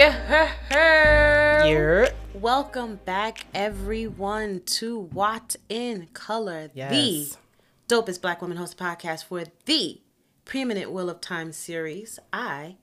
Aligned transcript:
Yeah. 0.00 1.64
You're 1.66 2.08
Welcome 2.34 3.00
back, 3.06 3.46
everyone, 3.54 4.60
to 4.66 4.98
WoT 4.98 5.56
in 5.70 6.08
Color, 6.12 6.68
Yes. 6.74 6.90
the 7.88 7.94
dopest 7.94 8.20
Black 8.20 8.42
woman 8.42 8.58
hosted 8.58 8.76
podcast 8.76 9.24
for 9.24 9.44
the 9.64 10.02
preeminent 10.44 10.90
Wheel 10.92 11.08
of 11.08 11.22
Time 11.22 11.50
series. 11.50 12.18
I 12.30 12.76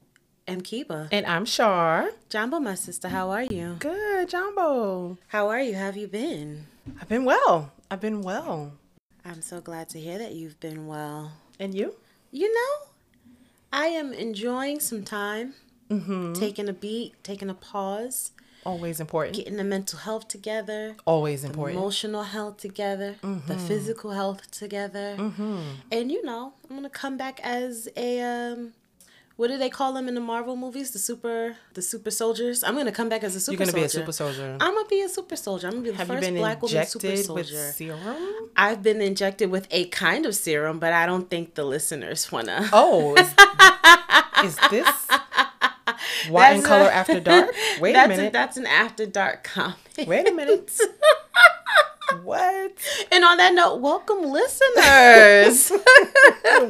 am 0.48 0.62
Keba. 0.62 1.10
and 1.12 1.28
I'm 1.28 1.46
Shar. 1.46 2.10
Jumbo, 2.30 2.60
my 2.60 2.74
sister, 2.74 3.10
how 3.10 3.30
are 3.30 3.44
you? 3.44 3.76
Good, 3.78 4.30
Jumbo. 4.30 5.20
How 5.28 5.50
are 5.50 5.62
you? 5.62 5.76
How 5.76 5.86
have 5.86 5.98
you 5.98 6.08
been? 6.08 6.66
I've 7.00 7.10
been 7.10 7.26
well. 7.26 7.74
I've 7.92 8.02
been 8.02 8.24
well. 8.24 8.72
I'm 9.24 9.44
so 9.44 9.62
glad 9.62 9.88
to 9.90 10.00
hear 10.00 10.18
that 10.18 10.32
you've 10.34 10.60
been 10.60 10.88
well. 10.88 11.34
And 11.60 11.76
you? 11.76 11.94
You 12.32 12.52
know, 12.52 12.88
I 13.72 13.86
am 13.90 14.14
enjoying 14.14 14.80
some 14.80 15.04
time, 15.04 15.54
Mm-hmm. 16.02 16.34
taking 16.34 16.68
a 16.70 16.74
beat, 16.74 17.14
taking 17.24 17.50
a 17.50 17.54
pause, 17.54 18.32
Always 18.66 19.00
important. 19.00 19.36
getting 19.36 19.58
the 19.58 19.64
mental 19.64 20.00
health 20.00 20.28
together. 20.30 20.96
Always 21.06 21.44
important. 21.44 21.78
emotional 21.78 22.24
health 22.24 22.58
together, 22.58 23.16
the 23.48 23.58
physical 23.58 24.12
health 24.12 24.50
together, 24.52 25.16
and 25.92 26.12
you 26.12 26.24
know, 26.24 26.54
I'm 26.70 26.76
gonna 26.78 26.90
come 26.90 27.18
back 27.18 27.40
as 27.44 27.90
a 27.98 28.22
um, 28.22 28.74
what 29.36 29.48
do 29.48 29.58
they 29.58 29.70
call 29.70 29.94
them 29.94 30.08
in 30.08 30.14
the 30.14 30.22
Marvel 30.22 30.56
movies? 30.56 30.92
The 30.92 31.00
super, 31.00 31.58
the 31.74 31.82
super 31.82 32.12
soldiers. 32.12 32.64
I'm 32.64 32.76
gonna 32.78 32.92
come 32.92 33.10
back 33.10 33.24
as 33.24 33.36
a 33.36 33.40
super. 33.40 33.66
Soldier. 33.66 33.78
You're 33.80 33.82
gonna 33.82 33.82
be 33.82 33.86
a 33.86 33.90
super 33.90 34.12
soldier. 34.12 34.58
I'm 34.62 34.74
gonna 34.76 34.88
be 34.88 35.02
a 35.02 35.10
super 35.10 35.36
soldier. 35.36 35.68
I'm 35.68 35.74
gonna 35.74 35.84
be 35.86 35.90
the 35.92 35.98
Have 35.98 36.08
first 36.08 36.22
been 36.22 36.36
black 36.36 36.62
woman 36.62 36.86
super 36.86 37.08
injected 37.08 37.36
with 37.36 37.48
soldier. 37.48 37.72
serum? 37.72 38.50
I've 38.56 38.84
been 38.84 39.02
injected 39.02 39.50
with 39.50 39.68
a 39.72 39.86
kind 39.86 40.26
of 40.28 40.36
serum, 40.36 40.78
but 40.80 40.94
I 40.94 41.06
don't 41.08 41.30
think 41.30 41.56
the 41.56 41.66
listeners 41.66 42.32
wanna. 42.32 42.70
Oh, 42.72 43.16
is, 43.16 43.34
is 44.46 44.56
this 44.70 45.08
WoT 46.30 46.56
in 46.56 46.62
Color 46.62 46.90
a- 46.90 46.94
after 46.94 47.20
dark? 47.20 47.52
Wait 47.82 47.96
a 47.96 48.08
minute. 48.08 48.34
that's 48.34 48.58
an 48.58 48.66
after 48.66 49.06
dark 49.06 49.44
comment. 49.44 49.78
Wait 50.08 50.28
a 50.28 50.32
minute. 50.32 50.72
what? 52.24 52.72
And 53.12 53.24
on 53.24 53.38
that 53.38 53.54
note, 53.54 53.78
welcome 53.82 54.22
listeners. 54.24 55.72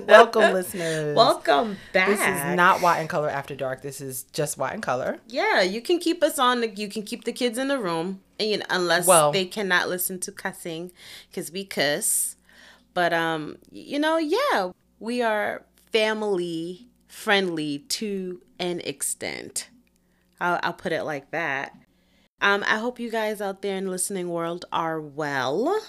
Welcome, 0.07 0.53
listeners. 0.53 1.15
welcome 1.15 1.77
back. 1.91 2.07
This 2.07 2.19
is 2.19 2.55
not 2.55 2.81
WoT 2.81 2.99
in 2.99 3.07
Color 3.07 3.29
after 3.29 3.55
dark. 3.55 3.81
This 3.81 3.99
is 4.01 4.23
just 4.31 4.57
WoT 4.57 4.73
in 4.73 4.81
Color. 4.81 5.19
Yeah, 5.27 5.61
you 5.61 5.81
can 5.81 5.99
keep 5.99 6.23
us 6.23 6.39
on. 6.39 6.61
The, 6.61 6.69
you 6.69 6.87
can 6.87 7.03
keep 7.03 7.23
the 7.25 7.33
kids 7.33 7.57
in 7.57 7.67
the 7.67 7.79
room, 7.79 8.21
and 8.39 8.49
you 8.49 8.57
know, 8.57 8.65
unless 8.69 9.05
Well- 9.07 9.31
they 9.31 9.45
cannot 9.45 9.89
listen 9.89 10.19
to 10.21 10.31
cussing, 10.31 10.91
because 11.29 11.51
we 11.51 11.65
cuss. 11.65 12.35
But 12.93 13.13
um, 13.13 13.57
you 13.71 13.99
know, 13.99 14.17
yeah, 14.17 14.71
we 14.99 15.21
are 15.21 15.63
family 15.91 16.87
friendly 17.07 17.79
to 17.79 18.41
an 18.63 18.79
extent. 18.81 19.69
I'll, 20.39 20.59
I'll 20.63 20.73
put 20.73 20.91
it 20.91 21.03
like 21.03 21.31
that. 21.31 21.75
Um, 22.41 22.63
I 22.67 22.77
hope 22.77 22.99
you 22.99 23.09
guys 23.11 23.41
out 23.41 23.61
there 23.61 23.77
in 23.77 23.85
the 23.85 23.91
listening 23.91 24.29
world 24.29 24.65
are 24.71 24.99
well. 24.99 25.79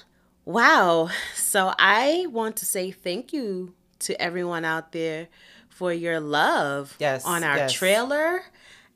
Wow. 0.44 1.08
So 1.34 1.72
I 1.78 2.26
want 2.30 2.56
to 2.56 2.66
say 2.66 2.90
thank 2.90 3.32
you 3.32 3.74
to 4.00 4.20
everyone 4.20 4.64
out 4.64 4.92
there 4.92 5.28
for 5.68 5.92
your 5.92 6.20
love 6.20 6.96
Yes, 7.00 7.24
on 7.24 7.42
our 7.42 7.56
yes. 7.56 7.72
trailer 7.72 8.42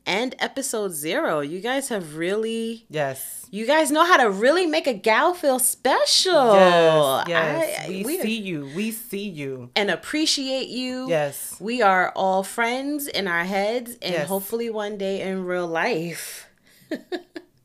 and 0.09 0.35
episode 0.39 0.91
zero. 0.93 1.39
You 1.41 1.59
guys 1.61 1.89
have 1.89 2.15
really 2.17 2.85
Yes. 2.89 3.45
you 3.51 3.65
guys 3.67 3.91
know 3.91 4.03
how 4.03 4.17
to 4.17 4.29
really 4.29 4.65
make 4.65 4.87
a 4.87 4.93
gal 4.93 5.33
feel 5.33 5.59
special. 5.59 6.53
Yes. 6.55 7.25
Yes. 7.27 7.79
I- 7.85 7.89
we, 7.89 8.03
we- 8.03 8.19
see 8.21 8.39
you. 8.39 8.69
We 8.75 8.91
see 8.91 9.29
you. 9.29 9.69
and 9.75 9.89
appreciate 9.91 10.67
you. 10.69 11.07
Yes. 11.07 11.55
We 11.59 11.81
are 11.81 12.11
all 12.15 12.43
friends 12.43 13.07
in 13.07 13.27
our 13.27 13.43
heads 13.45 13.91
and 14.01 14.13
Yes. 14.13 14.27
hopefully 14.27 14.69
one 14.69 14.97
day 14.97 15.21
in 15.21 15.45
real 15.45 15.67
life. 15.67 16.47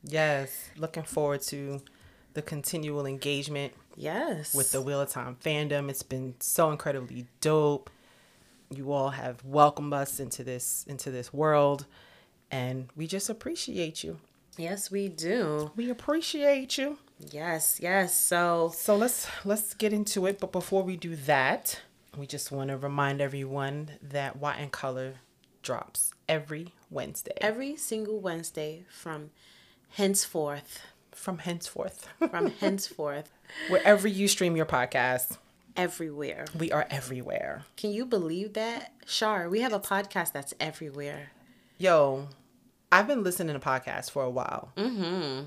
Yes. 0.06 0.69
Looking 0.77 1.03
forward 1.04 1.41
to 1.43 1.81
the 2.34 2.43
continual 2.43 3.06
engagement 3.06 3.72
Yes. 3.97 4.54
with 4.54 4.71
the 4.71 4.83
Wheel 4.83 5.00
of 5.00 5.09
Time 5.09 5.37
fandom. 5.43 5.88
It's 5.88 6.03
been 6.03 6.34
so 6.41 6.71
incredibly 6.71 7.27
dope. 7.41 7.88
You 8.71 8.93
all 8.93 9.10
have 9.10 9.43
welcomed 9.44 9.94
us 9.94 10.21
into 10.21 10.44
this 10.44 10.84
into 10.88 11.10
this 11.10 11.33
world 11.33 11.87
and 12.54 12.88
we 12.97 13.06
just 13.06 13.28
appreciate 13.28 14.04
you. 14.04 14.19
Yes, 14.56 14.91
we 14.91 15.09
do. 15.09 15.72
We 15.76 15.91
appreciate 15.91 16.78
you. 16.78 16.98
Yes, 17.32 17.78
yes. 17.82 18.16
So 18.16 18.70
So 18.75 18.97
let's 18.97 19.26
let's 19.44 19.75
get 19.75 19.92
into 19.92 20.26
it, 20.26 20.38
but 20.41 20.53
before 20.53 20.82
we 20.84 20.97
do 20.97 21.16
that, 21.26 21.81
we 22.16 22.26
just 22.26 22.53
want 22.53 22.69
to 22.70 22.76
remind 22.76 23.20
everyone 23.20 23.91
that 24.03 24.37
WoT 24.37 24.59
in 24.60 24.70
Color 24.70 25.15
drops 25.62 26.12
every 26.28 26.72
Wednesday 26.91 27.32
every 27.41 27.75
single 27.76 28.20
Wednesday 28.20 28.84
from 28.88 29.31
henceforth, 29.91 30.81
from 31.10 31.38
henceforth. 31.38 32.09
from 32.31 32.50
henceforth, 32.60 33.31
Wherever 33.69 34.06
you 34.09 34.28
stream 34.28 34.54
your 34.56 34.66
podcast, 34.66 35.38
everywhere. 35.76 36.44
we 36.59 36.71
are 36.71 36.86
everywhere. 36.91 37.65
Can 37.76 37.91
you 37.91 38.04
believe 38.06 38.53
that? 38.54 38.92
Shar, 39.06 39.48
we 39.48 39.60
have 39.60 39.72
a 39.72 39.81
podcast 39.81 40.32
that's 40.32 40.54
everywhere. 40.60 41.31
Yo, 41.78 42.28
I've 42.94 43.06
been 43.06 43.22
listening 43.25 43.59
to 43.59 43.60
podcasts 43.60 44.10
for 44.10 44.22
a 44.22 44.31
while. 44.31 44.71
Mm-hmm. 44.77 45.44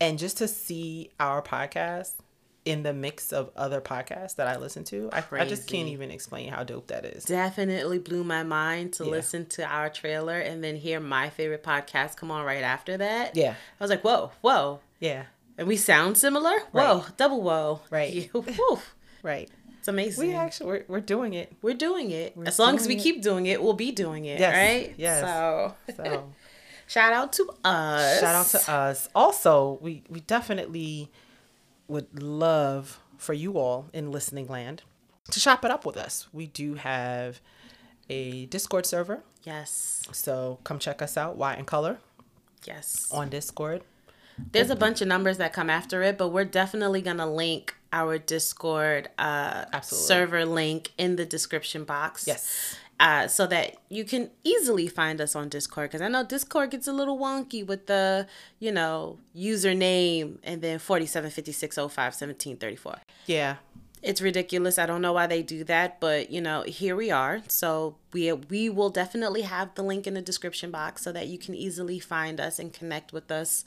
And 0.00 0.18
just 0.18 0.38
to 0.38 0.48
see 0.48 1.10
our 1.18 1.42
podcast 1.42 2.12
in 2.64 2.82
the 2.82 2.92
mix 2.92 3.32
of 3.32 3.50
other 3.56 3.80
podcasts 3.80 4.36
that 4.36 4.46
I 4.48 4.56
listen 4.58 4.84
to, 4.84 5.08
I, 5.12 5.22
I 5.32 5.44
just 5.46 5.68
can't 5.68 5.88
even 5.88 6.10
explain 6.10 6.48
how 6.50 6.64
dope 6.64 6.88
that 6.88 7.04
is. 7.04 7.24
Definitely 7.24 7.98
blew 7.98 8.24
my 8.24 8.42
mind 8.42 8.92
to 8.94 9.04
Yeah. 9.04 9.10
listen 9.10 9.46
to 9.46 9.64
our 9.64 9.88
trailer 9.88 10.38
and 10.38 10.62
then 10.62 10.76
hear 10.76 11.00
my 11.00 11.30
favorite 11.30 11.62
podcast 11.62 12.16
come 12.16 12.30
on 12.30 12.44
right 12.44 12.62
after 12.64 12.96
that. 12.98 13.36
Yeah. 13.36 13.52
I 13.80 13.84
was 13.84 13.90
like, 13.90 14.02
whoa, 14.02 14.32
whoa. 14.40 14.80
Yeah. 15.00 15.24
And 15.58 15.66
we 15.68 15.76
sound 15.76 16.18
similar? 16.18 16.58
Whoa, 16.72 17.04
double 17.16 17.42
whoa. 17.42 17.80
Right. 17.90 18.30
Right. 19.22 19.48
It's 19.78 19.88
amazing. 19.88 20.28
We 20.28 20.34
actually 20.34 20.66
we're, 20.66 20.84
we're 20.88 21.00
doing 21.00 21.32
it. 21.34 21.52
We're 21.62 21.74
doing 21.74 22.10
it. 22.12 22.36
as 22.44 22.58
long 22.60 22.76
as 22.76 22.86
we 22.86 22.94
it. 22.96 23.02
keep 23.02 23.22
doing 23.22 23.46
it, 23.46 23.60
we'll 23.62 23.72
be 23.72 23.90
doing 23.92 24.24
it, 24.24 24.38
Yes, 24.38 24.54
right? 24.54 24.94
yes. 24.96 25.20
So, 25.20 25.74
So 25.96 26.32
shout 26.86 27.12
out 27.12 27.32
to 27.34 27.50
us. 27.64 28.20
Shout 28.20 28.34
out 28.34 28.46
to 28.46 28.72
us. 28.72 29.08
Also, 29.14 29.78
we 29.80 30.02
we 30.08 30.20
definitely 30.20 31.10
would 31.88 32.22
love 32.22 32.98
for 33.16 33.32
you 33.32 33.58
all 33.58 33.86
in 33.92 34.10
listening 34.12 34.46
land 34.48 34.82
to 35.30 35.40
shop 35.40 35.64
it 35.64 35.70
up 35.70 35.84
with 35.86 35.96
us. 35.96 36.26
We 36.32 36.46
do 36.46 36.74
have 36.74 37.40
a 38.08 38.46
Discord 38.46 38.86
server, 38.86 39.22
Yes. 39.42 40.02
so 40.12 40.58
come 40.64 40.78
check 40.78 41.00
us 41.02 41.16
out. 41.16 41.36
White 41.36 41.58
and 41.58 41.66
color 41.66 41.98
Yes. 42.64 43.08
on 43.10 43.28
Discord. 43.30 43.82
There's 44.52 44.68
a 44.70 44.76
bunch 44.76 45.00
of 45.00 45.08
numbers 45.08 45.38
that 45.38 45.52
come 45.54 45.70
after 45.70 46.02
it, 46.02 46.18
but 46.18 46.28
we're 46.28 46.44
definitely 46.44 47.00
going 47.00 47.16
to 47.16 47.26
link 47.26 47.74
our 47.92 48.18
Discord 48.18 49.08
uh, 49.18 49.80
server 49.80 50.44
link 50.44 50.92
in 50.98 51.16
the 51.16 51.24
description 51.24 51.84
box. 51.84 52.26
Yes. 52.26 52.76
Uh, 52.98 53.28
so 53.28 53.46
that 53.46 53.76
you 53.90 54.04
can 54.04 54.30
easily 54.42 54.88
find 54.88 55.20
us 55.20 55.36
on 55.36 55.50
Discord. 55.50 55.90
Because 55.90 56.00
I 56.00 56.08
know 56.08 56.24
Discord 56.24 56.70
gets 56.70 56.88
a 56.88 56.94
little 56.94 57.18
wonky 57.18 57.66
with 57.66 57.88
the, 57.88 58.26
you 58.58 58.72
know, 58.72 59.18
username 59.36 60.38
and 60.42 60.62
then 60.62 60.78
4756051734. 60.78 63.00
Yeah. 63.26 63.56
It's 64.02 64.22
ridiculous. 64.22 64.78
I 64.78 64.86
don't 64.86 65.02
know 65.02 65.12
why 65.12 65.26
they 65.26 65.42
do 65.42 65.64
that, 65.64 66.00
but 66.00 66.30
you 66.30 66.40
know, 66.40 66.62
here 66.62 66.94
we 66.94 67.10
are. 67.10 67.42
So 67.48 67.96
we 68.12 68.32
we 68.32 68.70
will 68.70 68.90
definitely 68.90 69.42
have 69.42 69.74
the 69.74 69.82
link 69.82 70.06
in 70.06 70.14
the 70.14 70.22
description 70.22 70.70
box 70.70 71.02
so 71.02 71.12
that 71.12 71.26
you 71.26 71.38
can 71.38 71.54
easily 71.54 71.98
find 71.98 72.40
us 72.40 72.58
and 72.58 72.72
connect 72.72 73.12
with 73.12 73.30
us 73.30 73.64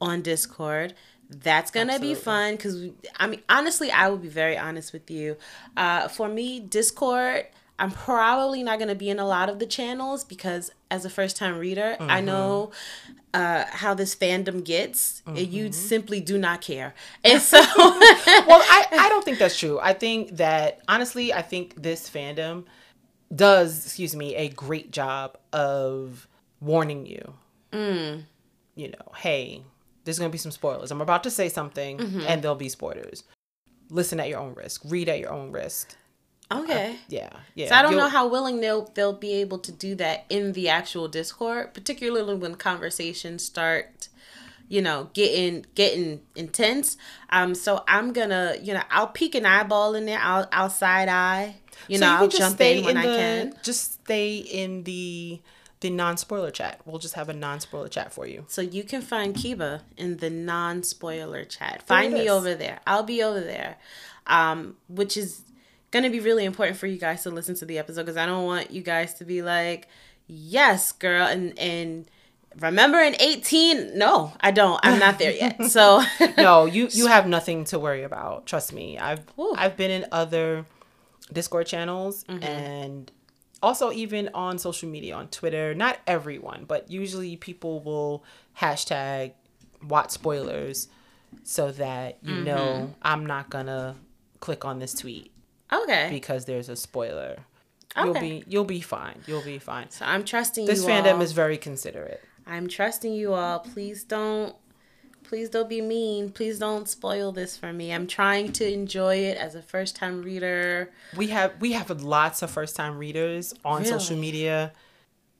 on 0.00 0.22
Discord. 0.22 0.94
That's 1.30 1.70
gonna 1.70 1.94
Absolutely. 1.94 2.14
be 2.14 2.20
fun 2.20 2.56
because 2.56 2.84
I 3.18 3.26
mean, 3.28 3.40
honestly, 3.48 3.90
I 3.90 4.08
will 4.08 4.18
be 4.18 4.28
very 4.28 4.58
honest 4.58 4.92
with 4.92 5.10
you. 5.10 5.36
Uh, 5.76 6.08
for 6.08 6.28
me, 6.28 6.60
Discord. 6.60 7.46
I'm 7.80 7.90
probably 7.90 8.62
not 8.62 8.78
going 8.78 8.88
to 8.88 8.94
be 8.94 9.08
in 9.08 9.18
a 9.18 9.26
lot 9.26 9.48
of 9.48 9.58
the 9.58 9.66
channels 9.66 10.22
because, 10.22 10.70
as 10.90 11.04
a 11.06 11.10
first 11.10 11.36
time 11.36 11.58
reader, 11.58 11.96
I 11.98 12.18
mm-hmm. 12.18 12.26
know 12.26 12.70
uh, 13.32 13.64
how 13.70 13.94
this 13.94 14.14
fandom 14.14 14.62
gets. 14.62 15.22
and 15.26 15.38
You 15.38 15.64
mm-hmm. 15.64 15.72
simply 15.72 16.20
do 16.20 16.36
not 16.36 16.60
care. 16.60 16.94
And 17.24 17.40
so, 17.40 17.58
Well, 17.76 18.62
I, 18.62 18.86
I 18.92 19.08
don't 19.08 19.24
think 19.24 19.38
that's 19.38 19.58
true. 19.58 19.78
I 19.80 19.94
think 19.94 20.36
that 20.36 20.80
honestly, 20.88 21.32
I 21.32 21.42
think 21.42 21.80
this 21.80 22.08
fandom 22.08 22.64
does, 23.34 23.86
excuse 23.86 24.14
me, 24.14 24.34
a 24.36 24.50
great 24.50 24.90
job 24.90 25.38
of 25.52 26.28
warning 26.60 27.06
you. 27.06 27.32
Mm. 27.72 28.24
You 28.74 28.88
know, 28.88 29.12
hey, 29.16 29.62
there's 30.04 30.18
gonna 30.18 30.30
be 30.30 30.38
some 30.38 30.52
spoilers. 30.52 30.90
I'm 30.90 31.00
about 31.00 31.22
to 31.24 31.30
say 31.30 31.48
something, 31.48 31.98
mm-hmm. 31.98 32.20
and 32.26 32.42
there'll 32.42 32.56
be 32.56 32.68
spoilers. 32.68 33.24
Listen 33.88 34.20
at 34.20 34.28
your 34.28 34.38
own 34.38 34.54
risk. 34.54 34.82
Read 34.84 35.08
at 35.08 35.18
your 35.18 35.32
own 35.32 35.50
risk. 35.50 35.96
Okay. 36.52 36.96
Yeah, 37.08 37.30
yeah. 37.54 37.68
So 37.68 37.74
I 37.76 37.82
don't 37.82 37.92
You'll- 37.92 38.00
know 38.02 38.08
how 38.08 38.26
willing 38.28 38.60
they'll 38.60 38.90
they'll 38.94 39.12
be 39.12 39.34
able 39.34 39.58
to 39.60 39.72
do 39.72 39.94
that 39.96 40.24
in 40.28 40.52
the 40.52 40.68
actual 40.68 41.06
Discord, 41.08 41.74
particularly 41.74 42.34
when 42.34 42.56
conversations 42.56 43.44
start, 43.44 44.08
you 44.68 44.82
know, 44.82 45.10
getting 45.12 45.64
getting 45.74 46.22
intense. 46.34 46.96
Um, 47.30 47.54
so 47.54 47.84
I'm 47.86 48.12
gonna, 48.12 48.56
you 48.60 48.74
know, 48.74 48.82
I'll 48.90 49.06
peek 49.08 49.34
an 49.36 49.46
eyeball 49.46 49.94
in 49.94 50.06
there. 50.06 50.18
I'll 50.20 50.48
I'll 50.52 50.70
side 50.70 51.08
eye. 51.08 51.56
You 51.88 51.98
So 51.98 52.04
know, 52.06 52.10
you 52.12 52.18
I'll 52.18 52.28
just 52.28 52.38
jump 52.38 52.54
stay 52.56 52.78
in 52.78 52.84
when 52.84 52.96
I 52.96 53.06
the, 53.06 53.16
can. 53.16 53.54
Just 53.62 53.92
stay 54.04 54.36
in 54.38 54.82
the 54.84 55.40
the 55.80 55.90
non 55.90 56.16
spoiler 56.16 56.50
chat. 56.50 56.80
We'll 56.84 56.98
just 56.98 57.14
have 57.14 57.28
a 57.28 57.32
non 57.32 57.60
spoiler 57.60 57.88
chat 57.88 58.12
for 58.12 58.26
you. 58.26 58.44
So 58.48 58.60
you 58.60 58.82
can 58.84 59.02
find 59.02 59.34
Keba 59.36 59.82
in 59.96 60.16
the 60.18 60.28
non 60.30 60.82
spoiler 60.82 61.44
chat. 61.44 61.84
There 61.86 61.96
Find 61.96 62.12
me 62.12 62.28
over 62.28 62.54
there. 62.56 62.80
I'll 62.86 63.04
be 63.04 63.22
over 63.22 63.40
there. 63.40 63.76
Um, 64.26 64.76
which 64.88 65.16
is 65.16 65.42
going 65.90 66.04
to 66.04 66.10
be 66.10 66.20
really 66.20 66.44
important 66.44 66.76
for 66.78 66.86
you 66.86 66.98
guys 66.98 67.22
to 67.24 67.30
listen 67.30 67.54
to 67.56 67.64
the 67.64 67.78
episode 67.78 68.02
because 68.02 68.16
I 68.16 68.26
don't 68.26 68.44
want 68.44 68.70
you 68.70 68.82
guys 68.82 69.14
to 69.14 69.24
be 69.24 69.42
like, 69.42 69.88
yes, 70.26 70.92
girl. 70.92 71.26
And, 71.26 71.58
and 71.58 72.08
remember 72.58 72.98
in 72.98 73.16
18? 73.20 73.98
No, 73.98 74.32
I 74.40 74.50
don't. 74.50 74.80
I'm 74.82 74.98
not 74.98 75.18
there 75.18 75.32
yet. 75.32 75.60
So, 75.70 76.02
no, 76.36 76.64
you 76.66 76.88
you 76.90 77.06
have 77.06 77.26
nothing 77.26 77.64
to 77.66 77.78
worry 77.78 78.02
about. 78.02 78.46
Trust 78.46 78.72
me. 78.72 78.98
I've 78.98 79.22
Ooh. 79.38 79.54
I've 79.56 79.76
been 79.76 79.90
in 79.90 80.06
other 80.10 80.64
Discord 81.32 81.66
channels 81.66 82.24
mm-hmm. 82.24 82.42
and 82.42 83.12
also 83.62 83.92
even 83.92 84.30
on 84.34 84.58
social 84.58 84.88
media 84.88 85.14
on 85.14 85.28
Twitter. 85.28 85.74
Not 85.74 85.98
everyone, 86.06 86.64
but 86.66 86.90
usually 86.90 87.36
people 87.36 87.80
will 87.80 88.24
hashtag 88.58 89.32
watch 89.86 90.10
spoilers 90.10 90.88
so 91.44 91.70
that 91.72 92.18
you 92.22 92.42
know 92.42 92.56
mm-hmm. 92.56 92.92
I'm 93.02 93.26
not 93.26 93.50
gonna 93.50 93.96
click 94.40 94.64
on 94.64 94.78
this 94.78 94.94
tweet 94.94 95.32
okay. 95.72 96.08
because 96.10 96.44
there's 96.44 96.68
a 96.68 96.76
spoiler. 96.76 97.38
You'll 97.96 98.10
Okay. 98.10 98.20
be 98.20 98.44
you'll 98.46 98.64
be 98.64 98.80
fine. 98.80 99.20
You'll 99.26 99.42
be 99.42 99.58
fine. 99.58 99.90
So 99.90 100.04
I'm 100.04 100.24
trusting 100.24 100.66
This 100.66 100.84
fandom 100.84 101.14
all. 101.14 101.22
is 101.22 101.32
very 101.32 101.58
considerate. 101.58 102.22
I'm 102.46 102.68
trusting 102.68 103.12
you 103.12 103.34
all. 103.34 103.60
Please 103.60 104.04
don't 104.04 104.54
please 105.24 105.48
don't 105.48 105.68
be 105.68 105.80
mean. 105.80 106.30
Please 106.30 106.58
don't 106.58 106.88
spoil 106.88 107.30
this 107.32 107.56
for 107.56 107.72
me. 107.72 107.92
I'm 107.92 108.06
trying 108.06 108.52
to 108.52 108.72
enjoy 108.72 109.16
it 109.16 109.36
as 109.38 109.54
a 109.54 109.62
first 109.62 109.94
time 109.96 110.22
reader. 110.22 110.90
we 111.16 111.28
have 111.28 111.52
we 111.60 111.72
have 111.72 111.90
lots 112.02 112.42
of 112.42 112.50
first 112.50 112.76
time 112.76 112.96
readers 112.98 113.54
on 113.64 113.84
social 113.84 114.16
media 114.16 114.72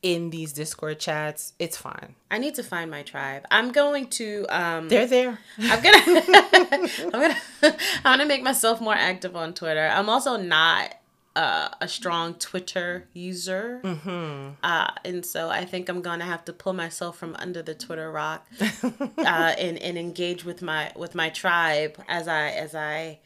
in 0.03 0.31
these 0.31 0.53
discord 0.53 0.99
chats 0.99 1.53
it's 1.59 1.77
fine 1.77 2.15
I 2.31 2.39
need 2.39 2.55
to 2.55 2.63
find 2.63 2.91
my 2.91 3.03
tribe. 3.03 3.45
I'm 3.51 3.73
going 3.73 4.07
to 4.11 4.47
um 4.49 4.89
they're 4.89 5.07
there 5.07 5.39
I'm 5.59 5.83
gonna 5.83 5.99
I'm 7.03 7.11
gonna 7.11 7.37
I'm 7.63 7.75
gonna 8.05 8.27
make 8.27 8.43
myself 8.43 8.81
more 8.81 8.95
active 8.95 9.37
on 9.37 9.53
Twitter. 9.53 9.87
I'm 9.87 10.09
also 10.09 10.37
not 10.37 10.95
uh, 11.37 11.69
a 11.81 11.87
strong 11.87 12.35
Twitter 12.35 13.07
user, 13.13 13.81
mm-hmm. 13.85 14.51
uh, 14.63 14.91
and 15.05 15.25
so 15.25 15.49
I 15.49 15.65
think 15.65 15.89
I'm 15.89 16.03
gonna 16.03 16.25
have 16.25 16.45
to 16.47 16.53
pull 16.53 16.73
myself 16.73 17.19
from 17.19 17.37
under 17.39 17.63
the 17.63 17.75
Twitter 17.75 18.11
rock 18.11 18.47
uh, 18.83 19.55
and 19.59 19.79
and 19.79 19.97
engage 19.97 20.45
with 20.45 20.61
my 20.61 20.93
with 20.97 21.15
my 21.15 21.31
tribe 21.31 22.03
as 22.09 22.27
I 22.27 22.49
as 22.51 22.75
I 22.75 23.21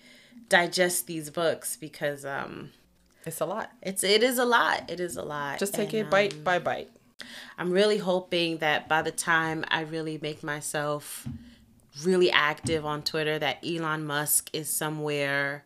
digest 0.49 1.07
these 1.07 1.31
books 1.31 1.77
because 1.77 2.25
um 2.25 2.71
it's 3.27 3.41
a 3.41 3.47
lot 3.47 3.71
it's 3.83 4.03
it 4.05 4.23
is 4.23 4.39
a 4.39 4.45
lot 4.45 4.91
it 4.91 5.01
is 5.01 5.17
a 5.17 5.23
lot 5.23 5.59
just 5.59 5.75
take 5.75 5.93
And, 5.93 6.07
it 6.07 6.11
bite 6.11 6.35
um, 6.35 6.43
by 6.43 6.59
bite 6.59 6.91
I'm 7.57 7.71
really 7.71 7.99
hoping 7.99 8.59
that 8.59 8.89
by 8.89 9.01
the 9.03 9.13
time 9.13 9.65
I 9.69 9.81
really 9.83 10.19
make 10.21 10.43
myself 10.43 11.27
really 12.03 12.31
active 12.31 12.85
on 12.85 13.03
Twitter, 13.03 13.39
that 13.39 13.59
Elon 13.65 14.05
Musk 14.05 14.51
is 14.53 14.69
somewhere 14.69 15.65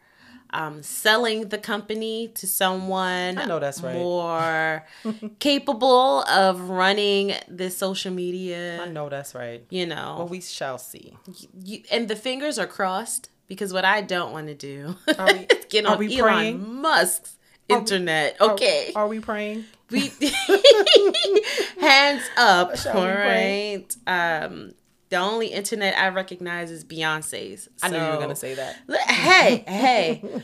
um, 0.51 0.83
selling 0.83 1.49
the 1.49 1.59
company 1.59 2.29
to 2.35 2.47
someone 2.47 3.39
I 3.39 3.45
know 3.47 3.59
that's 3.59 3.81
right. 3.83 3.95
more 3.95 4.85
capable 5.41 6.23
of 6.25 6.69
running 6.69 7.35
this 7.49 7.77
social 7.77 8.13
media. 8.13 8.81
i 8.83 8.89
know 8.89 9.09
that's 9.09 9.35
right 9.35 9.65
You 9.71 9.87
know, 9.87 10.17
well 10.19 10.29
we 10.29 10.41
shall 10.43 10.79
see 10.79 11.17
you, 11.65 11.83
and 11.91 12.09
the 12.09 12.17
fingers 12.17 12.59
are 12.59 12.67
crossed 12.67 13.31
because 13.47 13.73
what 13.73 13.85
I 13.87 14.03
don't 14.03 14.33
want 14.33 14.47
to 14.49 14.55
do 14.55 14.97
Are 15.19 15.27
we- 15.27 15.47
is 15.51 15.65
get 15.71 15.87
are 15.87 15.93
on 15.93 15.99
we 15.99 16.19
Elon 16.19 16.23
praying? 16.23 16.75
Musk's 16.83 17.37
internet. 17.69 18.41
okay, 18.41 18.93
are 18.95 19.09
we 19.09 19.21
praying? 19.21 19.65
We 19.91 20.13
hands 21.81 22.23
up 22.37 22.77
all 22.77 23.05
we 23.05 23.87
um 24.07 24.75
the 25.09 25.17
only 25.17 25.47
internet 25.47 25.97
i 25.97 26.09
recognize 26.09 26.71
is 26.71 26.85
beyonce's 26.85 27.69
i 27.83 27.89
knew 27.89 27.97
you 27.97 28.05
were 28.05 28.19
gonna 28.19 28.37
say 28.37 28.55
that. 28.55 28.77
hey 29.09 29.65
hey. 29.67 30.43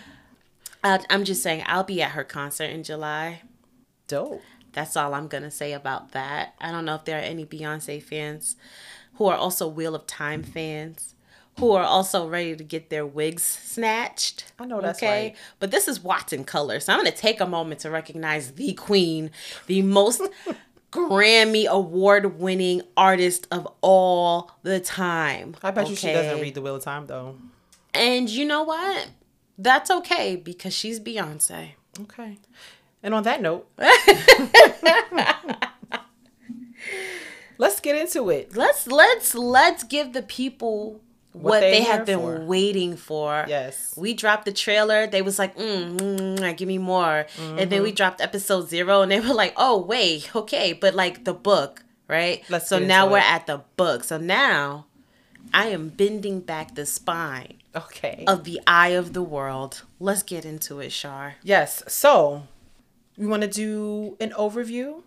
Uh, 0.83 0.99
i'm 1.11 1.25
just 1.25 1.43
saying 1.43 1.63
i'll 1.67 1.85
be 1.85 2.01
at 2.01 2.13
her 2.13 2.25
concert 2.25 2.71
in 2.71 2.83
july. 2.83 3.43
Dope. 4.07 4.43
That's 4.73 4.97
all 4.97 5.15
i'm 5.15 5.29
gonna 5.29 5.51
say 5.51 5.73
about 5.73 6.13
that. 6.13 6.55
I 6.61 6.71
don't 6.71 6.85
know 6.85 6.95
if 6.95 7.05
there 7.05 7.19
are 7.19 7.23
any 7.23 7.45
beyonce 7.45 8.03
fans 8.03 8.57
who 9.15 9.27
are 9.27 9.37
also 9.37 9.69
wheel 9.69 9.95
of 9.95 10.07
time 10.07 10.43
fans 10.43 11.14
who 11.59 11.73
are 11.73 11.85
also 11.85 12.29
ready 12.29 12.57
to 12.57 12.65
get 12.65 12.91
their 12.91 13.07
wigs 13.07 13.43
snatched. 13.43 14.53
I 14.59 14.67
know 14.67 14.81
that's 14.81 15.01
right. 15.03 15.37
But 15.61 15.71
this 15.71 15.87
is 15.89 16.01
WoT 16.01 16.33
in 16.33 16.45
Color. 16.45 16.81
So 16.81 16.93
I'm 16.93 16.99
going 17.01 17.11
to 17.11 17.17
take 17.17 17.41
a 17.41 17.47
moment 17.47 17.81
to 17.83 17.91
recognize 17.91 18.53
the 18.53 18.73
queen, 18.75 19.31
the 19.67 19.83
most 19.83 20.21
Grammy 20.93 21.67
award 21.67 22.39
winning 22.39 22.83
artist 22.97 23.49
of 23.51 23.67
all 23.81 24.53
the 24.63 24.79
time. 24.79 25.57
i 25.63 25.71
bet 25.73 25.89
you 25.91 25.97
she 25.97 26.13
doesn't 26.13 26.41
read 26.41 26.55
the 26.55 26.63
wheel 26.63 26.77
of 26.77 26.85
time 26.85 27.07
though 27.07 27.37
And 27.93 28.29
you 28.31 28.45
know 28.45 28.63
what? 28.63 29.09
That's 29.59 29.91
okay 29.91 30.37
because 30.37 30.73
she's 30.73 31.01
Beyonce. 31.01 31.71
okay 32.03 32.39
and 33.03 33.13
on 33.15 33.23
that 33.25 33.41
note 33.43 33.69
let's 37.59 37.81
get 37.81 37.97
into 37.97 38.31
it 38.31 38.57
Let's 38.57 38.87
let's 38.87 39.35
let's 39.35 39.83
give 39.85 40.13
the 40.13 40.23
people 40.23 41.01
what, 41.35 41.61
they 41.61 41.71
they, 41.73 41.83
have 41.83 42.07
been 42.07 42.21
for. 42.21 42.41
waiting 42.41 42.97
for. 42.97 43.45
Yes. 43.49 43.93
We 43.97 44.15
dropped 44.15 44.45
the 44.45 44.53
trailer. 44.53 45.07
They 45.07 45.21
was 45.23 45.39
like, 45.39 45.57
mm, 45.57 45.97
mm, 45.99 46.39
mm, 46.39 46.57
give 46.57 46.69
me 46.69 46.79
more. 46.79 47.27
And 47.39 47.59
then 47.59 47.69
Mm-hmm. 47.69 47.83
we 47.83 47.93
dropped 47.93 48.21
episode 48.21 48.69
zero, 48.69 49.03
and 49.03 49.11
they 49.13 49.21
were 49.21 49.35
like, 49.35 49.53
oh 49.57 49.79
wait, 49.81 50.35
okay, 50.35 50.73
but 50.73 50.95
like 50.95 51.25
the 51.25 51.35
book, 51.35 51.83
right? 52.09 52.43
Let's 52.49 52.69
so 52.69 52.79
now 52.79 53.11
we're 53.11 53.19
it. 53.19 53.25
at 53.25 53.47
the 53.47 53.63
book. 53.77 54.05
So 54.05 54.17
now 54.19 54.87
I 55.53 55.67
am 55.69 55.89
bending 55.91 56.41
back 56.41 56.75
the 56.75 56.87
spine 56.87 57.59
okay 57.77 58.25
of 58.27 58.45
the 58.45 58.61
eye 58.67 58.91
of 58.91 59.13
the 59.13 59.23
world. 59.23 59.83
Let's 60.01 60.23
get 60.23 60.45
into 60.45 60.79
it, 60.81 60.93
Shar. 60.93 61.35
yes 61.43 61.83
so 61.89 62.45
we 63.19 63.27
want 63.27 63.43
to 63.43 63.49
do 63.49 64.17
an 64.21 64.31
overview 64.31 65.03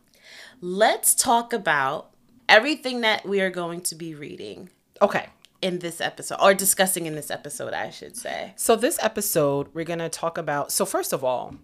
Let's 0.59 1.13
talk 1.15 1.53
about 1.53 2.09
everything 2.49 3.01
that 3.01 3.25
we 3.27 3.41
are 3.41 3.49
going 3.49 3.81
to 3.81 3.95
be 3.95 4.13
reading 4.15 4.69
okay 5.01 5.27
in 5.67 5.79
this 5.79 5.99
episode 5.99 6.37
or 6.41 6.53
discussing 6.53 7.05
in 7.05 7.15
this 7.15 7.29
episode, 7.29 7.73
I 7.73 7.89
should 7.89 8.15
say. 8.15 8.53
So 8.55 8.77
this 8.77 8.97
episode, 9.01 9.67
we're 9.73 9.83
gonna 9.83 10.09
talk 10.09 10.37
about. 10.37 10.71
So 10.71 10.85
first 10.85 11.11
of 11.11 11.25
all, 11.25 11.55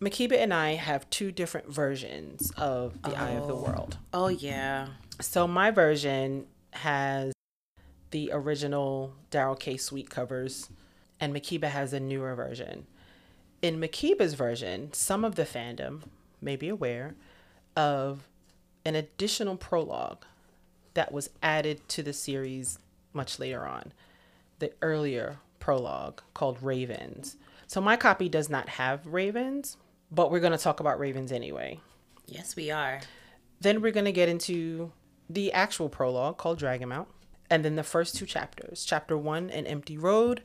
Makeba 0.00 0.36
and 0.36 0.52
I 0.52 0.74
have 0.74 1.08
two 1.10 1.30
different 1.30 1.72
versions 1.72 2.50
of 2.56 3.00
the 3.02 3.16
Eye 3.16 3.30
of 3.30 3.46
the 3.46 3.54
oh. 3.54 3.62
World. 3.62 3.98
Oh 4.12 4.26
yeah. 4.26 4.88
So 5.20 5.46
my 5.46 5.70
version 5.70 6.46
has 6.72 7.32
the 8.10 8.30
original 8.32 9.14
Darrell 9.30 9.54
K. 9.54 9.76
Sweet 9.76 10.10
covers, 10.10 10.68
and 11.20 11.32
Makeba 11.32 11.70
has 11.70 11.92
a 11.92 12.00
newer 12.00 12.34
version. 12.34 12.86
In 13.62 13.78
Makeba's 13.78 14.34
version, 14.34 14.92
some 14.92 15.24
of 15.24 15.36
the 15.36 15.44
fandom 15.44 16.02
may 16.40 16.56
be 16.56 16.68
aware 16.68 17.14
of 17.76 18.26
an 18.84 18.96
additional 18.96 19.56
prologue 19.56 20.24
that 20.94 21.12
was 21.12 21.30
added 21.44 21.88
to 21.90 22.02
the 22.02 22.12
series 22.12 22.80
much 23.12 23.38
later 23.38 23.66
on. 23.66 23.92
The 24.58 24.72
earlier 24.82 25.38
prologue 25.58 26.22
called 26.34 26.62
Ravens. 26.62 27.36
So 27.66 27.80
my 27.80 27.96
copy 27.96 28.28
does 28.28 28.50
not 28.50 28.68
have 28.70 29.06
Ravens, 29.06 29.76
but 30.10 30.30
we're 30.30 30.40
going 30.40 30.52
to 30.52 30.58
talk 30.58 30.80
about 30.80 30.98
Ravens 30.98 31.32
anyway. 31.32 31.80
Yes, 32.26 32.56
we 32.56 32.70
are. 32.70 33.00
Then 33.60 33.80
we're 33.80 33.92
going 33.92 34.06
to 34.06 34.12
get 34.12 34.28
into 34.28 34.92
the 35.30 35.52
actual 35.52 35.88
prologue 35.88 36.36
called 36.36 36.58
Dragon 36.58 36.88
Mount, 36.88 37.08
and 37.48 37.64
then 37.64 37.76
the 37.76 37.82
first 37.82 38.16
two 38.16 38.26
chapters 38.26 38.84
chapter 38.84 39.16
one, 39.16 39.50
An 39.50 39.66
Empty 39.66 39.96
Road, 39.96 40.42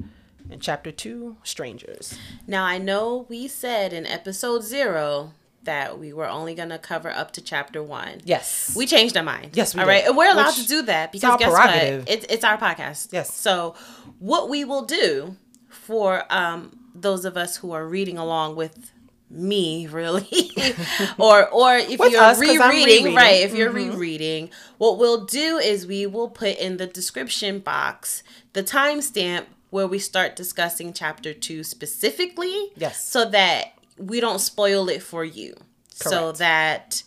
and 0.49 0.61
chapter 0.61 0.91
two, 0.91 1.37
Strangers. 1.43 2.17
Now 2.45 2.63
I 2.63 2.77
know 2.77 3.25
we 3.27 3.47
said 3.47 3.91
in 3.91 4.05
episode 4.05 4.63
zero 4.63 5.33
that 5.67 5.99
we 5.99 6.11
were 6.11 6.27
only 6.27 6.55
gonna 6.55 6.79
cover 6.79 7.09
up 7.11 7.31
to 7.33 7.41
chapter 7.41 7.81
one. 7.83 8.21
Yes. 8.25 8.73
We 8.75 8.85
changed 8.87 9.15
our 9.15 9.23
mind. 9.23 9.51
Yes, 9.53 9.73
we 9.75 9.81
All 9.81 9.87
right, 9.87 10.03
and 10.05 10.17
we're 10.17 10.31
allowed 10.31 10.47
Which 10.57 10.63
to 10.63 10.67
do 10.67 10.81
that 10.83 11.11
because 11.11 11.37
guess 11.39 11.51
what? 11.51 12.09
It's 12.09 12.25
it's 12.29 12.43
our 12.43 12.57
podcast. 12.57 13.13
Yes. 13.13 13.33
So 13.33 13.75
what 14.19 14.49
we 14.49 14.65
will 14.65 14.83
do 14.83 15.37
for 15.69 16.23
um 16.33 16.79
those 16.95 17.23
of 17.25 17.37
us 17.37 17.57
who 17.57 17.71
are 17.71 17.85
reading 17.87 18.17
along 18.17 18.55
with 18.55 18.91
me 19.29 19.85
really 19.91 20.51
or 21.19 21.47
or 21.49 21.75
if 21.77 21.99
With 21.99 22.11
you're 22.13 22.21
us, 22.21 22.39
rereading, 22.39 22.67
rereading. 22.69 23.15
right 23.15 23.41
if 23.43 23.53
you're 23.53 23.69
rereading 23.71 24.49
what 24.77 24.97
we'll 24.97 25.25
do 25.25 25.57
is 25.57 25.85
we 25.85 26.05
will 26.07 26.29
put 26.29 26.57
in 26.57 26.77
the 26.77 26.87
description 26.87 27.59
box 27.59 28.23
the 28.53 28.63
timestamp 28.63 29.45
where 29.69 29.85
we 29.85 29.99
start 29.99 30.37
discussing 30.37 30.93
chapter 30.93 31.33
2 31.33 31.61
specifically 31.65 32.71
Yes. 32.77 33.03
so 33.07 33.25
that 33.25 33.73
we 33.97 34.19
don't 34.19 34.39
spoil 34.39 34.89
it 34.89 35.01
for 35.03 35.23
you 35.25 35.55
so 35.89 36.31
that 36.33 37.03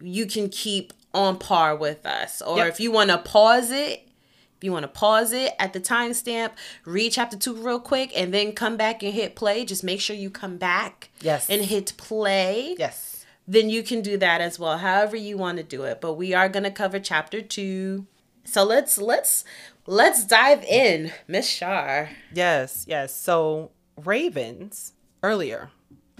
you 0.00 0.26
can 0.26 0.48
keep 0.48 0.92
on 1.14 1.38
par 1.38 1.76
with 1.76 2.04
us 2.06 2.40
or 2.42 2.58
Yep. 2.58 2.68
if 2.68 2.80
you 2.80 2.90
want 2.90 3.10
to 3.10 3.18
pause 3.18 3.70
it 3.70 4.08
if 4.56 4.64
you 4.64 4.72
want 4.72 4.84
to 4.84 4.88
pause 4.88 5.32
it 5.32 5.54
at 5.58 5.72
the 5.72 5.80
timestamp, 5.80 6.52
read 6.84 7.10
chapter 7.10 7.36
two 7.36 7.52
real 7.56 7.80
quick, 7.80 8.12
and 8.16 8.32
then 8.32 8.52
come 8.52 8.76
back 8.76 9.02
and 9.02 9.12
hit 9.12 9.34
play. 9.34 9.64
Just 9.64 9.82
make 9.82 10.00
sure 10.00 10.14
you 10.14 10.30
come 10.30 10.56
back 10.56 11.10
Yes. 11.20 11.50
and 11.50 11.62
hit 11.64 11.92
play 11.96 12.76
Yes. 12.78 13.26
then 13.48 13.68
you 13.70 13.82
can 13.82 14.02
do 14.02 14.16
that 14.18 14.40
as 14.40 14.60
well, 14.60 14.78
however 14.78 15.16
you 15.16 15.36
want 15.36 15.56
to 15.58 15.64
do 15.64 15.82
it. 15.82 16.00
But 16.00 16.12
we 16.12 16.32
are 16.32 16.48
going 16.48 16.62
to 16.62 16.70
cover 16.70 17.00
chapter 17.00 17.42
2. 17.42 18.06
So 18.44 18.62
let's 18.62 18.98
let's 18.98 19.44
let's 19.86 20.24
dive 20.24 20.62
in, 20.62 21.10
Miss 21.26 21.48
Shar. 21.48 22.10
Yes, 22.32 22.84
yes. 22.86 23.12
So 23.16 23.72
Ravens 23.96 24.92
earlier, 25.24 25.70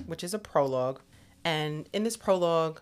which 0.07 0.25
is 0.25 0.35
a 0.35 0.39
prologue, 0.39 1.01
and 1.45 1.89
in 1.93 2.05
this 2.05 2.17
prologue, 2.17 2.81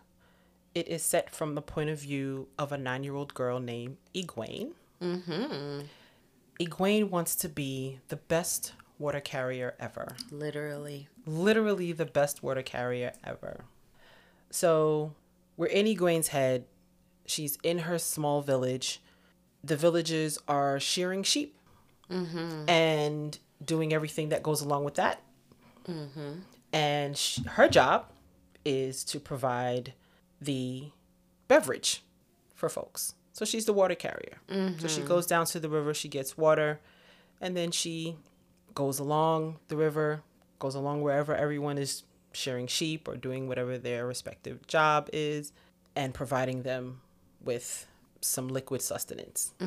it 0.74 0.86
is 0.86 1.02
set 1.02 1.34
from 1.34 1.54
the 1.54 1.62
point 1.62 1.90
of 1.90 1.98
view 1.98 2.48
of 2.58 2.72
a 2.72 2.78
nine-year-old 2.78 3.34
girl 3.34 3.58
named 3.58 3.96
Egwene. 4.14 4.72
Mm-hmm. 5.02 5.80
Egwene 6.60 7.10
wants 7.10 7.34
to 7.36 7.48
be 7.48 7.98
the 8.08 8.16
best 8.16 8.72
water 8.98 9.20
carrier 9.20 9.74
ever. 9.80 10.14
Literally. 10.30 11.08
Literally 11.26 11.92
the 11.92 12.04
best 12.04 12.42
water 12.42 12.62
carrier 12.62 13.12
ever. 13.24 13.64
So 14.50 15.14
we're 15.56 15.66
in 15.66 15.86
Egwene's 15.86 16.28
head. 16.28 16.66
She's 17.26 17.58
in 17.62 17.78
her 17.80 17.98
small 17.98 18.42
village. 18.42 19.00
The 19.64 19.76
villagers 19.76 20.38
are 20.46 20.78
shearing 20.78 21.22
sheep 21.22 21.56
and 22.10 23.38
doing 23.64 23.92
everything 23.92 24.30
that 24.30 24.42
goes 24.42 24.60
along 24.60 24.84
with 24.84 24.94
that. 24.94 25.22
And 26.72 27.16
sh- 27.16 27.40
her 27.46 27.68
job 27.68 28.06
is 28.64 29.04
to 29.04 29.18
provide 29.20 29.94
the 30.40 30.90
beverage 31.48 32.02
for 32.54 32.68
folks. 32.68 33.14
So 33.32 33.44
she's 33.44 33.64
the 33.64 33.72
water 33.72 33.94
carrier. 33.94 34.38
So 34.48 34.88
she 34.88 35.00
mm-hmm. 35.00 35.08
goes 35.08 35.26
down 35.26 35.46
to 35.46 35.60
the 35.60 35.68
river, 35.68 35.94
she 35.94 36.08
gets 36.08 36.36
water, 36.36 36.80
and 37.40 37.56
then 37.56 37.70
she 37.70 38.16
goes 38.74 38.98
along 38.98 39.58
the 39.68 39.76
river, 39.76 40.22
goes 40.58 40.74
along 40.74 41.02
wherever 41.02 41.34
everyone 41.34 41.78
is 41.78 42.02
shearing 42.32 42.66
sheep 42.66 43.08
or 43.08 43.16
doing 43.16 43.48
whatever 43.48 43.78
their 43.78 44.06
respective 44.06 44.66
job 44.66 45.08
is, 45.12 45.52
and 45.96 46.12
providing 46.12 46.62
them 46.62 47.00
with 47.42 47.86
some 48.20 48.48
liquid 48.48 48.82
sustenance. 48.82 49.54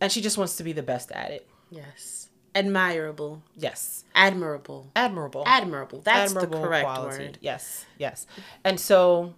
and 0.00 0.10
she 0.10 0.20
just 0.20 0.38
wants 0.38 0.56
to 0.56 0.62
be 0.62 0.72
the 0.72 0.82
best 0.82 1.10
at 1.12 1.30
it. 1.30 1.48
Yes. 1.70 2.28
Admirable. 2.54 3.42
Yes. 3.56 4.04
Admirable. 4.14 4.90
Admirable. 4.94 5.42
Admirable. 5.46 6.00
That's 6.02 6.30
admirable 6.30 6.60
the 6.60 6.66
correct 6.66 6.84
quality. 6.84 7.24
word. 7.24 7.38
Yes, 7.40 7.84
yes. 7.98 8.26
And 8.64 8.78
so 8.78 9.34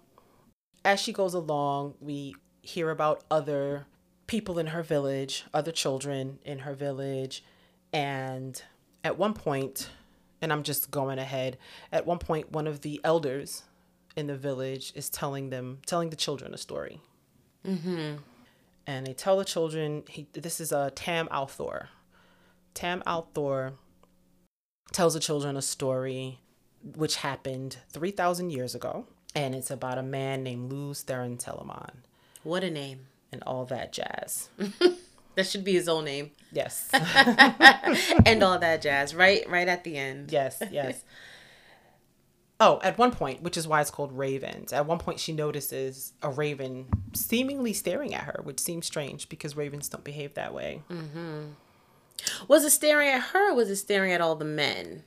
as 0.85 0.99
she 0.99 1.13
goes 1.13 1.33
along, 1.33 1.95
we 1.99 2.35
hear 2.61 2.89
about 2.91 3.23
other 3.31 3.85
people 4.27 4.59
in 4.59 4.67
her 4.67 4.83
village, 4.83 5.45
other 5.53 5.71
children 5.71 6.39
in 6.45 6.59
her 6.59 6.73
village, 6.73 7.43
and 7.93 8.61
at 9.03 9.17
one 9.17 9.33
point, 9.33 9.89
and 10.41 10.51
I'm 10.51 10.63
just 10.63 10.91
going 10.91 11.17
ahead, 11.17 11.57
at 11.91 12.05
one 12.05 12.19
point 12.19 12.51
one 12.51 12.67
of 12.67 12.81
the 12.81 13.01
elders 13.03 13.63
in 14.15 14.27
the 14.27 14.35
village 14.37 14.91
is 14.95 15.09
telling 15.09 15.49
them 15.49 15.79
telling 15.85 16.09
the 16.09 16.15
children 16.15 16.53
a 16.53 16.57
story. 16.57 17.01
Mhm. 17.65 18.19
And 18.85 19.05
they 19.07 19.13
tell 19.13 19.37
the 19.37 19.45
children 19.45 20.03
he 20.09 20.27
this 20.33 20.59
is 20.59 20.71
a 20.71 20.91
Tam 20.91 21.27
al'Thor. 21.29 21.87
Tam 22.77 23.01
al'Thor 23.07 23.73
tells 24.91 25.15
the 25.15 25.19
children 25.19 25.57
a 25.57 25.63
story 25.63 26.39
which 26.95 27.17
happened 27.17 27.77
3,000 27.91 28.51
years 28.51 28.75
ago. 28.75 29.07
And 29.33 29.55
it's 29.55 29.71
about 29.71 29.97
a 29.97 30.03
man 30.03 30.43
named 30.43 30.71
Lews 30.71 31.03
Therin 31.03 31.43
Telamon 31.43 31.89
What 32.43 32.63
a 32.63 32.69
name. 32.69 33.07
and 33.31 33.41
all 33.47 33.65
that 33.65 33.91
jazz. 33.93 34.49
That 35.35 35.45
should 35.45 35.63
be 35.63 35.73
his 35.73 35.87
own 35.87 36.05
name. 36.05 36.31
Yes. 36.51 36.89
and 36.93 38.41
all 38.41 38.57
that 38.57 38.81
jazz. 38.81 39.13
Right 39.13 39.47
right 39.47 39.67
at 39.67 39.83
the 39.83 39.95
end. 39.95 40.31
yes, 40.31 40.59
yes. 40.71 41.03
Oh, 42.59 42.79
at 42.81 42.97
one 42.97 43.11
point, 43.11 43.43
which 43.43 43.55
is 43.55 43.67
why 43.67 43.81
it's 43.81 43.91
called 43.91 44.11
Ravens, 44.17 44.73
at 44.73 44.87
one 44.87 44.97
point 44.97 45.19
she 45.19 45.33
notices 45.33 46.13
a 46.23 46.31
raven 46.31 46.87
seemingly 47.13 47.71
staring 47.71 48.15
at 48.15 48.23
her, 48.23 48.39
which 48.45 48.59
seems 48.59 48.87
strange 48.87 49.29
because 49.29 49.55
ravens 49.55 49.87
don't 49.89 50.03
behave 50.03 50.33
that 50.33 50.55
way. 50.55 50.81
Mm-hmm. 50.89 51.49
Was 52.47 52.63
it 52.65 52.71
staring 52.71 53.09
at 53.09 53.21
her 53.21 53.51
or 53.51 53.55
was 53.55 53.69
it 53.69 53.75
staring 53.77 54.11
at 54.11 54.21
all 54.21 54.35
the 54.35 54.45
men? 54.45 55.03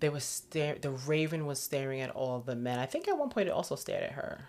They 0.00 0.08
was 0.08 0.24
stare 0.24 0.76
the 0.80 0.90
raven 0.90 1.46
was 1.46 1.58
staring 1.60 2.00
at 2.00 2.10
all 2.10 2.40
the 2.40 2.54
men. 2.56 2.78
I 2.78 2.86
think 2.86 3.08
at 3.08 3.16
one 3.16 3.30
point 3.30 3.48
it 3.48 3.52
also 3.52 3.76
stared 3.76 4.02
at 4.02 4.12
her. 4.12 4.44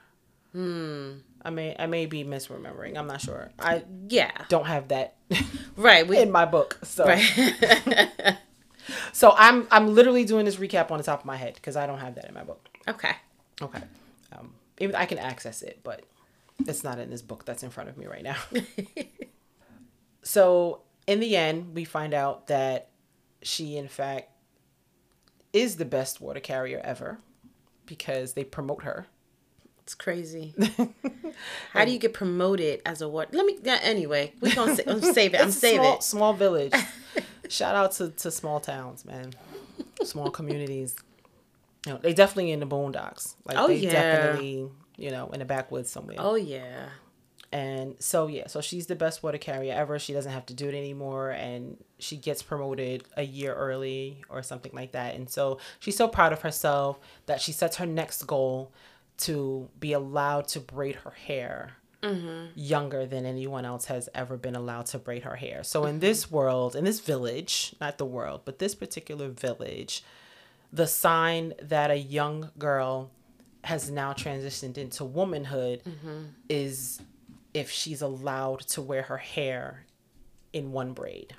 Hmm. 0.51 1.11
I 1.43 1.49
may 1.51 1.75
I 1.77 1.85
may 1.85 2.05
be 2.05 2.23
misremembering. 2.23 2.97
I'm 2.97 3.07
not 3.07 3.21
sure. 3.21 3.51
I 3.59 3.83
Yeah. 4.09 4.31
don't 4.49 4.65
have 4.65 4.89
that 4.89 5.15
Right. 5.77 6.05
We 6.07 6.17
in 6.19 6.31
my 6.31 6.45
book. 6.45 6.79
So 6.83 7.05
right. 7.05 8.37
so 9.13 9.33
I'm 9.37 9.67
I'm 9.71 9.93
literally 9.95 10.25
doing 10.25 10.45
this 10.45 10.57
recap 10.57 10.91
on 10.91 10.97
the 10.97 11.03
top 11.03 11.19
of 11.21 11.25
my 11.25 11.37
head 11.37 11.53
because 11.55 11.75
I 11.75 11.85
don't 11.87 11.99
have 11.99 12.15
that 12.15 12.25
in 12.25 12.33
my 12.33 12.43
book. 12.43 12.67
okay. 12.87 13.15
Okay. 13.61 13.81
Um, 14.33 14.53
even 14.79 14.95
I 14.95 15.05
can 15.05 15.17
access 15.17 15.61
it, 15.61 15.79
but 15.83 16.03
it's 16.67 16.83
not 16.83 16.99
in 16.99 17.09
this 17.09 17.21
book 17.21 17.45
that's 17.45 17.63
in 17.63 17.69
front 17.69 17.87
of 17.89 17.97
me 17.97 18.05
right 18.05 18.23
now. 18.23 18.35
so 20.23 20.81
in 21.07 21.19
the 21.19 21.35
end, 21.35 21.73
we 21.73 21.83
find 21.85 22.13
out 22.13 22.47
that 22.47 22.89
she, 23.41 23.77
in 23.77 23.87
fact, 23.87 24.29
is 25.53 25.77
the 25.77 25.85
best 25.85 26.21
water 26.21 26.39
carrier 26.39 26.81
ever 26.83 27.19
because 27.85 28.33
they 28.33 28.43
promote 28.43 28.83
her. 28.83 29.07
It's 29.81 29.95
crazy. 29.95 30.53
How 31.71 31.85
do 31.85 31.91
you 31.91 31.97
get 31.99 32.13
promoted 32.13 32.81
as 32.85 33.01
a 33.01 33.07
what? 33.07 33.33
Let 33.33 33.45
me. 33.45 33.57
Yeah, 33.63 33.79
anyway, 33.81 34.33
we 34.41 34.53
gonna 34.53 34.75
sa- 34.75 34.83
I'm 34.85 35.01
save 35.01 35.33
it. 35.33 35.39
I'm 35.39 35.49
saving 35.51 35.79
small, 35.81 35.95
it. 35.95 36.03
small 36.03 36.33
village. 36.33 36.73
Shout 37.49 37.73
out 37.73 37.93
to, 37.93 38.09
to 38.09 38.29
small 38.29 38.59
towns, 38.59 39.05
man. 39.05 39.31
Small 40.03 40.29
communities. 40.29 40.93
You 41.85 41.93
know, 41.93 41.99
they 41.99 42.13
definitely 42.13 42.51
in 42.51 42.59
the 42.59 42.67
boondocks. 42.67 43.35
Like 43.45 43.57
Oh, 43.57 43.67
they 43.67 43.77
yeah. 43.77 43.91
definitely, 43.91 44.69
you 44.97 45.11
know, 45.11 45.27
in 45.29 45.39
the 45.39 45.45
backwoods 45.45 45.89
somewhere. 45.89 46.17
Oh 46.19 46.35
yeah. 46.35 46.89
And 47.57 47.95
so 47.97 48.27
yeah, 48.27 48.45
so 48.45 48.61
she's 48.61 48.85
the 48.85 48.95
best 48.95 49.23
water 49.23 49.39
carrier 49.39 49.73
ever. 49.73 49.97
She 49.97 50.13
doesn't 50.13 50.31
have 50.31 50.45
to 50.45 50.53
do 50.53 50.69
it 50.69 50.75
anymore 50.75 51.31
and 51.31 51.83
she 51.97 52.15
gets 52.15 52.43
promoted 52.43 53.05
a 53.17 53.23
year 53.23 53.51
early 53.51 54.23
or 54.29 54.43
something 54.43 54.71
like 54.75 54.91
that. 54.91 55.15
And 55.15 55.27
so 55.27 55.57
she's 55.79 55.97
so 55.97 56.07
proud 56.07 56.33
of 56.33 56.43
herself 56.43 56.99
that 57.25 57.41
she 57.41 57.51
sets 57.51 57.77
her 57.77 57.87
next 57.87 58.27
goal 58.27 58.71
to 59.21 59.69
be 59.79 59.93
allowed 59.93 60.47
to 60.49 60.59
braid 60.59 60.97
her 60.97 61.09
hair 61.09 61.77
mm-hmm. 62.03 62.51
younger 62.53 63.07
than 63.07 63.25
anyone 63.25 63.65
else 63.65 63.85
has 63.85 64.07
ever 64.13 64.37
been 64.37 64.55
allowed 64.55 64.85
to 64.87 64.99
braid 64.99 65.23
her 65.23 65.37
hair. 65.37 65.63
So 65.63 65.85
in 65.85 65.93
mm-hmm. 65.93 65.99
this 66.01 66.29
world, 66.29 66.75
in 66.75 66.83
this 66.83 66.99
village, 66.99 67.73
not 67.81 67.97
the 67.97 68.05
world, 68.05 68.41
but 68.45 68.59
this 68.59 68.75
particular 68.75 69.29
village, 69.29 70.03
the 70.71 70.85
sign 70.85 71.55
that 71.59 71.89
a 71.89 71.97
young 71.97 72.51
girl 72.59 73.09
has 73.63 73.89
now 73.89 74.13
transitioned 74.13 74.77
into 74.77 75.03
womanhood 75.03 75.81
mm-hmm. 75.83 76.25
is 76.49 77.01
if 77.57 77.71
she's 77.71 78.01
allowed 78.01 78.59
to 78.59 78.81
wear 78.81 79.01
her 79.03 79.17
hair 79.17 79.85
in 80.53 80.71
one 80.71 80.93
braid. 80.93 81.33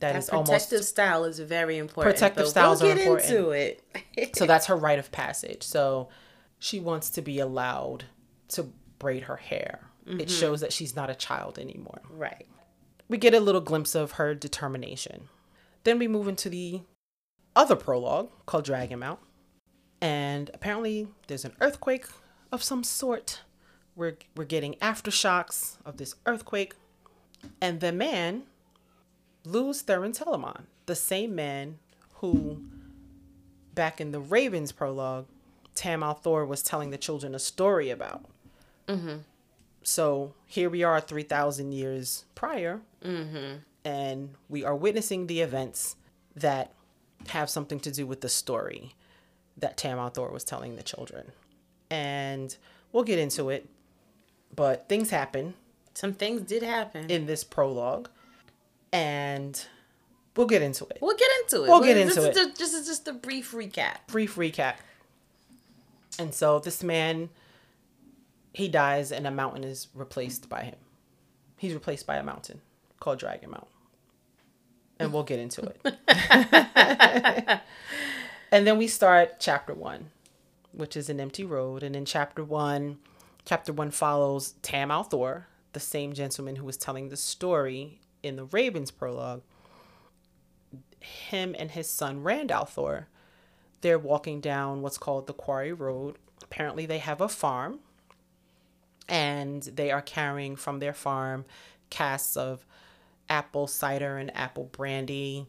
That 0.00 0.14
That 0.14 0.18
is 0.18 0.30
protective 0.30 0.78
almost 0.78 0.88
style 0.88 1.24
is 1.24 1.38
very 1.38 1.78
important. 1.78 2.14
Protective 2.14 2.48
styles 2.48 2.82
we'll 2.82 2.92
are 2.92 2.98
important. 2.98 3.30
into 3.30 3.50
it. 3.50 4.34
so 4.34 4.46
that's 4.46 4.66
her 4.66 4.76
rite 4.76 4.98
of 4.98 5.12
passage. 5.12 5.62
So 5.62 6.08
she 6.58 6.80
wants 6.80 7.10
to 7.10 7.22
be 7.22 7.38
allowed 7.38 8.04
to 8.48 8.72
braid 8.98 9.24
her 9.24 9.36
hair. 9.36 9.90
It 10.06 10.10
mm-hmm. 10.10 10.26
shows 10.26 10.60
that 10.62 10.72
she's 10.72 10.96
not 10.96 11.10
a 11.10 11.14
child 11.14 11.58
anymore. 11.58 12.00
right. 12.10 12.46
We 13.08 13.18
get 13.18 13.34
a 13.34 13.40
little 13.40 13.60
glimpse 13.60 13.94
of 13.94 14.12
her 14.12 14.34
determination. 14.34 15.28
Then 15.84 15.98
we 15.98 16.08
move 16.08 16.28
into 16.28 16.48
the 16.48 16.80
other 17.54 17.76
prologue 17.76 18.30
called 18.46 18.64
Dragon 18.64 19.00
Mount. 19.00 19.20
And 20.00 20.50
apparently 20.54 21.08
there's 21.26 21.44
an 21.44 21.52
earthquake 21.60 22.06
of 22.50 22.62
some 22.62 22.82
sort. 22.82 23.42
We're, 23.94 24.16
we're 24.36 24.44
getting 24.44 24.74
aftershocks 24.76 25.76
of 25.84 25.96
this 25.96 26.14
earthquake. 26.26 26.74
And 27.60 27.80
the 27.80 27.92
man, 27.92 28.44
Lews 29.44 29.82
Therin 29.82 30.16
Telamon, 30.16 30.62
the 30.86 30.94
same 30.94 31.34
man 31.34 31.78
who, 32.14 32.62
back 33.74 34.00
in 34.00 34.12
the 34.12 34.20
Ravens 34.20 34.72
prologue, 34.72 35.26
Tam 35.74 36.02
al'Thor 36.02 36.46
was 36.46 36.62
telling 36.62 36.90
the 36.90 36.98
children 36.98 37.34
a 37.34 37.38
story 37.38 37.90
about. 37.90 38.24
Mm-hmm. 38.88 39.18
So 39.82 40.34
here 40.46 40.70
we 40.70 40.84
are 40.84 41.00
3,000 41.00 41.72
years 41.72 42.24
prior, 42.34 42.80
mm-hmm. 43.04 43.56
and 43.84 44.30
we 44.48 44.64
are 44.64 44.76
witnessing 44.76 45.26
the 45.26 45.40
events 45.40 45.96
that 46.36 46.72
have 47.28 47.50
something 47.50 47.80
to 47.80 47.90
do 47.90 48.06
with 48.06 48.20
the 48.20 48.28
story 48.28 48.94
that 49.56 49.76
Tam 49.76 49.98
al'Thor 49.98 50.32
was 50.32 50.44
telling 50.44 50.76
the 50.76 50.82
children. 50.82 51.32
And 51.90 52.56
we'll 52.92 53.04
get 53.04 53.18
into 53.18 53.50
it, 53.50 53.68
but 54.54 54.88
things 54.88 55.10
happen 55.10 55.54
Some 55.94 56.12
things 56.14 56.42
did 56.42 56.62
happen. 56.62 57.10
in 57.10 57.26
this 57.26 57.44
prologue, 57.44 58.08
and 58.92 59.64
we'll 60.36 60.46
get 60.46 60.62
into 60.62 60.84
it. 60.86 60.98
we'll 61.00 61.16
get 61.16 61.30
into 61.42 61.64
it. 61.64 61.68
We'll 61.68 61.80
get 61.82 61.96
into 61.96 62.28
it. 62.28 62.56
This 62.56 62.74
is 62.74 62.86
just 62.86 63.08
a 63.08 63.12
brief 63.12 63.52
recap. 63.52 64.06
brief 64.08 64.36
recap. 64.36 64.74
And 66.18 66.34
so 66.34 66.58
this 66.58 66.82
man, 66.82 67.30
he 68.52 68.68
dies, 68.68 69.10
and 69.12 69.26
a 69.26 69.30
mountain 69.30 69.64
is 69.64 69.88
replaced 69.94 70.48
by 70.48 70.62
him. 70.64 70.76
He's 71.56 71.72
replaced 71.74 72.06
by 72.06 72.16
a 72.16 72.22
mountain 72.22 72.60
called 73.00 73.18
Dragon 73.18 73.50
Mount. 73.50 73.68
And 74.98 75.12
we'll 75.12 75.22
get 75.24 75.38
into 75.38 75.62
it. 75.62 75.80
and 78.52 78.66
then 78.66 78.78
we 78.78 78.86
start 78.86 79.40
chapter 79.40 79.74
one. 79.74 80.10
which 80.72 80.96
is 80.96 81.08
an 81.08 81.18
empty 81.20 81.44
road. 81.44 81.82
And 81.82 81.96
in 81.96 82.04
chapter 82.04 82.44
one, 82.44 82.98
chapter 83.44 83.72
one 83.72 83.90
follows 83.90 84.54
Tam 84.62 84.90
al'Thor, 84.90 85.44
the 85.72 85.80
same 85.80 86.12
gentleman 86.12 86.56
who 86.56 86.64
was 86.64 86.76
telling 86.76 87.08
the 87.08 87.16
story 87.16 88.00
in 88.22 88.36
the 88.36 88.44
Ravens 88.44 88.90
prologue. 88.90 89.42
Him 91.00 91.56
and 91.58 91.70
his 91.70 91.88
son 91.88 92.22
Rand 92.22 92.50
al'Thor, 92.50 93.06
they're 93.80 93.98
walking 93.98 94.40
down 94.40 94.82
what's 94.82 94.98
called 94.98 95.26
the 95.26 95.32
Quarry 95.32 95.72
Road. 95.72 96.16
Apparently, 96.42 96.86
they 96.86 96.98
have 96.98 97.20
a 97.20 97.28
farm, 97.28 97.80
and 99.08 99.62
they 99.62 99.90
are 99.90 100.02
carrying 100.02 100.54
from 100.54 100.78
their 100.78 100.92
farm 100.92 101.44
casks 101.90 102.36
of 102.36 102.64
apple 103.28 103.66
cider 103.66 104.16
and 104.16 104.34
apple 104.36 104.64
brandy 104.64 105.46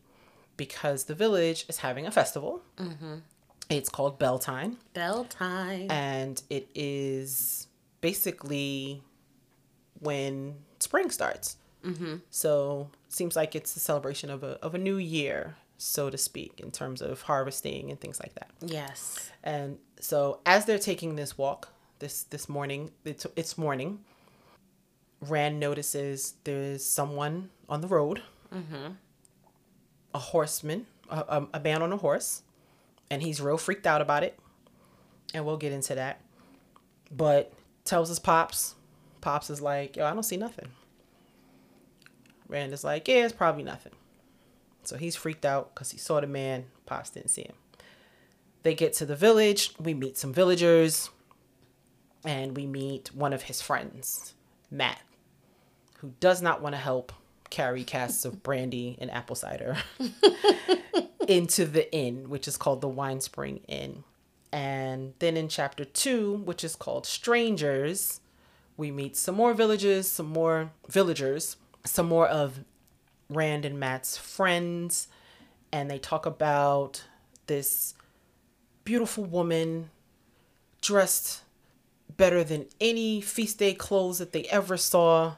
because 0.58 1.06
the 1.06 1.16
village 1.16 1.66
is 1.68 1.78
having 1.78 2.06
a 2.06 2.12
festival. 2.12 2.62
Mm-hmm. 2.78 3.16
It's 3.70 3.90
called 3.90 4.20
Beltane. 4.20 4.78
Bell 4.94 5.26
time. 5.26 5.90
And 5.90 6.42
it 6.50 6.70
is 6.76 7.68
basically 8.04 9.02
when 10.02 10.56
spring 10.80 11.10
starts. 11.10 11.56
Mm-hmm. 11.86 12.16
So 12.30 12.90
seems 13.08 13.38
like 13.38 13.56
it's 13.56 13.74
the 13.74 13.80
celebration 13.80 14.30
of 14.30 14.44
a, 14.44 14.60
of 14.62 14.76
a 14.76 14.78
new 14.78 14.98
year, 14.98 15.56
so 15.78 16.10
to 16.10 16.18
speak, 16.18 16.60
in 16.60 16.70
terms 16.70 17.02
of 17.02 17.22
harvesting 17.22 17.90
and 17.90 18.00
things 18.00 18.20
like 18.20 18.36
that. 18.36 18.52
yes. 18.62 19.32
And 19.42 19.78
so 20.02 20.40
as 20.46 20.66
they're 20.66 20.78
taking 20.80 21.16
this 21.16 21.38
walk 21.38 21.70
this 22.00 22.24
this 22.24 22.50
morning, 22.50 22.92
it's, 23.06 23.26
it's 23.38 23.58
morning. 23.58 24.00
Rand 25.22 25.58
notices 25.62 26.34
there's 26.44 26.84
someone 26.84 27.52
on 27.70 27.80
the 27.80 27.88
road, 27.88 28.22
a 30.14 30.20
horseman, 30.20 30.88
a, 31.10 31.20
a, 31.20 31.48
a 31.54 31.60
man 31.62 31.82
on 31.82 31.94
a 31.94 31.98
horse, 31.98 32.42
and 33.10 33.24
he's 33.24 33.40
real 33.40 33.58
freaked 33.58 33.88
out 33.88 34.02
about 34.02 34.24
it. 34.24 34.38
And 35.34 35.46
we'll 35.46 35.58
get 35.58 35.72
into 35.72 35.96
that. 35.96 36.20
But 37.10 37.54
tells 37.86 38.10
his 38.10 38.20
pops, 38.20 38.76
pops 39.22 39.50
is 39.50 39.62
like, 39.62 39.96
yo, 39.96 40.06
I 40.06 40.14
don't 40.14 40.24
see 40.24 40.38
nothing. 40.38 40.70
Rand 42.48 42.74
is 42.74 42.84
like, 42.84 43.08
yeah, 43.08 43.26
it's 43.26 43.34
probably 43.34 43.64
nothing. 43.64 43.94
So 44.84 44.98
he's 44.98 45.16
freaked 45.16 45.46
out 45.46 45.74
because 45.74 45.92
he 45.92 45.98
saw 45.98 46.20
the 46.20 46.28
man. 46.28 46.66
Pops 46.86 47.10
didn't 47.10 47.30
see 47.30 47.44
him. 47.44 47.56
They 48.64 48.76
get 48.76 48.94
to 48.94 49.06
the 49.06 49.16
village. 49.16 49.72
We 49.80 49.94
meet 49.94 50.18
some 50.18 50.34
villagers. 50.34 51.10
And 52.26 52.56
we 52.56 52.66
meet 52.66 53.14
one 53.14 53.34
of 53.34 53.44
his 53.44 53.62
friends, 53.62 54.34
Mat, 54.72 55.02
who 55.98 56.14
does 56.22 56.42
not 56.42 56.62
want 56.62 56.74
to 56.74 56.80
help 56.80 57.12
carry 57.50 57.84
casks 57.84 58.24
of 58.24 58.42
brandy 58.42 58.98
and 59.00 59.12
apple 59.12 59.36
cider 59.36 59.78
into 61.28 61.66
the 61.66 61.94
inn, 61.94 62.30
which 62.30 62.48
is 62.48 62.56
called 62.56 62.82
the 62.82 62.90
Winespring 62.90 63.62
Inn. 63.68 64.04
And 64.54 65.16
then 65.18 65.36
in 65.36 65.50
chapter 65.50 65.84
two, 65.84 66.36
which 66.46 66.64
is 66.64 66.76
called 66.76 67.08
Strangers, 67.08 68.22
we 68.78 68.92
meet 68.92 69.18
some 69.18 69.34
more 69.34 69.56
villages, 69.56 70.10
some 70.10 70.28
more 70.28 70.72
villagers, 70.88 71.58
some 71.84 72.08
more 72.08 72.28
of 72.28 72.60
Rand 73.30 73.66
and 73.66 73.80
Mat's 73.80 74.16
friends, 74.16 75.08
and 75.72 75.90
they 75.90 75.98
talk 75.98 76.28
about 76.28 77.04
this 77.48 77.96
beautiful 78.84 79.26
woman 79.26 79.90
dressed 80.82 81.42
better 82.16 82.44
than 82.44 82.68
any 82.80 83.22
feast 83.22 83.58
day 83.58 83.74
clothes 83.74 84.20
that 84.20 84.34
they 84.34 84.44
ever 84.46 84.78
saw. 84.78 85.36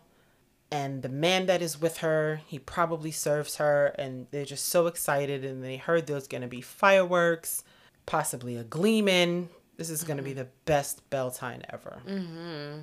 And 0.71 1.03
the 1.03 1.09
man 1.09 1.45
that 1.45 1.61
is 1.61 1.79
with 1.79 1.97
her, 1.97 2.41
he 2.45 2.59
probably 2.59 3.11
serves 3.11 3.57
her, 3.57 3.95
and 3.97 4.27
they're 4.31 4.43
just 4.43 4.65
so 4.65 4.87
excited. 4.87 5.45
And 5.45 5.63
they 5.63 5.77
heard 5.77 6.05
there's 6.05 6.27
gonna 6.27 6.47
be 6.47 6.59
fireworks, 6.59 7.63
possibly 8.05 8.55
a 8.57 8.63
gleeman. 8.63 9.49
This 9.77 9.89
is 9.89 10.03
gonna 10.03 10.21
be 10.21 10.33
the 10.33 10.47
best 10.65 11.07
Beltane 11.09 11.63
ever. 11.69 12.01
Mm-hmm. 12.07 12.79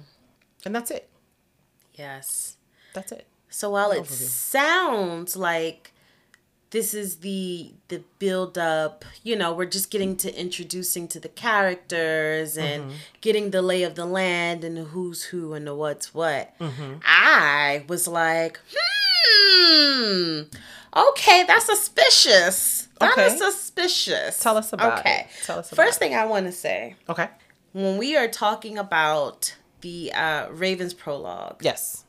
And 0.65 0.75
that's 0.75 0.91
it. 0.91 1.09
Yes. 1.95 2.57
That's 2.95 3.13
it. 3.13 3.27
So 3.49 3.71
while 3.71 3.91
it 3.91 4.07
sounds 4.07 5.37
like 5.37 5.93
this 6.71 6.95
is 6.95 7.17
the 7.17 7.73
the 7.89 8.03
build 8.19 8.57
up, 8.57 9.05
you 9.23 9.37
know, 9.37 9.53
we're 9.53 9.67
just 9.67 9.91
getting 9.91 10.17
to 10.19 10.35
introducing 10.41 11.07
to 11.09 11.21
the 11.21 11.29
characters 11.29 12.57
and 12.57 12.85
Mm-hmm. 12.85 12.95
getting 13.21 13.51
the 13.51 13.61
lay 13.63 13.83
of 13.83 13.95
the 13.95 14.07
land 14.07 14.65
and 14.65 14.77
the 14.77 14.85
who's 14.85 15.25
who 15.25 15.53
and 15.53 15.67
the 15.67 15.75
what's 15.75 16.15
what. 16.15 16.59
Mm-hmm. 16.59 16.95
I 17.05 17.85
was 17.89 18.09
like, 18.09 18.59
hmm, 18.75 20.43
okay, 20.97 21.45
that's 21.47 21.67
suspicious. 21.67 22.89
That 23.03 23.19
is 23.19 23.33
Okay. 23.35 23.51
suspicious. 23.51 24.39
Tell 24.41 24.57
us 24.57 24.73
about 24.73 25.01
okay. 25.01 25.21
it. 25.21 25.27
Tell 25.45 25.59
us 25.59 25.73
about 25.73 25.85
First 25.85 25.97
it. 25.97 26.01
thing 26.01 26.15
I 26.15 26.25
want 26.25 26.47
to 26.47 26.53
say 26.53 26.97
Okay. 27.09 27.29
when 27.73 27.99
we 27.99 28.17
are 28.17 28.29
talking 28.29 28.79
about 28.79 29.55
the 29.83 30.13
uh, 30.13 30.49
Ravens 30.51 30.95
prologue, 30.95 31.57
Yes. 31.63 32.05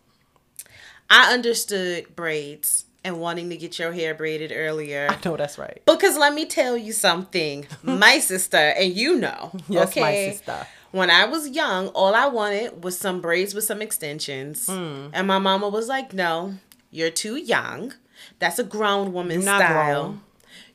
I 1.10 1.34
understood 1.34 2.16
braids 2.16 2.86
and 3.04 3.20
wanting 3.20 3.50
to 3.50 3.58
get 3.58 3.78
your 3.78 3.92
hair 3.92 4.14
braided 4.16 4.52
earlier. 4.56 5.08
I 5.10 5.18
know 5.26 5.36
that's 5.36 5.58
right. 5.58 5.82
Because 5.86 6.18
let 6.18 6.34
me 6.34 6.46
tell 6.46 6.78
you 6.78 6.94
something, 6.94 7.66
my 7.84 8.20
sister, 8.20 8.58
and 8.58 8.94
you 8.94 9.18
know, 9.18 9.52
Yes, 9.68 9.90
okay, 9.90 10.02
my 10.02 10.14
sister. 10.32 10.68
When 10.92 11.10
I 11.10 11.26
was 11.26 11.50
young, 11.50 11.88
all 11.90 12.14
I 12.16 12.28
wanted 12.28 12.84
was 12.84 12.98
some 12.98 13.20
braids 13.20 13.54
with 13.54 13.64
some 13.66 13.82
extensions, 13.82 14.68
Hmm. 14.68 15.08
and 15.12 15.28
my 15.28 15.40
mama 15.40 15.68
was 15.68 15.88
like, 15.88 16.14
"No, 16.14 16.56
you're 16.92 17.10
too 17.10 17.36
young. 17.36 17.94
That's 18.40 18.60
a 18.60 18.64
grown 18.64 19.12
woman 19.12 19.42
style." 19.42 19.94
grown. 20.04 20.22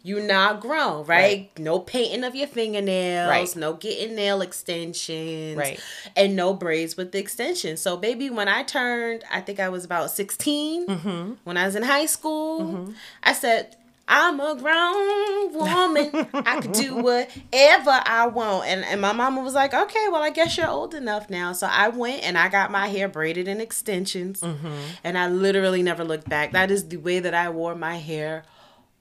You 0.08 0.20
not 0.20 0.60
grown, 0.60 1.04
right? 1.04 1.06
Right. 1.06 1.50
No 1.58 1.78
painting 1.80 2.24
of 2.24 2.34
your 2.34 2.46
fingernails, 2.48 3.28
Right. 3.28 3.56
no 3.56 3.74
getting 3.74 4.14
nail 4.14 4.40
extensions, 4.40 5.56
Right. 5.58 5.78
and 6.16 6.34
no 6.34 6.54
braids 6.54 6.96
with 6.96 7.12
the 7.12 7.18
extensions. 7.18 7.80
So, 7.80 7.96
baby, 7.96 8.30
when 8.30 8.48
I 8.48 8.62
turned, 8.62 9.22
I 9.30 9.40
think 9.42 9.60
I 9.60 9.68
was 9.68 9.84
about 9.84 10.10
16, 10.10 10.86
Mm-hmm. 10.86 11.32
when 11.44 11.56
I 11.56 11.66
was 11.66 11.76
in 11.76 11.82
high 11.82 12.06
school, 12.06 12.92
I 13.22 13.32
said, 13.34 13.76
I'm 14.10 14.40
a 14.40 14.54
grown 14.54 15.52
woman. 15.52 16.26
I 16.32 16.60
could 16.62 16.72
do 16.72 16.94
whatever 17.08 18.00
I 18.06 18.26
want. 18.32 18.66
And, 18.66 18.82
and 18.86 19.02
my 19.02 19.12
mama 19.12 19.42
was 19.42 19.52
like, 19.52 19.74
okay, 19.74 20.06
well, 20.10 20.22
I 20.22 20.30
guess 20.30 20.56
you're 20.56 20.66
old 20.66 20.94
enough 20.94 21.28
now. 21.28 21.52
So 21.52 21.66
I 21.70 21.88
went 21.90 22.22
and 22.22 22.38
I 22.38 22.48
got 22.48 22.70
my 22.70 22.88
hair 22.88 23.06
braided 23.08 23.48
in 23.48 23.60
extensions. 23.60 24.40
Mm-hmm. 24.40 24.72
And 25.04 25.18
I 25.18 25.28
literally 25.28 25.82
never 25.82 26.04
looked 26.04 26.26
back. 26.26 26.52
That 26.52 26.70
is 26.70 26.88
the 26.88 26.96
way 26.96 27.20
that 27.20 27.34
I 27.34 27.50
wore 27.50 27.74
my 27.74 27.96
hair 27.96 28.44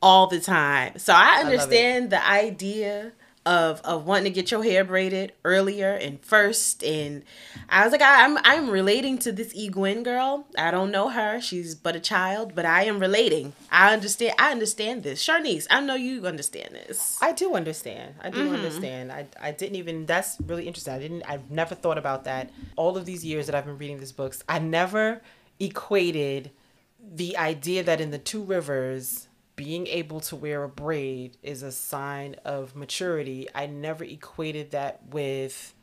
all 0.02 0.28
the 0.28 0.40
time. 0.40 0.98
So 1.00 1.14
I 1.14 1.42
understand 1.44 2.10
the 2.10 2.26
idea 2.28 3.12
of 3.46 3.80
of 3.86 4.06
wanting 4.06 4.26
to 4.26 4.30
get 4.30 4.52
your 4.52 4.62
hair 4.62 4.84
braided 4.84 5.32
earlier 5.46 5.94
and 5.94 6.20
first 6.22 6.84
and 6.84 7.24
I 7.70 7.86
was 7.86 7.94
like 7.94 8.02
I, 8.02 8.26
I'm 8.26 8.38
I'm 8.44 8.70
relating 8.70 9.18
to 9.20 9.32
this 9.32 9.54
E 9.56 9.70
Gwen 9.70 10.04
girl. 10.04 10.46
I 10.58 10.70
don't 10.70 10.92
know 10.92 11.08
her. 11.08 11.40
She's 11.40 11.74
but 11.74 11.96
a 11.96 12.02
child, 12.02 12.56
but 12.56 12.66
I 12.66 12.84
am 12.84 13.00
relating. 13.00 13.54
I 13.72 13.94
understand 13.94 14.36
I 14.38 14.52
understand 14.52 15.04
this. 15.04 15.26
Sharnice, 15.26 15.66
I 15.70 15.80
know 15.80 15.96
you 15.96 16.28
understand 16.28 16.76
this. 16.76 17.18
I 17.22 17.32
do 17.32 17.56
understand. 17.56 18.16
I 18.22 18.30
Mm-hmm. 18.32 18.38
do 18.50 18.54
understand. 18.54 19.12
I, 19.14 19.28
I 19.42 19.52
didn't 19.52 19.78
even 19.78 20.06
that's 20.06 20.36
really 20.46 20.68
interesting. 20.68 20.94
I 20.94 21.00
didn't 21.00 21.24
I've 21.24 21.50
never 21.50 21.74
thought 21.74 21.98
about 21.98 22.26
that. 22.26 22.52
All 22.76 22.98
of 22.98 23.06
these 23.06 23.24
years 23.24 23.46
that 23.46 23.56
I've 23.56 23.66
been 23.66 23.78
reading 23.78 24.00
these 24.00 24.12
books, 24.12 24.44
I 24.50 24.60
never 24.60 25.22
equated 25.58 26.52
the 27.00 27.38
idea 27.38 27.82
that 27.84 28.02
in 28.02 28.12
the 28.12 28.18
two 28.18 28.44
rivers 28.44 29.27
being 29.58 29.88
able 29.88 30.22
to 30.22 30.36
wear 30.38 30.64
a 30.64 30.70
braid 30.70 31.36
is 31.44 31.64
a 31.64 31.72
sign 31.74 32.36
of 32.46 32.76
maturity. 32.76 33.48
I 33.54 33.66
never 33.66 34.04
equated 34.06 34.72
that 34.72 35.02
with 35.10 35.74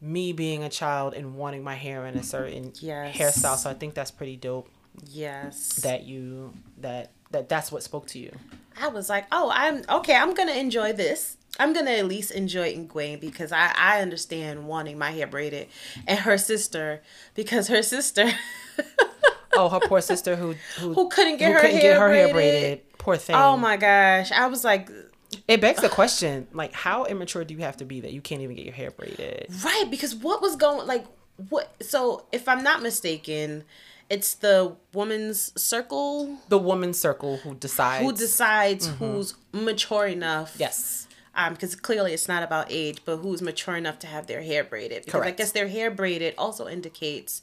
me 0.00 0.32
being 0.32 0.62
a 0.64 0.68
child 0.70 1.12
and 1.12 1.34
wanting 1.34 1.62
my 1.62 1.74
hair 1.74 2.06
in 2.06 2.16
a 2.16 2.22
certain 2.22 2.72
Yes. 2.80 3.16
hairstyle. 3.18 3.58
So 3.58 3.68
I 3.68 3.74
think 3.74 3.92
that's 3.94 4.10
pretty 4.12 4.36
dope 4.36 4.70
Yes. 5.10 5.80
that 5.82 6.04
you 6.04 6.54
that 6.78 7.10
that 7.32 7.48
that's 7.48 7.70
what 7.70 7.82
spoke 7.82 8.06
to 8.08 8.18
you. 8.18 8.32
I 8.80 8.88
was 8.88 9.08
like, 9.10 9.26
oh, 9.30 9.50
I'm 9.52 9.82
okay. 9.88 10.14
I'm 10.14 10.32
gonna 10.32 10.52
enjoy 10.52 10.92
this. 10.94 11.36
I'm 11.58 11.72
gonna 11.72 11.90
at 11.90 12.06
least 12.06 12.30
enjoy 12.30 12.72
Ingwen 12.74 13.20
because 13.20 13.50
I 13.52 13.72
I 13.76 14.00
understand 14.00 14.66
wanting 14.68 14.96
my 14.98 15.10
hair 15.10 15.26
braided, 15.26 15.66
and 16.06 16.20
her 16.20 16.38
sister 16.38 17.02
because 17.34 17.66
her 17.68 17.82
sister 17.82 18.30
Oh, 19.52 19.68
her 19.68 19.80
poor 19.80 20.00
sister 20.00 20.36
who 20.36 20.54
who, 20.78 20.94
who 20.94 21.08
couldn't 21.08 21.36
get 21.38 21.48
who 21.48 21.52
her, 21.54 21.60
couldn't 21.60 21.76
hair, 21.80 21.92
get 21.94 21.98
her 22.00 22.08
braided. 22.08 22.24
hair 22.26 22.34
braided. 22.34 22.80
Poor 23.00 23.16
thing. 23.16 23.34
Oh 23.36 23.56
my 23.56 23.76
gosh, 23.76 24.30
I 24.30 24.46
was 24.46 24.62
like, 24.62 24.90
It 25.48 25.60
begs 25.60 25.80
the 25.80 25.88
question, 25.88 26.46
like, 26.52 26.72
how 26.72 27.06
immature 27.06 27.44
do 27.44 27.54
you 27.54 27.60
have 27.60 27.76
to 27.78 27.84
be 27.84 28.00
that 28.02 28.12
you 28.12 28.20
can't 28.20 28.42
even 28.42 28.54
get 28.56 28.64
your 28.66 28.74
hair 28.74 28.90
braided? 28.90 29.46
right 29.64 29.86
because 29.90 30.14
what 30.14 30.40
was 30.42 30.54
going 30.56 30.86
like 30.86 31.04
what? 31.48 31.72
So 31.82 32.26
if 32.32 32.46
I'm 32.46 32.62
not 32.62 32.82
mistaken, 32.82 33.64
it's 34.10 34.34
the 34.34 34.76
woman's 34.92 35.52
circle 35.60 36.38
The 36.50 36.58
woman's 36.58 36.98
circle 36.98 37.38
who 37.38 37.54
decides. 37.54 38.04
who 38.04 38.12
decides 38.12 38.86
who's 38.98 39.34
mature 39.52 40.06
enough. 40.06 40.54
yes. 40.58 41.06
um 41.34 41.54
because 41.54 41.74
clearly 41.76 42.12
it's 42.12 42.28
not 42.28 42.42
about 42.42 42.66
age 42.68 42.98
but 43.06 43.16
who's 43.18 43.40
mature 43.40 43.76
enough 43.76 43.98
to 44.00 44.06
have 44.08 44.26
their 44.26 44.42
hair 44.42 44.64
braided 44.64 45.04
because 45.04 45.22
i 45.22 45.30
guess 45.30 45.52
their 45.52 45.68
hair 45.68 45.88
braided 45.90 46.34
also 46.36 46.66
indicates 46.68 47.40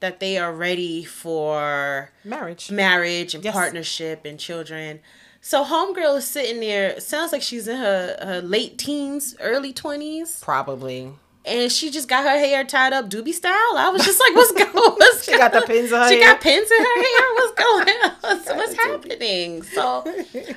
that 0.00 0.20
they 0.20 0.36
are 0.38 0.52
ready 0.52 1.04
for 1.04 2.10
Marriage. 2.24 2.70
marriage 2.70 3.34
and 3.34 3.42
Yes. 3.44 3.54
partnership 3.54 4.24
and 4.24 4.38
children 4.38 5.00
So 5.40 5.64
homegirl 5.64 6.18
is 6.18 6.26
sitting 6.26 6.58
there. 6.60 6.98
Sounds 6.98 7.30
like 7.32 7.40
she's 7.42 7.68
in 7.68 7.76
her, 7.76 8.16
her 8.20 8.40
late 8.42 8.78
teens, 8.78 9.36
early 9.38 9.72
twenties, 9.72 10.38
Probably. 10.42 11.12
and 11.44 11.70
she 11.70 11.88
just 11.90 12.08
got 12.08 12.24
her 12.24 12.36
hair 12.38 12.64
tied 12.64 12.92
up 12.92 13.08
doobie 13.08 13.32
style. 13.32 13.76
I 13.76 13.88
was 13.90 14.04
just 14.04 14.18
like, 14.18 14.34
"What's 14.34 14.50
going? 14.72 14.72
What's 14.74 15.24
She 15.24 15.36
got 15.38 15.52
the 15.52 15.62
pins 15.62 15.92
in 15.92 15.98
her 16.00 16.08
She 16.08 16.20
hair? 16.20 16.32
got 16.32 16.40
pins 16.40 16.68
in 16.68 16.78
her 16.78 17.02
hair. 17.02 17.26
What's 17.34 17.54
going 17.62 17.88
on? 17.88 18.40
So 18.44 18.56
what's 18.56 18.74
happening?" 18.74 19.62
So 19.62 20.02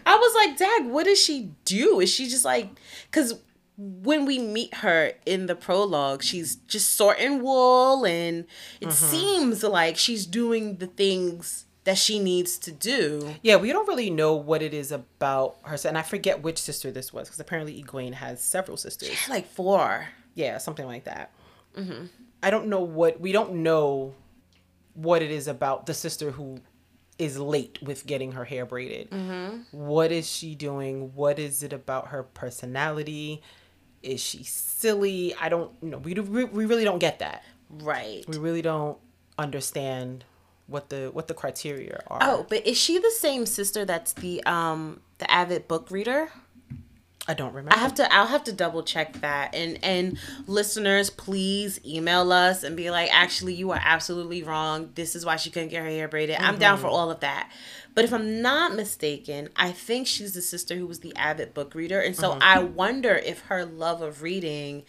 I 0.08 0.16
was 0.16 0.34
like, 0.36 0.58
"Dag, 0.58 0.86
what 0.92 1.04
does 1.06 1.22
she 1.22 1.52
do? 1.66 2.00
Is 2.00 2.10
she 2.12 2.28
just 2.28 2.44
like 2.44 2.70
because?" 3.12 3.36
When 3.82 4.26
we 4.26 4.40
meet 4.40 4.74
her 4.76 5.14
in 5.26 5.46
the 5.46 5.56
prologue, 5.56 6.22
she's 6.22 6.58
just 6.68 6.96
sorting 6.96 7.42
wool, 7.42 8.06
and 8.06 8.46
it 8.82 8.90
Mm-hmm. 8.90 8.92
seems 8.92 9.64
like 9.64 9.96
she's 9.96 10.26
doing 10.26 10.78
the 10.78 10.88
things 10.88 11.66
that 11.86 11.98
she 11.98 12.20
needs 12.20 12.58
to 12.60 12.72
do. 12.74 13.36
Yeah, 13.42 13.56
we 13.56 13.72
don't 13.72 13.88
really 13.88 14.10
know 14.10 14.36
what 14.36 14.62
it 14.62 14.74
is 14.74 14.92
about 14.92 15.58
her. 15.64 15.78
And 15.86 15.98
I 15.98 16.02
forget 16.02 16.44
which 16.44 16.58
sister 16.58 16.92
this 16.92 17.14
was 17.14 17.30
because 17.30 17.40
apparently 17.40 17.82
Egwene 17.82 18.14
has 18.16 18.44
several 18.44 18.76
sisters. 18.76 19.16
Like 19.30 19.48
four. 19.48 20.10
Yeah, 20.36 20.58
something 20.58 20.86
like 20.86 21.06
that. 21.06 21.32
I 22.44 22.50
don't 22.50 22.68
know 22.68 22.82
what 22.82 23.22
we 23.22 23.32
don't 23.32 23.64
know 23.64 24.14
what 24.94 25.22
it 25.22 25.32
is 25.32 25.48
about 25.48 25.86
the 25.86 25.94
sister 25.94 26.32
who 26.32 26.60
is 27.18 27.40
late 27.40 27.80
with 27.82 28.06
getting 28.06 28.34
her 28.34 28.44
hair 28.44 28.66
braided. 28.66 29.08
What 29.72 30.12
is 30.12 30.30
she 30.30 30.56
doing? 30.56 31.14
What 31.16 31.40
is 31.40 31.64
it 31.64 31.72
about 31.72 32.10
her 32.10 32.24
personality? 32.24 33.42
Is 34.02 34.22
she 34.22 34.44
silly? 34.44 35.36
I 35.36 35.50
don't 35.50 35.82
know. 35.84 35.98
We 35.98 36.14
do, 36.14 36.24
we 36.24 36.46
we 36.46 36.66
really 36.66 36.84
don't 36.84 37.00
get 37.00 37.20
that. 37.20 37.44
Right. 37.70 38.24
We 38.28 38.38
really 38.38 38.62
don't 38.62 38.98
understand 39.38 40.26
what 40.68 40.90
the 40.90 41.10
what 41.12 41.28
the 41.28 41.34
criteria 41.34 42.02
are. 42.08 42.20
Oh, 42.22 42.46
but 42.50 42.66
is 42.66 42.78
she 42.78 43.00
the 43.00 43.12
same 43.12 43.46
sister 43.46 43.86
that's 43.86 44.14
the 44.14 44.44
um 44.46 45.02
the 45.18 45.30
avid 45.30 45.68
book 45.68 45.92
reader? 45.92 46.30
I 47.28 47.36
don't 47.36 47.54
remember. 47.54 47.76
I 47.76 47.80
have 47.80 47.94
to 47.96 48.12
I'll 48.14 48.28
have 48.28 48.44
to 48.46 48.52
double 48.52 48.84
check 48.84 49.22
that. 49.22 49.54
And 49.54 49.78
and 49.84 50.18
listeners, 50.48 51.10
please 51.10 51.80
email 51.86 52.32
us 52.32 52.64
and 52.64 52.76
be 52.76 52.90
like, 52.90 53.14
actually 53.14 53.54
you 53.54 53.72
are 53.72 53.80
absolutely 53.82 54.42
wrong. 54.44 54.90
This 54.96 55.16
is 55.16 55.26
why 55.26 55.36
she 55.36 55.52
couldn't 55.52 55.70
get 55.70 55.84
her 55.84 55.90
hair 55.90 56.08
braided. 56.08 56.38
I'm 56.38 56.58
down 56.58 56.78
for 56.80 56.88
all 56.88 57.12
of 57.12 57.20
that. 57.20 57.52
But 58.00 58.06
if 58.06 58.14
I'm 58.14 58.42
not 58.42 58.76
mistaken, 58.76 59.50
I 59.58 59.74
think 59.74 60.08
she's 60.08 60.34
the 60.34 60.42
sister 60.42 60.78
who 60.78 60.88
was 60.88 61.02
the 61.02 61.14
avid 61.18 61.54
book 61.54 61.76
reader. 61.76 62.00
And 62.00 62.16
so 62.16 62.32
uh-huh. 62.32 62.40
I 62.42 62.64
wonder 62.64 63.14
if 63.14 63.42
her 63.48 63.66
love 63.66 64.02
of 64.02 64.24
reading 64.24 64.84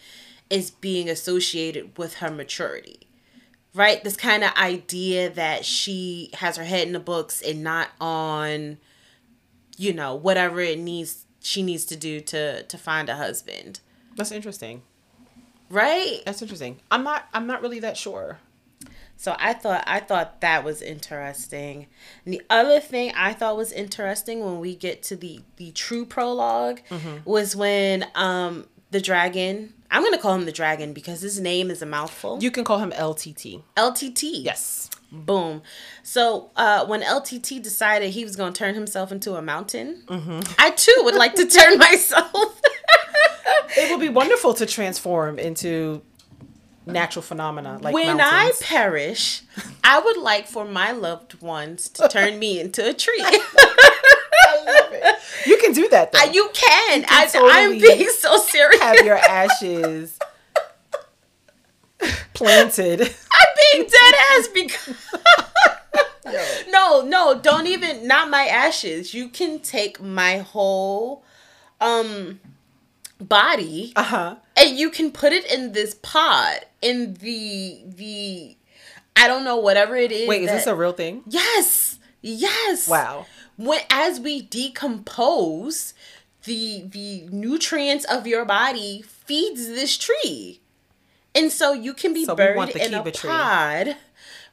is 0.49 0.71
being 0.71 1.09
associated 1.09 1.97
with 1.97 2.15
her 2.15 2.31
maturity. 2.31 3.09
Right? 3.75 4.01
This 4.01 4.15
kind 4.15 4.45
of 4.45 4.53
idea 4.55 5.29
that 5.29 5.65
she 5.65 6.29
has 6.35 6.55
her 6.55 6.63
head 6.63 6.87
in 6.87 6.93
the 6.93 7.01
books 7.01 7.41
and 7.41 7.61
not 7.61 7.89
on 7.99 8.77
you 9.75 9.91
know, 9.91 10.15
whatever 10.15 10.61
it 10.61 10.79
needs 10.79 11.25
she 11.41 11.63
needs 11.63 11.83
to 11.87 11.97
do 11.97 12.21
to 12.21 12.63
to 12.63 12.77
find 12.77 13.09
a 13.09 13.17
husband. 13.17 13.81
That's 14.15 14.31
interesting. 14.31 14.83
Right? 15.69 16.21
That's 16.25 16.41
interesting. 16.41 16.79
I'm 16.89 17.03
not 17.03 17.27
I'm 17.33 17.45
not 17.45 17.61
really 17.61 17.81
that 17.81 17.97
sure. 17.97 18.39
So 19.21 19.35
I 19.37 19.53
thought 19.53 19.83
I 19.85 19.99
thought 19.99 20.41
that 20.41 20.63
was 20.63 20.81
interesting. 20.81 21.85
And 22.25 22.33
the 22.33 22.41
other 22.49 22.79
thing 22.79 23.11
I 23.15 23.33
thought 23.33 23.55
was 23.55 23.71
interesting 23.71 24.43
when 24.43 24.59
we 24.59 24.75
get 24.75 25.03
to 25.03 25.15
the 25.15 25.41
the 25.57 25.69
true 25.73 26.07
prolog 26.07 26.79
was 27.23 27.55
when 27.55 28.07
um 28.15 28.65
the 28.89 28.99
dragon 28.99 29.73
I'm 29.91 30.03
gonna 30.03 30.17
call 30.17 30.33
him 30.33 30.45
the 30.45 30.51
dragon 30.51 30.91
because 30.91 31.21
his 31.21 31.39
name 31.39 31.69
is 31.69 31.83
a 31.83 31.85
mouthful. 31.85 32.39
You 32.41 32.49
can 32.49 32.63
call 32.63 32.79
him 32.79 32.89
LTT. 32.93 33.61
LTT. 33.77 34.43
Yes. 34.43 34.89
Boom. 35.11 35.61
So 36.01 36.49
uh, 36.55 36.85
when 36.87 37.01
LTT 37.01 37.61
decided 37.61 38.11
he 38.11 38.23
was 38.23 38.37
going 38.37 38.53
to 38.53 38.57
turn 38.57 38.75
himself 38.75 39.11
into 39.11 39.35
a 39.35 39.41
mountain, 39.41 40.03
I 40.57 40.69
too 40.71 40.95
would 40.99 41.15
like 41.15 41.35
to 41.35 41.45
turn 41.45 41.77
myself. 41.89 42.61
It 43.77 43.91
would 43.91 43.99
be 43.99 44.07
wonderful 44.09 44.53
to 44.55 44.65
transform 44.65 45.37
into 45.37 46.01
natural 46.91 47.23
phenomena 47.23 47.79
like 47.81 47.93
when 47.93 48.17
mountains. 48.17 48.61
I 48.61 48.65
perish, 48.65 49.41
I 49.83 49.99
would 49.99 50.17
like 50.17 50.47
for 50.47 50.65
my 50.65 50.91
loved 50.91 51.41
ones 51.41 51.89
to 51.89 52.07
turn 52.07 52.39
me 52.39 52.59
into 52.59 52.87
a 52.87 52.93
tree. 52.93 53.17
you 55.45 55.57
can 55.57 55.73
do 55.73 55.87
that 55.89 56.11
though. 56.11 56.23
you 56.31 56.49
can. 56.53 57.05
I, 57.09 57.27
totally 57.31 57.51
I'm 57.51 57.79
being 57.79 58.09
so 58.09 58.37
serious. 58.37 58.81
have 58.81 59.05
your 59.05 59.17
ashes 59.17 60.17
planted. 62.33 63.01
I'm 63.01 63.73
being 63.73 63.87
dead 63.87 64.15
ass 64.31 64.47
because. 64.53 64.95
no, 66.69 67.01
no, 67.01 67.39
don't 67.39 67.67
even. 67.67 68.07
Not 68.07 68.29
my 68.29 68.45
ashes. 68.45 69.13
You 69.13 69.29
can 69.29 69.59
take 69.59 70.01
my 70.01 70.39
whole, 70.39 71.23
um, 71.79 72.39
body. 73.19 73.93
Uh 73.95 74.03
huh. 74.03 74.35
and 74.57 74.77
you 74.77 74.89
can 74.89 75.11
put 75.11 75.31
it 75.33 75.45
in 75.51 75.73
this 75.73 75.95
pod 76.01 76.65
in 76.81 77.15
the 77.15 77.81
the 77.85 78.57
I 79.15 79.27
don't 79.27 79.43
know 79.43 79.57
whatever 79.57 79.95
it 79.95 80.11
is. 80.11 80.27
Wait, 80.27 80.43
is 80.43 80.49
this 80.51 80.67
a 80.67 80.75
real 80.75 80.93
thing? 80.93 81.23
yes 81.27 81.99
yes 82.21 82.87
Wow. 82.87 83.25
when 83.57 83.79
as 83.89 84.19
we 84.19 84.41
decompose 84.41 85.93
the 86.43 86.83
the 86.87 87.27
nutrients 87.31 88.05
of 88.05 88.25
your 88.27 88.45
body 88.45 89.01
feeds 89.05 89.67
this 89.67 89.97
tree 89.97 90.59
and 91.33 91.51
so 91.51 91.71
you 91.73 91.93
can 91.93 92.13
be 92.13 92.25
So 92.25 92.35
buried 92.35 92.75
in 92.75 92.93
a 92.93 93.11
tree. 93.11 93.29
pod 93.29 93.95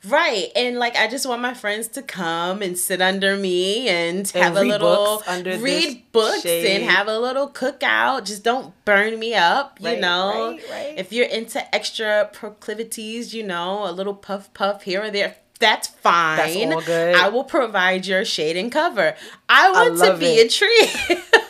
right 0.06 0.52
and 0.54 0.78
like 0.78 0.94
i 0.96 1.08
just 1.08 1.26
want 1.26 1.42
my 1.42 1.52
friends 1.52 1.88
to 1.88 2.00
come 2.02 2.62
and 2.62 2.78
sit 2.78 3.02
under 3.02 3.36
me 3.36 3.88
and, 3.88 4.28
have 4.30 4.56
a 4.56 4.62
little 4.62 5.22
books 5.26 5.58
read 5.60 6.04
books 6.12 6.42
shade. 6.42 6.66
and 6.80 6.84
have 6.88 7.08
a 7.08 7.18
little 7.18 7.48
cookout 7.50 8.24
just 8.24 8.44
don't 8.44 8.72
burn 8.84 9.18
me 9.18 9.34
up 9.34 9.78
you 9.80 9.86
Right, 9.88 10.00
know 10.00 10.50
right, 10.52 10.62
right. 10.70 10.94
if 10.96 11.12
you're 11.12 11.26
into 11.26 11.58
extra 11.74 12.30
proclivities 12.32 13.34
you 13.34 13.42
know 13.42 13.88
a 13.88 13.92
little 13.92 14.14
puff 14.14 14.52
puff 14.54 14.82
here 14.82 15.02
or 15.02 15.10
there 15.10 15.34
that's 15.58 15.88
fine 15.88 16.72
all 16.72 16.80
good. 16.82 17.16
i 17.16 17.28
will 17.28 17.42
provide 17.42 18.06
your 18.06 18.24
shade 18.24 18.56
and 18.56 18.70
cover 18.70 19.16
i 19.48 19.68
want 19.72 19.98
to 19.98 20.16
be 20.16 20.26
it. 20.36 20.46
a 20.46 20.56
tree 20.56 21.18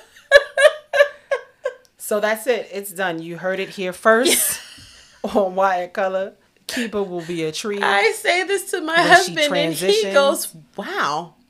So 2.01 2.21
that's 2.21 2.47
it. 2.47 2.69
It's 2.73 2.91
done. 2.91 3.21
You 3.21 3.37
heard 3.37 3.61
it 3.61 3.69
here 3.69 3.93
first 3.93 4.63
on 5.35 5.55
WoT 5.55 5.79
in 5.83 5.91
Color. 5.91 6.33
Keba 6.69 7.07
will 7.07 7.25
be 7.25 7.45
a 7.45 7.53
tree. 7.53 7.81
I 7.83 8.13
say 8.13 8.45
this 8.45 8.71
to 8.71 8.81
my 8.81 8.97
When 8.99 9.09
husband, 9.09 9.57
and 9.57 9.75
he 9.75 10.03
goes, 10.13 10.55
"Wow." 10.77 11.35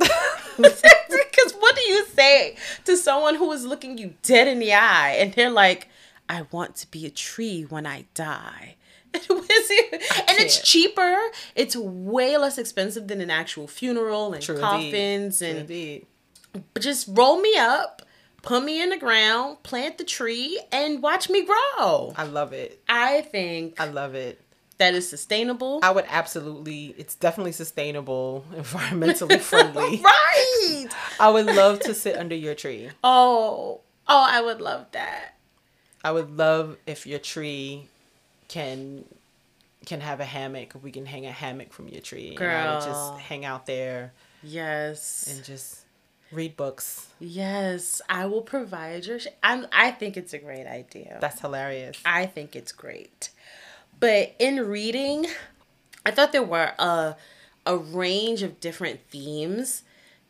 Because 0.59 1.53
what 1.61 1.77
do 1.77 1.83
you 1.83 2.05
say 2.07 2.57
to 2.85 2.97
someone 2.97 3.37
who 3.37 3.53
is 3.53 3.65
looking 3.65 3.97
you 3.97 4.15
dead 4.23 4.49
in 4.49 4.59
the 4.59 4.73
eye, 4.73 5.17
and 5.21 5.33
they're 5.33 5.51
like, 5.51 5.89
"I 6.29 6.43
want 6.51 6.75
to 6.77 6.91
be 6.91 7.07
a 7.07 7.11
tree 7.11 7.63
when 7.63 7.87
I 7.87 8.07
die." 8.15 8.75
and 9.15 9.23
it's 9.31 10.61
cheaper. 10.61 11.17
It's 11.55 11.77
way 11.77 12.37
less 12.37 12.59
expensive 12.59 13.09
than 13.09 13.21
an 13.21 13.31
actual 13.31 13.67
funeral 13.67 14.35
and 14.35 14.43
True 14.43 14.59
coffins 14.59 15.39
True 15.39 15.49
and 15.49 15.59
Indeed. 15.61 16.07
just 16.79 17.09
roll 17.11 17.41
me 17.41 17.57
up, 17.57 18.03
put 18.43 18.63
me 18.65 18.83
in 18.83 18.91
the 18.91 18.99
ground, 18.99 19.63
plant 19.63 19.99
the 19.99 20.05
tree, 20.05 20.61
and 20.73 21.03
watch 21.03 21.31
me 21.31 21.45
grow. 21.45 22.13
I 22.17 22.25
love 22.25 22.53
it. 22.53 22.83
I 22.89 23.23
think 23.23 23.81
I 23.81 23.87
love 23.87 24.15
it. 24.15 24.41
That 24.79 24.95
is 24.95 25.09
sustainable. 25.09 25.81
I 25.83 25.91
would 25.91 26.05
absolutely. 26.09 26.95
It's 26.99 27.15
definitely 27.15 27.53
sustainable, 27.53 28.45
environmentally 28.55 29.41
friendly. 29.41 30.01
right. 30.05 30.87
I 31.21 31.31
would 31.31 31.47
love 31.47 31.81
to 31.81 31.95
sit 31.95 32.17
under 32.17 32.35
your 32.35 32.55
tree. 32.55 32.91
Oh, 33.05 33.81
oh, 34.07 34.27
I 34.29 34.41
would 34.41 34.61
love 34.61 34.87
that. 34.93 35.35
I 36.05 36.13
would 36.13 36.37
love 36.37 36.77
if 36.87 37.07
your 37.07 37.19
tree 37.19 37.87
can 38.49 39.05
can 39.87 40.01
have 40.01 40.21
a 40.21 40.25
hammock. 40.25 40.75
We 40.83 40.91
can 40.93 41.07
hang 41.07 41.27
a 41.27 41.33
hammock 41.33 41.73
from 41.73 41.89
your 41.89 42.01
tree, 42.01 42.37
and 42.37 42.45
I 42.45 42.75
would 42.75 42.85
Girl. 42.85 42.87
just 43.15 43.21
hang 43.21 43.45
out 43.45 43.67
there 43.67 44.13
Yes. 44.43 45.33
and 45.35 45.45
just 45.45 45.81
read 46.31 46.57
books. 46.57 47.07
yes, 47.19 48.01
I 48.09 48.27
will 48.27 48.43
provide 48.43 49.07
your. 49.07 49.19
Sh- 49.19 49.27
I'm, 49.43 49.67
I 49.73 49.91
think 49.91 50.17
it's 50.17 50.33
a 50.35 50.39
great 50.39 50.67
idea. 50.67 51.19
That's 51.21 51.41
hilarious. 51.41 51.99
I 52.05 52.27
think 52.27 52.55
it's 52.55 52.71
great. 52.71 53.31
But 54.01 54.35
in 54.39 54.67
reading, 54.67 55.27
I 56.07 56.11
thought 56.11 56.33
there 56.33 56.43
were 56.43 56.73
a 56.79 57.17
a 57.67 57.77
range 57.77 58.43
of 58.43 58.61
different 58.61 59.01
themes 59.11 59.83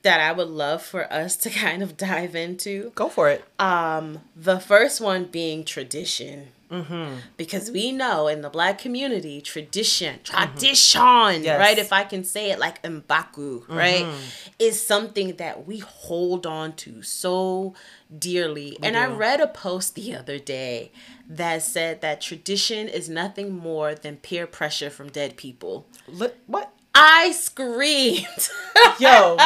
that 0.02 0.20
I 0.20 0.32
would 0.32 0.48
love 0.48 0.82
for 0.82 1.12
us 1.12 1.37
to 1.37 1.50
kind 1.64 1.82
of 1.82 1.96
dive 1.96 2.34
into. 2.34 2.92
Go 2.94 3.08
for 3.08 3.28
it. 3.30 3.44
Um, 3.58 4.20
the 4.37 4.61
first 4.61 5.00
one 5.00 5.24
being 5.24 5.64
tradition. 5.64 6.48
Mm-hmm. 6.70 7.20
Because 7.38 7.70
we 7.70 7.92
know 7.92 8.28
in 8.28 8.42
the 8.42 8.50
black 8.50 8.78
community, 8.78 9.40
tradition, 9.40 10.18
mm-hmm. 10.22 10.52
tradition, 10.52 11.42
Yes. 11.44 11.58
right? 11.58 11.78
If 11.78 11.94
I 11.94 12.04
can 12.04 12.24
say 12.24 12.50
it 12.50 12.58
like 12.58 12.82
Mbaku, 12.82 13.66
right? 13.68 14.04
Mm-hmm. 14.04 14.50
Is 14.58 14.84
something 14.84 15.37
that 15.37 15.66
we 15.66 15.78
hold 15.78 16.46
on 16.46 16.74
to 16.76 17.02
so 17.02 17.74
dearly. 18.18 18.76
and 18.82 18.96
I 18.98 19.06
read 19.06 19.40
a 19.40 19.46
post 19.46 19.94
the 19.94 20.14
other 20.14 20.38
day 20.38 20.92
that 21.28 21.62
said 21.62 22.00
that 22.02 22.20
tradition 22.20 22.88
is 22.88 23.08
nothing 23.08 23.56
more 23.56 23.94
than 23.94 24.16
peer 24.16 24.46
pressure 24.46 24.90
from 24.90 25.08
dead 25.08 25.37
people. 25.37 25.87
Li- 26.06 26.28
what? 26.46 26.72
I 27.00 27.32
screamed. 27.32 28.48
Yo, 28.98 29.37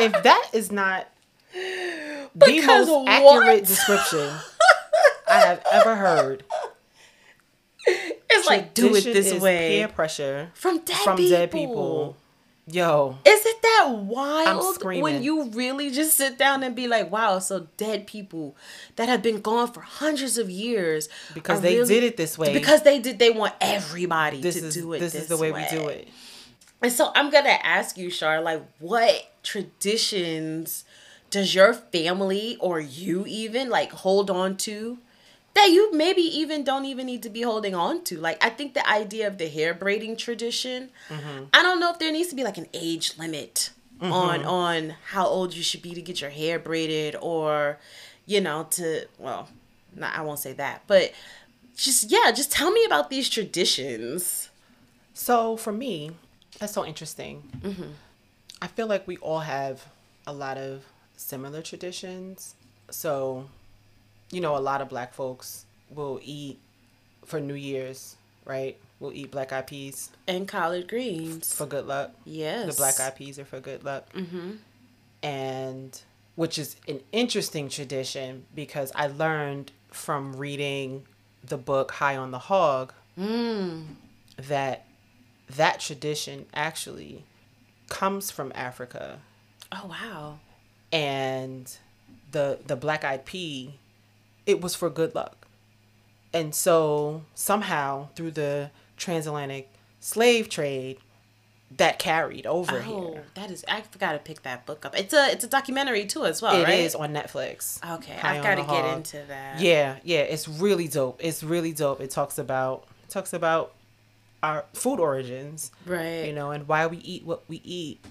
if 0.00 0.12
that 0.22 0.50
is 0.52 0.72
not 0.72 1.06
the 1.54 2.44
Because 2.46 2.86
most 2.88 3.04
what? 3.06 3.08
accurate 3.08 3.66
description 3.66 4.32
I 5.28 5.40
have 5.40 5.62
ever 5.72 5.94
heard. 5.96 6.44
It's 7.86 8.46
like 8.48 8.74
do 8.74 8.94
it 8.96 9.04
this 9.04 9.30
is 9.30 9.40
way 9.40 9.78
Peer 9.78 9.88
pressure 9.88 10.50
from 10.54 10.78
dead 10.80 10.96
from 10.98 11.16
people. 11.16 11.30
dead 11.38 11.50
people. 11.52 12.16
Yo, 12.68 13.16
Is 13.24 13.46
it 13.46 13.62
that 13.62 13.90
wild 13.92 14.82
when 14.82 15.22
you 15.22 15.44
really 15.50 15.92
just 15.92 16.16
sit 16.16 16.36
down 16.36 16.64
and 16.64 16.74
be 16.74 16.88
like, 16.88 17.12
wow, 17.12 17.38
so 17.38 17.68
dead 17.76 18.08
people 18.08 18.56
that 18.96 19.08
have 19.08 19.22
been 19.22 19.40
gone 19.40 19.72
for 19.72 19.82
hundreds 19.82 20.36
of 20.36 20.50
years 20.50 21.08
because 21.32 21.60
they 21.60 21.76
really- 21.76 21.86
did 21.94 22.02
it 22.02 22.16
this 22.16 22.36
way. 22.36 22.52
because 22.52 22.82
they 22.82 22.98
did 22.98 23.20
they 23.20 23.30
want 23.30 23.54
everybody 23.60 24.40
this 24.40 24.58
to 24.58 24.66
is 24.66 24.74
do 24.74 24.92
it 24.94 24.98
this, 24.98 25.14
is 25.14 25.28
the 25.28 25.36
way, 25.36 25.52
we 25.52 25.64
do 25.70 25.86
it. 25.86 26.08
And 26.82 26.92
so 26.92 27.10
I'm 27.14 27.30
gonna 27.30 27.58
ask 27.62 27.96
you, 27.96 28.10
Shar, 28.10 28.40
like 28.40 28.62
what 28.78 29.32
traditions 29.42 30.84
does 31.30 31.54
your 31.54 31.74
family 31.74 32.56
or 32.60 32.80
you 32.80 33.24
even 33.26 33.68
like 33.68 33.92
hold 33.92 34.30
on 34.30 34.56
to 34.58 34.98
that 35.54 35.70
you 35.70 35.90
maybe 35.92 36.20
even 36.20 36.64
don't 36.64 36.84
even 36.84 37.06
need 37.06 37.22
to 37.22 37.30
be 37.30 37.42
holding 37.42 37.74
on 37.74 38.04
to? 38.04 38.18
Like 38.18 38.42
I 38.44 38.50
think 38.50 38.74
the 38.74 38.88
idea 38.88 39.26
of 39.26 39.38
the 39.38 39.48
hair 39.48 39.74
braiding 39.74 40.16
tradition, 40.16 40.90
mm-hmm. 41.08 41.44
I 41.52 41.62
don't 41.62 41.80
know 41.80 41.90
if 41.90 41.98
there 41.98 42.12
needs 42.12 42.28
to 42.28 42.36
be 42.36 42.44
like 42.44 42.58
an 42.58 42.68
age 42.74 43.16
limit 43.18 43.70
on 44.00 44.40
mm-hmm. 44.40 44.48
on 44.48 44.94
how 45.06 45.26
old 45.26 45.54
you 45.54 45.62
should 45.62 45.82
be 45.82 45.94
to 45.94 46.02
get 46.02 46.20
your 46.20 46.30
hair 46.30 46.58
braided 46.58 47.16
or 47.20 47.78
you 48.26 48.40
know 48.40 48.66
to 48.72 49.06
well, 49.18 49.48
not 49.94 50.14
I 50.14 50.22
won't 50.22 50.38
say 50.38 50.52
that, 50.54 50.82
but 50.86 51.12
just 51.74 52.10
yeah, 52.10 52.30
just 52.32 52.52
tell 52.52 52.70
me 52.70 52.84
about 52.84 53.10
these 53.10 53.28
traditions. 53.28 54.50
So 55.14 55.56
for 55.56 55.72
me, 55.72 56.10
that's 56.58 56.72
so 56.72 56.84
interesting. 56.84 57.42
Mm-hmm. 57.62 57.90
I 58.62 58.66
feel 58.68 58.86
like 58.86 59.06
we 59.06 59.16
all 59.18 59.40
have 59.40 59.84
a 60.26 60.32
lot 60.32 60.56
of 60.58 60.84
similar 61.16 61.62
traditions. 61.62 62.54
So, 62.90 63.48
you 64.30 64.40
know, 64.40 64.56
a 64.56 64.58
lot 64.60 64.80
of 64.80 64.88
black 64.88 65.14
folks 65.14 65.64
will 65.90 66.20
eat 66.22 66.58
for 67.24 67.40
New 67.40 67.54
Year's, 67.54 68.16
right? 68.44 68.76
We'll 68.98 69.12
eat 69.12 69.30
black 69.30 69.52
eyed 69.52 69.66
peas 69.66 70.10
And 70.26 70.48
collard 70.48 70.88
greens. 70.88 71.52
for 71.52 71.66
good 71.66 71.86
luck. 71.86 72.12
Yes. 72.24 72.74
The 72.74 72.80
black 72.80 72.98
eyed 72.98 73.16
peas 73.16 73.38
are 73.38 73.44
for 73.44 73.60
good 73.60 73.84
luck. 73.84 74.10
Mm-hmm. 74.14 74.52
And 75.22 76.00
which 76.34 76.58
is 76.58 76.76
an 76.88 77.00
interesting 77.12 77.68
tradition 77.68 78.44
because 78.54 78.92
I 78.94 79.08
learned 79.08 79.72
from 79.90 80.36
reading 80.36 81.04
the 81.44 81.56
book 81.58 81.90
High 81.92 82.16
on 82.16 82.30
the 82.30 82.38
Hog 82.38 82.92
that 83.16 84.85
that 85.48 85.80
tradition 85.80 86.46
actually 86.54 87.24
comes 87.88 88.30
from 88.30 88.50
Africa 88.54 89.18
Oh 89.72 89.86
wow. 89.88 90.38
and 90.92 91.76
the 92.32 92.58
the 92.66 92.76
black 92.76 93.04
eyed 93.04 93.24
pea 93.24 93.74
it 94.44 94.60
was 94.60 94.74
for 94.74 94.90
good 94.90 95.14
luck 95.14 95.46
and 96.32 96.54
so 96.54 97.22
somehow 97.34 98.08
through 98.14 98.32
the 98.32 98.70
transatlantic 98.96 99.68
slave 100.00 100.48
trade 100.48 100.98
that 101.76 101.98
carried 101.98 102.46
over 102.46 102.78
Oh, 102.86 103.12
here 103.12 103.24
that 103.34 103.50
is. 103.50 103.64
I 103.68 103.80
forgot 103.80 104.12
to 104.12 104.18
pick 104.18 104.42
that 104.42 104.66
book 104.66 104.84
up. 104.86 104.96
It's 104.96 105.12
a 105.12 105.30
it's 105.32 105.42
a 105.44 105.48
documentary 105.48 106.06
too 106.06 106.24
as 106.24 106.40
well, 106.40 106.54
It 106.60 106.68
is 106.68 106.94
right? 106.94 107.02
on 107.08 107.14
netflix 107.14 107.82
Okay, 107.96 108.14
High 108.14 108.36
I've 108.36 108.42
got 108.42 108.54
to 108.56 108.62
get 108.62 108.96
into 108.96 109.22
that. 109.28 109.60
yeah 109.60 109.96
yeah 110.04 110.20
it's 110.20 110.46
really 110.48 110.86
dope 110.88 111.20
it's 111.22 111.42
really 111.42 111.72
dope 111.72 112.00
it 112.00 112.10
talks 112.10 112.38
about 112.38 112.84
it 113.04 113.10
talks 113.10 113.32
about 113.32 113.72
our 114.42 114.64
food 114.74 115.00
origins 115.00 115.70
Right. 115.84 116.24
you 116.26 116.32
know, 116.32 116.50
and 116.50 116.66
why 116.68 116.86
we 116.86 116.98
eat 116.98 117.24
what 117.24 117.48
we 117.48 117.60
eat. 117.64 118.04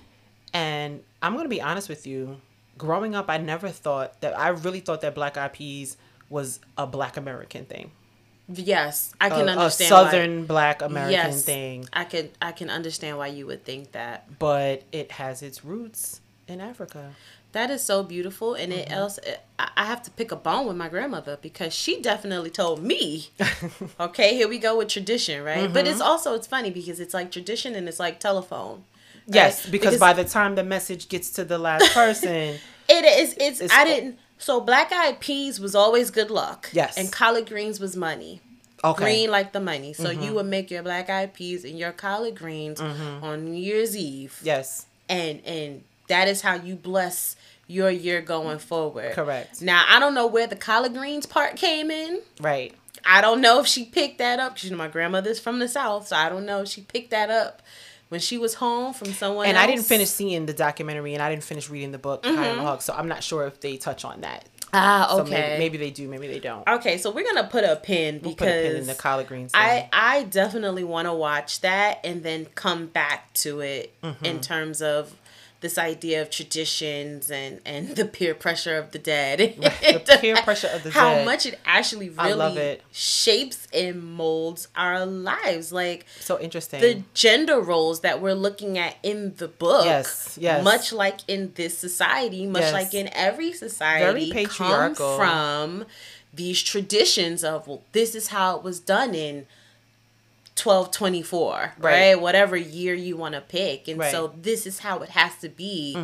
And 0.53 1.03
I'm 1.21 1.35
gonna 1.35 1.49
be 1.49 1.61
honest 1.61 1.89
with 1.89 2.07
you. 2.07 2.39
Growing 2.77 3.15
up, 3.15 3.29
I 3.29 3.37
never 3.37 3.69
thought 3.69 4.19
that. 4.21 4.37
I 4.37 4.49
really 4.49 4.79
thought 4.81 5.01
that 5.01 5.15
black 5.15 5.37
eyed 5.37 5.53
peas 5.53 5.95
was 6.29 6.59
a 6.77 6.85
Black 6.87 7.17
American 7.17 7.65
thing, 7.65 7.91
Yes, 8.47 9.13
I 9.21 9.29
can 9.29 9.47
a 9.47 9.51
understand. 9.53 9.89
Southern 9.89 10.45
Black. 10.45 10.81
American 10.81 11.11
yes, 11.13 11.43
thing. 11.45 11.85
I 11.93 12.03
can 12.03 12.29
I 12.41 12.51
can 12.51 12.69
understand 12.69 13.17
why 13.17 13.27
you 13.27 13.45
would 13.47 13.63
think 13.63 13.93
that. 13.93 14.37
But 14.39 14.83
it 14.91 15.11
has 15.13 15.41
its 15.41 15.63
roots 15.65 16.21
in 16.47 16.61
Africa. 16.61 17.13
That 17.55 17.69
is 17.71 17.81
so 17.83 18.03
beautiful, 18.03 18.53
and 18.53 18.71
Mm-hmm. 18.71 18.91
it 18.91 18.91
else 19.01 19.17
I 19.57 19.69
I 19.77 19.85
have 19.91 20.01
to 20.03 20.11
pick 20.11 20.29
a 20.31 20.35
bone 20.47 20.67
with 20.67 20.77
my 20.83 20.89
grandmother 20.95 21.35
because 21.41 21.73
she 21.73 22.01
definitely 22.01 22.49
told 22.61 22.77
me. 22.91 23.29
okay, 24.07 24.35
here 24.35 24.47
we 24.47 24.57
go 24.59 24.77
with 24.77 24.89
tradition, 24.89 25.37
right? 25.43 25.71
But 25.71 25.85
Mm-hmm. 25.85 25.91
it's 25.93 26.01
also 26.01 26.33
it's 26.37 26.47
funny 26.55 26.69
because 26.79 26.99
it's 26.99 27.13
like 27.19 27.31
tradition 27.31 27.73
and 27.77 27.87
it's 27.89 27.99
like 28.05 28.19
telephone. 28.19 28.77
right? 29.27 29.35
Yes, 29.41 29.65
because, 29.75 29.97
by 29.99 30.13
the 30.13 30.25
time 30.37 30.55
the 30.55 30.63
message 30.63 31.03
gets 31.09 31.29
to 31.37 31.43
the 31.45 31.57
last 31.57 31.93
person, 32.01 32.59
It 32.97 33.03
is. 33.21 33.33
It's. 33.39 33.59
It's- 33.61 33.71
I 33.71 33.83
didn't. 33.85 34.19
So 34.37 34.59
black 34.59 34.91
eyed 34.91 35.21
peas 35.21 35.59
was 35.61 35.73
always 35.75 36.11
good 36.11 36.29
luck. 36.29 36.69
Yes. 36.73 36.97
And 36.97 37.09
collard 37.19 37.47
greens 37.47 37.79
was 37.79 37.95
money. 37.95 38.41
okay, 38.83 39.03
Green 39.03 39.31
like 39.31 39.53
the 39.53 39.61
money. 39.61 39.93
So 39.93 40.09
you 40.11 40.33
would 40.35 40.45
make 40.57 40.69
your 40.69 40.83
black 40.83 41.09
eyed 41.09 41.33
peas 41.33 41.63
and 41.63 41.79
your 41.79 41.93
collard 41.93 42.35
greens 42.35 42.81
on 42.81 43.45
New 43.45 43.59
Year's 43.69 43.95
Eve. 43.95 44.37
yes, 44.43 44.85
And 45.07 45.35
and 45.45 45.83
that 46.07 46.27
is 46.27 46.41
how 46.41 46.55
you 46.55 46.75
bless 46.75 47.35
your 47.67 47.89
year 47.89 48.21
going 48.21 48.59
forward. 48.59 49.13
Correct. 49.13 49.61
Now 49.61 49.83
I 49.87 49.99
don't 49.99 50.13
know 50.13 50.27
where 50.27 50.47
the 50.47 50.55
collard 50.55 50.93
greens 50.93 51.25
part 51.25 51.55
came 51.55 51.89
in. 51.91 52.21
right. 52.39 52.73
I 53.07 53.21
don't 53.21 53.39
know 53.39 53.59
if 53.59 53.67
she 53.67 53.85
picked 53.85 54.17
that 54.17 54.39
up. 54.39 54.55
'cause, 54.55 54.63
You 54.63 54.71
know, 54.71 54.77
my 54.77 54.87
grandmother's 54.87 55.39
from 55.39 55.59
the 55.59 55.67
south, 55.67 56.07
so 56.07 56.15
I 56.15 56.27
don't 56.27 56.43
know 56.45 56.61
if 56.61 56.69
she 56.69 56.81
picked 56.81 57.11
that 57.11 57.29
up 57.29 57.61
when 58.09 58.19
she 58.19 58.35
was 58.39 58.55
home 58.55 58.93
from 58.95 59.13
someone. 59.13 59.45
And 59.45 59.57
I 59.59 59.67
didn't 59.67 59.83
finish 59.85 60.09
seeing 60.09 60.47
the 60.47 60.53
documentary, 60.53 61.13
and 61.13 61.21
I 61.21 61.29
didn't 61.29 61.43
finish 61.43 61.69
reading 61.69 61.91
the 61.91 61.99
book 61.99 62.23
Mm-hmm. 62.23 62.61
Hog, 62.61 62.81
so 62.81 62.93
I'm 62.93 63.07
not 63.07 63.23
sure 63.23 63.45
if 63.45 63.59
they 63.59 63.77
touch 63.77 64.05
on 64.05 64.21
that. 64.21 64.45
Ah, 64.73 65.07
So 65.11 65.21
okay. 65.21 65.29
maybe, 65.31 65.59
maybe 65.59 65.77
they 65.77 65.91
do, 65.91 66.07
maybe 66.07 66.27
they 66.27 66.39
don't. 66.39 66.67
Okay, 66.67 66.97
so 66.97 67.11
we're 67.11 67.23
gonna 67.25 67.47
put 67.47 67.63
a 67.63 67.75
pin 67.75 68.21
We'll 68.23 68.31
because 68.31 68.47
put 68.47 68.47
a 68.47 68.67
pin 68.69 68.75
in 68.77 68.87
the 68.87 68.95
collard 68.95 69.27
greens. 69.27 69.51
thing. 69.51 69.61
I 69.61 69.87
I 69.93 70.23
definitely 70.23 70.83
want 70.83 71.05
to 71.07 71.13
watch 71.13 71.61
that 71.61 71.99
and 72.03 72.23
then 72.23 72.47
come 72.55 72.87
back 72.87 73.33
to 73.35 73.59
it 73.61 73.93
Mm-hmm. 74.03 74.25
in 74.25 74.41
terms 74.41 74.81
of 74.81 75.13
this 75.65 75.77
idea 75.77 76.21
of 76.21 76.29
traditions 76.29 77.31
and 77.31 77.59
and 77.65 77.95
the 77.95 78.05
peer 78.05 78.33
pressure 78.35 78.77
of 78.77 78.91
the 78.91 78.99
dead. 78.99 79.37
the 79.59 80.17
peer 80.21 80.35
pressure 80.47 80.67
of 80.75 80.83
the 80.83 80.91
How 80.91 81.09
dead. 81.15 81.25
much 81.25 81.45
it 81.45 81.59
actually 81.65 82.09
really 82.09 82.57
it. 82.57 82.83
shapes 82.91 83.67
and 83.73 83.95
molds 84.03 84.67
our 84.75 85.05
lives. 85.05 85.71
Like 85.71 86.05
so 86.19 86.39
interesting. 86.39 86.81
the 86.81 87.03
gender 87.13 87.59
roles 87.59 88.01
that 88.01 88.21
we're 88.21 88.33
looking 88.47 88.77
at 88.77 88.95
in 89.03 89.35
the 89.37 89.47
book. 89.47 89.85
Yes, 89.85 90.37
yes. 90.39 90.63
Much 90.63 90.93
like 90.93 91.19
in 91.27 91.51
this 91.55 91.77
society, 91.77 92.45
much 92.45 92.61
Yes. 92.61 92.73
like 92.73 92.93
in 92.93 93.09
every 93.13 93.51
society, 93.53 94.29
come 94.31 94.35
patriarchal. 94.45 95.17
from 95.17 95.85
these 96.33 96.61
traditions 96.61 97.43
of 97.43 97.67
well, 97.67 97.81
this 97.93 98.13
is 98.13 98.27
how 98.27 98.57
it 98.57 98.63
was 98.63 98.79
done 98.79 99.15
in 99.15 99.45
1224 100.55 101.73
right, 101.79 101.91
Right. 102.13 102.21
whatever 102.21 102.55
year 102.55 102.93
you 102.93 103.17
want 103.17 103.35
to 103.35 103.41
pick 103.41 103.87
and 103.87 103.99
Right. 103.99 104.11
so 104.11 104.33
this 104.41 104.65
is 104.65 104.79
how 104.79 104.99
it 104.99 105.09
has 105.09 105.35
to 105.39 105.49
be 105.49 105.97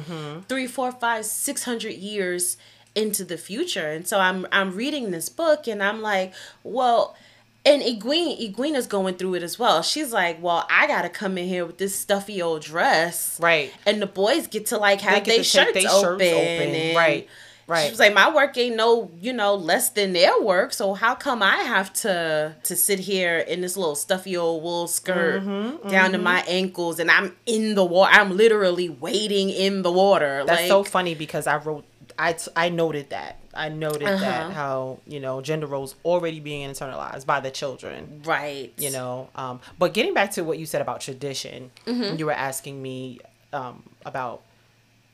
three 0.47 0.67
four 0.67 0.91
five 0.91 1.25
six 1.25 1.63
hundred 1.63 1.93
years 1.93 2.57
into 2.93 3.23
the 3.23 3.37
future 3.37 3.87
and 3.89 4.05
so 4.07 4.19
i'm 4.19 4.45
i'm 4.51 4.75
reading 4.75 5.11
this 5.11 5.29
book 5.29 5.67
and 5.67 5.81
i'm 5.81 6.01
like 6.01 6.33
well 6.63 7.15
and 7.63 7.83
Iguine, 7.83 8.39
Iguina's 8.41 8.87
going 8.87 9.17
through 9.17 9.35
it 9.35 9.43
as 9.43 9.59
well. 9.59 9.83
She's 9.83 10.11
like, 10.11 10.41
"Well, 10.41 10.65
I 10.67 10.87
gotta 10.87 11.09
come 11.09 11.37
in 11.37 11.47
here 11.47 11.63
with 11.63 11.77
this 11.77 11.95
stuffy 11.95 12.41
old 12.41 12.63
dress, 12.63 13.37
Right. 13.39 13.71
And 13.85 14.01
the 14.01 14.07
boys 14.07 14.47
get 14.47 14.65
to 14.67 14.79
like 14.79 15.01
have 15.01 15.23
their 15.25 15.37
to 15.37 15.43
shirts, 15.43 15.85
open, 15.85 16.21
open. 16.21 16.95
Right, 16.95 17.27
right. 17.71 17.85
She 17.85 17.89
was 17.91 17.99
like, 17.99 18.13
"My 18.13 18.29
work 18.33 18.57
ain't 18.57 18.75
no, 18.75 19.09
you 19.19 19.33
know, 19.33 19.55
less 19.55 19.89
than 19.91 20.13
their 20.13 20.35
work. 20.41 20.73
So 20.73 20.93
how 20.93 21.15
come 21.15 21.41
I 21.41 21.57
have 21.73 21.91
to 22.05 22.55
to 22.63 22.75
sit 22.75 22.99
here 22.99 23.37
in 23.39 23.61
this 23.61 23.75
little 23.77 23.95
stuffy 23.95 24.35
old 24.37 24.61
wool 24.63 24.87
skirt 24.87 25.41
Mm-hmm, 25.43 25.87
down 25.89 26.11
to 26.11 26.17
my 26.17 26.43
ankles, 26.47 26.99
and 26.99 27.09
I'm 27.09 27.35
in 27.45 27.75
the 27.75 27.85
water. 27.85 28.11
I'm 28.13 28.35
literally 28.37 28.89
wading 28.89 29.49
in 29.49 29.81
the 29.81 29.91
water. 29.91 30.43
That's 30.45 30.61
like, 30.61 30.67
so 30.67 30.83
funny 30.83 31.15
because 31.15 31.47
I 31.47 31.57
wrote, 31.57 31.85
I, 32.19 32.33
t- 32.33 32.51
I 32.55 32.69
noted 32.69 33.09
that. 33.11 33.37
I 33.53 33.67
noted 33.69 34.07
Uh-huh. 34.07 34.19
that 34.25 34.51
how, 34.53 34.99
you 35.05 35.19
know, 35.19 35.41
gender 35.41 35.67
roles 35.67 35.95
already 36.05 36.39
being 36.39 36.69
internalized 36.69 37.25
by 37.25 37.39
the 37.41 37.51
children, 37.51 38.21
right, 38.25 38.71
you 38.77 38.91
know. 38.91 39.29
Um, 39.35 39.59
but 39.79 39.93
getting 39.93 40.13
back 40.13 40.31
to 40.31 40.43
what 40.43 40.57
you 40.59 40.65
said 40.65 40.81
about 40.81 41.01
tradition, 41.01 41.71
Mm-hmm. 41.85 42.17
you 42.17 42.25
were 42.25 42.31
asking 42.49 42.81
me 42.81 43.19
um, 43.53 43.83
about 44.05 44.41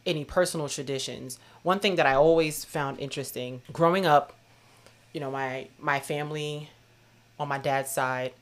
any 0.08 0.26
personal 0.26 0.68
traditions. 0.70 1.38
One 1.64 1.80
thing 1.80 1.96
that 1.98 2.08
I 2.08 2.16
always 2.16 2.66
found 2.66 3.00
interesting 3.00 3.62
growing 3.72 4.06
up, 4.08 4.34
you 5.14 5.20
know, 5.20 5.30
my, 5.30 5.68
my 5.80 6.00
family 6.00 6.70
on 7.40 7.48
my 7.48 7.60
dad's 7.60 7.92
side 7.92 8.34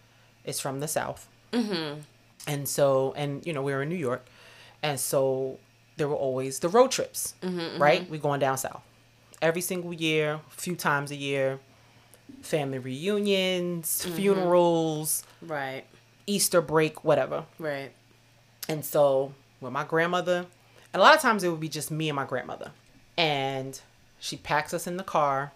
is 0.46 0.60
from 0.62 0.80
the 0.80 0.88
South. 0.88 1.28
Mm-hmm. 1.52 2.00
And 2.48 2.70
so, 2.70 3.14
and 3.18 3.46
you 3.46 3.52
know, 3.54 3.62
we 3.64 3.74
were 3.74 3.82
in 3.82 3.90
New 3.90 3.96
York, 3.96 4.26
and 4.84 5.00
so 5.00 5.58
there 5.98 6.08
were 6.08 6.16
always 6.16 6.60
the 6.60 6.70
road 6.70 6.92
trips, 6.92 7.34
Mm-hmm, 7.42 7.82
right? 7.82 8.10
We 8.10 8.18
going 8.20 8.40
down 8.40 8.58
south 8.58 8.82
every 9.42 9.62
single 9.62 9.94
year, 9.94 10.34
a 10.48 10.52
few 10.52 10.76
times 10.76 11.12
a 11.12 11.16
year. 11.16 11.60
Family 12.42 12.78
reunions, 12.80 14.04
Mm-hmm. 14.06 14.16
funerals, 14.16 15.24
right, 15.42 15.84
Easter 16.28 16.62
break, 16.62 17.04
whatever. 17.04 17.46
right, 17.60 17.92
And 18.70 18.84
so, 18.86 19.34
with 19.62 19.72
my 19.74 19.84
grandmother, 19.84 20.46
and 20.96 21.02
a 21.02 21.04
lot 21.04 21.14
of 21.14 21.22
times 21.22 21.44
it 21.44 21.50
would 21.50 21.60
be 21.60 21.68
just 21.68 21.92
me 21.92 22.08
and 22.08 22.16
my 22.16 22.24
grandmother. 22.26 22.72
and 23.18 23.82
she 24.18 24.38
packs 24.38 24.74
us 24.74 24.88
in 24.88 24.96
the 24.98 25.04
car, 25.04 25.52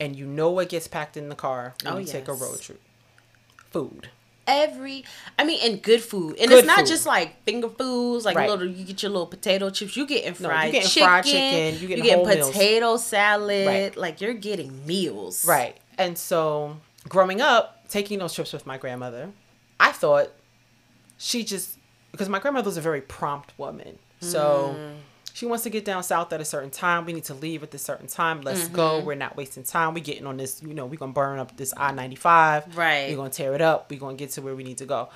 and 0.00 0.16
you 0.16 0.24
know 0.26 0.50
what 0.50 0.70
gets 0.70 0.88
packed 0.88 1.16
in 1.16 1.28
the 1.28 1.34
car 1.36 1.74
when 1.84 1.92
Oh, 1.94 1.98
you 1.98 2.06
take 2.06 2.26
a 2.26 2.32
road 2.32 2.58
trip? 2.60 2.80
Food. 3.70 4.08
Every, 4.46 5.04
I 5.38 5.44
mean, 5.44 5.60
and 5.62 5.80
good 5.80 6.00
food, 6.02 6.36
and 6.40 6.48
Good 6.48 6.58
it's 6.60 6.66
not 6.66 6.80
food. 6.80 6.86
just 6.88 7.06
like 7.06 7.42
finger 7.44 7.68
foods, 7.68 8.24
like 8.24 8.34
Right. 8.36 8.48
little. 8.50 8.66
You 8.66 8.84
get 8.84 9.02
your 9.02 9.10
little 9.12 9.26
potato 9.26 9.70
chips. 9.70 9.96
You 9.96 10.04
getting 10.06 10.34
No, 10.42 10.48
fried 10.48 10.66
you 10.66 10.72
getting 10.72 10.88
chicken. 10.88 11.06
fried 11.08 11.24
chicken, 11.24 11.80
you 11.80 11.86
getting 11.88 12.04
getting 12.04 12.24
whole 12.24 12.34
meals. 12.34 12.50
potato 12.50 12.96
salad. 12.96 13.66
Right. 13.68 13.96
Like 13.96 14.20
you're 14.20 14.34
getting 14.34 14.84
meals. 14.86 15.44
Right. 15.44 15.76
And 15.98 16.18
so 16.18 16.78
growing 17.08 17.40
up, 17.40 17.88
taking 17.88 18.18
those 18.18 18.34
trips 18.34 18.52
with 18.52 18.66
my 18.66 18.78
grandmother, 18.78 19.30
I 19.78 19.92
thought 19.92 20.30
she 21.18 21.44
just 21.44 21.78
because 22.10 22.28
my 22.28 22.40
grandmother 22.40 22.66
was 22.66 22.76
a 22.76 22.80
very 22.80 23.00
prompt 23.02 23.52
woman. 23.58 23.98
So 24.22 24.76
she 25.34 25.46
wants 25.46 25.64
to 25.64 25.70
get 25.70 25.84
down 25.84 26.02
south 26.02 26.32
at 26.32 26.40
a 26.40 26.44
certain 26.44 26.70
time. 26.70 27.04
We 27.04 27.12
need 27.12 27.24
to 27.24 27.34
leave 27.34 27.62
at 27.62 27.70
this 27.70 27.82
certain 27.82 28.06
time. 28.06 28.42
Let's 28.42 28.68
go. 28.68 29.00
We're 29.00 29.14
not 29.16 29.36
wasting 29.36 29.62
time. 29.64 29.94
We're 29.94 30.04
getting 30.04 30.26
on 30.26 30.36
this, 30.36 30.62
you 30.62 30.74
know, 30.74 30.86
we're 30.86 30.96
gonna 30.96 31.12
burn 31.12 31.38
up 31.38 31.56
this 31.56 31.72
I 31.76 31.92
ninety 31.92 32.16
five. 32.16 32.76
Right. 32.76 33.10
We're 33.10 33.16
gonna 33.16 33.30
tear 33.30 33.54
it 33.54 33.60
up. 33.60 33.90
We're 33.90 34.00
gonna 34.00 34.16
get 34.16 34.30
to 34.32 34.42
where 34.42 34.54
we 34.54 34.62
need 34.64 34.78
to 34.78 34.86
go. 34.86 35.08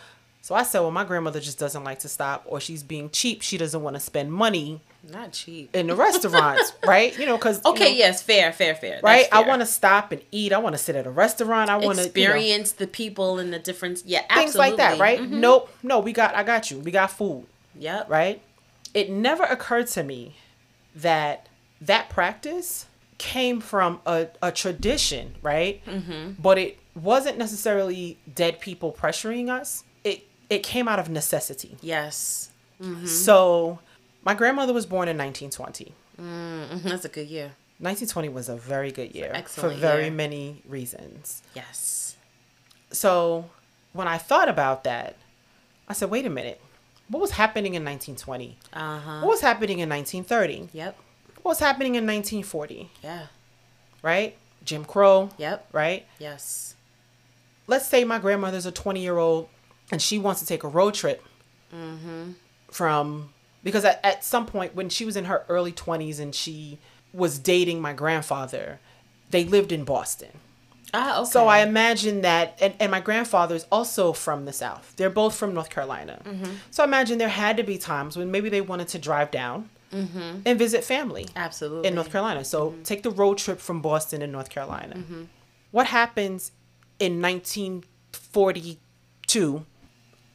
So 0.42 0.54
I 0.54 0.62
said, 0.62 0.80
Well, 0.80 0.92
my 0.92 1.04
grandmother 1.04 1.40
just 1.40 1.58
doesn't 1.58 1.82
like 1.84 1.98
to 2.00 2.08
stop 2.08 2.44
or 2.46 2.60
she's 2.60 2.82
being 2.84 3.10
cheap. 3.10 3.42
She 3.42 3.58
doesn't 3.58 3.82
want 3.82 3.94
to 3.96 4.00
spend 4.00 4.32
money 4.32 4.80
Not 5.12 5.32
cheap. 5.32 5.74
in 5.74 5.88
the 5.88 5.96
restaurants, 5.96 6.72
right? 6.86 7.18
You 7.18 7.26
know, 7.26 7.36
because 7.36 7.64
Okay, 7.64 7.96
yes, 7.96 8.22
fair, 8.22 8.52
fair, 8.52 8.76
fair. 8.76 9.00
right? 9.02 9.26
I 9.32 9.40
want 9.42 9.60
to 9.62 9.66
stop 9.66 10.12
and 10.12 10.22
eat. 10.30 10.52
I 10.52 10.58
want 10.58 10.74
to 10.74 10.78
sit 10.78 10.94
at 10.94 11.04
a 11.04 11.10
restaurant. 11.10 11.68
I 11.68 11.76
want 11.78 11.98
to 11.98 12.04
experience 12.04 12.70
the 12.72 12.86
people 12.86 13.40
and 13.40 13.52
the 13.52 13.58
difference. 13.58 14.04
Yeah, 14.06 14.22
things 14.32 14.54
like 14.54 14.76
that, 14.76 15.00
right? 15.00 15.18
Mhm. 15.20 15.30
Nope, 15.30 15.68
no, 15.82 15.98
we 15.98 16.12
got, 16.12 16.34
I 16.36 16.44
got 16.44 16.70
you. 16.70 16.78
We 16.78 16.92
got 16.92 17.10
food, 17.10 17.44
Yep. 17.78 18.08
right? 18.08 18.40
It 19.00 19.10
never 19.10 19.44
occurred 19.44 19.88
to 19.88 20.02
me 20.02 20.36
that 20.94 21.48
that 21.80 22.08
practice 22.08 22.86
came 23.18 23.60
from 23.60 24.00
a, 24.06 24.28
a 24.42 24.50
tradition, 24.52 25.34
right? 25.42 25.84
Mm-hmm. 25.84 26.32
But 26.42 26.56
it 26.58 26.78
wasn't 26.94 27.36
necessarily 27.38 28.16
dead 28.42 28.58
people 28.60 28.92
pressuring 28.92 29.50
us. 29.50 29.84
It 30.02 30.18
it 30.48 30.62
came 30.62 30.88
out 30.88 30.98
of 30.98 31.08
necessity. 31.10 31.76
Yes. 31.82 32.50
So, 33.06 33.78
my 34.22 34.34
grandmother 34.34 34.72
was 34.72 34.84
born 34.86 35.08
in 35.08 35.16
1920. 35.16 35.92
Mhm, 36.20 36.82
That's 36.82 37.04
a 37.06 37.08
good 37.08 37.28
year. 37.28 37.52
1920 37.78 38.28
was 38.30 38.48
a 38.48 38.56
very 38.56 38.90
good 38.92 39.14
year 39.14 39.32
for 39.46 39.68
very 39.70 40.04
year. 40.04 40.10
many 40.12 40.62
reasons. 40.66 41.42
Yes. 41.54 42.16
So 42.90 43.50
when 43.92 44.08
I 44.08 44.18
thought 44.18 44.48
about 44.48 44.84
that, 44.84 45.16
I 45.88 45.92
said, 45.92 46.10
wait 46.10 46.24
a 46.26 46.30
minute. 46.30 46.60
What 47.08 47.20
was 47.20 47.32
happening 47.32 47.74
in 47.74 47.84
1920? 47.84 48.58
Uh 48.72 48.98
huh. 48.98 49.20
What 49.20 49.28
was 49.28 49.40
happening 49.40 49.78
in 49.78 49.88
1930? 49.88 50.70
Yep. 50.72 50.96
What 51.42 51.50
was 51.52 51.58
happening 51.60 51.94
in 51.94 52.04
1940? 52.06 52.90
Yeah. 53.02 53.26
Right? 54.02 54.36
Jim 54.64 54.84
Crow, 54.84 55.30
Yep. 55.38 55.68
right? 55.72 56.04
Yes. 56.18 56.74
Let's 57.68 57.86
say 57.86 58.02
my 58.04 58.18
grandmother's 58.18 58.66
a 58.66 58.72
20 58.72 59.00
year 59.00 59.16
old 59.18 59.48
and 59.92 60.02
she 60.02 60.18
wants 60.18 60.40
to 60.40 60.46
take 60.46 60.64
a 60.64 60.68
road 60.68 60.94
trip 60.94 61.22
from, 62.70 63.30
because 63.62 63.84
at, 63.84 64.00
at 64.04 64.24
some 64.24 64.46
point 64.46 64.74
when 64.74 64.88
she 64.88 65.04
was 65.04 65.16
in 65.16 65.26
her 65.26 65.44
early 65.48 65.72
20s 65.72 66.18
and 66.18 66.34
she 66.34 66.78
was 67.12 67.38
dating 67.38 67.80
my 67.80 67.92
grandfather, 67.92 68.80
they 69.30 69.44
lived 69.44 69.72
in 69.72 69.84
Boston. 69.84 70.30
Ah, 70.98 71.20
okay. 71.20 71.30
So 71.30 71.46
I 71.46 71.60
imagine 71.60 72.22
that, 72.22 72.56
and, 72.60 72.74
and 72.80 72.90
my 72.90 73.00
grandfather 73.00 73.54
is 73.54 73.66
also 73.70 74.12
from 74.12 74.46
the 74.46 74.52
South. 74.52 74.94
They're 74.96 75.10
both 75.10 75.36
from 75.36 75.52
North 75.52 75.68
Carolina. 75.68 76.22
Mm-hmm. 76.24 76.52
So 76.70 76.82
I 76.82 76.86
imagine 76.86 77.18
there 77.18 77.28
had 77.28 77.58
to 77.58 77.62
be 77.62 77.76
times 77.76 78.16
when 78.16 78.30
maybe 78.30 78.48
they 78.48 78.62
wanted 78.62 78.88
to 78.88 78.98
drive 78.98 79.30
down 79.30 79.68
and 79.92 80.58
visit 80.58 80.84
family 80.84 81.26
absolutely 81.36 81.88
in 81.88 81.94
North 81.94 82.10
Carolina. 82.10 82.44
So 82.44 82.74
take 82.84 83.02
the 83.02 83.10
road 83.10 83.38
trip 83.38 83.60
from 83.60 83.80
Boston 83.80 84.20
to 84.20 84.26
North 84.26 84.50
Carolina. 84.50 85.02
What 85.70 85.86
happens 85.86 86.52
in 86.98 87.22
1942? 87.22 89.64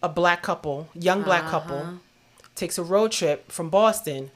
A 0.03 0.09
black 0.09 0.41
couple, 0.41 0.89
young 0.95 1.21
black 1.21 1.45
couple, 1.45 1.99
takes 2.55 2.79
a 2.79 2.83
road 2.83 3.11
trip 3.11 3.51
from 3.51 3.69
Boston 3.69 4.31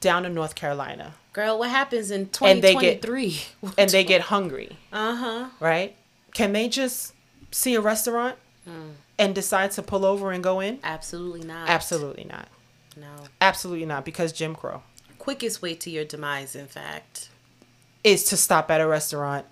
down 0.00 0.22
to 0.22 0.28
North 0.28 0.54
Carolina, 0.54 1.14
Girl, 1.38 1.56
what 1.56 1.70
happens 1.70 2.10
in 2.10 2.28
And 2.42 2.60
they 2.62 2.74
get- 2.74 3.00
2023? 3.00 3.42
and 3.78 3.90
they 3.90 4.02
get 4.02 4.22
hungry. 4.22 4.76
uh 4.92 5.14
huh. 5.14 5.48
right? 5.60 5.94
Can 6.34 6.52
they 6.52 6.68
just 6.68 7.14
see 7.52 7.76
a 7.76 7.80
restaurant 7.80 8.36
and 9.18 9.34
decide 9.36 9.70
to 9.72 9.82
pull 9.82 10.04
over 10.04 10.32
and 10.32 10.42
go 10.42 10.58
in? 10.58 10.80
Absolutely 10.82 11.46
not. 11.46 11.68
Absolutely 11.68 12.24
not. 12.24 12.48
No. 12.96 13.06
Absolutely 13.40 13.86
not. 13.86 14.04
Because 14.04 14.32
Jim 14.32 14.56
Crow 14.56 14.82
Quickest 15.20 15.62
way 15.62 15.76
to 15.76 15.90
your 15.90 16.04
demise, 16.04 16.56
in 16.56 16.66
fact, 16.66 17.28
is 18.02 18.24
to 18.24 18.36
stop 18.36 18.68
at 18.72 18.80
a 18.80 18.86
restaurant 18.88 19.46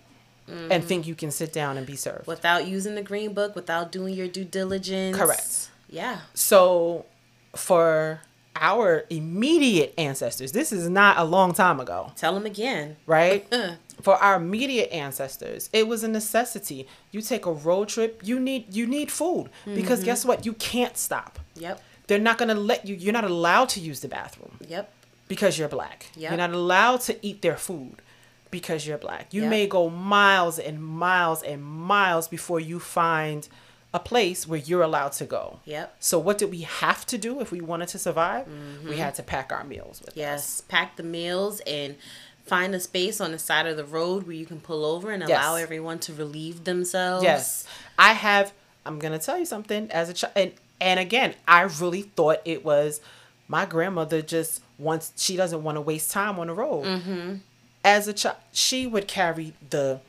and 0.48 0.82
think 0.82 1.06
you 1.06 1.14
can 1.14 1.30
sit 1.30 1.52
down 1.52 1.76
and 1.78 1.86
be 1.86 1.94
served. 1.94 2.26
without 2.26 2.66
using 2.66 2.96
the 2.96 3.02
green 3.02 3.32
book, 3.32 3.54
without 3.54 3.92
doing 3.92 4.12
your 4.12 4.26
due 4.26 4.44
diligence. 4.44 5.16
Correct. 5.16 5.70
Yeah. 5.88 6.22
So, 6.34 7.06
for 7.54 8.22
our 8.60 9.04
immediate 9.10 9.94
ancestors, 9.98 10.52
this 10.52 10.72
is 10.72 10.88
not 10.88 11.18
a 11.18 11.24
long 11.24 11.52
time 11.54 11.80
ago, 11.80 12.12
Tell 12.16 12.34
them 12.34 12.46
again. 12.46 12.96
right? 13.06 13.46
Uh-uh. 13.52 13.76
for 14.02 14.14
our 14.16 14.36
immediate 14.36 14.90
ancestors, 14.92 15.70
it 15.72 15.86
was 15.88 16.02
a 16.04 16.08
necessity. 16.08 16.86
You 17.10 17.20
take 17.22 17.46
a 17.46 17.52
road 17.52 17.88
trip, 17.88 18.20
you 18.24 18.38
need 18.40 18.74
you 18.74 18.86
need 18.86 19.10
food 19.10 19.50
because 19.64 20.00
mm-hmm. 20.00 20.06
guess 20.06 20.24
what? 20.24 20.44
You 20.46 20.52
can't 20.54 20.96
stop. 20.96 21.38
Yep. 21.56 21.80
They're 22.06 22.18
not 22.20 22.38
going 22.38 22.48
to 22.50 22.54
let 22.54 22.86
you 22.86 22.94
you're 22.94 23.12
not 23.12 23.24
allowed 23.24 23.68
to 23.70 23.80
use 23.80 24.00
the 24.00 24.08
bathroom. 24.08 24.58
Yep. 24.68 24.92
because 25.28 25.58
you're 25.58 25.68
black. 25.68 26.06
Yep. 26.16 26.30
You're 26.30 26.38
not 26.38 26.52
allowed 26.52 27.00
to 27.02 27.26
eat 27.26 27.42
their 27.42 27.56
food 27.56 27.96
because 28.50 28.86
you're 28.86 28.98
black. 28.98 29.34
You 29.34 29.42
Yep. 29.42 29.50
may 29.50 29.66
go 29.66 29.90
miles 29.90 30.58
and 30.58 30.82
miles 30.82 31.42
and 31.42 31.64
miles 31.64 32.28
before 32.28 32.60
you 32.60 32.78
find 32.78 33.48
a 33.96 33.98
place 33.98 34.46
where 34.46 34.58
you're 34.60 34.82
allowed 34.82 35.12
to 35.12 35.24
go. 35.24 35.60
Yep. 35.64 35.96
So 36.00 36.18
what 36.18 36.36
did 36.36 36.50
we 36.50 36.60
have 36.60 37.06
to 37.06 37.16
do 37.16 37.40
if 37.40 37.50
we 37.50 37.62
wanted 37.62 37.88
to 37.88 37.98
survive? 37.98 38.46
We 38.86 38.98
had 38.98 39.14
to 39.14 39.22
pack 39.22 39.50
our 39.52 39.64
meals 39.64 40.00
with 40.00 40.10
us. 40.10 40.16
Yes. 40.16 40.60
Pack 40.68 40.96
the 40.96 41.02
meals 41.02 41.60
and 41.66 41.96
find 42.44 42.74
a 42.74 42.80
space 42.80 43.20
on 43.22 43.32
the 43.32 43.38
side 43.38 43.66
of 43.66 43.78
the 43.78 43.84
road 43.86 44.26
where 44.26 44.36
you 44.36 44.44
can 44.44 44.60
pull 44.60 44.84
over 44.84 45.10
and 45.10 45.22
allow 45.22 45.54
Yes. 45.56 45.62
everyone 45.64 45.98
to 46.00 46.12
relieve 46.12 46.64
themselves. 46.64 47.24
Yes. 47.24 47.66
I 47.98 48.12
have 48.12 48.52
I'm 48.84 48.98
going 48.98 49.18
to 49.18 49.18
tell 49.18 49.38
you 49.38 49.46
something 49.46 49.90
as 49.90 50.08
a 50.10 50.12
child 50.12 50.32
and 50.36 50.52
and 50.78 51.00
again, 51.00 51.34
I 51.48 51.62
really 51.62 52.02
thought 52.02 52.40
it 52.44 52.62
was 52.62 53.00
my 53.48 53.64
grandmother 53.64 54.20
just 54.20 54.60
wants 54.78 55.12
she 55.16 55.36
doesn't 55.38 55.62
want 55.62 55.76
to 55.76 55.80
waste 55.80 56.10
time 56.10 56.38
on 56.38 56.48
the 56.48 56.52
road. 56.52 56.84
Mm-hmm. 56.84 57.34
As 57.82 58.06
a 58.08 58.12
child, 58.12 58.36
she 58.52 58.86
would 58.86 59.08
carry 59.08 59.54
the 59.70 60.00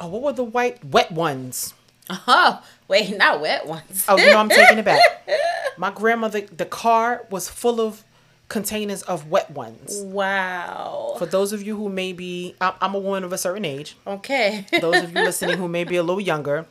oh, 0.00 0.08
what 0.08 0.22
were 0.22 0.32
the 0.32 0.44
white 0.44 0.82
wet 0.82 1.12
ones? 1.12 1.74
Oh, 2.10 2.62
wait, 2.88 3.16
not 3.16 3.40
wet 3.40 3.66
ones. 3.66 4.04
Oh, 4.08 4.16
you 4.16 4.30
know 4.30 4.38
I'm 4.38 4.48
taking 4.48 4.78
it 4.78 4.84
back. 4.84 5.00
My 5.78 5.90
grandmother, 5.90 6.40
the 6.40 6.64
car 6.64 7.26
was 7.30 7.48
full 7.48 7.80
of 7.80 8.04
containers 8.48 9.02
of 9.02 9.30
wet 9.30 9.50
ones. 9.50 10.00
Wow. 10.02 11.16
For 11.18 11.26
those 11.26 11.52
of 11.52 11.62
you 11.62 11.76
who 11.76 11.88
may 11.88 12.12
be, 12.12 12.54
I'm, 12.60 12.72
I'm 12.80 12.94
a 12.94 12.98
woman 12.98 13.24
of 13.24 13.32
a 13.32 13.38
certain 13.38 13.64
age. 13.64 13.96
Okay. 14.06 14.66
Those 14.80 15.02
of 15.02 15.12
you 15.12 15.22
listening 15.22 15.58
who 15.58 15.68
may 15.68 15.84
be 15.84 15.96
a 15.96 16.02
little 16.02 16.20
younger, 16.20 16.66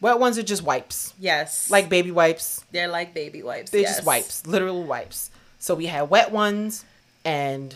wet 0.00 0.18
ones 0.18 0.38
are 0.38 0.42
just 0.42 0.62
wipes, 0.62 1.12
yes. 1.18 1.70
like 1.70 1.88
baby 1.88 2.10
wipes. 2.10 2.64
they're 2.72 2.88
like 2.88 3.14
baby 3.14 3.42
wipes. 3.42 3.70
They're 3.70 3.82
yes. 3.82 3.96
just 3.96 4.06
wipes, 4.06 4.46
literal 4.46 4.84
wipes. 4.84 5.30
So 5.58 5.74
we 5.74 5.86
had 5.86 6.08
wet 6.08 6.30
ones, 6.30 6.84
and 7.24 7.74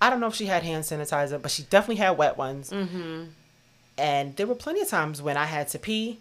I 0.00 0.10
don't 0.10 0.20
know 0.20 0.28
if 0.28 0.34
she 0.34 0.46
had 0.46 0.62
hand 0.62 0.84
sanitizer, 0.84 1.40
but 1.40 1.50
she 1.50 1.62
definitely 1.64 1.96
had 1.96 2.16
wet 2.16 2.36
ones. 2.36 2.70
Mm-hmm. 2.70 3.24
And 3.96 4.36
there 4.36 4.46
were 4.46 4.54
plenty 4.54 4.80
of 4.80 4.88
times 4.88 5.20
when 5.20 5.36
I 5.36 5.46
had 5.46 5.68
to 5.68 5.78
pee. 5.78 6.18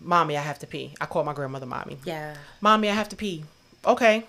Mommy, 0.00 0.36
I 0.36 0.40
have 0.42 0.58
to 0.60 0.66
pee. 0.66 0.94
I 1.00 1.06
called 1.06 1.26
my 1.26 1.32
grandmother 1.34 1.66
mommy. 1.66 1.98
Yeah. 2.04 2.34
Mommy, 2.60 2.88
I 2.88 2.94
have 2.94 3.08
to 3.10 3.16
pee. 3.16 3.44
Okay. 3.86 4.24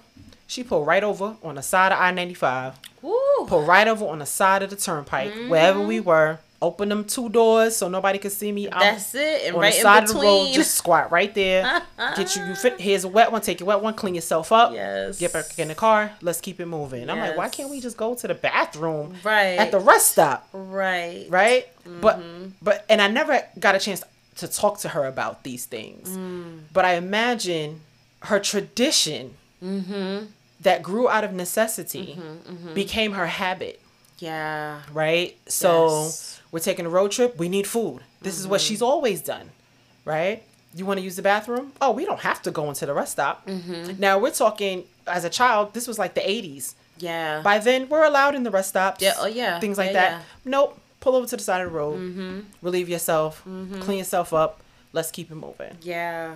She 0.47 0.63
pulled 0.63 0.87
right 0.87 1.03
over 1.03 1.35
on 1.43 1.55
the 1.55 1.61
side 1.61 1.91
of 1.91 1.99
I 1.99 2.11
95, 2.11 2.79
Woo. 3.03 3.13
pulled 3.47 3.67
right 3.67 3.87
over 3.87 4.05
on 4.07 4.19
the 4.19 4.25
side 4.25 4.63
of 4.63 4.71
the 4.71 4.75
turnpike, 4.75 5.31
wherever 5.47 5.79
we 5.79 5.99
were. 5.99 6.39
Open 6.61 6.89
them 6.89 7.05
two 7.05 7.29
doors 7.29 7.77
so 7.77 7.87
nobody 7.87 8.19
could 8.19 8.33
see 8.33 8.51
me. 8.51 8.67
I'm 8.69 8.79
That's 8.79 9.15
it. 9.15 9.43
And 9.45 9.55
on 9.55 9.61
right 9.61 9.73
the 9.73 9.79
side 9.79 9.97
in 9.99 10.09
of 10.09 10.15
the 10.15 10.21
road, 10.21 10.51
just 10.51 10.75
squat 10.75 11.09
right 11.09 11.33
there. 11.33 11.83
Get 12.17 12.35
you, 12.35 12.43
you 12.43 12.55
fit. 12.55 12.81
Here's 12.81 13.05
a 13.05 13.07
wet 13.07 13.31
one. 13.31 13.39
Take 13.39 13.61
your 13.61 13.67
wet 13.67 13.79
one. 13.81 13.93
Clean 13.93 14.13
yourself 14.13 14.51
up. 14.51 14.73
Yes. 14.73 15.19
Get 15.19 15.31
back 15.31 15.57
in 15.57 15.69
the 15.69 15.75
car. 15.75 16.11
Let's 16.21 16.41
keep 16.41 16.59
it 16.59 16.65
moving. 16.65 17.09
I'm 17.09 17.17
like, 17.19 17.37
why 17.37 17.47
can't 17.47 17.69
we 17.69 17.79
just 17.79 17.95
go 17.95 18.13
to 18.13 18.27
the 18.27 18.33
bathroom 18.35 19.15
right. 19.23 19.57
at 19.57 19.71
the 19.71 19.79
rest 19.79 20.11
stop? 20.11 20.49
right. 20.51 21.27
Right. 21.29 21.67
But 22.01 22.19
Mm-hmm. 22.19 22.49
but 22.61 22.85
and 22.89 23.01
I 23.01 23.07
never 23.07 23.41
got 23.57 23.75
a 23.75 23.79
chance 23.79 24.01
to 24.01 24.07
talk 24.47 24.79
to 24.79 24.89
her 24.89 25.05
about 25.05 25.43
these 25.43 25.65
things. 25.65 26.09
Mm. 26.09 26.61
But 26.73 26.85
I 26.85 26.93
imagine 26.93 27.81
her 28.23 28.39
tradition 28.39 29.35
Mm-hmm. 29.63 30.27
that 30.61 30.81
grew 30.81 31.09
out 31.09 31.25
of 31.25 31.33
necessity 31.33 32.17
became 32.73 33.11
her 33.11 33.27
habit. 33.27 33.81
Yeah. 34.19 34.81
Right. 34.93 35.37
So 35.47 36.03
Yes. 36.05 36.39
we're 36.51 36.59
taking 36.61 36.85
a 36.85 36.89
road 36.89 37.11
trip. 37.11 37.37
We 37.37 37.49
need 37.49 37.67
food. 37.67 37.99
This 38.21 38.39
is 38.39 38.47
what 38.47 38.61
she's 38.61 38.81
always 38.81 39.21
done. 39.21 39.49
Right. 40.05 40.43
You 40.73 40.85
want 40.85 40.99
to 40.99 41.03
use 41.03 41.17
the 41.17 41.21
bathroom? 41.21 41.73
Oh, 41.81 41.91
we 41.91 42.05
don't 42.05 42.21
have 42.21 42.41
to 42.43 42.51
go 42.51 42.69
into 42.69 42.85
the 42.85 42.93
rest 42.93 43.13
stop. 43.13 43.47
Now 43.97 44.17
we're 44.19 44.31
talking 44.31 44.85
as 45.07 45.23
a 45.25 45.29
child. 45.29 45.73
This 45.73 45.87
was 45.87 45.99
like 45.99 46.13
the 46.13 46.21
'80s. 46.21 46.73
Yeah. 46.99 47.41
By 47.41 47.59
then, 47.59 47.89
we're 47.89 48.03
allowed 48.05 48.35
in 48.35 48.43
the 48.43 48.51
rest 48.51 48.69
stops. 48.69 49.01
Yeah, 49.01 49.13
oh, 49.17 49.25
yeah. 49.25 49.59
Things 49.59 49.77
like 49.77 49.87
Yeah, 49.87 49.93
that. 50.01 50.11
yeah. 50.11 50.21
Nope. 50.45 50.79
Pull 50.99 51.15
over 51.15 51.27
to 51.27 51.37
the 51.37 51.43
side 51.43 51.61
of 51.61 51.71
the 51.71 51.77
road. 51.77 51.99
Mm-hmm. 51.99 52.39
Relieve 52.61 52.89
yourself. 52.89 53.41
Mm-hmm. 53.47 53.81
Clean 53.81 53.97
yourself 53.99 54.33
up. 54.33 54.61
Let's 54.91 55.11
keep 55.11 55.31
it 55.31 55.35
moving. 55.35 55.77
Yeah. 55.81 56.35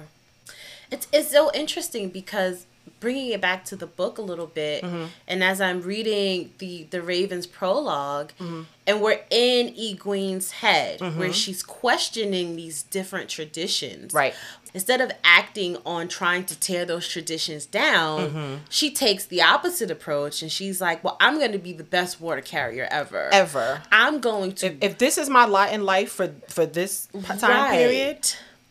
It's 0.92 1.08
it's 1.12 1.32
so 1.32 1.52
interesting 1.54 2.10
because 2.10 2.66
bringing 3.04 3.32
it 3.32 3.42
back 3.42 3.66
to 3.66 3.76
the 3.76 3.86
book 3.86 4.18
a 4.18 4.22
little 4.22 4.48
bit 4.48 4.84
Mm-hmm. 4.84 5.06
and 5.28 5.44
as 5.44 5.60
I'm 5.62 5.82
reading 5.82 6.54
the 6.58 6.88
the 6.90 7.02
Raven's 7.02 7.46
prolog 7.46 8.30
mm-hmm. 8.40 8.62
and 8.88 9.02
we're 9.02 9.20
in 9.30 9.68
Egwene's 9.76 10.52
head 10.52 11.02
where 11.02 11.12
mm-hmm. 11.12 11.32
she's 11.32 11.62
questioning 11.62 12.56
these 12.56 12.84
different 12.84 13.30
traditions. 13.30 14.14
Right. 14.14 14.34
Instead 14.74 15.02
of 15.02 15.12
acting 15.24 15.78
on 15.86 16.08
trying 16.08 16.46
to 16.46 16.60
tear 16.60 16.84
those 16.86 17.08
traditions 17.08 17.68
down, 17.68 18.30
mm-hmm. 18.30 18.56
she 18.70 18.90
takes 18.90 19.26
the 19.26 19.42
opposite 19.42 19.92
approach 19.92 20.42
and 20.42 20.52
she's 20.52 20.82
like, 20.82 21.04
"Well, 21.04 21.16
I'm 21.20 21.38
going 21.38 21.52
to 21.52 21.60
be 21.60 21.74
the 21.74 21.84
best 21.84 22.20
water 22.20 22.42
carrier 22.42 22.88
ever. 22.90 23.30
Ever. 23.32 23.84
I'm 23.92 24.20
going 24.20 24.54
to 24.54 24.66
If, 24.68 24.74
if 24.82 24.98
this 24.98 25.18
is 25.20 25.30
my 25.30 25.46
lot 25.46 25.72
in 25.74 25.84
life 25.86 26.12
for 26.12 26.28
for 26.48 26.66
this 26.66 27.08
time 27.38 27.52
Right. 27.52 27.78
period, 27.78 28.20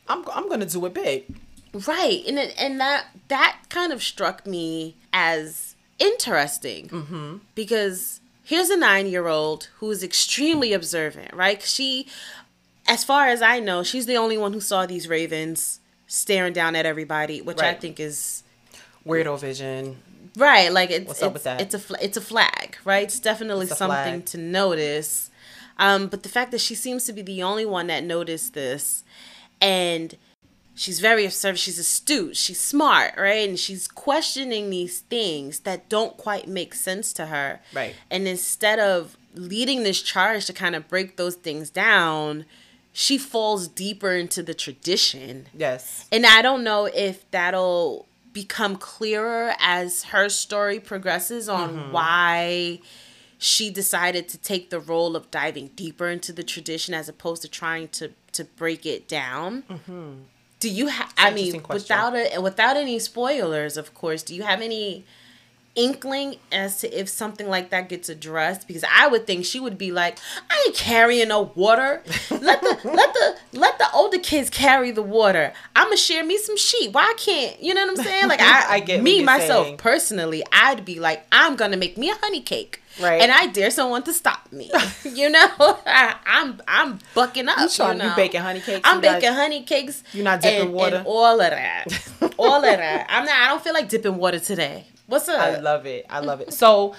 I'm 0.09 0.25
I'm 0.37 0.49
gonna 0.49 0.67
do 0.67 0.85
it 0.87 0.95
big. 0.95 1.27
Right, 1.75 2.23
and 2.27 2.39
it, 2.39 2.55
and 2.59 2.79
that 2.81 3.07
that 3.29 3.57
kind 3.71 3.93
of 3.93 4.03
struck 4.03 4.47
me 4.47 4.97
as 5.13 5.75
interesting 5.99 6.89
mm-hmm. 6.89 7.37
because 7.55 8.21
here's 8.45 8.69
a 8.71 8.77
nine 8.77 9.07
year 9.07 9.27
old 9.29 9.69
who 9.79 9.91
is 9.91 10.03
extremely 10.03 10.73
observant. 10.73 11.33
right? 11.33 11.63
she, 11.63 12.07
as 12.87 13.05
far 13.05 13.29
as 13.29 13.41
I 13.41 13.59
know, 13.61 13.83
she's 13.83 14.07
the 14.07 14.17
only 14.17 14.37
one 14.37 14.53
who 14.53 14.61
saw 14.61 14.85
these 14.87 15.09
ravens 15.09 15.81
staring 16.07 16.53
down 16.53 16.77
at 16.77 16.85
everybody, 16.85 17.41
which 17.41 17.61
I 17.61 17.73
think 17.75 17.99
is 18.01 18.43
Weirdo 19.07 19.39
vision. 19.41 19.97
right. 20.37 20.71
Like 20.71 20.91
it's 20.91 21.07
What's 21.07 21.21
it's, 21.21 21.27
up 21.27 21.33
with 21.33 21.45
that? 21.45 21.61
it's 21.61 21.75
a 21.75 21.79
fl- 21.79 21.95
it's 22.03 22.17
a 22.17 22.21
flag, 22.21 22.77
right? 22.85 23.05
It's 23.05 23.19
definitely 23.19 23.67
It's 23.67 23.79
something 23.79 24.21
flag. 24.21 24.27
to 24.27 24.39
notice. 24.39 25.31
Um, 25.79 26.09
but 26.09 26.23
the 26.23 26.29
fact 26.29 26.51
that 26.51 26.61
she 26.61 26.75
seems 26.75 27.07
to 27.07 27.13
be 27.15 27.23
the 27.23 27.43
only 27.43 27.65
one 27.65 27.87
that 27.87 28.05
noticed 28.05 28.53
this, 28.53 29.05
and 29.61 30.15
she's 30.75 31.01
very 31.01 31.25
observant, 31.25 31.59
she's 31.59 31.79
astute, 31.79 32.37
she's 32.37 32.61
smart, 32.61 33.15
right? 33.17 33.49
And 33.49 33.59
she's 33.59 33.89
questioning 33.89 34.71
these 34.71 35.01
things 35.01 35.61
that 35.61 35.89
don't 35.89 36.17
quite 36.17 36.49
make 36.49 36.75
sense 36.75 37.13
to 37.15 37.27
her. 37.27 37.61
Right. 37.73 37.95
And 38.11 38.27
instead 38.27 38.79
of 38.79 39.17
leading 39.35 39.83
this 39.83 40.03
charge 40.03 40.47
to 40.47 40.53
kind 40.53 40.75
of 40.75 40.89
break 40.89 41.17
those 41.17 41.35
things 41.35 41.71
down, 41.71 42.45
she 42.93 43.17
falls 43.19 43.69
deeper 43.69 44.13
into 44.13 44.43
the 44.43 44.55
tradition. 44.55 45.47
Yes. 45.57 46.07
And 46.13 46.27
I 46.27 46.43
don't 46.43 46.63
know 46.65 46.87
if 46.87 47.31
that'll 47.31 48.07
become 48.33 48.77
clearer 48.77 49.55
as 49.61 50.05
her 50.05 50.29
story 50.29 50.81
progresses 50.81 51.49
on 51.49 51.71
mm-hmm. 51.71 51.93
why 51.93 52.81
she 53.39 53.71
decided 53.71 54.29
to 54.29 54.39
take 54.39 54.71
the 54.71 54.79
role 54.79 55.17
of 55.17 55.31
diving 55.31 55.69
deeper 55.75 56.09
into 56.09 56.33
the 56.33 56.43
tradition 56.43 56.95
as 56.95 57.09
opposed 57.09 57.43
to 57.43 57.49
trying 57.49 57.89
to 57.89 58.13
to 58.33 58.45
break 58.45 58.87
it 58.87 59.09
down. 59.09 59.63
Mm-hmm. 59.63 60.13
Do 60.63 60.69
you 60.71 60.87
have? 60.87 61.13
I 61.19 61.33
mean, 61.33 61.61
without 61.69 62.15
a, 62.15 62.39
without 62.39 62.77
any 62.77 63.01
spoilers, 63.01 63.77
of 63.77 63.95
course. 63.95 64.23
Do 64.23 64.33
you 64.33 64.45
have 64.45 64.61
any 64.61 65.05
inkling 65.75 66.37
as 66.53 66.79
to 66.83 67.01
if 67.01 67.09
something 67.09 67.49
like 67.49 67.71
that 67.71 67.89
gets 67.89 68.09
addressed? 68.09 68.69
Because 68.69 68.85
I 68.89 69.09
would 69.09 69.27
think 69.27 69.45
she 69.45 69.59
would 69.59 69.77
be 69.77 69.91
like, 69.91 70.19
"I 70.49 70.63
ain't 70.69 70.77
carrying 70.77 71.27
no 71.27 71.51
water. 71.57 72.05
Let 72.31 72.61
the 72.61 72.79
let 72.85 73.13
the 73.13 73.37
let 73.59 73.79
the 73.79 73.87
older 73.93 74.21
kids 74.21 74.51
carry 74.51 74.93
the 74.93 75.03
water. 75.03 75.53
I'ma 75.75 75.97
share 75.97 76.25
me 76.25 76.39
some 76.39 76.57
sheep. 76.57 76.93
Why 76.93 77.13
can't 77.17 77.61
you 77.61 77.75
know 77.75 77.85
what 77.85 77.99
I'm 77.99 78.05
saying? 78.05 78.29
Like 78.29 78.41
I, 78.41 78.67
I 78.75 78.79
get 78.79 79.03
me 79.03 79.25
myself 79.25 79.67
saying. 79.67 79.79
personally, 79.79 80.45
I'd 80.53 80.85
be 80.85 81.01
like, 81.01 81.27
I'm 81.33 81.57
gonna 81.57 81.77
make 81.77 81.99
me 81.99 82.09
a 82.09 82.15
honey 82.15 82.41
cake. 82.41 82.82
Right. 83.01 83.23
And 83.23 83.31
I 83.33 83.47
dare 83.47 83.71
someone 83.71 84.03
to 84.05 84.13
stop 84.13 84.51
me. 84.53 84.71
you 85.05 85.31
know, 85.31 85.49
I, 85.87 86.17
I'm 86.27 86.61
I'm 86.69 86.99
bucking 87.15 87.49
up. 87.49 87.59
You 87.59 87.69
trying- 87.69 87.99
you 87.99 88.05
know? 88.05 88.15
baking 88.17 88.41
honey 88.41 88.61
cakes? 88.61 88.81
I'm 88.85 88.97
You 88.97 89.03
not- 89.11 89.21
baking 89.21 89.35
honey 89.35 89.63
cakes. 89.63 90.05
You're 90.13 90.25
not 90.25 90.41
dipping 90.43 90.61
and, 90.69 90.73
water? 90.75 90.97
And 90.97 91.07
all 91.07 91.41
of 91.41 91.51
that. 91.51 91.87
all 92.39 92.57
of 92.57 92.63
that. 92.63 93.07
I'm 93.09 93.25
not. 93.25 93.35
I 93.35 93.49
don't 93.49 93.63
feel 93.63 93.75
like 93.75 93.89
dipping 93.89 94.17
water 94.17 94.39
today. 94.39 94.87
What's 95.07 95.29
up? 95.29 95.41
I 95.41 95.59
love 95.59 95.87
it. 95.87 96.07
I 96.11 96.21
love 96.21 96.41
it. 96.41 96.53
So, 96.53 96.95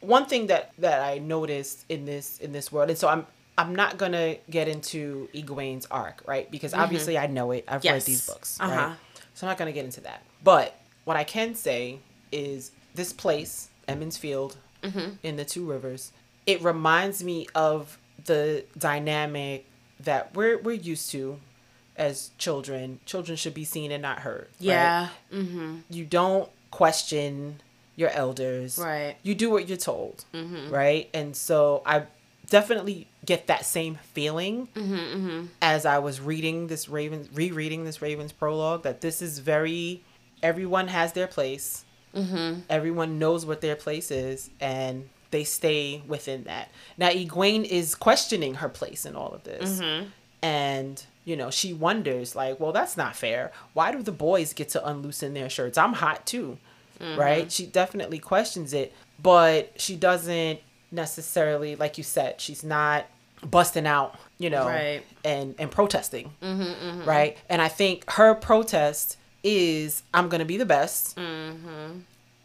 one 0.00 0.26
thing 0.26 0.46
that 0.48 0.72
that 0.78 1.02
I 1.02 1.18
noticed 1.18 1.84
in 1.88 2.04
this 2.04 2.38
in 2.38 2.52
this 2.52 2.70
world, 2.72 2.88
and 2.90 2.98
so 2.98 3.08
I'm 3.08 3.26
I'm 3.56 3.74
not 3.74 3.96
gonna 3.98 4.36
get 4.50 4.68
into 4.68 5.28
Egwene's 5.34 5.86
arc, 5.90 6.22
right? 6.26 6.50
Because 6.50 6.74
obviously 6.74 7.18
I 7.18 7.26
know 7.26 7.50
it. 7.52 7.64
I've 7.66 7.82
read 7.84 7.94
Mm-hmm. 7.96 8.06
These 8.06 8.26
books, 8.26 8.58
Uh-huh. 8.60 8.74
right? 8.74 8.96
So 9.34 9.46
I'm 9.46 9.50
not 9.50 9.58
gonna 9.58 9.72
get 9.72 9.84
into 9.84 10.00
that. 10.02 10.22
But 10.44 10.74
what 11.04 11.16
I 11.16 11.24
can 11.24 11.54
say 11.54 11.98
is 12.30 12.70
this 12.94 13.12
place, 13.12 13.68
Emond's 13.88 14.16
Field, 14.16 14.56
Mm-hmm. 14.82 15.10
in 15.22 15.36
the 15.36 15.44
Two 15.44 15.64
Rivers, 15.64 16.12
it 16.46 16.62
reminds 16.62 17.22
me 17.24 17.46
of 17.54 17.98
the 18.24 18.64
dynamic 18.76 19.66
that 20.00 20.34
we're 20.34 20.58
we're 20.58 20.72
used 20.72 21.10
to 21.10 21.40
as 21.96 22.30
children. 22.38 23.00
Children 23.06 23.36
should 23.36 23.54
be 23.54 23.64
seen 23.64 23.90
and 23.90 24.02
not 24.02 24.20
heard. 24.20 24.48
right? 24.60 24.66
yeah. 24.66 25.08
Mm-hmm. 25.32 25.76
you 25.90 26.04
don't 26.04 26.48
question 26.70 27.60
your 27.96 28.10
elders. 28.10 28.78
Right. 28.78 29.16
You 29.24 29.34
do 29.34 29.50
what 29.50 29.68
you're 29.68 29.76
told. 29.76 30.24
Right. 30.70 31.10
And 31.12 31.34
so 31.36 31.82
I 31.84 32.04
definitely 32.48 33.08
get 33.26 33.48
that 33.48 33.64
same 33.64 33.96
feeling 34.14 34.68
as 35.60 35.84
I 35.84 35.98
was 35.98 36.20
reading 36.20 36.68
this 36.68 36.88
Ravens, 36.88 37.28
rereading 37.34 37.84
this 37.84 38.00
Ravens 38.00 38.30
prologue, 38.32 38.84
that 38.84 39.00
this 39.00 39.20
is 39.20 39.40
very, 39.40 40.02
everyone 40.42 40.88
has 40.88 41.12
their 41.12 41.26
place. 41.26 41.84
Mm-hmm. 42.14 42.60
Everyone 42.68 43.18
knows 43.18 43.44
what 43.46 43.60
their 43.60 43.76
place 43.76 44.10
is, 44.10 44.50
and 44.60 45.08
they 45.30 45.44
stay 45.44 46.02
within 46.06 46.44
that. 46.44 46.70
Now, 46.96 47.10
Egwene 47.10 47.64
is 47.64 47.94
questioning 47.94 48.54
her 48.54 48.68
place 48.68 49.04
in 49.04 49.14
all 49.14 49.32
of 49.32 49.44
this. 49.44 49.80
Mm-hmm. 49.80 50.08
And, 50.40 51.04
you 51.24 51.36
know, 51.36 51.50
she 51.50 51.72
wonders, 51.72 52.34
like, 52.36 52.58
well, 52.60 52.72
that's 52.72 52.96
not 52.96 53.16
fair. 53.16 53.52
Why 53.74 53.92
do 53.92 54.02
the 54.02 54.12
boys 54.12 54.52
get 54.52 54.70
to 54.70 54.86
unloosen 54.86 55.34
their 55.34 55.50
shirts? 55.50 55.76
I'm 55.76 55.92
hot 55.94 56.26
too. 56.26 56.58
Mm-hmm. 57.00 57.20
Right? 57.20 57.52
She 57.52 57.66
definitely 57.66 58.18
questions 58.18 58.72
it, 58.72 58.92
but 59.22 59.72
she 59.80 59.96
doesn't 59.96 60.60
necessarily, 60.90 61.76
like 61.76 61.98
you 61.98 62.04
said, 62.04 62.40
she's 62.40 62.64
not 62.64 63.06
busting 63.48 63.86
out, 63.86 64.16
you 64.38 64.50
know, 64.50 64.66
Right. 64.66 65.02
and, 65.24 65.54
and 65.58 65.70
protesting. 65.70 66.32
Right? 67.04 67.36
And 67.48 67.60
I 67.62 67.68
think 67.68 68.08
her 68.12 68.34
protest 68.34 69.16
is 69.44 70.02
I'm 70.12 70.28
to 70.40 70.44
be 70.46 70.56
the 70.56 70.66
best. 70.66 71.18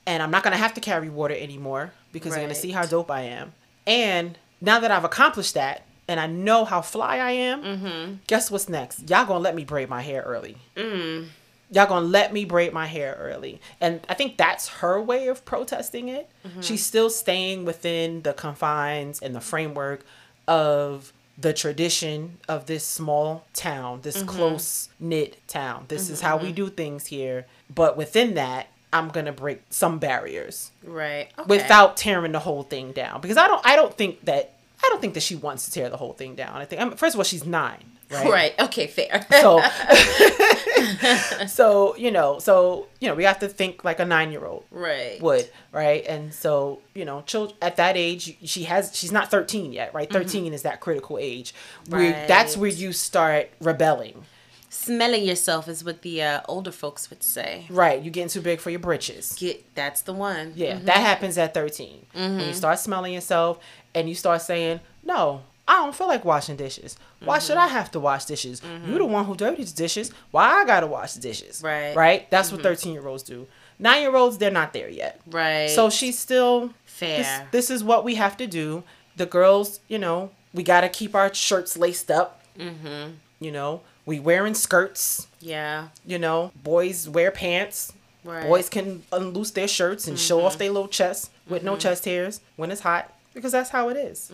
And 0.06 0.22
I'm 0.22 0.32
not 0.32 0.44
to 0.52 0.58
have 0.58 0.74
to 0.74 0.82
carry 0.82 1.10
water 1.10 1.34
anymore 1.36 1.94
because 2.12 2.34
I'm 2.34 2.40
going 2.40 2.50
to 2.50 2.56
see 2.56 2.72
how 2.72 2.84
dope 2.86 3.10
I 3.10 3.22
am. 3.22 3.54
And 3.88 4.38
now 4.62 4.80
that 4.80 4.92
I've 4.92 5.04
accomplished 5.06 5.54
that 5.54 5.84
and 6.08 6.20
I 6.20 6.28
know 6.28 6.66
how 6.66 6.82
fly 6.82 7.18
I 7.20 7.32
am, 7.32 7.64
Mm-hmm. 7.64 8.14
guess 8.28 8.52
what's 8.52 8.68
next? 8.68 9.10
Y'all 9.10 9.26
to 9.26 9.38
let 9.42 9.56
me 9.56 9.64
braid 9.64 9.90
my 9.90 10.02
hair 10.02 10.22
early. 10.24 10.58
Mm. 10.76 11.28
Y'all 11.72 11.88
to 12.02 12.06
let 12.08 12.34
me 12.34 12.44
braid 12.46 12.74
my 12.74 12.86
hair 12.86 13.16
early. 13.20 13.62
And 13.80 14.02
I 14.10 14.14
think 14.14 14.36
that's 14.38 14.68
her 14.68 15.02
way 15.02 15.28
of 15.28 15.46
protesting 15.46 16.10
it. 16.10 16.30
Mm-hmm. 16.46 16.62
She's 16.62 16.86
still 16.86 17.10
staying 17.10 17.64
within 17.66 18.22
the 18.24 18.34
confines 18.34 19.22
and 19.22 19.34
the 19.34 19.42
framework 19.42 20.06
of 20.48 21.14
the 21.38 21.54
tradition 21.54 22.38
of 22.48 22.68
this 22.68 22.86
small 22.86 23.46
town, 23.54 24.02
this 24.02 24.18
Mm-hmm. 24.18 24.28
close 24.28 24.90
knit 25.00 25.38
town. 25.48 25.86
This 25.88 26.10
is 26.10 26.22
how 26.22 26.38
we 26.38 26.52
do 26.52 26.70
things 26.70 27.08
here. 27.08 27.46
But 27.74 27.98
within 27.98 28.36
that, 28.36 28.68
I'm 28.92 29.10
going 29.10 29.26
to 29.26 29.32
break 29.32 29.64
some 29.72 29.98
barriers 29.98 30.70
Right. 30.84 31.30
Okay. 31.40 31.48
without 31.48 31.98
tearing 31.98 32.32
the 32.34 32.40
whole 32.40 32.62
thing 32.64 32.92
down 32.92 33.22
because 33.22 33.38
I 33.38 33.48
don't 33.48 33.66
I 33.66 33.76
don't 33.76 33.94
think 33.96 34.24
that 34.26 34.54
I 34.84 34.90
don't 34.90 35.02
think 35.02 35.16
that 35.16 35.24
she 35.24 35.36
wants 35.36 35.66
to 35.66 35.72
tear 35.72 35.90
the 35.90 35.98
whole 35.98 36.14
thing 36.14 36.36
down. 36.36 36.56
I 36.56 36.66
think 36.66 36.80
I 36.82 36.86
mean, 36.86 36.96
first 36.98 37.16
of 37.16 37.20
all 37.20 37.24
she's 37.24 37.46
9, 37.46 37.78
right? 38.14 38.30
Right. 38.30 38.60
Okay. 38.60 38.88
Fair. 38.88 39.26
So 39.42 39.62
so, 41.48 41.96
you 41.96 42.12
know, 42.12 42.40
so, 42.40 42.88
you 43.00 43.08
know, 43.08 43.16
we 43.16 43.24
have 43.24 43.40
to 43.40 43.48
think 43.48 43.84
like 43.84 44.00
a 44.00 44.04
9-year-old 44.04 44.66
right. 44.72 45.22
would, 45.22 45.50
right? 45.72 46.06
And 46.06 46.34
so, 46.34 46.82
you 46.94 47.06
know, 47.06 47.22
child 47.22 47.54
at 47.62 47.78
that 47.78 47.98
age, 47.98 48.38
she 48.44 48.64
has 48.64 48.96
she's 48.96 49.12
not 49.12 49.32
13 49.32 49.74
yet, 49.74 49.94
right? 49.94 50.10
Mm-hmm. 50.10 50.24
13 50.24 50.54
is 50.54 50.64
that 50.64 50.80
critical 50.80 51.18
age. 51.18 51.54
Where 51.90 52.28
that's 52.28 52.58
where 52.58 52.70
you 52.70 52.92
start 52.92 53.50
rebelling. 53.60 54.26
Smelling 54.70 55.24
yourself 55.24 55.68
is 55.68 55.84
what 55.84 56.02
the 56.02 56.24
uh, 56.24 56.42
older 56.48 56.72
folks 56.72 57.10
would 57.12 57.22
say. 57.22 57.68
Right, 57.70 58.02
you're 58.02 58.12
getting 58.12 58.30
too 58.30 58.42
big 58.42 58.60
for 58.60 58.72
your 58.72 58.80
britches. 58.80 59.34
Get 59.34 59.76
that's 59.76 60.02
the 60.02 60.14
one. 60.14 60.54
Yeah, 60.56 60.78
mm-hmm. 60.78 60.86
that 60.86 60.98
happens 60.98 61.38
at 61.38 61.54
13. 61.54 62.06
When 62.12 62.24
you 62.24 62.40
mm-hmm. 62.40 62.54
start 62.54 62.80
smelling 62.80 63.14
yourself 63.14 63.60
and 63.94 64.10
you 64.10 64.16
start 64.16 64.42
saying, 64.42 64.80
no, 65.04 65.44
I 65.68 65.78
don't 65.78 65.96
feel 65.96 66.08
like 66.08 66.26
washing 66.26 66.58
dishes. 66.58 66.98
Why 67.24 67.40
should 67.40 67.58
I 67.58 67.68
mm-hmm. 67.68 67.76
have 67.76 67.92
to 67.92 68.00
wash 68.00 68.26
dishes? 68.26 68.62
You're 68.62 68.80
mm-hmm. 68.80 68.98
the 68.98 69.06
one 69.06 69.26
who 69.26 69.36
dirties 69.36 69.72
dishes. 69.72 70.12
Why 70.32 70.62
I 70.62 70.66
gotta 70.66 70.88
wash 70.88 71.14
dishes? 71.14 71.62
Right. 71.64 71.96
Right? 71.96 72.30
That's 72.30 72.52
what 72.52 72.60
mm-hmm. 72.60 72.68
13 72.68 72.94
year 72.94 73.08
olds 73.08 73.24
do. 73.24 73.48
Nine 73.80 74.02
year 74.02 74.16
olds, 74.16 74.38
they're 74.38 74.52
not 74.52 74.74
there 74.74 74.90
yet. 74.90 75.22
Right. 75.26 75.70
So 75.70 75.90
she's 75.90 76.20
still, 76.20 76.74
fair. 76.86 77.18
this, 77.18 77.52
this 77.52 77.70
is 77.70 77.84
what 77.84 78.04
we 78.04 78.16
have 78.16 78.36
to 78.38 78.48
do. 78.48 78.84
The 79.16 79.26
girls, 79.26 79.80
you 79.88 80.00
know, 80.00 80.32
we 80.54 80.64
gotta 80.64 80.90
keep 80.90 81.16
our 81.16 81.34
shirts 81.34 81.78
laced 81.78 82.12
up. 82.12 82.42
Mm-hmm. 82.60 83.14
You 83.40 83.52
know, 83.52 83.82
we 84.06 84.20
wearing 84.20 84.54
skirts. 84.54 85.28
yeah. 85.40 85.88
You 86.06 86.20
know, 86.20 86.52
boys 86.62 87.08
wear 87.08 87.32
pants. 87.32 87.94
Right. 88.26 88.44
Boys 88.44 88.70
can 88.70 89.04
unloose 89.12 89.52
their 89.52 89.68
shirts 89.68 90.08
and 90.08 90.18
show 90.18 90.46
off 90.46 90.58
their 90.58 90.72
little 90.72 90.88
chests 90.88 91.30
with 91.48 91.64
no 91.64 91.76
chest 91.76 92.06
hairs 92.06 92.40
when 92.56 92.72
it's 92.72 92.82
hot 92.82 93.14
because 93.34 93.52
that's 93.52 93.70
how 93.70 93.90
it 93.90 93.98
is. 93.98 94.32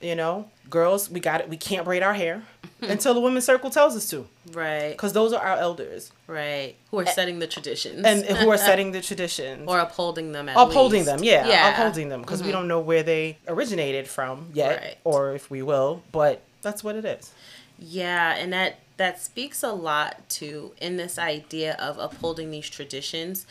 You 0.00 0.14
know, 0.14 0.48
girls, 0.70 1.10
we 1.10 1.18
got 1.20 1.40
it. 1.40 1.48
We 1.48 1.56
can't 1.56 1.84
braid 1.84 2.02
our 2.04 2.14
hair 2.14 2.44
until 2.82 3.14
the 3.14 3.20
women's 3.20 3.44
circle 3.44 3.68
tells 3.70 3.96
us 3.96 4.08
to, 4.10 4.26
Right. 4.52 4.90
because 4.90 5.12
those 5.12 5.32
are 5.32 5.44
our 5.44 5.56
elders 5.56 6.12
Right. 6.28 6.76
Who 6.92 7.00
are 7.00 7.06
setting 7.06 7.40
the 7.40 7.48
traditions 7.48 8.04
and 8.06 8.24
who 8.24 8.48
are 8.50 8.56
setting 8.70 8.92
the 8.92 9.00
traditions. 9.00 9.64
or 9.66 9.80
upholding 9.80 10.30
them. 10.32 10.48
Upholding 10.48 11.00
least. 11.00 11.06
them, 11.10 11.24
yeah, 11.24 11.48
Yeah. 11.48 11.70
upholding 11.70 12.10
them 12.10 12.20
because 12.20 12.42
we 12.44 12.52
don't 12.52 12.68
know 12.68 12.78
where 12.78 13.02
they 13.02 13.38
originated 13.48 14.06
from 14.06 14.50
yet, 14.54 14.80
Right. 14.80 14.98
or 15.02 15.34
if 15.34 15.50
we 15.50 15.62
will, 15.62 16.02
but 16.12 16.42
that's 16.62 16.84
what 16.84 16.94
it 16.94 17.04
is. 17.04 17.32
Yeah, 17.78 18.34
and 18.36 18.52
that 18.52 18.78
that 18.98 19.20
speaks 19.20 19.62
a 19.62 19.72
lot 19.72 20.28
to 20.28 20.74
in 20.80 20.96
this 20.96 21.18
idea 21.18 21.74
of 21.80 21.98
upholding 21.98 22.50
these 22.50 22.68
traditions, 22.68 23.46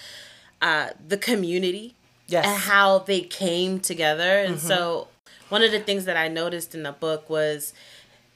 uh, 0.62 0.90
the 1.06 1.18
community, 1.18 1.96
Yes. 2.28 2.46
and 2.46 2.58
how 2.58 3.00
they 3.00 3.22
came 3.22 3.80
together. 3.80 4.40
And 4.40 4.60
so, 4.60 5.08
one 5.50 5.64
of 5.64 5.72
the 5.72 5.80
things 5.80 6.06
that 6.06 6.18
I 6.18 6.28
noticed 6.28 6.76
in 6.76 6.84
the 6.84 6.92
book 6.92 7.30
was 7.30 7.74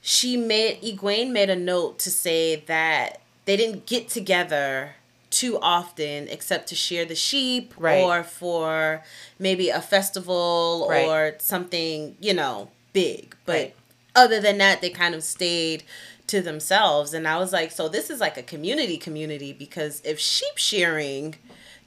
she 0.01 0.35
made 0.37 0.81
Egwene 0.81 1.31
made 1.31 1.49
a 1.49 1.55
note 1.55 1.99
to 1.99 2.11
say 2.11 2.55
that 2.67 3.21
they 3.45 3.57
didn't 3.57 3.85
get 3.85 4.07
together 4.09 4.95
too 5.29 5.57
often 5.61 6.27
except 6.27 6.67
to 6.67 6.75
shear 6.75 7.05
the 7.05 7.15
sheep 7.15 7.73
Right. 7.77 8.01
or 8.01 8.23
for 8.23 9.01
maybe 9.39 9.69
a 9.69 9.81
festival 9.81 10.87
Right. 10.89 11.07
or 11.07 11.35
something 11.39 12.17
you 12.19 12.33
know 12.33 12.69
big 12.93 13.35
but 13.45 13.53
Right. 13.53 13.75
other 14.15 14.41
than 14.41 14.57
that 14.57 14.81
they 14.81 14.89
kind 14.89 15.15
of 15.15 15.23
stayed 15.23 15.83
to 16.27 16.41
themselves 16.41 17.13
and 17.13 17.27
i 17.27 17.37
was 17.37 17.53
like 17.53 17.71
so 17.71 17.87
this 17.87 18.09
is 18.09 18.19
like 18.19 18.37
a 18.37 18.43
community 18.43 18.97
community 18.97 19.53
because 19.53 20.01
if 20.03 20.19
sheep 20.19 20.57
shearing 20.57 21.35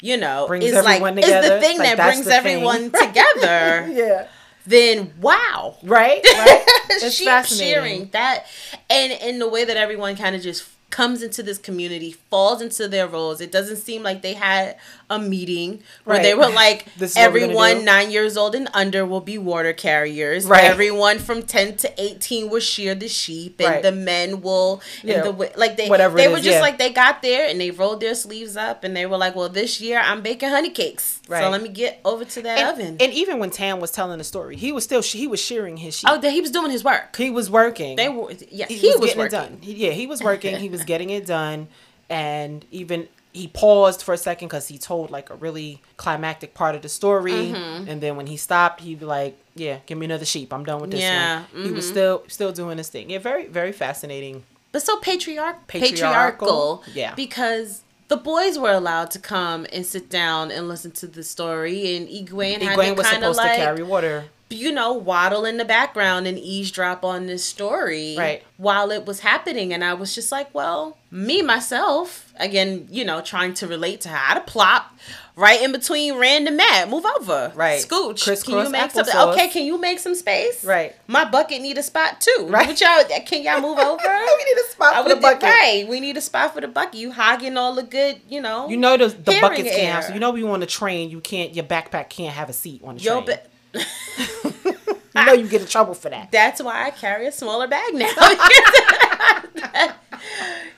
you 0.01 0.17
know 0.17 0.47
Brings 0.47 0.65
is 0.65 0.73
like 0.75 1.03
everyone 1.03 1.19
is 1.19 1.27
the 1.27 1.61
thing 1.61 1.79
like, 1.79 1.97
that 1.97 2.03
brings 2.07 2.25
the 2.25 2.31
thing. 2.31 2.39
everyone 2.39 2.91
together 2.91 3.89
Yeah. 3.93 4.27
Then 4.67 5.13
wow 5.21 5.77
Right. 5.83 6.23
Right. 6.25 6.65
It's 6.91 7.23
fascinating. 7.23 7.73
shearing 7.75 8.09
that 8.13 8.47
and 8.91 9.13
in 9.13 9.39
the 9.39 9.49
way 9.49 9.65
that 9.65 9.77
everyone 9.77 10.17
kind 10.17 10.35
of 10.37 10.43
just 10.43 10.69
comes 10.91 11.23
into 11.23 11.43
this 11.43 11.59
community 11.59 12.13
falls 12.13 12.63
into 12.63 12.87
their 12.87 13.09
roles 13.09 13.41
it 13.41 13.51
doesn't 13.51 13.77
seem 13.79 14.03
like 14.03 14.23
they 14.23 14.35
had 14.35 14.77
a 15.11 15.19
meeting 15.19 15.83
where 16.05 16.23
they 16.23 16.35
were 16.35 16.49
like 16.49 16.87
we're 17.01 17.09
everyone 17.17 17.85
nine 17.85 18.11
years 18.11 18.37
old 18.37 18.55
and 18.55 18.69
under 18.73 19.05
will 19.05 19.21
be 19.21 19.37
water 19.39 19.73
carriers 19.73 20.47
Right. 20.47 20.65
everyone 20.65 21.19
from 21.19 21.43
10 21.43 21.77
to 21.79 22.03
18 22.03 22.49
will 22.49 22.61
shear 22.61 22.95
the 22.95 23.09
sheep 23.09 23.61
and 23.61 23.69
Right. 23.69 23.83
the 23.83 23.93
men 23.93 24.41
will 24.41 24.81
Yeah. 25.03 25.25
and 25.27 25.39
the 25.39 25.53
like 25.57 25.77
they 25.77 25.89
Whatever 25.89 26.17
they 26.17 26.29
were 26.29 26.39
is, 26.39 26.45
just 26.45 26.57
yeah. 26.57 26.61
like 26.63 26.79
they 26.79 26.91
got 26.91 27.21
there 27.23 27.49
and 27.49 27.61
they 27.61 27.71
rolled 27.71 28.01
their 28.01 28.15
sleeves 28.15 28.57
up 28.57 28.83
and 28.85 28.97
they 28.97 29.05
were 29.07 29.17
like 29.19 29.35
well 29.37 29.49
this 29.49 29.81
year 29.81 30.01
i'm 30.03 30.23
baking 30.23 30.49
honey 30.49 30.71
cakes 30.71 31.21
right. 31.29 31.43
so 31.43 31.51
let 31.51 31.63
me 31.63 31.69
get 31.69 32.01
over 32.05 32.25
to 32.25 32.43
that 32.43 32.59
And, 32.59 32.69
oven 32.81 32.97
and 33.01 33.13
even 33.13 33.39
when 33.39 33.51
Tam 33.51 33.81
was 33.81 33.91
telling 33.91 34.19
the 34.19 34.25
story, 34.25 34.57
he 34.57 34.73
was 34.73 34.85
still 34.85 35.03
he 35.03 35.27
was 35.27 35.41
shearing 35.41 35.77
his 35.79 35.99
sheep. 35.99 36.09
oh 36.11 36.21
he 36.21 36.41
was 36.41 36.51
doing 36.51 36.71
his 36.71 36.83
work 36.83 37.15
he 37.17 37.31
was 37.31 37.51
working. 37.51 37.97
they 37.97 38.09
were 38.09 38.33
yeah 38.51 38.67
he, 38.69 38.75
was, 38.89 39.01
getting 39.01 39.19
working 39.19 39.21
it 39.27 39.31
done. 39.31 39.59
He- 39.61 39.75
yeah, 39.87 39.91
he 39.91 40.07
was 40.07 40.23
working. 40.23 40.57
he 40.59 40.69
was 40.69 40.83
getting 40.93 41.11
it 41.11 41.27
done, 41.27 41.69
and 42.09 42.65
even 42.71 43.09
he 43.35 43.49
paused 43.49 44.01
for 44.03 44.15
a 44.15 44.17
second 44.17 44.49
because 44.49 44.69
he 44.69 44.79
told 44.79 45.11
like 45.11 45.29
a 45.29 45.35
really 45.35 45.83
climactic 45.99 46.55
part 46.55 46.75
of 46.75 46.81
the 46.83 46.89
story, 46.89 47.33
Mm-hmm. 47.33 47.89
and 47.89 48.01
then 48.01 48.17
when 48.17 48.27
he 48.29 48.37
stopped, 48.39 48.81
he'd 48.81 49.01
be 49.01 49.05
like, 49.05 49.37
"Yeah, 49.55 49.81
give 49.87 49.99
me 49.99 50.07
another 50.07 50.25
sheep. 50.25 50.53
I'm 50.55 50.65
done 50.65 50.81
with 50.81 50.93
this 50.93 51.01
Yeah, 51.01 51.43
one." 51.53 51.65
He 51.67 51.71
was 51.73 51.85
mhm. 51.85 51.91
still 51.91 52.23
still 52.29 52.53
doing 52.53 52.79
his 52.79 52.89
thing. 52.89 53.11
Yeah, 53.11 53.19
very 53.19 53.47
very 53.49 53.73
fascinating. 53.73 54.45
but 54.73 54.83
so 54.83 54.97
patriarch 54.99 55.67
Patriarchal, 55.67 56.81
patriarchal 56.81 56.85
yeah. 56.95 57.15
because 57.15 57.83
the 58.09 58.17
boys 58.17 58.59
were 58.59 58.73
allowed 58.73 59.11
to 59.13 59.19
come 59.19 59.67
and 59.73 59.85
sit 59.87 60.09
down 60.11 60.51
and 60.51 60.69
listen 60.69 60.91
to 60.93 61.07
the 61.07 61.23
story 61.23 61.97
and 61.97 62.07
Egwene, 62.09 62.61
had 62.63 62.79
Egwene 62.79 62.89
to 62.89 62.95
was 62.95 63.07
supposed 63.09 63.39
like 63.39 63.53
to 63.53 63.57
carry 63.65 63.83
water. 63.83 64.25
You 64.55 64.73
know 64.73 64.93
waddle 64.93 65.45
in 65.45 65.57
the 65.57 65.65
background 65.65 66.27
and 66.27 66.39
eavesdrop 66.39 67.05
on 67.05 67.27
this 67.27 67.45
story 67.45 68.15
Right. 68.19 68.43
while 68.57 68.91
it 68.91 69.05
was 69.07 69.21
happening 69.21 69.73
and 69.75 69.83
I 69.85 69.95
was 69.95 70.15
just 70.15 70.31
like 70.33 70.55
well 70.55 70.97
me 71.11 71.43
myself 71.43 72.33
again 72.39 72.87
you 72.91 73.05
know 73.05 73.21
trying 73.21 73.55
to 73.55 73.67
relate 73.67 74.01
to 74.03 74.09
how 74.09 74.35
to 74.35 74.41
plop 74.41 74.97
right 75.37 75.61
in 75.63 75.71
between 75.73 76.17
Rand 76.19 76.47
and 76.49 76.57
Mat 76.57 76.89
move 76.89 77.05
over 77.05 77.53
Right. 77.55 77.81
scooch 77.81 78.25
can 78.25 78.35
Crisscross 78.35 78.67
you 78.67 78.71
make 78.73 78.91
something 78.91 79.17
okay 79.17 79.49
can 79.49 79.65
you 79.65 79.79
make 79.81 79.99
some 80.01 80.15
space 80.15 80.65
Right. 80.65 80.95
my 81.07 81.25
bucket 81.25 81.61
need 81.63 81.79
a 81.79 81.83
spot 81.83 82.21
too 82.21 82.47
Right. 82.49 82.67
Would 82.69 82.81
y'all, 82.81 83.05
can 83.27 83.43
y'all 83.43 83.61
move 83.61 83.79
over 83.91 84.03
we 84.03 84.45
need 84.45 84.61
a 84.61 84.71
spot 84.71 84.95
I 84.95 85.03
for 85.03 85.09
the 85.09 85.17
bucket. 85.17 85.43
Right. 85.45 85.87
We 85.89 86.01
need 86.01 86.17
a 86.17 86.21
spot 86.21 86.55
for 86.55 86.61
the 86.61 86.69
bucket. 86.69 86.95
You 86.97 87.13
hogging 87.13 87.57
all 87.57 87.75
the 87.75 87.83
good, 87.83 88.21
you 88.29 88.41
know. 88.41 88.69
You 88.69 88.77
know 88.77 88.97
the, 88.97 89.09
the 89.09 89.39
buckets 89.41 89.71
can't 89.71 89.95
have. 89.95 90.05
So 90.05 90.15
you 90.15 90.21
know 90.21 90.31
we 90.33 90.43
on 90.45 90.63
a 90.63 90.67
train. 90.67 91.11
You 91.11 91.21
can't. 91.21 91.55
Your 91.55 91.65
backpack 91.65 92.09
can't 92.11 92.33
have 92.35 92.49
a 92.49 92.53
seat 92.53 92.81
on 92.85 92.97
the 92.97 93.01
Yo, 93.03 93.15
train. 93.23 93.27
but 93.27 93.47
you 93.75 95.27
know 95.27 95.33
you 95.33 95.49
get 95.49 95.63
in 95.63 95.67
trouble 95.67 95.95
for 95.95 96.11
that. 96.11 96.31
that's 96.31 96.63
why 96.63 96.87
I 96.87 96.91
carry 96.91 97.27
a 97.27 97.33
smaller 97.33 97.67
bag 97.67 97.95
now. 97.95 98.09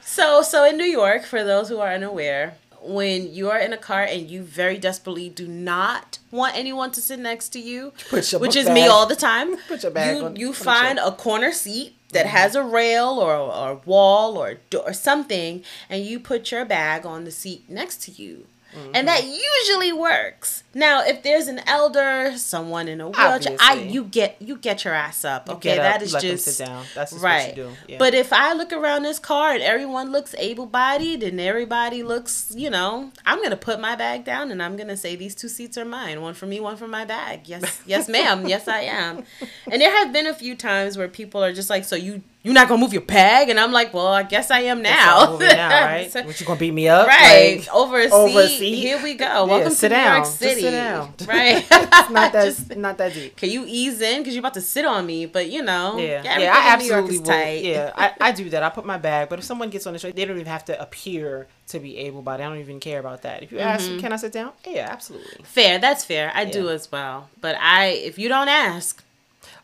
so, 0.00 0.42
so 0.42 0.64
in 0.64 0.76
New 0.76 0.84
York, 0.84 1.24
for 1.24 1.44
those 1.44 1.68
who 1.68 1.78
are 1.78 1.92
unaware, 1.92 2.56
when 2.82 3.32
you 3.32 3.50
are 3.50 3.58
in 3.58 3.72
a 3.72 3.76
car 3.76 4.02
and 4.02 4.30
you 4.30 4.42
very 4.42 4.78
desperately 4.78 5.28
do 5.28 5.48
not 5.48 6.18
want 6.30 6.56
anyone 6.56 6.90
to 6.92 7.00
sit 7.00 7.18
next 7.18 7.50
to 7.50 7.60
you, 7.60 7.92
which 8.10 8.56
is 8.56 8.68
me 8.68 8.86
all 8.86 9.06
the 9.06 9.16
time, 9.16 9.56
Put 9.68 9.82
your 9.82 9.92
bag 9.92 10.16
you, 10.16 10.24
on- 10.24 10.36
you 10.36 10.52
find 10.52 10.98
a 10.98 11.12
corner 11.12 11.52
seat 11.52 11.96
that 12.10 12.26
mm-hmm. 12.26 12.36
has 12.36 12.54
a 12.54 12.62
rail 12.62 13.18
or 13.20 13.36
or 13.36 13.80
wall 13.84 14.36
or 14.36 14.54
door 14.70 14.84
or 14.86 14.92
something, 14.92 15.62
and 15.90 16.04
you 16.04 16.20
put 16.20 16.50
your 16.50 16.64
bag 16.64 17.04
on 17.04 17.24
the 17.24 17.30
seat 17.30 17.68
next 17.68 18.02
to 18.02 18.12
you. 18.12 18.46
And 18.94 19.08
that 19.08 19.24
usually 19.24 19.92
works. 19.92 20.62
Now, 20.74 21.04
if 21.04 21.22
there's 21.22 21.46
an 21.48 21.60
elder, 21.66 22.36
someone 22.36 22.88
in 22.88 23.00
a 23.00 23.08
wheelchair, 23.08 23.56
I 23.60 23.74
you 23.74 24.04
get 24.04 24.36
you 24.40 24.56
get 24.56 24.84
your 24.84 24.94
ass 24.94 25.24
up. 25.24 25.48
Okay, 25.48 25.78
up, 25.78 25.78
that 25.78 26.02
is 26.02 26.12
just 26.12 26.44
sit 26.44 26.66
down. 26.66 26.84
That's 26.94 27.12
just 27.12 27.24
right. 27.24 27.48
what 27.48 27.56
you 27.56 27.62
do. 27.64 27.70
Yeah. 27.88 27.98
But 27.98 28.14
if 28.14 28.32
I 28.32 28.52
look 28.52 28.72
around 28.72 29.02
this 29.02 29.18
car 29.18 29.52
and 29.52 29.62
everyone 29.62 30.12
looks 30.12 30.34
able-bodied 30.38 31.22
and 31.22 31.40
everybody 31.40 32.02
looks, 32.02 32.52
you 32.54 32.70
know, 32.70 33.10
I'm 33.24 33.42
gonna 33.42 33.56
put 33.56 33.80
my 33.80 33.96
bag 33.96 34.24
down 34.24 34.50
and 34.50 34.62
I'm 34.62 34.76
gonna 34.76 34.96
say 34.96 35.16
these 35.16 35.34
two 35.34 35.48
seats 35.48 35.78
are 35.78 35.84
mine. 35.84 36.20
One 36.20 36.34
for 36.34 36.46
me, 36.46 36.60
one 36.60 36.76
for 36.76 36.88
my 36.88 37.04
bag. 37.04 37.48
Yes, 37.48 37.80
yes, 37.86 38.08
ma'am. 38.08 38.46
yes, 38.46 38.68
I 38.68 38.80
am. 38.80 39.24
And 39.70 39.82
there 39.82 39.90
have 39.90 40.12
been 40.12 40.26
a 40.26 40.34
few 40.34 40.54
times 40.54 40.96
where 40.96 41.08
people 41.08 41.42
are 41.42 41.52
just 41.52 41.68
like, 41.70 41.84
"So 41.84 41.96
you 41.96 42.22
you're 42.46 42.54
not 42.54 42.68
gonna 42.68 42.80
move 42.80 42.92
your 42.92 43.02
bag?" 43.02 43.48
And 43.50 43.58
I'm 43.58 43.72
like, 43.72 43.92
"Well, 43.92 44.06
I 44.06 44.22
guess 44.22 44.50
I 44.52 44.60
am 44.60 44.80
now." 44.80 45.36
now, 45.40 45.68
right? 45.84 46.10
So- 46.10 46.22
what 46.22 46.40
you 46.40 46.46
gonna 46.46 46.58
beat 46.60 46.72
me 46.72 46.88
up? 46.88 47.08
Right 47.08 47.58
Like, 47.58 47.74
over 47.74 48.00
a, 48.00 48.08
over 48.08 48.40
a 48.40 48.48
seat. 48.48 48.76
Here 48.76 49.02
we 49.02 49.14
go. 49.14 49.46
Welcome 49.46 49.72
sit 49.72 49.88
to 49.88 49.94
New 49.96 50.00
down. 50.02 50.14
York 50.14 50.24
Just 50.26 50.38
City. 50.38 50.60
sit 50.62 50.70
down. 50.70 51.14
Right. 51.26 51.56
it's 51.70 52.10
not 52.10 52.32
that 52.32 52.44
Just- 52.44 52.76
not 52.76 52.98
that 52.98 53.12
deep. 53.14 53.36
can 53.36 53.50
you 53.50 53.64
ease 53.66 54.00
in 54.00 54.18
because 54.20 54.34
you're 54.34 54.40
about 54.42 54.54
to 54.54 54.60
sit 54.60 54.84
on 54.84 55.04
me? 55.04 55.26
But 55.26 55.50
you 55.50 55.62
know, 55.62 55.98
Yeah, 55.98 56.22
yeah, 56.22 56.30
everything 56.30 56.48
I 56.54 56.76
New 56.76 56.84
York 56.86 57.04
absolutely 57.04 57.18
will. 57.18 57.72
Yeah, 57.72 57.92
I, 57.96 58.12
I 58.20 58.32
do 58.32 58.48
that. 58.50 58.62
I 58.62 58.70
put 58.70 58.86
my 58.86 58.98
bag, 58.98 59.28
but 59.28 59.38
if 59.40 59.44
someone 59.44 59.68
gets 59.70 59.86
on 59.86 59.92
the 59.92 59.98
train, 59.98 60.14
they 60.14 60.24
don't 60.24 60.36
even 60.36 60.46
have 60.46 60.64
to 60.66 60.80
appear 60.80 61.48
to 61.68 61.80
be 61.80 61.96
able 61.98 62.22
bodied. 62.22 62.46
I 62.46 62.48
don't 62.48 62.58
even 62.60 62.78
care 62.78 63.00
about 63.00 63.22
that. 63.22 63.42
If 63.42 63.50
you 63.50 63.58
ask, 63.58 63.86
Mm-hmm. 63.86 63.98
can 64.00 64.12
I 64.12 64.16
sit 64.16 64.30
down? 64.32 64.52
Yeah, 64.66 64.88
absolutely. 64.90 65.42
Fair. 65.44 65.78
That's 65.80 66.04
fair. 66.04 66.30
I 66.34 66.44
do 66.44 66.68
as 66.70 66.90
well. 66.92 67.28
But 67.40 67.56
I, 67.60 67.86
if 67.88 68.18
you 68.20 68.28
don't 68.28 68.48
ask, 68.48 69.02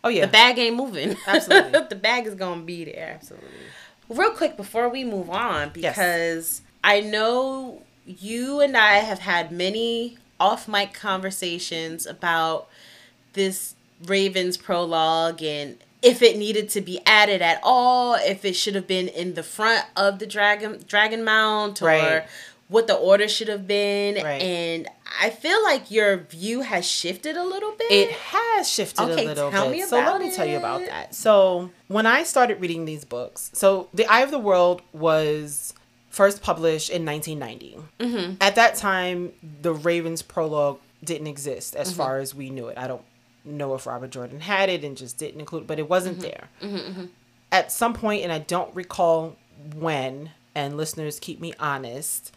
Oh 0.05 0.09
yeah, 0.09 0.27
the 0.27 0.33
bag 0.33 0.59
ain't 0.59 0.77
moving. 0.77 1.17
Absolutely. 1.27 1.81
the 1.89 1.95
bag 1.95 2.27
is 2.27 2.35
gonna 2.35 2.63
be 2.63 2.85
there. 2.85 3.15
absolutely. 3.21 3.49
Real 4.09 4.33
quick 4.33 4.57
before 4.57 4.89
we 4.89 5.05
move 5.05 5.31
on, 5.31 5.71
because 5.71 6.63
I 6.83 7.01
know 7.01 7.83
you 8.05 8.61
and 8.61 8.77
I 8.77 8.95
have 8.97 9.21
had 9.21 9.53
many 9.53 10.19
off 10.41 10.67
mic 10.67 10.93
conversations 10.93 12.05
about 12.07 12.69
this 13.35 13.75
Ravens 14.05 14.57
prologue 14.57 15.43
and 15.43 15.79
if 16.03 16.21
it 16.21 16.37
needed 16.37 16.69
to 16.71 16.81
be 16.81 17.01
added 17.07 17.41
at 17.43 17.61
all, 17.63 18.15
if 18.15 18.45
it 18.45 18.57
should 18.57 18.75
have 18.75 18.89
been 18.89 19.07
in 19.07 19.35
the 19.35 19.45
front 19.45 19.87
of 19.97 20.19
the 20.19 20.27
dragon 20.27 20.83
dragon 20.89 21.23
mount 21.23 21.81
or 21.81 21.87
Right. 21.87 22.25
What 22.73 22.87
the 22.89 22.95
order 22.95 23.29
should 23.29 23.49
have 23.49 23.67
been. 23.67 24.23
Right. 24.25 24.41
And 24.43 24.89
I 25.21 25.31
feel 25.31 25.63
like 25.63 25.91
your 25.91 26.17
view 26.19 26.63
has 26.63 26.85
shifted 26.89 27.37
a 27.37 27.45
little 27.45 27.73
bit. 27.73 27.91
It 27.93 28.11
has 28.11 28.69
shifted 28.69 29.03
Okay, 29.11 29.25
a 29.25 29.29
little 29.29 29.51
tell 29.51 29.65
bit. 29.67 29.71
me 29.73 29.83
so 29.83 29.97
let 29.97 30.09
about 30.09 30.21
me 30.21 30.35
tell 30.35 30.47
you 30.47 30.57
about 30.57 30.81
that. 30.87 31.15
So 31.15 31.71
when 31.89 32.07
I 32.07 32.23
started 32.25 32.61
reading 32.61 32.85
these 32.87 33.05
books, 33.05 33.51
so 33.55 33.89
The 33.95 34.07
Eye 34.07 34.21
of 34.23 34.31
the 34.31 34.39
World 34.39 34.83
was 34.93 35.75
first 36.11 36.43
published 36.43 36.91
in 36.91 37.05
1990. 37.07 37.79
Mm-hmm. 38.01 38.35
At 38.41 38.55
that 38.57 38.75
time, 38.75 39.33
the 39.63 39.73
Ravens 39.73 40.23
prologue 40.23 40.79
didn't 41.05 41.27
exist 41.29 41.77
as 41.77 41.89
Mm-hmm. 41.89 41.97
far 41.97 42.19
as 42.19 42.35
we 42.35 42.51
knew 42.51 42.69
it. 42.69 42.77
I 42.79 42.87
don't 42.87 43.03
know 43.45 43.75
if 43.75 43.87
Robert 43.87 44.11
Jordan 44.11 44.41
had 44.41 44.69
it 44.69 44.85
and 44.85 44.97
just 44.97 45.19
didn't 45.19 45.41
include, 45.41 45.67
but 45.67 45.79
it 45.79 45.89
wasn't 45.89 46.19
Mm-hmm. 46.21 46.93
there. 47.01 47.09
At 47.51 47.71
some 47.73 47.93
point, 47.93 48.23
and 48.23 48.33
I 48.33 48.39
don't 48.39 48.75
recall 48.75 49.37
when, 49.75 50.31
and 50.55 50.77
listeners 50.77 51.19
keep 51.21 51.41
me 51.41 51.53
honest, 51.61 52.33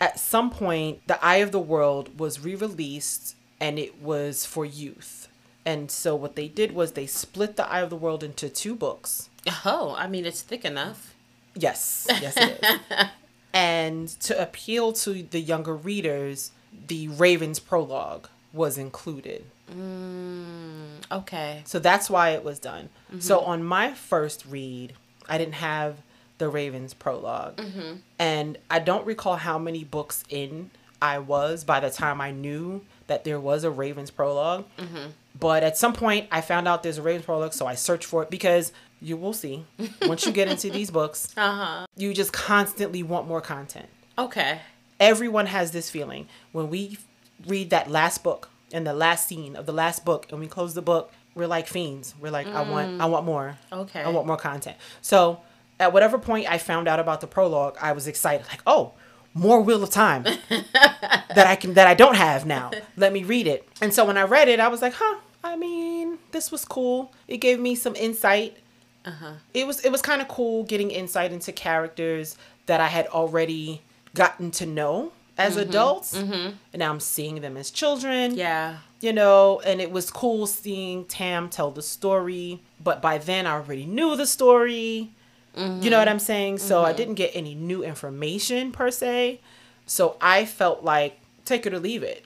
at 0.00 0.20
some 0.20 0.50
point, 0.50 1.06
The 1.06 1.22
Eye 1.24 1.36
of 1.36 1.52
the 1.52 1.60
World 1.60 2.18
was 2.18 2.40
re 2.40 2.54
released 2.54 3.36
and 3.60 3.78
it 3.78 4.00
was 4.00 4.44
for 4.44 4.64
youth. 4.64 5.28
And 5.64 5.90
so 5.90 6.14
what 6.14 6.36
they 6.36 6.48
did 6.48 6.72
was 6.72 6.92
they 6.92 7.06
split 7.06 7.56
The 7.56 7.68
Eye 7.70 7.80
of 7.80 7.90
the 7.90 7.96
World 7.96 8.22
into 8.22 8.48
two 8.48 8.74
books. 8.74 9.28
oh, 9.64 9.94
I 9.98 10.06
mean, 10.06 10.24
it's 10.24 10.42
thick 10.42 10.64
enough. 10.64 11.14
Yes, 11.54 12.06
yes, 12.08 12.36
it 12.36 12.60
is. 12.62 13.06
And 13.52 14.08
to 14.20 14.40
appeal 14.40 14.92
to 14.92 15.22
the 15.22 15.40
younger 15.40 15.74
readers, 15.74 16.52
the 16.86 17.08
Ravens 17.08 17.58
prologue 17.58 18.28
was 18.52 18.76
included. 18.78 19.44
Mm, 19.72 21.02
okay. 21.10 21.62
So 21.64 21.78
that's 21.78 22.10
why 22.10 22.30
it 22.30 22.44
was 22.44 22.58
done. 22.58 22.90
Mm-hmm. 23.10 23.20
So 23.20 23.40
on 23.40 23.64
my 23.64 23.94
first 23.94 24.44
read, 24.46 24.92
I 25.28 25.38
didn't 25.38 25.54
have 25.54 25.96
the 26.38 26.48
Ravens 26.48 26.94
prolog 26.94 27.56
mm-hmm. 27.56 27.96
And 28.18 28.58
I 28.70 28.78
don't 28.78 29.06
recall 29.06 29.36
how 29.36 29.58
many 29.58 29.84
books 29.84 30.24
in 30.28 30.70
I 31.00 31.18
was 31.18 31.64
by 31.64 31.80
the 31.80 31.90
time 31.90 32.20
I 32.20 32.30
knew 32.30 32.84
that 33.06 33.24
there 33.24 33.38
was 33.40 33.64
a 33.64 33.70
Ravens 33.70 34.10
prolog 34.10 34.64
mm-hmm. 34.78 35.10
But 35.38 35.62
at 35.62 35.76
some 35.76 35.92
point, 35.92 36.26
I 36.32 36.40
found 36.40 36.66
out 36.66 36.82
there's 36.82 36.98
a 36.98 37.02
Ravens 37.02 37.24
prologue, 37.24 37.52
so 37.52 37.66
I 37.66 37.74
searched 37.74 38.06
for 38.06 38.22
it 38.22 38.30
because 38.30 38.72
you 39.00 39.16
will 39.16 39.32
see. 39.32 39.64
Once 40.02 40.26
you 40.26 40.32
get 40.32 40.48
into 40.48 40.68
these 40.70 40.90
books, 40.90 41.32
Uh-huh. 41.36 41.86
you 41.96 42.12
just 42.12 42.32
constantly 42.32 43.02
want 43.02 43.28
more 43.28 43.40
content. 43.40 43.88
Okay. 44.18 44.60
everyone 44.98 45.46
has 45.46 45.70
this 45.70 45.90
feeling. 45.90 46.26
When 46.50 46.70
we 46.70 46.98
read 47.46 47.70
that 47.70 47.88
last 47.88 48.24
book 48.24 48.50
and 48.72 48.84
the 48.84 48.92
last 48.92 49.28
scene 49.28 49.54
of 49.54 49.64
the 49.64 49.72
last 49.72 50.04
book 50.04 50.26
and 50.30 50.40
we 50.40 50.48
close 50.48 50.74
the 50.74 50.82
book 50.82 51.12
we're 51.36 51.46
like 51.46 51.68
fiends. 51.68 52.14
We're 52.20 52.32
like 52.32 52.48
i 52.48 52.62
want 52.68 53.00
i 53.00 53.04
mm. 53.06 53.10
want 53.10 53.24
more. 53.24 53.56
Okay. 53.72 54.00
i 54.00 54.08
want 54.08 54.26
more 54.26 54.36
content. 54.36 54.76
So 55.02 55.40
at 55.80 55.92
whatever 55.92 56.18
point 56.18 56.48
i 56.50 56.58
found 56.58 56.88
out 56.88 56.98
about 57.00 57.20
the 57.20 57.26
prologue 57.26 57.76
i 57.80 57.92
was 57.92 58.06
excited 58.06 58.46
like 58.48 58.60
oh 58.66 58.92
more 59.34 59.60
wheel 59.60 59.82
of 59.82 59.90
time 59.90 60.22
that 60.50 61.44
i 61.46 61.54
can 61.56 61.74
that 61.74 61.86
i 61.86 61.94
don't 61.94 62.16
have 62.16 62.44
now 62.46 62.70
let 62.96 63.12
me 63.12 63.22
read 63.22 63.46
it 63.46 63.68
and 63.80 63.92
so 63.92 64.04
when 64.04 64.16
i 64.16 64.22
read 64.22 64.48
it 64.48 64.58
i 64.60 64.68
was 64.68 64.82
like 64.82 64.94
huh 64.94 65.16
i 65.44 65.54
mean 65.56 66.18
this 66.32 66.50
was 66.50 66.64
cool 66.64 67.12
it 67.28 67.36
gave 67.38 67.58
me 67.60 67.74
some 67.74 67.94
insight 67.96 68.56
Uh-huh. 69.04 69.32
it 69.54 69.66
was 69.66 69.80
it 69.84 69.90
was 69.92 70.02
kind 70.02 70.20
of 70.20 70.28
cool 70.28 70.64
getting 70.64 70.90
insight 70.90 71.32
into 71.32 71.52
characters 71.52 72.36
that 72.66 72.80
I 72.80 72.88
had 72.88 73.06
already 73.06 73.80
gotten 74.14 74.50
to 74.60 74.66
know 74.66 75.12
as 75.38 75.56
adults, 75.56 76.12
and 76.14 76.54
now 76.74 76.90
I'm 76.90 77.00
seeing 77.00 77.40
them 77.40 77.56
as 77.56 77.70
children. 77.70 78.34
Yeah. 78.34 78.78
you 79.00 79.12
know, 79.12 79.60
and 79.64 79.80
it 79.80 79.90
was 79.90 80.10
cool 80.10 80.46
seeing 80.46 81.04
Tam 81.06 81.48
tell 81.48 81.70
the 81.70 81.80
story. 81.80 82.60
But 82.82 83.00
by 83.00 83.16
then, 83.18 83.46
I 83.46 83.52
already 83.52 83.86
knew 83.86 84.16
the 84.16 84.26
story. 84.26 85.12
You 85.56 85.90
know 85.90 85.98
what 85.98 86.08
I'm 86.08 86.18
saying? 86.20 86.58
So 86.58 86.84
I 86.84 86.92
didn't 86.92 87.14
get 87.14 87.32
any 87.34 87.54
new 87.54 87.82
information 87.82 88.70
per 88.72 88.90
se. 88.90 89.40
So 89.86 90.16
I 90.20 90.44
felt 90.44 90.84
like 90.84 91.18
take 91.44 91.66
it 91.66 91.72
or 91.74 91.78
leave 91.80 92.02
it. 92.02 92.24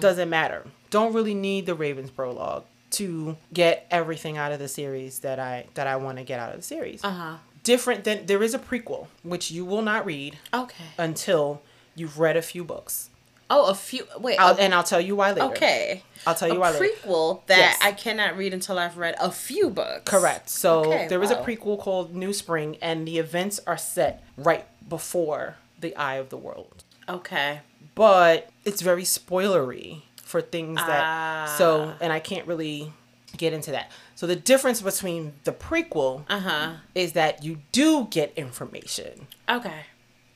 Doesn't 0.00 0.30
matter. 0.30 0.64
Don't 0.90 1.12
really 1.12 1.34
need 1.34 1.66
the 1.66 1.74
Ravens 1.74 2.10
prologue 2.10 2.64
to 2.92 3.36
get 3.52 3.86
everything 3.90 4.36
out 4.36 4.50
of 4.52 4.58
the 4.58 4.66
series 4.68 5.20
that 5.20 5.38
I 5.38 5.66
that 5.74 5.86
I 5.86 5.96
want 5.96 6.18
to 6.18 6.24
get 6.24 6.40
out 6.40 6.50
of 6.50 6.56
the 6.56 6.62
series. 6.62 7.04
Uh-huh. 7.04 7.36
Different 7.62 8.04
than 8.04 8.26
there 8.26 8.42
is 8.42 8.54
a 8.54 8.58
prequel 8.58 9.06
which 9.22 9.50
you 9.50 9.64
will 9.66 9.82
not 9.82 10.06
read 10.06 10.38
Okay. 10.54 10.84
until 10.98 11.60
you've 11.94 12.18
read 12.18 12.36
a 12.36 12.42
few 12.42 12.64
books. 12.64 13.10
Oh, 13.52 13.66
a 13.66 13.74
few. 13.74 14.06
Wait. 14.18 14.38
I'll, 14.38 14.56
and 14.58 14.72
I'll 14.74 14.84
tell 14.84 15.00
you 15.00 15.16
why 15.16 15.32
later. 15.32 15.46
okay. 15.46 16.02
I'll 16.26 16.34
tell 16.36 16.48
you 16.48 16.54
a 16.54 16.60
why 16.60 16.70
later. 16.70 16.84
prequel 16.84 17.44
that 17.46 17.58
Yes. 17.58 17.78
I 17.82 17.92
cannot 17.92 18.36
read 18.36 18.54
until 18.54 18.78
I've 18.78 18.96
read 18.96 19.16
a 19.20 19.32
few 19.32 19.70
books. 19.70 20.08
Correct. 20.10 20.48
So 20.48 20.84
Okay, 20.84 21.08
there 21.08 21.22
is 21.22 21.30
a 21.30 21.34
wow. 21.36 21.44
prequel 21.44 21.78
called 21.78 22.14
New 22.14 22.32
Spring, 22.32 22.76
and 22.80 23.06
the 23.08 23.18
events 23.18 23.58
are 23.66 23.76
set 23.78 24.22
right 24.36 24.66
before 24.88 25.56
the 25.80 25.96
Eye 25.96 26.14
of 26.16 26.28
the 26.28 26.36
World. 26.36 26.84
Okay. 27.08 27.60
But 27.94 28.50
it's 28.64 28.82
very 28.82 29.02
spoilery 29.02 30.02
for 30.22 30.40
things 30.40 30.76
that. 30.76 31.02
Ah. 31.04 31.54
So, 31.58 31.94
and 32.00 32.12
I 32.12 32.20
can't 32.20 32.46
really 32.46 32.92
get 33.36 33.52
into 33.52 33.70
that. 33.72 33.90
So 34.14 34.26
the 34.26 34.36
difference 34.36 34.82
between 34.82 35.32
the 35.44 35.52
prequel 35.52 36.24
Uh 36.28 36.40
huh. 36.40 36.70
is 36.94 37.12
that 37.14 37.42
you 37.42 37.58
do 37.72 38.06
get 38.10 38.32
information, 38.36 39.26
Okay. 39.48 39.80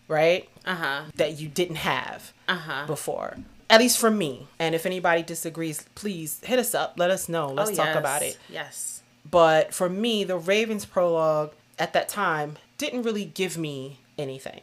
Right? 0.09 0.49
Uh 0.65 0.75
huh. 0.75 1.03
That 1.17 1.39
you 1.41 1.49
didn't 1.49 1.77
have 1.77 2.33
Uh 2.49 2.57
huh. 2.57 2.87
before. 2.87 3.37
At 3.71 3.81
least 3.81 3.99
for 3.99 4.11
me. 4.11 4.47
And 4.59 4.75
if 4.75 4.85
anybody 4.87 5.23
disagrees, 5.23 5.85
please 5.95 6.41
hit 6.45 6.59
us 6.59 6.75
up. 6.75 6.95
Let 6.97 7.11
us 7.11 7.29
know. 7.29 7.49
Let's 7.49 7.77
talk 7.77 7.97
about 7.97 8.23
it. 8.23 8.39
Yes. 8.49 9.03
But 9.29 9.73
for 9.73 9.89
me, 9.89 10.23
the 10.25 10.37
Ravens 10.37 10.85
prologue 10.85 11.53
at 11.79 11.93
that 11.95 12.09
time 12.09 12.57
didn't 12.79 13.03
really 13.03 13.25
give 13.25 13.57
me 13.57 14.01
anything 14.19 14.61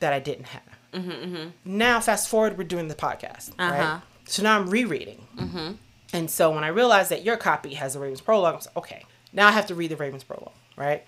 that 0.00 0.12
I 0.12 0.20
didn't 0.20 0.46
have. 0.46 1.52
Now, 1.64 2.00
fast 2.00 2.28
forward, 2.28 2.56
we're 2.56 2.64
doing 2.64 2.88
the 2.88 2.94
podcast, 2.94 3.50
Uh-huh. 3.58 3.70
right? 3.72 4.00
So 4.26 4.42
now 4.42 4.58
I'm 4.58 4.68
rereading. 4.70 5.26
And 6.12 6.30
so 6.30 6.50
when 6.50 6.64
I 6.64 6.68
realized 6.68 7.10
that 7.10 7.24
your 7.24 7.36
copy 7.36 7.74
has 7.74 7.94
the 7.94 8.00
Ravens 8.00 8.20
prologue, 8.22 8.54
I 8.54 8.56
was 8.56 8.66
like, 8.66 8.76
okay, 8.76 9.04
now 9.32 9.48
I 9.48 9.50
have 9.52 9.66
to 9.66 9.74
read 9.74 9.90
the 9.90 9.96
Ravens 9.96 10.24
prologue, 10.24 10.52
right? 10.78 11.02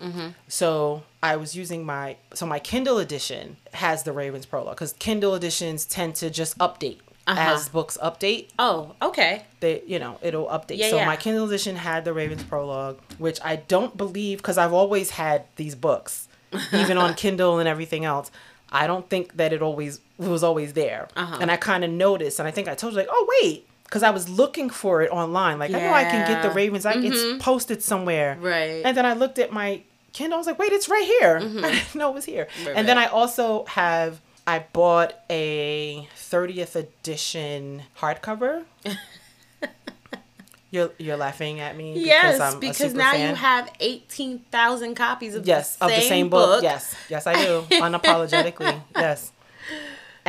So 0.49 1.03
I 1.23 1.37
was 1.37 1.55
using 1.57 1.85
my, 1.87 2.16
so 2.35 2.45
my 2.47 2.59
Kindle 2.59 2.99
edition 2.99 3.57
has 3.75 4.03
the 4.03 4.12
Ravens 4.12 4.47
prologue 4.47 4.75
because 4.77 4.93
Kindle 4.95 5.35
editions 5.35 5.85
tend 5.87 6.14
to 6.16 6.29
just 6.31 6.59
update 6.59 6.99
Uh-huh. 7.27 7.55
as 7.55 7.68
books 7.68 7.97
update 8.03 8.49
Oh, 8.59 8.95
okay. 9.01 9.45
they 9.61 9.83
you 9.87 9.99
know 9.99 10.18
it'll 10.23 10.47
update 10.47 10.79
Yeah, 10.79 10.91
so 10.91 10.97
yeah. 10.97 11.07
my 11.07 11.16
kindle 11.16 11.45
edition 11.47 11.77
had 11.77 12.05
the 12.05 12.12
ravens 12.12 12.43
prologue 12.43 12.99
which 13.18 13.39
i 13.45 13.55
don't 13.75 13.95
believe 13.97 14.39
because 14.39 14.59
i've 14.59 14.73
always 14.73 15.11
had 15.11 15.45
these 15.57 15.75
books 15.77 16.27
even 16.73 16.97
on 16.97 17.14
kindle 17.14 17.59
and 17.61 17.68
everything 17.68 18.05
else 18.07 18.31
i 18.73 18.87
don't 18.91 19.07
think 19.12 19.37
that 19.37 19.53
it 19.53 19.61
always 19.62 20.01
it 20.18 20.29
was 20.37 20.43
always 20.43 20.73
there 20.73 21.03
Uh-huh. 21.14 21.39
and 21.41 21.51
i 21.55 21.57
kind 21.57 21.85
of 21.85 21.91
noticed 21.91 22.41
and 22.41 22.49
i 22.49 22.51
think 22.51 22.66
i 22.68 22.75
told 22.75 22.95
you 22.95 22.99
like 22.99 23.12
oh 23.16 23.25
wait 23.35 23.68
because 23.91 24.03
i 24.05 24.11
was 24.11 24.28
looking 24.28 24.70
for 24.70 25.03
it 25.03 25.11
online 25.11 25.59
like 25.59 25.70
i 25.74 25.80
know 25.80 25.93
i 25.93 26.05
can 26.05 26.26
get 26.26 26.41
the 26.43 26.49
Yeah. 26.49 26.55
ravens 26.55 26.86
I, 26.86 26.93
it's 26.97 27.43
posted 27.45 27.82
somewhere 27.82 28.38
Right. 28.41 28.82
and 28.86 28.97
then 28.97 29.05
i 29.05 29.12
looked 29.14 29.38
at 29.41 29.53
my 29.53 29.82
kindle 30.12 30.36
i 30.36 30.38
was 30.38 30.47
like 30.47 30.59
wait 30.59 30.72
it's 30.72 30.88
right 30.88 31.05
here 31.18 31.36
i 31.66 31.70
didn't 31.72 31.95
know 31.97 32.09
it 32.11 32.14
was 32.14 32.24
here 32.24 32.47
Mm-hmm. 32.47 32.66
Right, 32.68 32.76
and 32.76 32.88
then 32.88 32.99
i 32.99 33.07
also 33.07 33.64
have 33.66 34.20
i 34.47 34.61
bought 34.72 35.14
a 35.28 36.09
30th 36.16 36.76
edition 36.76 37.82
hardcover 38.01 38.64
You're 40.72 40.93
you're 40.99 41.16
laughing 41.16 41.59
at 41.59 41.76
me 41.76 41.99
Yes, 42.01 42.38
I'm 42.38 42.59
a 42.59 42.61
because 42.61 42.95
now 42.95 43.11
fan. 43.11 43.30
you 43.30 43.34
have 43.34 43.72
eighteen 43.80 44.38
thousand 44.53 44.95
copies 44.95 45.34
of 45.34 45.45
yes 45.45 45.74
the 45.74 45.86
of 45.86 45.91
the 45.91 46.01
same 46.01 46.28
book. 46.28 46.62
Yes, 46.62 46.95
yes 47.09 47.26
I 47.26 47.34
do 47.34 47.62
unapologetically. 47.70 48.80
yes, 48.95 49.32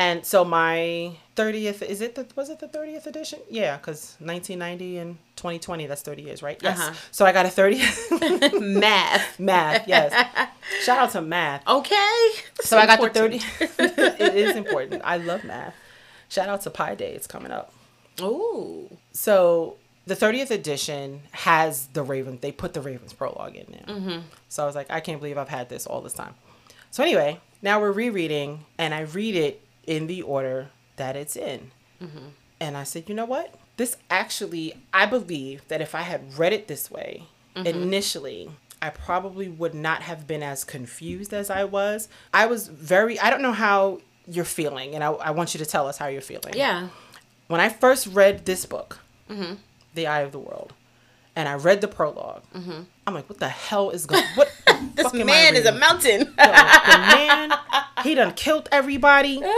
and 0.01 0.25
so 0.25 0.43
my 0.43 1.11
thirtieth 1.35 1.81
is 1.83 2.01
it 2.01 2.15
the 2.15 2.25
was 2.35 2.49
it 2.49 2.59
the 2.59 2.67
thirtieth 2.67 3.05
edition? 3.05 3.39
Yeah, 3.49 3.77
because 3.77 4.17
nineteen 4.19 4.57
ninety 4.59 4.97
and 4.97 5.17
twenty 5.35 5.59
twenty 5.59 5.85
that's 5.85 6.01
thirty 6.01 6.23
years, 6.23 6.41
right? 6.41 6.59
Yes. 6.61 6.79
Uh-huh. 6.79 6.93
So 7.11 7.25
I 7.25 7.31
got 7.31 7.45
a 7.45 7.49
thirtieth 7.49 8.11
Math. 8.59 9.39
math. 9.39 9.87
Yes. 9.87 10.11
Shout 10.83 10.97
out 10.97 11.11
to 11.11 11.21
math. 11.21 11.67
Okay. 11.67 12.29
So 12.61 12.77
I 12.77 12.85
got 12.87 12.99
the 12.99 13.05
Important. 13.07 13.43
thirty. 13.43 13.73
it 14.23 14.35
is 14.35 14.55
important. 14.55 15.01
I 15.05 15.17
love 15.17 15.43
math. 15.43 15.75
Shout 16.29 16.49
out 16.49 16.61
to 16.61 16.69
Pi 16.69 16.95
Day. 16.95 17.13
It's 17.13 17.27
coming 17.27 17.51
up. 17.51 17.71
Ooh. 18.21 18.89
So 19.11 19.75
the 20.07 20.15
30th 20.15 20.49
edition 20.49 21.21
has 21.31 21.87
the 21.87 22.01
Raven. 22.03 22.39
They 22.41 22.51
put 22.51 22.73
the 22.73 22.81
Ravens 22.81 23.13
prologue 23.13 23.55
in 23.55 23.67
there. 23.71 23.95
Mm-hmm. 23.95 24.19
So 24.49 24.63
I 24.63 24.65
was 24.65 24.75
like, 24.75 24.89
I 24.89 24.99
can't 25.01 25.19
believe 25.19 25.37
I've 25.37 25.49
had 25.49 25.69
this 25.69 25.85
all 25.85 26.01
this 26.01 26.13
time. 26.13 26.33
So 26.89 27.03
anyway, 27.03 27.39
now 27.61 27.79
we're 27.79 27.91
rereading, 27.91 28.65
and 28.77 28.93
I 28.93 29.01
read 29.01 29.35
it 29.35 29.61
in 29.87 30.07
the 30.07 30.21
order 30.21 30.69
that 30.97 31.15
it's 31.15 31.35
in. 31.35 31.71
Mm-hmm. 32.01 32.27
And 32.59 32.77
I 32.77 32.83
said, 32.83 33.09
you 33.09 33.15
know 33.15 33.25
what? 33.25 33.55
This 33.77 33.97
actually, 34.09 34.73
I 34.93 35.05
believe 35.05 35.67
that 35.69 35.81
if 35.81 35.95
I 35.95 36.01
had 36.01 36.37
read 36.37 36.53
it 36.53 36.67
this 36.67 36.89
way 36.91 37.23
Mm-hmm. 37.55 37.67
initially, 37.67 38.49
I 38.81 38.91
probably 38.91 39.49
would 39.49 39.73
not 39.73 40.03
have 40.03 40.25
been 40.25 40.41
as 40.41 40.63
confused 40.63 41.33
as 41.33 41.49
I 41.49 41.65
was. 41.65 42.07
I 42.33 42.45
was 42.45 42.67
very, 42.67 43.19
I 43.19 43.29
don't 43.29 43.41
know 43.41 43.51
how 43.51 43.99
you're 44.25 44.45
feeling, 44.45 44.95
and 44.95 45.03
I, 45.03 45.11
I 45.11 45.31
want 45.31 45.53
you 45.53 45.57
to 45.57 45.65
tell 45.65 45.85
us 45.87 45.97
how 45.97 46.07
you're 46.07 46.21
feeling 46.21 46.53
Yeah. 46.55 46.87
when 47.47 47.59
I 47.59 47.67
first 47.67 48.07
read 48.07 48.45
this 48.45 48.65
book, 48.65 48.99
Mm-hmm. 49.29 49.55
The 49.95 50.07
Eye 50.07 50.21
of 50.21 50.31
the 50.31 50.39
World, 50.39 50.71
and 51.35 51.49
I 51.49 51.55
read 51.55 51.81
the 51.81 51.87
prolog 51.89 52.41
I'm 53.05 53.13
like, 53.13 53.27
what 53.27 53.39
the 53.39 53.49
hell 53.49 53.89
is 53.89 54.05
going? 54.05 54.23
What 54.35 54.47
Mm-hmm. 54.47 54.60
This 54.95 55.05
fuck 55.05 55.15
am 55.15 55.21
I 55.21 55.23
man 55.25 55.55
is 55.55 55.65
a 55.65 55.71
mountain. 55.71 56.19
the 56.19 56.35
man. 57.15 57.51
He 58.03 58.15
done 58.15 58.33
killed 58.33 58.69
everybody. 58.71 59.41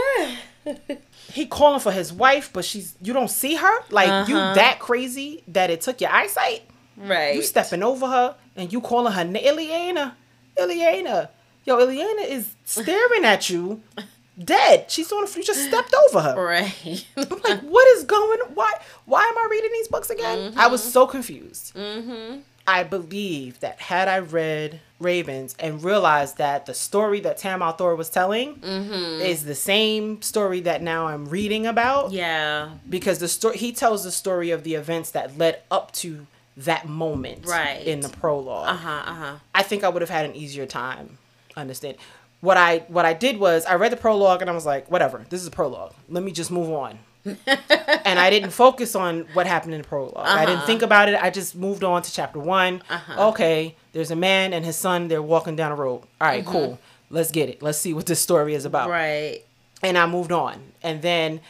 He 1.32 1.46
calling 1.46 1.80
for 1.80 1.90
his 1.90 2.12
wife, 2.12 2.50
but 2.52 2.64
she's 2.64 2.94
you 3.02 3.12
don't 3.12 3.28
see 3.30 3.56
her. 3.56 3.74
Like 3.90 4.28
you 4.28 4.36
Uh-huh. 4.36 4.54
that 4.54 4.78
crazy 4.78 5.42
that 5.48 5.68
it 5.70 5.80
took 5.80 6.00
your 6.00 6.10
eyesight. 6.10 6.62
right. 6.96 7.34
You 7.34 7.42
stepping 7.42 7.82
over 7.82 8.06
her 8.06 8.36
and 8.56 8.72
you 8.72 8.80
calling 8.80 9.12
her 9.12 9.24
na- 9.24 9.40
Ilyena, 9.40 10.12
Ilyena. 10.56 11.28
Yo, 11.66 11.78
Ilyena 11.78 12.24
is 12.28 12.54
staring 12.64 13.24
at 13.24 13.50
you, 13.50 13.82
dead. 14.42 14.90
She's 14.90 15.10
on 15.10 15.24
the. 15.24 15.32
You 15.36 15.42
just 15.42 15.66
stepped 15.66 15.92
over 16.06 16.20
her. 16.20 16.34
Right. 16.40 17.04
I'm 17.16 17.28
like, 17.42 17.60
what 17.62 17.88
is 17.96 18.04
going? 18.04 18.38
Why? 18.54 18.72
Why 19.06 19.24
am 19.24 19.36
I 19.36 19.48
reading 19.50 19.72
these 19.72 19.88
books 19.88 20.10
again? 20.10 20.54
I 20.56 20.68
was 20.68 20.82
so 20.84 21.06
confused. 21.06 21.74
Mm-hmm. 21.74 22.40
I 22.66 22.82
believe 22.82 23.60
that 23.60 23.78
had 23.80 24.08
I 24.08 24.18
read 24.20 24.80
Ravens 24.98 25.54
and 25.58 25.84
realized 25.84 26.38
that 26.38 26.64
the 26.66 26.72
story 26.74 27.20
that 27.20 27.36
Tam 27.36 27.60
al'Thor 27.60 27.94
was 27.96 28.08
telling 28.08 28.62
is 28.62 29.44
the 29.44 29.54
same 29.54 30.22
story 30.22 30.60
that 30.60 30.80
now 30.82 31.06
I'm 31.08 31.26
reading 31.26 31.66
about, 31.66 32.12
yeah. 32.12 32.70
because 32.88 33.18
the 33.18 33.28
story 33.28 33.58
he 33.58 33.72
tells 33.72 34.04
the 34.04 34.10
story 34.10 34.50
of 34.50 34.64
the 34.64 34.74
events 34.74 35.10
that 35.10 35.36
led 35.36 35.60
up 35.70 35.92
to 35.92 36.26
that 36.56 36.88
moment 36.88 37.44
Right. 37.46 37.84
in 37.84 38.00
the 38.00 38.08
prologue. 38.08 38.68
Uh 38.68 38.76
huh. 38.76 39.02
Uh 39.06 39.14
huh. 39.14 39.34
I 39.54 39.62
think 39.62 39.84
I 39.84 39.88
would 39.90 40.00
have 40.02 40.10
had 40.10 40.24
an 40.24 40.34
easier 40.36 40.66
time 40.66 41.18
understand. 41.56 41.96
what 42.40 42.56
I 42.56 42.78
what 42.88 43.04
I 43.04 43.12
did 43.12 43.38
was 43.38 43.64
I 43.66 43.74
read 43.74 43.92
the 43.92 43.96
prologue 43.96 44.40
and 44.40 44.48
I 44.50 44.54
was 44.54 44.64
like, 44.66 44.90
whatever, 44.90 45.24
this 45.30 45.40
is 45.40 45.46
a 45.48 45.50
prologue. 45.50 45.92
Let 46.08 46.22
me 46.24 46.32
just 46.32 46.50
move 46.50 46.70
on. 46.70 46.98
And 47.24 48.18
I 48.18 48.30
didn't 48.30 48.50
focus 48.50 48.94
on 48.94 49.26
what 49.32 49.46
happened 49.46 49.74
in 49.74 49.82
the 49.82 49.88
prologue. 49.88 50.14
Uh-huh. 50.16 50.38
I 50.38 50.46
didn't 50.46 50.66
think 50.66 50.82
about 50.82 51.08
it. 51.08 51.22
I 51.22 51.30
just 51.30 51.54
moved 51.54 51.82
on 51.84 52.02
to 52.02 52.12
chapter 52.12 52.38
one. 52.38 52.82
Uh-huh. 52.88 53.28
Okay, 53.30 53.76
there's 53.92 54.10
a 54.10 54.16
man 54.16 54.52
and 54.52 54.64
his 54.64 54.76
son. 54.76 55.08
They're 55.08 55.22
walking 55.22 55.56
down 55.56 55.72
a 55.72 55.76
road. 55.76 56.02
All 56.20 56.28
right, 56.28 56.42
mm-hmm. 56.42 56.52
cool. 56.52 56.78
Let's 57.10 57.30
get 57.30 57.48
it. 57.48 57.62
Let's 57.62 57.78
see 57.78 57.94
what 57.94 58.06
this 58.06 58.20
story 58.20 58.54
is 58.54 58.64
about. 58.64 58.90
Right. 58.90 59.42
And 59.82 59.96
I 59.96 60.06
moved 60.06 60.32
on. 60.32 60.60
And 60.82 61.02
then 61.02 61.40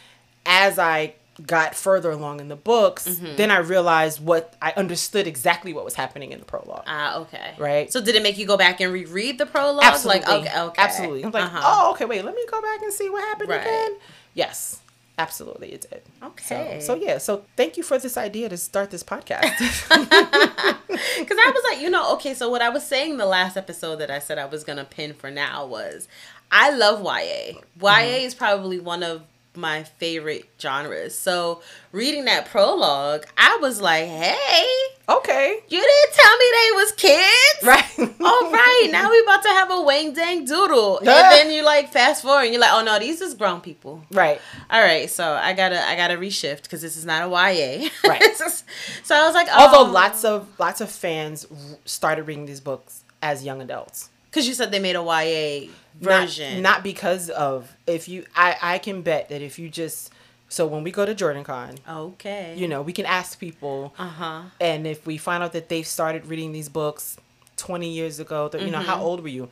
as 0.44 0.78
I 0.78 1.14
got 1.46 1.74
further 1.74 2.10
along 2.10 2.40
in 2.40 2.48
the 2.48 2.56
books, 2.56 3.08
mm-hmm. 3.08 3.36
then 3.36 3.50
I 3.50 3.58
realized 3.58 4.24
what 4.24 4.54
I 4.60 4.72
understood 4.76 5.26
exactly 5.26 5.72
what 5.72 5.84
was 5.84 5.94
happening 5.94 6.32
in 6.32 6.38
the 6.38 6.44
prologue. 6.44 6.84
Ah, 6.86 7.18
okay. 7.20 7.54
Right. 7.58 7.92
So 7.92 8.00
did 8.00 8.14
it 8.14 8.22
make 8.22 8.38
you 8.38 8.46
go 8.46 8.56
back 8.56 8.80
and 8.80 8.92
reread 8.92 9.38
the 9.38 9.46
prologue? 9.46 9.84
Absolutely. 9.84 10.20
Like, 10.20 10.46
okay, 10.46 10.60
okay. 10.60 10.82
Absolutely. 10.82 11.24
I'm 11.24 11.32
like, 11.32 11.44
uh-huh. 11.44 11.60
oh, 11.64 11.92
okay, 11.92 12.04
wait, 12.04 12.24
let 12.24 12.34
me 12.34 12.44
go 12.50 12.60
back 12.60 12.82
and 12.82 12.92
see 12.92 13.08
what 13.08 13.22
happened 13.24 13.50
right. 13.50 13.60
again. 13.60 13.96
Yes. 14.34 14.80
Absolutely, 15.16 15.72
it 15.72 15.86
did. 15.88 16.02
Okay. 16.22 16.80
So, 16.80 16.86
so, 16.86 17.00
yeah, 17.00 17.18
so 17.18 17.44
thank 17.56 17.76
you 17.76 17.82
for 17.82 17.98
this 17.98 18.16
idea 18.16 18.48
to 18.48 18.56
start 18.56 18.90
this 18.90 19.04
podcast. 19.04 19.52
Because 21.18 21.38
I 21.38 21.50
was 21.50 21.62
like, 21.70 21.80
you 21.80 21.90
know, 21.90 22.12
okay, 22.14 22.34
so 22.34 22.48
what 22.48 22.62
I 22.62 22.68
was 22.68 22.86
saying 22.86 23.16
the 23.16 23.26
last 23.26 23.56
episode 23.56 23.96
that 23.96 24.10
I 24.10 24.18
said 24.18 24.38
I 24.38 24.46
was 24.46 24.64
gonna 24.64 24.84
pin 24.84 25.14
for 25.14 25.30
now 25.30 25.66
was, 25.66 26.08
I 26.50 26.70
love 26.70 27.00
YA. 27.00 27.58
YA 27.58 27.58
mm-hmm. 27.80 28.26
is 28.26 28.34
probably 28.34 28.78
one 28.78 29.02
of 29.02 29.22
my 29.56 29.84
favorite 29.84 30.48
genres. 30.60 31.16
So 31.16 31.62
reading 31.92 32.24
that 32.26 32.46
prologue, 32.46 33.26
I 33.36 33.58
was 33.60 33.80
like, 33.80 34.04
"Hey, 34.06 34.66
okay, 35.08 35.58
you 35.68 35.80
didn't 35.80 36.12
tell 36.12 36.36
me 36.36 36.44
they 36.52 36.70
was 36.72 36.92
kids, 36.92 37.64
right? 37.64 37.98
All 38.20 38.50
right, 38.50 38.88
now 38.90 39.10
we 39.10 39.20
about 39.20 39.42
to 39.42 39.48
have 39.48 39.70
a 39.70 39.80
Wang 39.82 40.12
Dang 40.12 40.44
Doodle, 40.44 40.98
and 40.98 41.06
then 41.06 41.52
you 41.52 41.64
like 41.64 41.92
fast 41.92 42.22
forward, 42.22 42.44
and 42.44 42.52
you're 42.52 42.60
like, 42.60 42.72
oh 42.72 42.82
no, 42.82 42.98
these 42.98 43.20
is 43.20 43.34
grown 43.34 43.60
people, 43.60 44.02
right? 44.10 44.40
All 44.70 44.80
right, 44.80 45.10
so 45.10 45.32
I 45.32 45.52
gotta 45.52 45.86
I 45.86 45.96
gotta 45.96 46.16
reshift 46.16 46.62
because 46.62 46.82
this 46.82 46.96
is 46.96 47.04
not 47.04 47.26
a 47.26 47.30
YA, 47.30 47.88
right? 48.08 48.36
so 48.36 49.14
I 49.14 49.26
was 49.26 49.34
like, 49.34 49.48
oh. 49.50 49.66
although 49.66 49.86
um, 49.86 49.92
lots 49.92 50.24
of 50.24 50.48
lots 50.58 50.80
of 50.80 50.90
fans 50.90 51.46
started 51.84 52.24
reading 52.24 52.46
these 52.46 52.60
books 52.60 53.04
as 53.22 53.44
young 53.44 53.60
adults. 53.60 54.10
Because 54.30 54.48
you 54.48 54.54
said 54.54 54.72
they 54.72 54.80
made 54.80 54.96
a 54.96 55.02
YA 55.02 55.70
version. 56.00 56.62
Not, 56.62 56.76
not, 56.76 56.84
because 56.84 57.30
of 57.30 57.76
if 57.86 58.08
you 58.08 58.24
I 58.34 58.56
I 58.60 58.78
can 58.78 59.02
bet 59.02 59.28
that 59.28 59.42
if 59.42 59.58
you 59.58 59.68
just 59.68 60.12
so 60.48 60.66
when 60.66 60.84
we 60.84 60.90
go 60.90 61.04
to 61.04 61.14
JordanCon, 61.14 61.78
okay, 61.88 62.54
you 62.56 62.68
know 62.68 62.82
we 62.82 62.92
can 62.92 63.06
ask 63.06 63.38
people, 63.38 63.94
uh 63.98 64.08
huh, 64.08 64.42
and 64.60 64.86
if 64.86 65.06
we 65.06 65.16
find 65.16 65.42
out 65.42 65.52
that 65.52 65.68
they've 65.68 65.86
started 65.86 66.26
reading 66.26 66.52
these 66.52 66.68
books 66.68 67.16
twenty 67.56 67.90
years 67.90 68.20
ago, 68.20 68.50
you 68.52 68.58
mm-hmm. 68.58 68.70
know 68.70 68.78
how 68.78 68.96
mm-hmm. 68.96 69.04
old 69.04 69.22
were 69.22 69.28
you? 69.28 69.48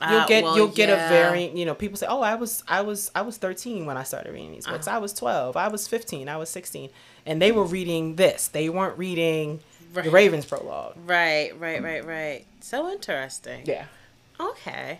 You'll 0.00 0.20
uh, 0.20 0.26
get 0.26 0.42
well, 0.42 0.56
you'll 0.56 0.68
get 0.68 0.88
yeah. 0.88 1.06
a 1.06 1.08
very 1.08 1.56
you 1.56 1.64
know 1.64 1.74
people 1.74 1.96
say 1.96 2.06
oh 2.08 2.20
I 2.20 2.34
was 2.34 2.64
I 2.66 2.80
was 2.80 3.12
I 3.14 3.22
was 3.22 3.36
13 3.36 3.86
when 3.86 3.96
I 3.96 4.02
started 4.02 4.32
reading 4.32 4.50
these 4.50 4.66
books 4.66 4.88
uh-huh. 4.88 4.96
I 4.96 4.98
was 4.98 5.12
12 5.12 5.56
I 5.56 5.68
was 5.68 5.86
15 5.86 6.28
I 6.28 6.36
was 6.36 6.50
16 6.50 6.90
and 7.26 7.40
they 7.40 7.52
were 7.52 7.62
reading 7.62 8.16
this 8.16 8.48
they 8.48 8.68
weren't 8.68 8.98
reading 8.98 9.60
right. 9.92 10.04
the 10.04 10.10
Ravens 10.10 10.46
prologue 10.46 10.96
right 11.06 11.56
right 11.60 11.80
right 11.80 12.04
right 12.04 12.44
so 12.58 12.90
interesting 12.90 13.62
yeah 13.66 13.84
okay 14.40 14.98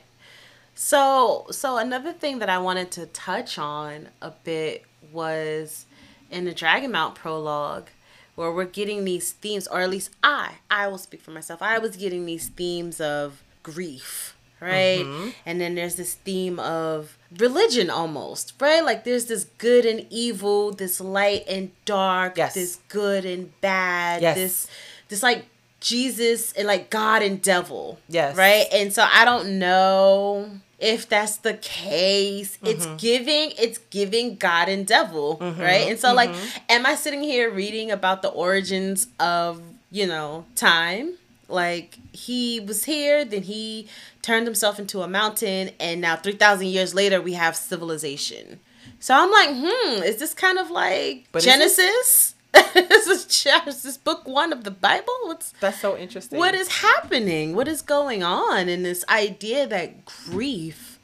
so, 0.74 1.46
so 1.50 1.76
another 1.78 2.12
thing 2.12 2.40
that 2.40 2.48
I 2.48 2.58
wanted 2.58 2.90
to 2.92 3.06
touch 3.06 3.58
on 3.58 4.08
a 4.20 4.30
bit 4.30 4.84
was 5.12 5.86
in 6.30 6.44
the 6.44 6.52
Dragonmount 6.52 7.14
prologue 7.14 7.88
where 8.34 8.50
we're 8.50 8.64
getting 8.64 9.04
these 9.04 9.32
themes 9.32 9.66
or 9.68 9.80
at 9.80 9.90
least 9.90 10.10
I, 10.22 10.54
I 10.70 10.88
will 10.88 10.98
speak 10.98 11.22
for 11.22 11.30
myself. 11.30 11.62
I 11.62 11.78
was 11.78 11.96
getting 11.96 12.26
these 12.26 12.48
themes 12.48 13.00
of 13.00 13.42
grief, 13.62 14.36
right? 14.60 15.04
Mm-hmm. 15.04 15.28
And 15.46 15.60
then 15.60 15.76
there's 15.76 15.94
this 15.94 16.14
theme 16.14 16.58
of 16.58 17.16
religion 17.38 17.90
almost, 17.90 18.54
right? 18.60 18.84
Like 18.84 19.04
there's 19.04 19.26
this 19.26 19.44
good 19.58 19.86
and 19.86 20.06
evil, 20.10 20.72
this 20.72 21.00
light 21.00 21.44
and 21.48 21.70
dark, 21.84 22.36
yes. 22.36 22.54
this 22.54 22.80
good 22.88 23.24
and 23.24 23.58
bad, 23.60 24.22
yes. 24.22 24.36
this 24.36 24.66
this 25.08 25.22
like 25.22 25.46
Jesus 25.78 26.52
and 26.54 26.66
like 26.66 26.90
God 26.90 27.22
and 27.22 27.40
devil. 27.40 28.00
Yes. 28.08 28.36
Right? 28.36 28.66
And 28.72 28.92
so 28.92 29.06
I 29.08 29.24
don't 29.24 29.60
know 29.60 30.50
if 30.78 31.08
that's 31.08 31.38
the 31.38 31.54
case. 31.54 32.56
Mm-hmm. 32.56 32.66
It's 32.66 32.86
giving 33.02 33.52
it's 33.58 33.78
giving 33.90 34.36
God 34.36 34.68
and 34.68 34.86
devil, 34.86 35.38
mm-hmm. 35.38 35.60
right? 35.60 35.88
And 35.88 35.98
so 35.98 36.08
mm-hmm. 36.08 36.16
like 36.16 36.30
am 36.68 36.86
I 36.86 36.94
sitting 36.94 37.22
here 37.22 37.50
reading 37.50 37.90
about 37.90 38.22
the 38.22 38.28
origins 38.28 39.06
of, 39.18 39.62
you 39.90 40.06
know, 40.06 40.44
time? 40.54 41.14
Like 41.48 41.98
he 42.12 42.60
was 42.60 42.84
here, 42.84 43.24
then 43.24 43.42
he 43.42 43.88
turned 44.22 44.46
himself 44.46 44.78
into 44.78 45.02
a 45.02 45.08
mountain 45.08 45.70
and 45.78 46.00
now 46.00 46.16
3000 46.16 46.66
years 46.66 46.94
later 46.94 47.20
we 47.20 47.34
have 47.34 47.54
civilization. 47.54 48.60
So 48.98 49.14
I'm 49.14 49.30
like, 49.30 49.50
"Hmm, 49.50 50.02
is 50.02 50.16
this 50.16 50.32
kind 50.32 50.58
of 50.58 50.70
like 50.70 51.26
but 51.30 51.42
Genesis?" 51.42 52.33
this 52.74 53.06
is 53.06 53.46
is 53.66 53.82
this 53.82 53.96
book 53.96 54.26
one 54.26 54.52
of 54.52 54.64
the 54.64 54.70
Bible? 54.70 55.12
What's 55.24 55.52
that's 55.60 55.80
so 55.80 55.96
interesting. 55.96 56.38
What 56.38 56.54
is 56.54 56.68
happening? 56.68 57.54
What 57.54 57.68
is 57.68 57.82
going 57.82 58.22
on 58.22 58.68
in 58.68 58.82
this 58.82 59.04
idea 59.08 59.66
that 59.66 60.04
grief 60.04 60.98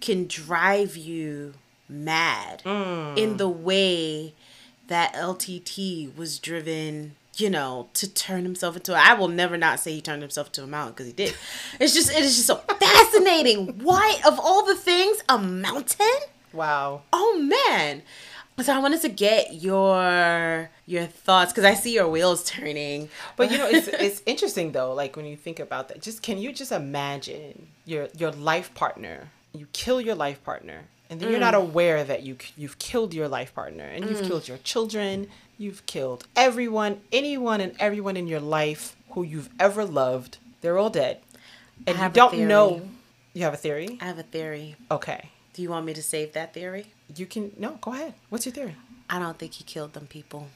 can 0.00 0.26
drive 0.26 0.96
you 0.96 1.54
mad 1.88 2.62
mm. 2.64 3.16
in 3.16 3.36
the 3.36 3.48
way 3.48 4.34
that 4.88 5.14
LTT 5.14 6.16
was 6.16 6.38
driven 6.38 7.14
you 7.38 7.48
know, 7.48 7.88
to 7.94 8.12
turn 8.12 8.42
himself 8.42 8.76
into. 8.76 8.92
A, 8.92 8.98
I 8.98 9.14
will 9.14 9.28
never 9.28 9.56
not 9.56 9.78
say 9.78 9.92
he 9.92 10.00
turned 10.00 10.22
himself 10.22 10.48
into 10.48 10.64
a 10.64 10.66
mountain 10.66 10.92
because 10.92 11.06
he 11.06 11.12
did. 11.12 11.34
It's 11.78 11.94
just 11.94 12.10
it 12.10 12.24
is 12.24 12.34
just 12.34 12.48
so 12.48 12.56
fascinating. 12.56 13.78
Why 13.78 14.20
of 14.26 14.40
all 14.40 14.66
the 14.66 14.74
things, 14.74 15.22
a 15.28 15.38
mountain? 15.38 16.06
Wow. 16.52 17.02
Oh 17.12 17.38
man. 17.38 18.02
So 18.60 18.74
I 18.74 18.78
wanted 18.78 19.00
to 19.02 19.08
get 19.08 19.54
your 19.54 20.68
your 20.84 21.06
thoughts 21.06 21.52
because 21.52 21.64
I 21.64 21.74
see 21.74 21.94
your 21.94 22.08
wheels 22.08 22.44
turning. 22.44 23.08
But 23.36 23.52
you 23.52 23.58
know, 23.58 23.68
it's 23.68 23.88
it's 23.88 24.22
interesting 24.26 24.72
though. 24.72 24.94
Like 24.94 25.16
when 25.16 25.26
you 25.26 25.36
think 25.36 25.60
about 25.60 25.88
that, 25.88 26.02
just 26.02 26.22
can 26.22 26.38
you 26.38 26.52
just 26.52 26.72
imagine 26.72 27.68
your 27.84 28.08
your 28.16 28.32
life 28.32 28.74
partner? 28.74 29.30
You 29.54 29.66
kill 29.72 30.00
your 30.00 30.16
life 30.16 30.42
partner, 30.42 30.82
and 31.08 31.20
then 31.20 31.28
mm. 31.28 31.32
you're 31.32 31.40
not 31.40 31.54
mm. 31.54 31.62
aware 31.62 32.02
that 32.02 32.24
you 32.24 32.36
you've 32.56 32.78
killed 32.78 33.14
your 33.14 33.28
life 33.28 33.54
partner, 33.54 33.84
and 33.84 34.04
you've 34.04 34.22
mm. 34.22 34.26
killed 34.26 34.48
your 34.48 34.58
children. 34.58 35.28
You've 35.56 35.86
killed 35.86 36.26
everyone, 36.36 37.00
anyone, 37.12 37.60
and 37.60 37.74
everyone 37.78 38.16
in 38.16 38.26
your 38.26 38.40
life 38.40 38.96
who 39.10 39.22
you've 39.22 39.50
ever 39.58 39.84
loved. 39.84 40.38
They're 40.62 40.78
all 40.78 40.90
dead, 40.90 41.20
and 41.86 41.96
you 41.96 42.08
don't 42.10 42.38
know. 42.48 42.82
You 43.34 43.44
have 43.44 43.54
a 43.54 43.58
theory. 43.58 43.98
I 44.00 44.06
have 44.06 44.18
a 44.18 44.24
theory. 44.24 44.74
Okay. 44.90 45.30
Do 45.52 45.62
you 45.62 45.70
want 45.70 45.86
me 45.86 45.94
to 45.94 46.02
save 46.02 46.32
that 46.32 46.54
theory? 46.54 46.86
You 47.16 47.26
can 47.26 47.52
no. 47.58 47.78
Go 47.80 47.92
ahead. 47.92 48.14
What's 48.28 48.46
your 48.46 48.52
theory? 48.52 48.76
I 49.08 49.18
don't 49.18 49.38
think 49.38 49.54
he 49.54 49.64
killed 49.64 49.94
them 49.94 50.06
people. 50.06 50.48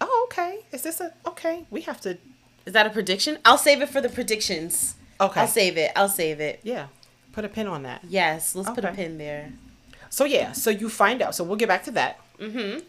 Oh, 0.00 0.28
okay. 0.30 0.60
Is 0.72 0.82
this 0.82 1.00
a 1.00 1.12
okay? 1.26 1.66
We 1.70 1.82
have 1.82 2.00
to. 2.02 2.18
Is 2.66 2.72
that 2.72 2.86
a 2.86 2.90
prediction? 2.90 3.38
I'll 3.44 3.58
save 3.58 3.82
it 3.82 3.88
for 3.88 4.00
the 4.00 4.08
predictions. 4.08 4.94
Okay. 5.20 5.40
I'll 5.40 5.48
save 5.48 5.76
it. 5.76 5.90
I'll 5.96 6.08
save 6.08 6.40
it. 6.40 6.60
Yeah. 6.62 6.86
Put 7.32 7.44
a 7.44 7.48
pin 7.48 7.66
on 7.66 7.82
that. 7.82 8.02
Yes. 8.08 8.54
Let's 8.54 8.68
okay. 8.68 8.80
put 8.80 8.84
a 8.90 8.92
pin 8.92 9.18
there. 9.18 9.52
So 10.10 10.24
yeah. 10.24 10.52
So 10.52 10.70
you 10.70 10.88
find 10.88 11.22
out. 11.22 11.34
So 11.34 11.44
we'll 11.44 11.56
get 11.56 11.68
back 11.68 11.84
to 11.84 11.90
that. 11.92 12.18
Mm-hmm. 12.38 12.80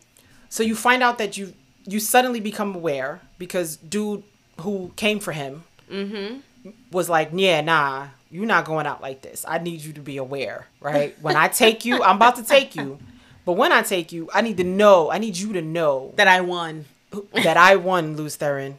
So 0.49 0.63
you 0.63 0.75
find 0.75 1.01
out 1.01 1.17
that 1.17 1.37
you 1.37 1.53
you 1.85 1.99
suddenly 1.99 2.39
become 2.39 2.75
aware 2.75 3.21
because 3.37 3.77
dude 3.77 4.23
who 4.61 4.91
came 4.95 5.19
for 5.19 5.31
him 5.31 5.63
mm-hmm. 5.89 6.69
was 6.91 7.09
like, 7.09 7.29
yeah, 7.33 7.61
nah, 7.61 8.07
you're 8.33 8.47
not 8.47 8.65
going 8.65 8.87
out 8.87 8.99
like 8.99 9.21
this. 9.21 9.45
I 9.47 9.59
need 9.59 9.81
you 9.81 9.93
to 9.93 10.01
be 10.01 10.17
aware, 10.17 10.67
right? 10.81 11.15
When 11.21 11.35
I 11.35 11.49
take 11.49 11.85
you, 11.85 12.01
I'm 12.01 12.15
about 12.15 12.37
to 12.37 12.43
take 12.43 12.75
you. 12.75 12.97
But 13.45 13.53
when 13.53 13.71
I 13.71 13.83
take 13.83 14.11
you, 14.11 14.27
I 14.33 14.41
need 14.41 14.57
to 14.57 14.63
know, 14.63 15.11
I 15.11 15.19
need 15.19 15.37
you 15.37 15.53
to 15.53 15.61
know 15.61 16.13
that 16.15 16.27
I 16.27 16.41
won. 16.41 16.85
that 17.33 17.57
I 17.57 17.75
won, 17.75 18.15
Lews 18.15 18.37
Therin. 18.37 18.77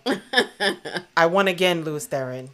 I 1.17 1.27
won 1.27 1.47
again, 1.47 1.85
Lews 1.85 2.09
Therin. 2.09 2.49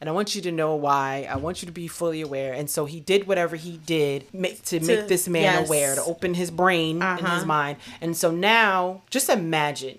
And 0.00 0.08
I 0.08 0.12
want 0.12 0.36
you 0.36 0.42
to 0.42 0.52
know 0.52 0.76
why. 0.76 1.26
I 1.28 1.36
want 1.36 1.60
you 1.60 1.66
to 1.66 1.72
be 1.72 1.88
fully 1.88 2.20
aware. 2.20 2.52
And 2.52 2.70
so 2.70 2.84
he 2.84 3.00
did 3.00 3.26
whatever 3.26 3.56
he 3.56 3.78
did 3.78 4.32
make, 4.32 4.62
to, 4.66 4.78
to 4.78 4.86
make 4.86 5.08
this 5.08 5.26
man 5.26 5.42
yes. 5.42 5.66
aware, 5.66 5.94
to 5.96 6.04
open 6.04 6.34
his 6.34 6.52
brain 6.52 7.02
uh-huh. 7.02 7.18
and 7.18 7.28
his 7.34 7.44
mind. 7.44 7.78
And 8.00 8.16
so 8.16 8.30
now, 8.30 9.02
just 9.10 9.28
imagine 9.28 9.98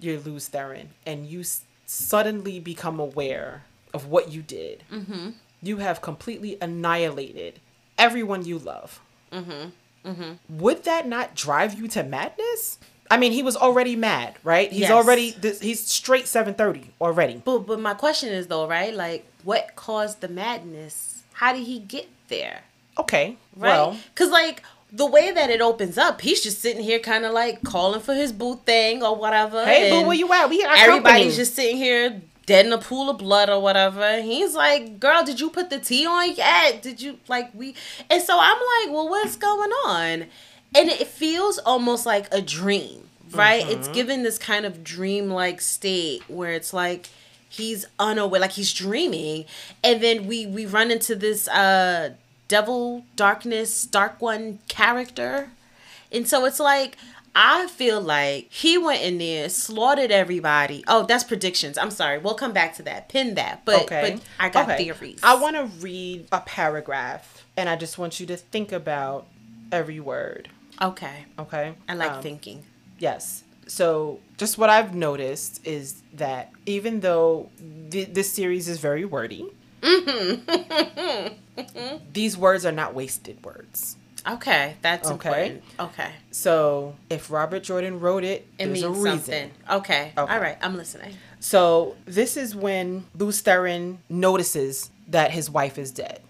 you're 0.00 0.18
Lews 0.18 0.48
Therin 0.48 0.86
and 1.06 1.26
you 1.26 1.40
s- 1.40 1.62
suddenly 1.86 2.58
become 2.58 2.98
aware 2.98 3.62
of 3.94 4.06
what 4.06 4.32
you 4.32 4.42
did. 4.42 4.82
Mm-hmm 4.90 5.30
you 5.62 5.78
have 5.78 6.00
completely 6.00 6.58
annihilated 6.60 7.60
everyone 7.98 8.44
you 8.44 8.58
love. 8.58 9.00
Mm-hmm. 9.30 10.08
Mm-hmm. 10.08 10.58
Would 10.58 10.84
that 10.84 11.06
not 11.06 11.34
drive 11.34 11.78
you 11.78 11.88
to 11.88 12.02
madness? 12.02 12.78
I 13.10 13.18
mean, 13.18 13.32
he 13.32 13.42
was 13.42 13.56
already 13.56 13.94
mad, 13.94 14.36
right? 14.42 14.70
He's 14.70 14.82
yes. 14.82 14.90
already 14.90 15.36
he's 15.60 15.86
straight 15.86 16.26
seven 16.26 16.54
thirty 16.54 16.90
already. 17.00 17.42
But 17.44 17.60
but 17.60 17.78
my 17.78 17.94
question 17.94 18.30
is 18.30 18.46
though, 18.46 18.66
right? 18.66 18.94
Like, 18.94 19.26
what 19.44 19.76
caused 19.76 20.20
the 20.20 20.28
madness? 20.28 21.22
How 21.34 21.52
did 21.52 21.64
he 21.64 21.78
get 21.78 22.08
there? 22.28 22.62
Okay, 22.98 23.36
right? 23.56 23.68
Well, 23.68 23.98
because 24.14 24.30
like 24.30 24.62
the 24.90 25.06
way 25.06 25.30
that 25.30 25.50
it 25.50 25.60
opens 25.60 25.98
up, 25.98 26.20
he's 26.20 26.42
just 26.42 26.60
sitting 26.60 26.82
here, 26.82 26.98
kind 26.98 27.24
of 27.24 27.32
like 27.32 27.62
calling 27.62 28.00
for 28.00 28.14
his 28.14 28.32
boo 28.32 28.56
thing 28.64 29.02
or 29.02 29.14
whatever. 29.14 29.64
Hey, 29.64 29.90
boo, 29.90 30.06
where 30.06 30.16
you 30.16 30.32
at? 30.32 30.48
We 30.48 30.62
everybody's 30.64 31.02
company. 31.02 31.30
just 31.36 31.54
sitting 31.54 31.76
here 31.76 32.20
dead 32.52 32.66
in 32.66 32.72
a 32.72 32.78
pool 32.78 33.08
of 33.08 33.16
blood 33.16 33.48
or 33.48 33.60
whatever. 33.60 34.20
He's 34.20 34.54
like, 34.54 35.00
"Girl, 35.00 35.24
did 35.24 35.40
you 35.40 35.48
put 35.48 35.70
the 35.70 35.78
tea 35.78 36.04
on 36.06 36.34
yet? 36.34 36.82
Did 36.82 37.00
you 37.00 37.18
like 37.26 37.48
we?" 37.54 37.74
And 38.10 38.22
so 38.22 38.36
I'm 38.38 38.60
like, 38.72 38.94
"Well, 38.94 39.08
what's 39.08 39.36
going 39.36 39.70
on?" 39.86 40.26
And 40.74 40.88
it 40.90 41.06
feels 41.06 41.56
almost 41.58 42.04
like 42.04 42.26
a 42.30 42.42
dream, 42.42 43.08
right? 43.32 43.64
It's 43.68 43.88
given 43.88 44.22
this 44.22 44.38
kind 44.38 44.64
of 44.66 44.84
dream-like 44.84 45.60
state 45.62 46.22
where 46.28 46.52
it's 46.52 46.72
like 46.74 47.08
he's 47.48 47.86
unaware, 47.98 48.40
like 48.40 48.52
he's 48.52 48.72
dreaming, 48.72 49.46
and 49.82 50.02
then 50.02 50.26
we 50.26 50.46
we 50.46 50.66
run 50.66 50.90
into 50.90 51.14
this 51.14 51.48
uh 51.48 52.10
devil 52.48 53.04
darkness 53.16 53.86
dark 53.86 54.20
one 54.20 54.58
character 54.68 55.48
and 56.12 56.28
so 56.28 56.44
it's 56.44 56.60
like 56.60 56.98
I 57.34 57.66
feel 57.68 58.00
like 58.00 58.48
he 58.52 58.76
went 58.76 59.02
in 59.02 59.16
there, 59.18 59.48
slaughtered 59.48 60.10
everybody. 60.10 60.84
Oh, 60.86 61.06
that's 61.06 61.24
predictions. 61.24 61.78
I'm 61.78 61.90
sorry. 61.90 62.18
We'll 62.18 62.34
come 62.34 62.52
back 62.52 62.74
to 62.76 62.82
that. 62.82 63.08
Pin 63.08 63.34
that. 63.36 63.64
But 63.64 63.84
Okay. 63.84 64.16
but 64.16 64.22
I 64.38 64.50
got 64.50 64.68
Okay. 64.68 64.84
theories. 64.84 65.20
I 65.22 65.34
want 65.36 65.56
to 65.56 65.64
read 65.80 66.26
a 66.30 66.40
paragraph, 66.40 67.46
and 67.56 67.68
I 67.70 67.76
just 67.76 67.96
want 67.96 68.20
you 68.20 68.26
to 68.26 68.36
think 68.36 68.70
about 68.70 69.26
every 69.70 69.98
word. 70.00 70.50
Okay. 70.80 71.24
Okay. 71.38 71.74
I 71.88 71.94
like 71.94 72.12
Um, 72.12 72.22
thinking. 72.22 72.64
Yes. 72.98 73.44
So, 73.66 74.20
just 74.36 74.58
what 74.58 74.68
I've 74.68 74.94
noticed 74.94 75.66
is 75.66 76.02
that 76.12 76.50
even 76.66 77.00
though 77.00 77.48
th- 77.90 78.08
this 78.12 78.30
series 78.32 78.68
is 78.68 78.78
very 78.78 79.04
wordy, 79.06 79.46
these 82.12 82.36
words 82.36 82.66
are 82.66 82.72
not 82.72 82.94
wasted 82.94 83.42
words. 83.44 83.96
Okay, 84.26 84.76
that's 84.82 85.08
Okay. 85.10 85.12
important. 85.48 85.62
Okay. 85.80 86.10
So, 86.30 86.94
if 87.10 87.30
Robert 87.30 87.62
Jordan 87.62 88.00
wrote 88.00 88.24
it, 88.24 88.46
It 88.58 88.66
there's 88.66 88.70
means 88.82 88.84
a 88.84 88.90
reason. 88.90 89.10
something. 89.18 89.50
Okay. 89.70 90.12
Okay. 90.16 90.32
All 90.34 90.40
right. 90.40 90.56
I'm 90.62 90.76
listening. 90.76 91.16
So, 91.40 91.96
this 92.04 92.36
is 92.36 92.54
when 92.54 93.04
Therin 93.16 93.98
notices 94.08 94.90
that 95.08 95.32
his 95.32 95.50
wife 95.50 95.78
is 95.78 95.90
dead. 95.90 96.20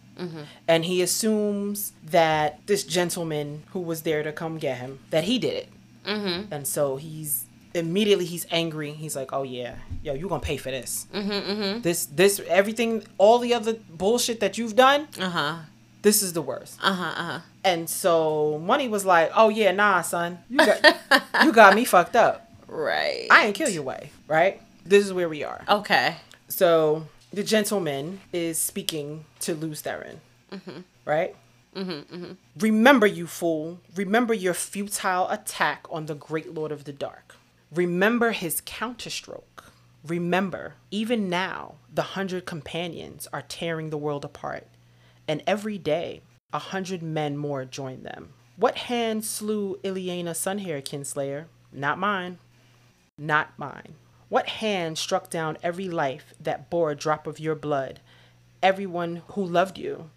And 0.68 0.84
he 0.84 1.02
assumes 1.02 1.92
that 2.04 2.60
this 2.66 2.84
gentleman 2.84 3.64
who 3.72 3.80
was 3.80 4.02
there 4.02 4.22
to 4.22 4.30
come 4.30 4.56
get 4.58 4.78
him, 4.78 5.00
that 5.10 5.24
he 5.24 5.36
did 5.40 5.54
it. 5.54 5.68
Mm-hmm. 6.06 6.52
And 6.52 6.64
so 6.64 6.94
he's 6.96 7.44
immediately 7.74 8.24
he's 8.26 8.46
angry. 8.52 8.92
He's 8.92 9.16
like, 9.16 9.32
"Oh 9.32 9.42
yeah, 9.42 9.74
yo, 10.02 10.14
you 10.14 10.28
gonna 10.28 10.40
pay 10.40 10.58
for 10.58 10.70
this? 10.70 11.08
Mm-hmm. 11.12 11.80
This, 11.80 12.06
this, 12.06 12.40
everything, 12.48 13.02
all 13.18 13.38
the 13.40 13.52
other 13.52 13.74
bullshit 13.90 14.38
that 14.40 14.58
you've 14.58 14.76
done. 14.76 15.08
Uh 15.18 15.28
huh. 15.30 15.54
This 16.02 16.22
is 16.22 16.32
the 16.32 16.42
worst." 16.42 16.78
Uh 16.82 16.92
huh. 16.92 17.14
Uh 17.16 17.24
huh. 17.24 17.40
And 17.64 17.88
so 17.88 18.58
Money 18.58 18.88
was 18.88 19.04
like, 19.04 19.30
"Oh 19.34 19.48
yeah, 19.48 19.72
nah, 19.72 20.02
son, 20.02 20.38
you 20.50 20.58
got, 20.58 20.96
you 21.44 21.52
got 21.52 21.74
me 21.74 21.84
fucked 21.84 22.16
up. 22.16 22.50
Right. 22.66 23.28
I 23.30 23.46
ain't 23.46 23.54
kill 23.54 23.68
your 23.68 23.82
way, 23.84 24.10
right? 24.28 24.60
This 24.84 25.04
is 25.04 25.12
where 25.12 25.28
we 25.28 25.44
are." 25.44 25.62
Okay. 25.68 26.16
So 26.48 27.06
the 27.32 27.42
gentleman 27.42 28.20
is 28.32 28.58
speaking 28.58 29.24
to 29.40 29.54
Lews 29.54 29.82
Therin, 29.82 30.18
right? 31.04 31.34
Remember, 32.58 33.06
you 33.06 33.26
fool. 33.26 33.80
Remember 33.94 34.34
your 34.34 34.52
futile 34.52 35.28
attack 35.30 35.86
on 35.90 36.06
the 36.06 36.14
great 36.14 36.52
Lord 36.52 36.70
of 36.72 36.84
the 36.84 36.92
Dark. 36.92 37.36
Remember 37.74 38.32
his 38.32 38.60
counterstroke. 38.60 39.72
Remember, 40.06 40.74
even 40.90 41.30
now, 41.30 41.76
the 41.92 42.02
hundred 42.02 42.44
companions 42.44 43.26
are 43.32 43.42
tearing 43.48 43.88
the 43.88 43.96
world 43.96 44.24
apart, 44.24 44.66
and 45.28 45.42
every 45.46 45.78
day, 45.78 46.22
a 46.52 46.58
hundred 46.58 47.02
men 47.02 47.36
more 47.36 47.64
join 47.64 48.02
them. 48.02 48.34
What 48.56 48.76
hand 48.76 49.24
slew 49.24 49.78
Ilyena 49.82 50.30
Sunhair, 50.30 50.82
Kinslayer? 50.82 51.46
Not 51.72 51.98
mine. 51.98 52.38
Not 53.18 53.58
mine. 53.58 53.94
What 54.28 54.48
hand 54.48 54.98
struck 54.98 55.30
down 55.30 55.58
every 55.62 55.88
life 55.88 56.34
that 56.40 56.70
bore 56.70 56.90
a 56.90 56.96
drop 56.96 57.26
of 57.26 57.40
your 57.40 57.54
blood? 57.54 58.00
Everyone 58.62 59.22
who 59.28 59.44
loved 59.44 59.78
you. 59.78 60.10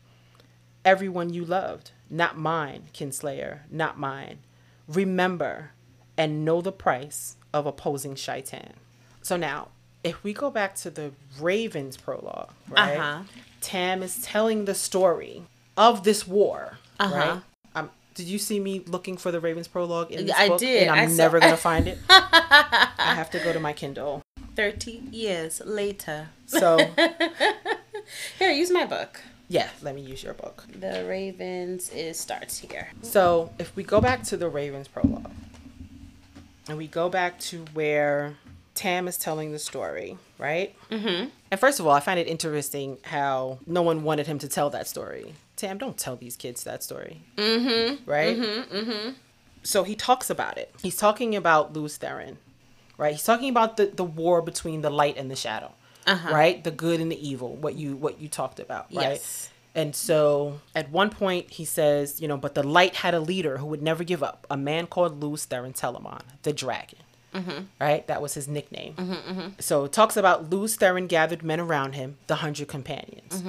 Everyone 0.84 1.34
you 1.34 1.44
loved. 1.44 1.92
Not 2.10 2.38
mine, 2.38 2.90
Kinslayer. 2.94 3.62
Not 3.72 3.98
mine. 3.98 4.40
Remember 4.88 5.72
and 6.18 6.46
know 6.46 6.62
the 6.62 6.72
price 6.72 7.38
of 7.54 7.66
opposing 7.66 8.16
Shai'tan. 8.16 8.74
So 9.22 9.38
now, 9.38 9.70
if 10.06 10.24
we 10.24 10.32
go 10.34 10.50
back 10.52 10.76
to 10.76 10.90
the 10.90 11.12
Ravens 11.40 11.98
prologue, 11.98 12.52
right? 12.70 12.96
Uh-huh. 12.98 13.24
Tam 13.62 14.04
is 14.04 14.22
telling 14.22 14.66
the 14.66 14.76
story 14.76 15.44
of 15.76 16.04
this 16.04 16.26
war, 16.28 16.78
Uh-huh. 17.00 17.16
right? 17.16 17.42
Um, 17.76 17.90
did 18.14 18.28
you 18.28 18.38
see 18.40 18.60
me 18.60 18.80
looking 18.86 19.18
for 19.18 19.32
the 19.32 19.40
Ravens 19.42 19.68
prologue 19.68 20.12
in 20.12 20.28
this 20.28 20.36
I 20.38 20.48
book? 20.50 20.60
did. 20.60 20.84
And 20.84 20.92
I'm 20.92 21.10
I 21.10 21.12
saw- 21.12 21.18
never 21.24 21.40
gonna 21.40 21.58
find 21.72 21.88
it. 21.88 21.98
I 22.10 23.14
have 23.16 23.30
to 23.32 23.40
go 23.40 23.52
to 23.52 23.60
my 23.60 23.74
Kindle. 23.74 24.22
Thirty 24.56 25.02
years 25.12 25.62
later. 25.66 26.30
So 26.46 26.78
Here, 28.40 28.52
use 28.52 28.70
my 28.72 28.86
book. 28.86 29.20
yeah, 29.50 29.70
let 29.82 29.96
me 29.96 30.02
use 30.02 30.24
your 30.24 30.34
book. 30.36 30.64
The 30.80 31.04
Ravens 31.10 31.90
is 31.90 32.20
starts 32.20 32.60
here. 32.60 32.90
So 33.02 33.50
if 33.60 33.76
we 33.76 33.84
go 33.84 34.00
back 34.00 34.22
to 34.26 34.38
the 34.38 34.48
Ravens 34.48 34.88
prologue, 34.88 35.32
and 36.70 36.78
we 36.78 36.88
go 36.88 37.10
back 37.10 37.40
to 37.52 37.66
where 37.74 38.36
Tam 38.76 39.08
is 39.08 39.18
telling 39.18 39.52
the 39.52 39.60
story, 39.60 40.18
right? 40.38 40.76
Mm-hmm. 40.92 41.30
And 41.50 41.60
first 41.60 41.80
of 41.80 41.88
all, 41.88 41.94
I 41.94 42.00
find 42.02 42.20
it 42.20 42.28
interesting 42.28 42.98
how 43.04 43.60
no 43.66 43.82
one 43.82 44.04
wanted 44.04 44.28
him 44.28 44.38
to 44.40 44.48
tell 44.48 44.70
that 44.72 44.88
story. 44.88 45.34
Tam, 45.56 45.78
don't 45.78 45.98
tell 45.98 46.18
these 46.18 46.36
kids 46.36 46.64
that 46.66 46.84
story. 46.84 47.22
Mm-hmm. 47.38 48.10
Right? 48.10 48.38
Mm-hmm. 48.38 48.76
Mm-hmm. 48.76 49.10
So 49.64 49.84
he 49.84 49.96
talks 49.96 50.30
about 50.30 50.58
it. 50.58 50.74
He's 50.82 50.98
talking 50.98 51.36
about 51.36 51.74
Lews 51.74 51.98
Therin, 51.98 52.36
right? 52.98 53.14
He's 53.14 53.24
talking 53.24 53.50
about 53.50 53.78
the, 53.78 53.88
the 53.88 54.04
war 54.04 54.42
between 54.42 54.82
the 54.82 54.90
light 54.90 55.18
and 55.18 55.32
the 55.32 55.36
shadow, 55.36 55.72
Uh-huh. 56.06 56.34
right? 56.34 56.64
The 56.64 56.72
good 56.72 57.00
and 57.00 57.12
the 57.12 57.28
evil. 57.28 57.56
What 57.56 57.76
you 57.76 57.96
what 57.96 58.20
you 58.20 58.28
talked 58.28 58.60
about, 58.60 58.94
right? 58.94 59.12
Yes. 59.12 59.50
And 59.74 59.96
so 59.96 60.60
at 60.76 60.90
one 60.92 61.10
point 61.10 61.50
he 61.52 61.66
says, 61.66 62.22
you 62.22 62.28
know, 62.28 62.38
but 62.38 62.56
the 62.56 62.64
light 62.64 62.96
had 62.98 63.14
a 63.14 63.20
leader 63.20 63.58
who 63.58 63.66
would 63.68 63.82
never 63.82 64.04
give 64.04 64.22
up, 64.24 64.46
a 64.50 64.56
man 64.58 64.88
called 64.88 65.22
Lews 65.22 65.46
Therin 65.48 65.74
Telamon, 65.78 66.22
the 66.44 66.54
dragon. 66.54 67.00
Mm-hmm. 67.36 67.64
Right? 67.80 68.08
That 68.08 68.22
was 68.22 68.34
his 68.34 68.48
nickname. 68.48 68.94
Mm-hmm, 68.94 69.14
mm-hmm. 69.14 69.48
So 69.60 69.86
it 69.86 69.92
talks 69.92 70.18
about 70.18 70.50
Lews 70.50 70.78
Therin 70.78 71.08
gathered 71.08 71.44
men 71.44 71.60
around 71.60 71.94
him, 71.94 72.18
the 72.28 72.36
hundred 72.36 72.68
companions. 72.68 73.44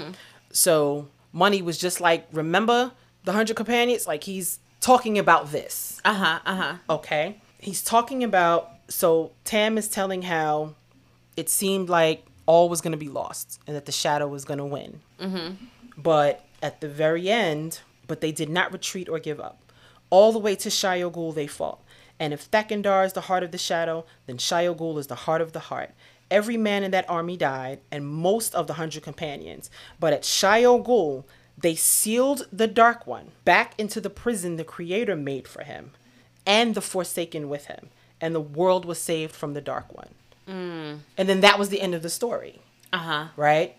So 0.50 1.08
Money 1.32 1.62
was 1.62 1.78
just 1.78 2.00
like, 2.00 2.26
remember 2.32 2.92
the 3.24 3.32
hundred 3.32 3.56
companions? 3.56 4.06
Like 4.06 4.24
he's 4.24 4.58
talking 4.80 5.18
about 5.18 5.52
this. 5.52 6.00
Uh 6.04 6.14
huh. 6.14 6.38
Uh 6.44 6.54
huh. 6.56 6.74
Okay. 6.90 7.40
He's 7.58 7.82
talking 7.82 8.24
about 8.24 8.70
so 8.88 9.32
Tam 9.44 9.78
is 9.78 9.88
telling 9.88 10.22
how 10.22 10.74
it 11.36 11.48
seemed 11.48 11.88
like 11.88 12.24
all 12.46 12.68
was 12.68 12.80
going 12.80 12.92
to 12.92 12.98
be 12.98 13.08
lost 13.08 13.60
and 13.66 13.74
that 13.76 13.86
the 13.86 13.92
shadow 13.92 14.28
was 14.28 14.44
going 14.44 14.58
to 14.58 14.64
win. 14.64 15.00
But 15.98 16.44
at 16.62 16.80
the 16.80 16.88
very 16.88 17.28
end, 17.28 17.80
but 18.06 18.20
they 18.20 18.32
did 18.32 18.48
not 18.48 18.72
retreat 18.72 19.08
or 19.08 19.18
give 19.18 19.40
up. 19.40 19.60
All 20.10 20.32
the 20.32 20.38
way 20.38 20.54
to 20.56 20.68
Shayol 20.68 21.12
Ghul 21.12 21.34
they 21.34 21.46
fought. 21.48 21.80
And 22.18 22.32
if 22.32 22.50
Thakan'dar 22.50 23.04
is 23.04 23.12
the 23.12 23.22
heart 23.22 23.42
of 23.42 23.52
the 23.52 23.58
shadow, 23.58 24.04
then 24.26 24.38
Shayol 24.38 24.76
Ghul 24.76 24.98
is 24.98 25.06
the 25.08 25.14
heart 25.14 25.40
of 25.42 25.52
the 25.52 25.58
heart. 25.60 25.90
Every 26.30 26.56
man 26.56 26.82
in 26.82 26.90
that 26.92 27.08
army 27.08 27.36
died, 27.36 27.80
and 27.90 28.06
most 28.06 28.54
of 28.54 28.66
the 28.66 28.74
hundred 28.74 29.02
companions. 29.02 29.70
But 30.00 30.12
at 30.12 30.22
Shayol 30.22 30.84
Ghul, 30.84 31.24
they 31.58 31.74
sealed 31.74 32.48
the 32.52 32.66
Dark 32.66 33.06
One 33.06 33.32
back 33.44 33.74
into 33.78 34.00
the 34.00 34.10
prison 34.10 34.56
the 34.56 34.64
Creator 34.64 35.16
made 35.16 35.46
for 35.46 35.62
him, 35.62 35.92
and 36.44 36.74
the 36.74 36.80
Forsaken 36.82 37.48
with 37.48 37.66
him, 37.66 37.90
and 38.20 38.34
the 38.34 38.40
world 38.40 38.84
was 38.84 38.98
saved 39.00 39.34
from 39.34 39.54
the 39.54 39.60
Dark 39.60 39.94
One. 39.94 40.08
Mm. 40.48 40.98
And 41.16 41.28
then 41.28 41.40
that 41.40 41.58
was 41.58 41.68
the 41.70 41.80
end 41.80 41.94
of 41.94 42.02
the 42.02 42.10
story 42.10 42.60
Uh 42.92 42.98
huh. 42.98 43.26
right? 43.36 43.76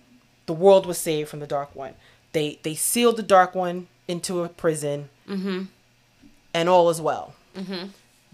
The 0.48 0.54
world 0.54 0.86
was 0.86 0.98
saved 0.98 1.30
from 1.30 1.40
the 1.40 1.48
Dark 1.48 1.76
One. 1.76 1.96
They 2.34 2.60
they 2.64 2.76
sealed 2.76 3.18
the 3.18 3.24
Dark 3.24 3.56
One 3.56 3.88
into 4.08 4.44
a 4.44 4.50
prison, 4.50 5.10
mm-hmm. 5.28 5.64
and 6.54 6.70
all 6.70 6.90
is 6.90 7.02
well. 7.02 7.36
Mm-hmm. 7.56 7.88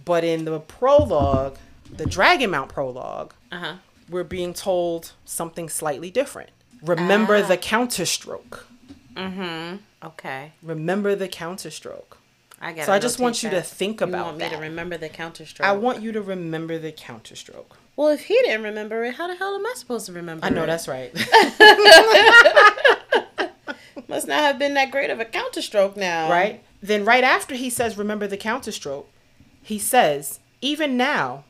But 0.06 0.24
in 0.24 0.46
the 0.46 0.60
prologue, 0.60 1.58
the 1.92 2.06
Dragon 2.06 2.52
Mount 2.52 2.70
prologue, 2.70 3.34
Uh 3.52 3.58
huh. 3.60 3.74
we're 4.10 4.24
being 4.24 4.54
told 4.54 5.14
something 5.26 5.70
slightly 5.70 6.12
different. 6.12 6.50
Remember 6.82 7.42
the 7.42 7.58
counterstroke. 7.58 8.68
Okay. 10.04 10.52
Remember 10.62 11.16
the 11.16 11.28
counterstroke. 11.30 12.18
I 12.60 12.74
got. 12.74 12.82
It. 12.82 12.86
So 12.86 12.94
I 12.94 13.00
just 13.00 13.20
want 13.20 13.44
you 13.44 13.50
to 13.52 13.62
think 13.62 14.02
about 14.02 14.18
You 14.18 14.24
want 14.26 14.38
me 14.40 14.50
to 14.50 14.58
remember 14.58 14.98
the 14.98 15.10
counterstroke? 15.10 15.66
I 15.68 15.72
want 15.74 16.02
you 16.02 16.12
to 16.14 16.22
remember 16.22 16.78
the 16.78 16.92
counterstroke. 16.92 17.78
Well, 17.96 18.10
if 18.10 18.26
he 18.26 18.34
didn't 18.36 18.64
remember 18.64 19.04
it, 19.06 19.16
how 19.16 19.28
the 19.28 19.36
hell 19.36 19.56
am 19.56 19.66
I 19.66 19.74
supposed 19.76 20.08
to 20.08 20.14
remember? 20.14 20.46
It? 20.46 20.52
I 20.52 20.54
know 20.54 20.64
it? 20.64 20.68
that's 20.68 20.88
right. 20.88 21.14
must 24.08 24.28
not 24.28 24.42
have 24.42 24.60
been 24.60 24.74
that 24.74 24.92
great 24.92 25.10
of 25.10 25.20
a 25.20 25.26
counterstroke 25.26 25.96
now. 25.96 26.30
right? 26.30 26.64
Then 26.82 27.06
right 27.06 27.24
after 27.24 27.56
he 27.56 27.70
says, 27.70 27.98
"Remember 27.98 28.28
the 28.28 28.38
counterstroke," 28.38 29.08
he 29.64 29.80
says, 29.80 30.40
"Even 30.62 30.98
now, 30.98 31.44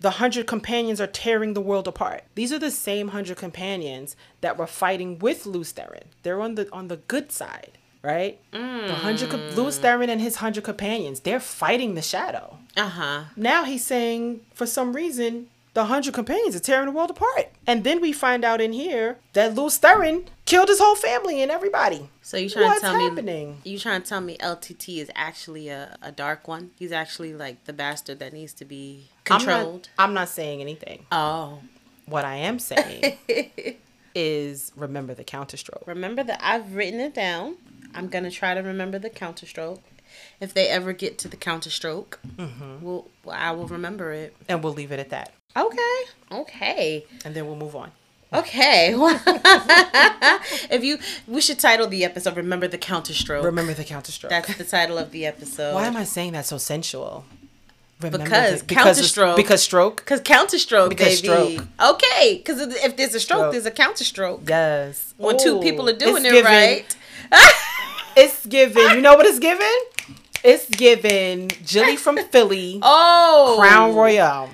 the 0.00 0.12
hundred 0.12 0.46
companions 0.46 1.00
are 1.00 1.06
tearing 1.06 1.52
the 1.54 1.60
world 1.60 1.86
apart. 1.86 2.24
These 2.34 2.52
are 2.52 2.58
the 2.58 2.70
same 2.70 3.08
hundred 3.08 3.36
companions 3.36 4.16
that 4.40 4.56
were 4.56 4.66
fighting 4.66 5.18
with 5.18 5.44
Lews 5.46 5.72
Therin. 5.72 6.04
They're 6.22 6.40
on 6.40 6.54
the 6.54 6.68
on 6.72 6.88
the 6.88 6.96
good 6.96 7.30
side, 7.32 7.72
right? 8.02 8.38
The 8.52 8.94
hundred 8.94 9.30
com- 9.30 9.50
Lews 9.50 9.78
Therin 9.78 10.08
and 10.08 10.20
his 10.20 10.36
hundred 10.36 10.64
companions, 10.64 11.20
they're 11.20 11.40
fighting 11.40 11.94
the 11.94 12.02
shadow. 12.02 12.58
Uh 12.76 12.88
huh. 12.88 13.20
Now 13.36 13.64
he's 13.64 13.84
saying, 13.84 14.40
for 14.54 14.66
some 14.66 14.94
reason, 14.94 15.48
the 15.80 15.86
hundred 15.86 16.12
companions 16.12 16.54
are 16.54 16.60
tearing 16.60 16.84
the 16.86 16.92
world 16.92 17.10
apart. 17.10 17.48
And 17.66 17.84
then 17.84 18.02
we 18.02 18.12
find 18.12 18.44
out 18.44 18.60
in 18.60 18.74
here 18.74 19.16
that 19.32 19.54
Lews 19.54 19.78
Therin 19.78 20.26
killed 20.44 20.68
his 20.68 20.78
whole 20.78 20.94
family 20.94 21.40
and 21.40 21.50
everybody. 21.50 22.10
So 22.20 22.36
you 22.36 22.50
trying 22.50 22.66
What's 22.66 22.80
to 22.80 22.88
tell 22.88 23.00
happening? 23.00 23.60
me 23.64 23.70
you 23.70 23.78
trying 23.78 24.02
to 24.02 24.08
tell 24.08 24.20
me 24.20 24.36
LTT 24.38 24.98
is 24.98 25.10
actually 25.14 25.68
a, 25.68 25.96
a 26.02 26.12
dark 26.12 26.46
one? 26.46 26.72
He's 26.78 26.92
actually 26.92 27.32
like 27.32 27.64
the 27.64 27.72
bastard 27.72 28.18
that 28.18 28.34
needs 28.34 28.52
to 28.54 28.66
be 28.66 29.08
controlled. 29.24 29.88
I'm 29.98 30.04
not, 30.04 30.10
I'm 30.10 30.14
not 30.14 30.28
saying 30.28 30.60
anything. 30.60 31.06
oh. 31.10 31.60
What 32.06 32.24
I 32.24 32.36
am 32.36 32.58
saying 32.58 33.18
is 34.14 34.72
remember 34.76 35.14
the 35.14 35.24
counterstroke. 35.24 35.84
Remember 35.86 36.22
that 36.24 36.40
I've 36.42 36.74
written 36.74 36.98
it 37.00 37.14
down. 37.14 37.56
I'm 37.94 38.08
gonna 38.08 38.30
try 38.30 38.52
to 38.54 38.60
remember 38.60 38.98
the 38.98 39.10
counterstroke. 39.10 39.80
If 40.40 40.54
they 40.54 40.68
ever 40.68 40.92
get 40.92 41.18
to 41.18 41.28
the 41.28 41.36
counterstroke, 41.36 42.18
Mm-hmm. 42.36 42.82
we'll, 42.84 43.08
I 43.30 43.50
will 43.52 43.66
remember 43.68 44.12
it. 44.12 44.34
And 44.48 44.62
we'll 44.64 44.72
leave 44.72 44.92
it 44.92 44.98
at 45.00 45.10
that. 45.10 45.32
Okay. 45.56 46.02
Okay. 46.32 47.04
And 47.24 47.34
then 47.34 47.46
we'll 47.46 47.56
move 47.56 47.74
on. 47.76 47.90
Okay. 48.32 48.94
if 50.70 50.84
you, 50.84 50.98
we 51.26 51.40
should 51.40 51.58
title 51.58 51.88
the 51.88 52.04
episode 52.04 52.36
"Remember 52.36 52.68
the 52.68 52.78
Counterstroke." 52.78 53.42
Remember 53.44 53.74
the 53.74 53.84
counterstroke. 53.84 54.30
That's 54.30 54.56
the 54.56 54.62
title 54.64 54.98
of 54.98 55.10
the 55.10 55.26
episode. 55.26 55.74
Why 55.74 55.86
am 55.86 55.96
I 55.96 56.04
saying 56.04 56.32
that 56.34 56.46
so 56.46 56.56
sensual? 56.56 57.24
Remember 58.00 58.24
Because 58.24 58.62
the- 58.62 58.74
counterstroke- 58.74 59.36
Because 59.36 59.62
stroke. 59.62 59.96
Because 59.98 60.20
counterstroke, 60.20 60.90
Because 60.90 61.20
baby. 61.20 61.56
stroke. 61.58 61.68
Okay. 61.94 62.36
Because 62.36 62.60
if 62.60 62.96
there's 62.96 63.14
a 63.16 63.20
stroke, 63.20 63.40
Stroke. 63.40 63.52
there's 63.52 63.66
a 63.66 63.70
counterstroke. 63.70 64.48
Yes. 64.48 65.12
When 65.18 65.36
two 65.36 65.60
people 65.60 65.88
are 65.88 65.92
doing 65.96 66.24
it 66.24 66.30
given- 66.30 66.44
right. 66.52 66.96
It's 68.16 68.44
given. 68.46 68.90
You 68.96 69.00
know 69.02 69.14
what 69.14 69.26
it's 69.26 69.38
given? 69.38 69.66
It's 70.42 70.66
given 70.68 71.48
Jilly 71.64 71.96
from 71.96 72.16
Philly, 72.30 72.78
oh. 72.82 73.56
Crown 73.58 73.94
Royale. 73.94 74.50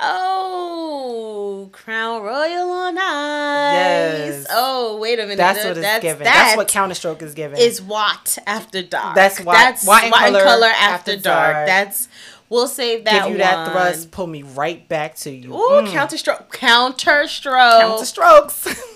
Oh, 0.00 1.68
Crown 1.72 2.22
Royal 2.22 2.70
on 2.70 2.96
ice. 2.98 3.02
Yes. 3.02 4.46
Oh, 4.50 4.98
wait 4.98 5.18
a 5.18 5.22
minute. 5.22 5.38
That's 5.38 5.58
what 5.58 5.70
it's 5.72 5.80
that's, 5.80 6.02
given. 6.02 6.24
That 6.24 6.34
That's 6.46 6.56
what 6.56 6.68
counterstroke 6.68 7.20
is 7.22 7.34
given. 7.34 7.58
is 7.58 7.82
WoT 7.82 8.38
after 8.46 8.82
dark. 8.82 9.14
That's 9.16 9.40
WoT- 9.40 9.54
That's 9.54 9.84
WoT 9.86 10.04
in 10.04 10.10
Color 10.12 10.66
after, 10.68 11.12
After 11.12 11.16
dark. 11.16 11.54
Dark. 11.54 11.66
That's 11.66 12.08
we'll 12.48 12.68
save 12.68 13.04
that 13.04 13.12
Give 13.12 13.22
you 13.24 13.28
one. 13.30 13.38
that 13.38 13.72
thrust, 13.72 14.10
pull 14.12 14.26
me 14.28 14.42
right 14.42 14.86
back 14.88 15.16
to 15.16 15.30
you. 15.30 15.52
Ooh, 15.54 15.82
Mm. 15.82 15.88
counterstroke. 15.88 16.50
Counterstroke. 16.52 17.80
Counterstrokes. 17.82 18.80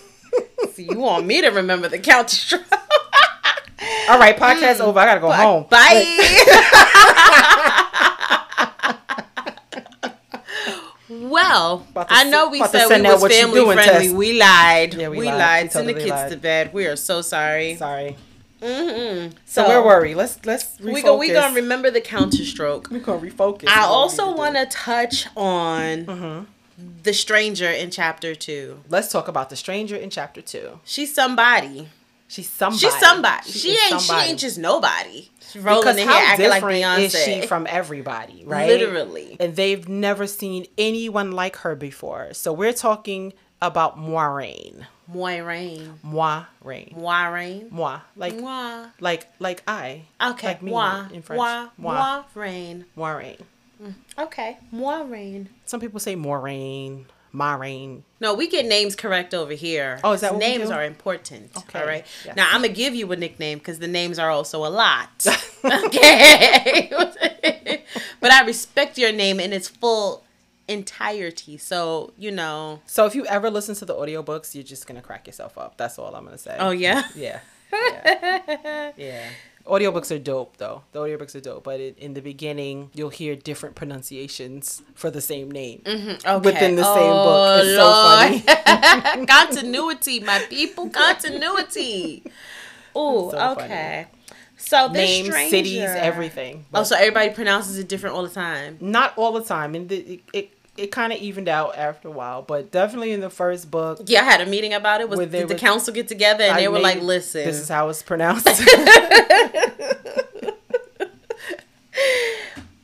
So 0.74 0.80
you 0.80 0.96
want 0.98 1.26
me 1.26 1.42
to 1.42 1.48
remember 1.50 1.88
the 1.88 1.98
counterstroke? 1.98 2.64
All 4.08 4.18
right, 4.18 4.36
podcast 4.36 4.80
over. 4.80 4.98
I 4.98 5.04
gotta 5.06 5.20
go 5.20 5.30
home. 5.30 5.66
Bye. 5.70 6.18
well, 11.08 11.86
to 11.94 12.06
I 12.08 12.24
know 12.24 12.48
we 12.48 12.58
said 12.64 12.88
we 12.88 13.02
was 13.02 13.32
family 13.32 13.62
friendly. 13.64 13.82
test. 13.84 14.14
We 14.14 14.38
lied. 14.38 14.94
Yeah, 14.94 15.08
we 15.08 15.18
we, 15.18 15.26
lied. 15.26 15.38
lied. 15.38 15.64
We 15.64 15.70
Send 15.70 15.88
the 15.88 15.94
kids 15.94 16.10
lied. 16.10 16.30
to 16.32 16.36
bed. 16.36 16.72
We 16.72 16.86
are 16.86 16.96
so 16.96 17.22
sorry. 17.22 17.76
Sorry. 17.76 18.16
Mm-hmm. 18.60 19.36
So, 19.44 19.66
where 19.66 19.82
were 19.82 20.00
we? 20.02 20.14
Let's 20.14 20.44
let's 20.46 20.78
refocus. 20.78 20.94
we 20.94 21.02
go. 21.02 21.16
We 21.16 21.32
gonna 21.32 21.54
remember 21.54 21.90
the 21.90 22.00
counterstroke. 22.00 22.88
we 22.90 23.00
gonna 23.00 23.20
refocus. 23.20 23.66
I 23.68 23.82
on 23.82 23.88
what 23.88 23.88
we 23.90 23.94
also 23.94 24.22
need 24.26 24.30
to 24.30 24.34
do. 24.34 24.38
want 24.38 24.54
to 24.56 24.66
touch 24.66 25.26
on 25.36 26.04
Mhm. 26.06 26.46
the 27.02 27.12
stranger 27.12 27.68
in 27.70 27.90
chapter 27.90 28.34
two. 28.36 28.80
Let's 28.88 29.08
talk 29.10 29.26
about 29.28 29.50
the 29.50 29.56
stranger 29.56 29.96
in 29.96 30.10
chapter 30.10 30.40
two. 30.40 30.78
She's 30.84 31.12
somebody. 31.12 31.88
She's 32.32 32.48
somebody. 32.48 32.78
She's 32.78 32.98
somebody. 32.98 33.50
She, 33.50 33.68
is 33.72 33.92
ain't. 33.92 34.00
somebody. 34.00 34.24
She 34.24 34.30
ain't 34.30 34.40
just 34.40 34.58
nobody. 34.58 35.28
She's 35.50 35.62
rolling 35.62 35.82
because 35.82 35.98
in 35.98 36.08
how 36.08 36.14
here 36.14 36.28
acting 36.28 36.48
like 36.48 36.62
different 36.62 36.82
Beyonce. 36.82 37.04
is 37.04 37.24
she 37.24 37.46
from 37.46 37.66
everybody, 37.68 38.42
right? 38.46 38.68
Literally. 38.68 39.36
And 39.38 39.54
they've 39.54 39.86
never 39.86 40.26
seen 40.26 40.64
anyone 40.78 41.32
like 41.32 41.56
her 41.56 41.74
before. 41.74 42.32
So 42.32 42.54
we're 42.54 42.72
talking 42.72 43.34
about 43.60 43.98
Moiraine. 43.98 44.86
Moiraine. 45.12 45.98
Moiraine. 46.02 46.96
Moiraine. 46.96 47.70
Moi. 47.70 48.00
Like 48.16 48.40
Moi. 48.40 48.86
like 48.98 49.26
like 49.38 49.62
I. 49.68 50.04
Okay. 50.22 50.46
Like 50.46 50.62
me 50.62 50.70
moi. 50.70 51.08
in 51.12 51.20
French. 51.20 51.36
Moi. 51.36 51.68
Moi. 51.76 52.22
Moiraine. 52.34 52.84
Moiraine. 52.96 53.40
Mm, 53.82 53.94
okay. 54.20 54.56
Moiraine. 54.72 55.48
Some 55.66 55.80
people 55.80 56.00
say 56.00 56.16
Moiraine, 56.16 57.04
Moiraine. 57.34 58.02
No, 58.20 58.34
we 58.34 58.46
get 58.46 58.66
names 58.66 58.94
correct 58.94 59.34
over 59.34 59.52
here. 59.52 60.00
Oh, 60.04 60.12
is 60.12 60.20
that 60.20 60.36
names 60.36 60.70
are 60.70 60.84
important? 60.84 61.56
Okay, 61.56 61.80
All 61.80 61.86
right. 61.86 62.06
yes. 62.24 62.36
Now 62.36 62.48
I'm 62.52 62.62
gonna 62.62 62.72
give 62.72 62.94
you 62.94 63.10
a 63.10 63.16
nickname 63.16 63.58
because 63.58 63.78
the 63.78 63.88
names 63.88 64.18
are 64.18 64.30
also 64.30 64.64
a 64.66 64.68
lot. 64.68 65.26
okay. 65.64 66.90
but 68.20 68.30
I 68.32 68.44
respect 68.44 68.98
your 68.98 69.12
name 69.12 69.40
in 69.40 69.52
its 69.52 69.68
full 69.68 70.24
entirety. 70.68 71.56
So 71.56 72.12
you 72.18 72.30
know. 72.30 72.80
So 72.86 73.06
if 73.06 73.14
you 73.14 73.24
ever 73.26 73.50
listen 73.50 73.74
to 73.76 73.84
the 73.84 73.94
audiobooks, 73.94 74.54
you're 74.54 74.64
just 74.64 74.86
gonna 74.86 75.02
crack 75.02 75.26
yourself 75.26 75.56
up. 75.56 75.76
That's 75.76 75.98
all 75.98 76.14
I'm 76.14 76.24
gonna 76.24 76.38
say. 76.38 76.56
Oh 76.58 76.70
yeah. 76.70 77.04
Yeah. 77.14 77.40
Yeah. 77.72 78.92
yeah. 78.98 79.28
Audiobooks 79.66 80.14
are 80.14 80.18
dope 80.18 80.56
though. 80.56 80.82
The 80.92 80.98
audiobooks 80.98 81.34
are 81.34 81.40
dope, 81.40 81.64
but 81.64 81.80
it, 81.80 81.98
in 81.98 82.14
the 82.14 82.20
beginning 82.20 82.90
you'll 82.94 83.10
hear 83.10 83.36
different 83.36 83.74
pronunciations 83.74 84.82
for 84.94 85.10
the 85.10 85.20
same 85.20 85.50
name 85.50 85.82
mm-hmm. 85.84 86.28
Okay. 86.28 86.50
within 86.50 86.76
the 86.76 86.84
same 86.84 87.12
oh, 87.12 87.24
book. 87.24 87.64
It's 87.64 87.76
so 87.76 87.92
funny. 87.92 89.02
funny. 89.02 89.26
Continuity, 89.26 90.20
my 90.20 90.38
people. 90.48 90.88
Continuity. 90.90 92.24
Oh, 92.94 93.30
So 93.30 93.38
funny. 93.38 93.62
okay. 93.62 94.06
So 94.58 94.88
this 94.88 94.96
Names, 94.96 95.28
stranger, 95.28 95.50
cities, 95.50 95.80
everything. 95.80 96.66
Oh, 96.74 96.82
so 96.82 96.94
everybody 96.94 97.30
pronounces 97.30 97.78
it 97.78 97.88
different 97.88 98.14
all 98.14 98.22
the 98.22 98.28
time. 98.28 98.76
Not 98.80 99.14
all 99.16 99.32
the 99.32 99.42
time, 99.42 99.74
and 99.74 99.88
the, 99.88 99.96
it 99.96 100.20
it, 100.32 100.50
it 100.76 100.90
kind 100.90 101.12
of 101.12 101.18
evened 101.20 101.48
out 101.48 101.76
after 101.76 102.08
a 102.08 102.10
while, 102.10 102.42
but 102.42 102.70
definitely 102.70 103.12
in 103.12 103.20
the 103.20 103.28
first 103.30 103.70
book. 103.70 104.00
Yeah, 104.06 104.22
I 104.22 104.24
had 104.24 104.40
a 104.40 104.46
meeting 104.46 104.72
about 104.72 105.00
it. 105.00 105.08
Was 105.08 105.18
did 105.18 105.30
the 105.48 105.54
was- 105.54 105.60
council 105.60 105.92
get 105.92 106.08
together 106.08 106.44
and 106.44 106.54
I 106.54 106.60
they 106.62 106.68
were 106.68 106.78
like, 106.80 107.00
"Listen, 107.02 107.44
This 107.44 107.58
is 107.60 107.68
how 107.68 107.88
it's 107.88 108.02
pronounced. 108.02 108.46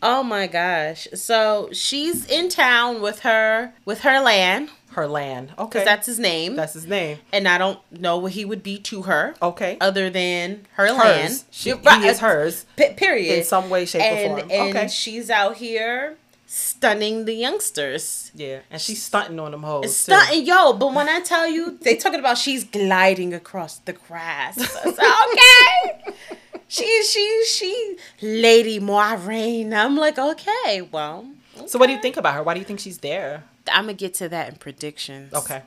oh 0.03 0.22
my 0.22 0.47
gosh." 0.47 1.09
So 1.14 1.68
she's 1.72 2.26
in 2.26 2.49
town 2.49 3.01
with 3.01 3.20
her 3.20 3.72
with 3.84 4.01
her 4.01 4.20
land 4.20 4.70
her 4.93 5.07
land. 5.07 5.51
Okay. 5.59 5.68
because 5.68 5.84
that's 5.84 6.07
his 6.07 6.18
name, 6.18 6.57
That's 6.57 6.72
his 6.72 6.86
name. 6.86 7.18
and 7.32 7.47
I 7.47 7.57
don't 7.59 7.78
know 7.93 8.16
what 8.18 8.32
he 8.32 8.45
would 8.45 8.62
be 8.64 8.78
to 8.78 9.03
her 9.03 9.34
Okay. 9.41 9.76
other 9.80 10.11
than 10.11 10.66
her 10.72 10.91
land. 10.91 11.28
hers. 11.28 11.45
She, 11.51 11.72
Right, 11.72 12.03
he 12.03 12.09
is 12.09 12.18
hers 12.20 12.64
P- 12.76 12.95
period. 12.95 13.39
in 13.39 13.45
some 13.45 13.70
way, 13.70 13.84
shape, 13.84 14.03
and, 14.03 14.32
or 14.32 14.39
form. 14.39 14.51
and 14.51 14.76
okay. 14.76 14.89
she's 14.89 15.30
out 15.30 15.57
here 15.59 16.16
stunning 16.49 17.26
the 17.26 17.34
youngsters. 17.34 18.32
Yeah, 18.34 18.61
and 18.70 18.80
she's 18.80 19.03
stunting 19.03 19.38
on 19.38 19.53
them 19.53 19.62
hoes. 19.62 19.94
Stunting, 19.94 20.44
yo, 20.44 20.72
but 20.72 20.92
when 20.94 21.09
I 21.09 21.20
tell 21.20 21.46
you, 21.46 21.78
they 21.82 21.96
talking 21.96 22.18
about 22.18 22.38
she's 22.38 22.64
gliding 22.64 23.34
across 23.34 23.78
the 23.78 23.92
grass. 23.92 24.57
Said, 24.57 24.86
okay. 24.88 26.14
She, 26.66 27.03
she, 27.05 27.44
she, 27.46 27.96
Lady 28.20 28.80
Moiraine. 28.80 29.72
I'm 29.72 29.96
like, 29.96 30.18
okay, 30.18 30.82
well. 30.90 31.26
So, 31.66 31.78
what 31.78 31.86
do 31.86 31.92
you 31.92 32.01
think 32.03 32.16
about 32.16 32.34
her? 32.34 32.42
Why 32.42 32.55
do 32.55 32.61
you 32.61 32.66
think 32.66 32.80
she's 32.80 32.99
there? 32.99 33.44
I'm 33.70 33.84
gonna 33.84 33.94
get 33.94 34.14
to 34.14 34.28
that 34.30 34.49
in 34.49 34.55
predictions. 34.57 35.32
Okay. 35.32 35.62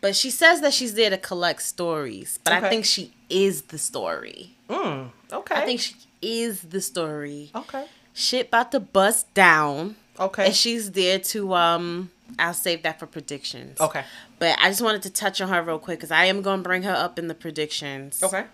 But 0.00 0.14
she 0.14 0.30
says 0.30 0.60
that 0.60 0.72
she's 0.72 0.94
there 0.94 1.10
to 1.10 1.18
collect 1.18 1.62
stories, 1.62 2.38
but 2.44 2.52
I 2.52 2.68
think 2.68 2.84
she 2.84 3.12
is 3.28 3.62
the 3.62 3.78
story. 3.78 4.54
Mm, 4.68 5.10
okay. 5.32 5.56
I 5.56 5.64
think 5.64 5.80
she 5.80 5.94
is 6.22 6.62
the 6.62 6.80
story. 6.80 7.50
Okay. 7.54 7.86
Shit 8.14 8.48
about 8.48 8.70
to 8.72 8.80
bust 8.80 9.32
down. 9.34 9.96
Okay. 10.18 10.46
And 10.46 10.54
she's 10.54 10.92
there 10.92 11.18
to 11.18 11.54
um 11.54 12.10
I'll 12.38 12.54
save 12.54 12.82
that 12.82 12.98
for 12.98 13.06
predictions. 13.06 13.80
Okay. 13.80 14.04
But 14.38 14.58
I 14.60 14.68
just 14.68 14.82
wanted 14.82 15.02
to 15.02 15.10
touch 15.10 15.40
on 15.40 15.48
her 15.48 15.62
real 15.62 15.78
quick 15.78 15.98
because 15.98 16.10
I 16.10 16.26
am 16.26 16.42
going 16.42 16.60
to 16.60 16.62
bring 16.62 16.82
her 16.82 16.92
up 16.92 17.18
in 17.18 17.26
the 17.28 17.34
predictions. 17.34 18.22
Okay. 18.22 18.44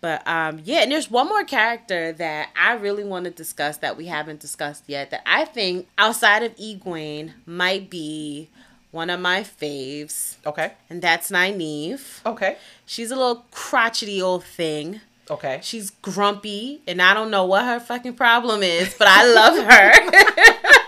But 0.00 0.26
um, 0.26 0.60
yeah, 0.64 0.78
and 0.82 0.90
there's 0.90 1.08
one 1.10 1.28
more 1.28 1.44
character 1.44 2.12
that 2.14 2.48
I 2.60 2.72
really 2.72 3.04
want 3.04 3.24
to 3.26 3.30
discuss 3.30 3.76
that 3.78 3.96
we 3.96 4.06
haven't 4.06 4.40
discussed 4.40 4.84
yet 4.88 5.10
that 5.10 5.22
I 5.26 5.44
think 5.44 5.86
outside 5.96 6.42
of 6.42 6.56
Egwene 6.56 7.34
might 7.46 7.88
be 7.88 8.48
one 8.90 9.10
of 9.10 9.20
my 9.20 9.42
faves, 9.42 10.36
Okay. 10.44 10.72
and 10.90 11.00
that's 11.00 11.30
Nynaeve. 11.30 12.26
Okay. 12.26 12.56
She's 12.84 13.10
a 13.12 13.16
little 13.16 13.44
crotchety 13.52 14.20
old 14.20 14.42
thing. 14.44 15.00
Okay. 15.30 15.60
She's 15.62 15.90
grumpy, 15.90 16.82
and 16.88 17.00
I 17.00 17.14
don't 17.14 17.30
know 17.30 17.44
what 17.46 17.64
her 17.64 17.78
fucking 17.78 18.14
problem 18.14 18.62
is, 18.64 18.94
but 18.98 19.06
I 19.08 19.32
love 19.32 19.64
her. 19.64 20.72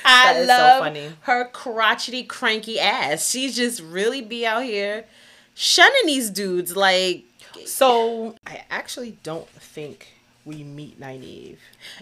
I 0.04 0.34
so 0.40 0.46
love 0.46 0.82
funny. 0.84 1.12
her 1.22 1.46
crotchety, 1.48 2.22
cranky 2.24 2.78
ass. 2.80 3.28
She 3.30 3.50
just 3.50 3.80
really 3.82 4.20
be 4.22 4.46
out 4.46 4.64
here 4.64 5.04
shunning 5.54 6.06
these 6.06 6.30
dudes. 6.30 6.76
Like 6.76 7.24
So 7.66 8.34
I 8.46 8.64
actually 8.70 9.18
don't 9.22 9.48
think 9.48 10.14
we 10.44 10.62
meet 10.64 10.98
Nynaeve 11.00 11.58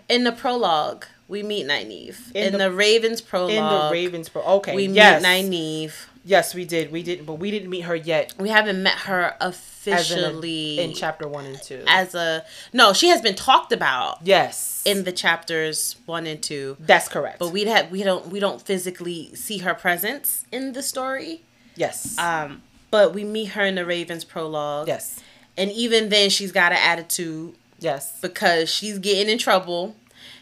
in 0.08 0.24
the 0.24 0.32
prologue, 0.32 1.06
we 1.26 1.42
meet 1.42 1.66
Nynaeve. 1.66 2.32
In 2.34 2.46
In, 2.46 2.52
the- 2.52 2.58
the, 2.58 2.70
Ravens 2.72 3.20
prologue, 3.20 3.50
in 3.50 3.64
the 3.64 3.88
Ravens. 3.92 4.28
prologue. 4.28 4.58
okay. 4.58 4.76
we 4.76 4.86
yes. 4.86 5.22
meet 5.22 5.50
Nynaeve. 5.50 5.92
Yes, 6.28 6.54
we 6.54 6.66
did. 6.66 6.92
We 6.92 7.02
didn't, 7.02 7.24
but 7.24 7.34
we 7.34 7.50
didn't 7.50 7.70
meet 7.70 7.80
her 7.82 7.96
yet. 7.96 8.34
We 8.38 8.50
haven't 8.50 8.82
met 8.82 8.98
her 9.08 9.34
As 9.40 9.40
in, 9.40 9.46
a- 9.46 9.48
officially 9.48 10.78
in 10.78 10.92
chapter 10.92 11.26
one 11.26 11.46
and 11.46 11.60
two. 11.62 11.82
as 11.86 12.14
a 12.14 12.44
no. 12.74 12.92
She 12.92 13.08
has 13.08 13.22
been 13.22 13.34
talked 13.34 13.72
about 13.72 14.18
yes, 14.22 14.82
in 14.84 15.04
the 15.04 15.12
chapters 15.12 15.96
one 16.04 16.26
and 16.26 16.42
two, 16.42 16.76
that's 16.80 17.08
correct. 17.08 17.38
but 17.38 17.48
we 17.50 17.64
have 17.64 17.90
we 17.90 18.02
don't 18.02 18.26
we 18.28 18.40
don't 18.40 18.60
physically 18.60 19.34
see 19.34 19.58
her 19.58 19.72
presence 19.74 20.44
in 20.52 20.74
the 20.74 20.82
story. 20.82 21.40
yes, 21.76 22.18
Um, 22.18 22.60
but 22.90 23.14
we 23.14 23.24
meet 23.24 23.46
her 23.56 23.62
in 23.64 23.76
the 23.76 23.86
Ravens 23.86 24.24
prologue. 24.24 24.86
yes, 24.88 25.20
and 25.56 25.70
even 25.72 26.10
then, 26.10 26.28
she's 26.28 26.52
got 26.52 26.72
an 26.72 26.78
attitude 26.78 27.54
yes, 27.78 28.20
because 28.20 28.68
she's 28.68 28.98
getting 28.98 29.32
in 29.32 29.38
trouble, 29.38 29.96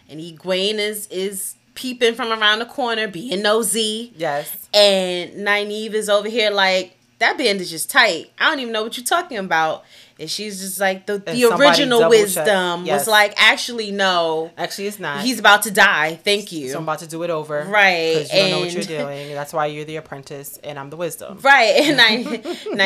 and 0.09 0.18
Egwene 0.20 0.78
is 0.78 1.07
is 1.09 1.55
peeping 1.77 2.14
from 2.14 2.33
around 2.33 2.59
the 2.59 2.66
corner, 2.66 3.07
being 3.07 3.43
nosy. 3.43 4.12
yes. 4.16 4.68
And 4.74 5.33
Nynaeve 5.47 5.95
is 5.95 6.09
over 6.09 6.29
here 6.29 6.51
like, 6.51 6.97
that 7.18 7.39
bandage 7.39 7.72
is 7.72 7.87
tight. 7.87 8.31
I 8.39 8.51
don't 8.51 8.61
even 8.61 8.72
know 8.72 8.83
what 8.83 8.97
you're 8.99 9.07
talking 9.07 9.39
about. 9.39 9.85
And 10.19 10.31
she's 10.31 10.61
just 10.61 10.81
like, 10.81 11.05
the, 11.05 11.19
the 11.19 11.39
somebody 11.43 11.62
original 11.69 12.09
wisdom 12.09 12.87
Yes. 12.87 13.01
was 13.01 13.09
like, 13.09 13.35
actually, 13.37 13.91
no, 13.91 14.51
Actually, 14.57 14.87
it's 14.87 14.99
not. 14.99 15.21
he's 15.21 15.39
about 15.39 15.64
to 15.64 15.71
die. 15.71 16.14
Thank 16.25 16.53
you. 16.53 16.71
so 16.71 16.79
I'm 16.79 16.85
about 16.85 17.01
to 17.01 17.07
do 17.07 17.23
it 17.23 17.29
over. 17.29 17.64
Right, 17.69 18.14
Because 18.14 18.33
you 18.33 18.39
don't 18.41 18.51
know 18.53 18.61
what 18.61 18.73
you're 18.73 18.83
doing. 19.05 19.35
That's 19.35 19.53
why 19.53 19.67
you're 19.67 19.85
the 19.85 19.97
apprentice 19.97 20.59
and 20.64 20.79
I'm 20.79 20.89
the 20.89 20.97
wisdom. 20.97 21.39
Right, 21.43 21.75
and 21.83 21.97
Ny- 21.99 22.39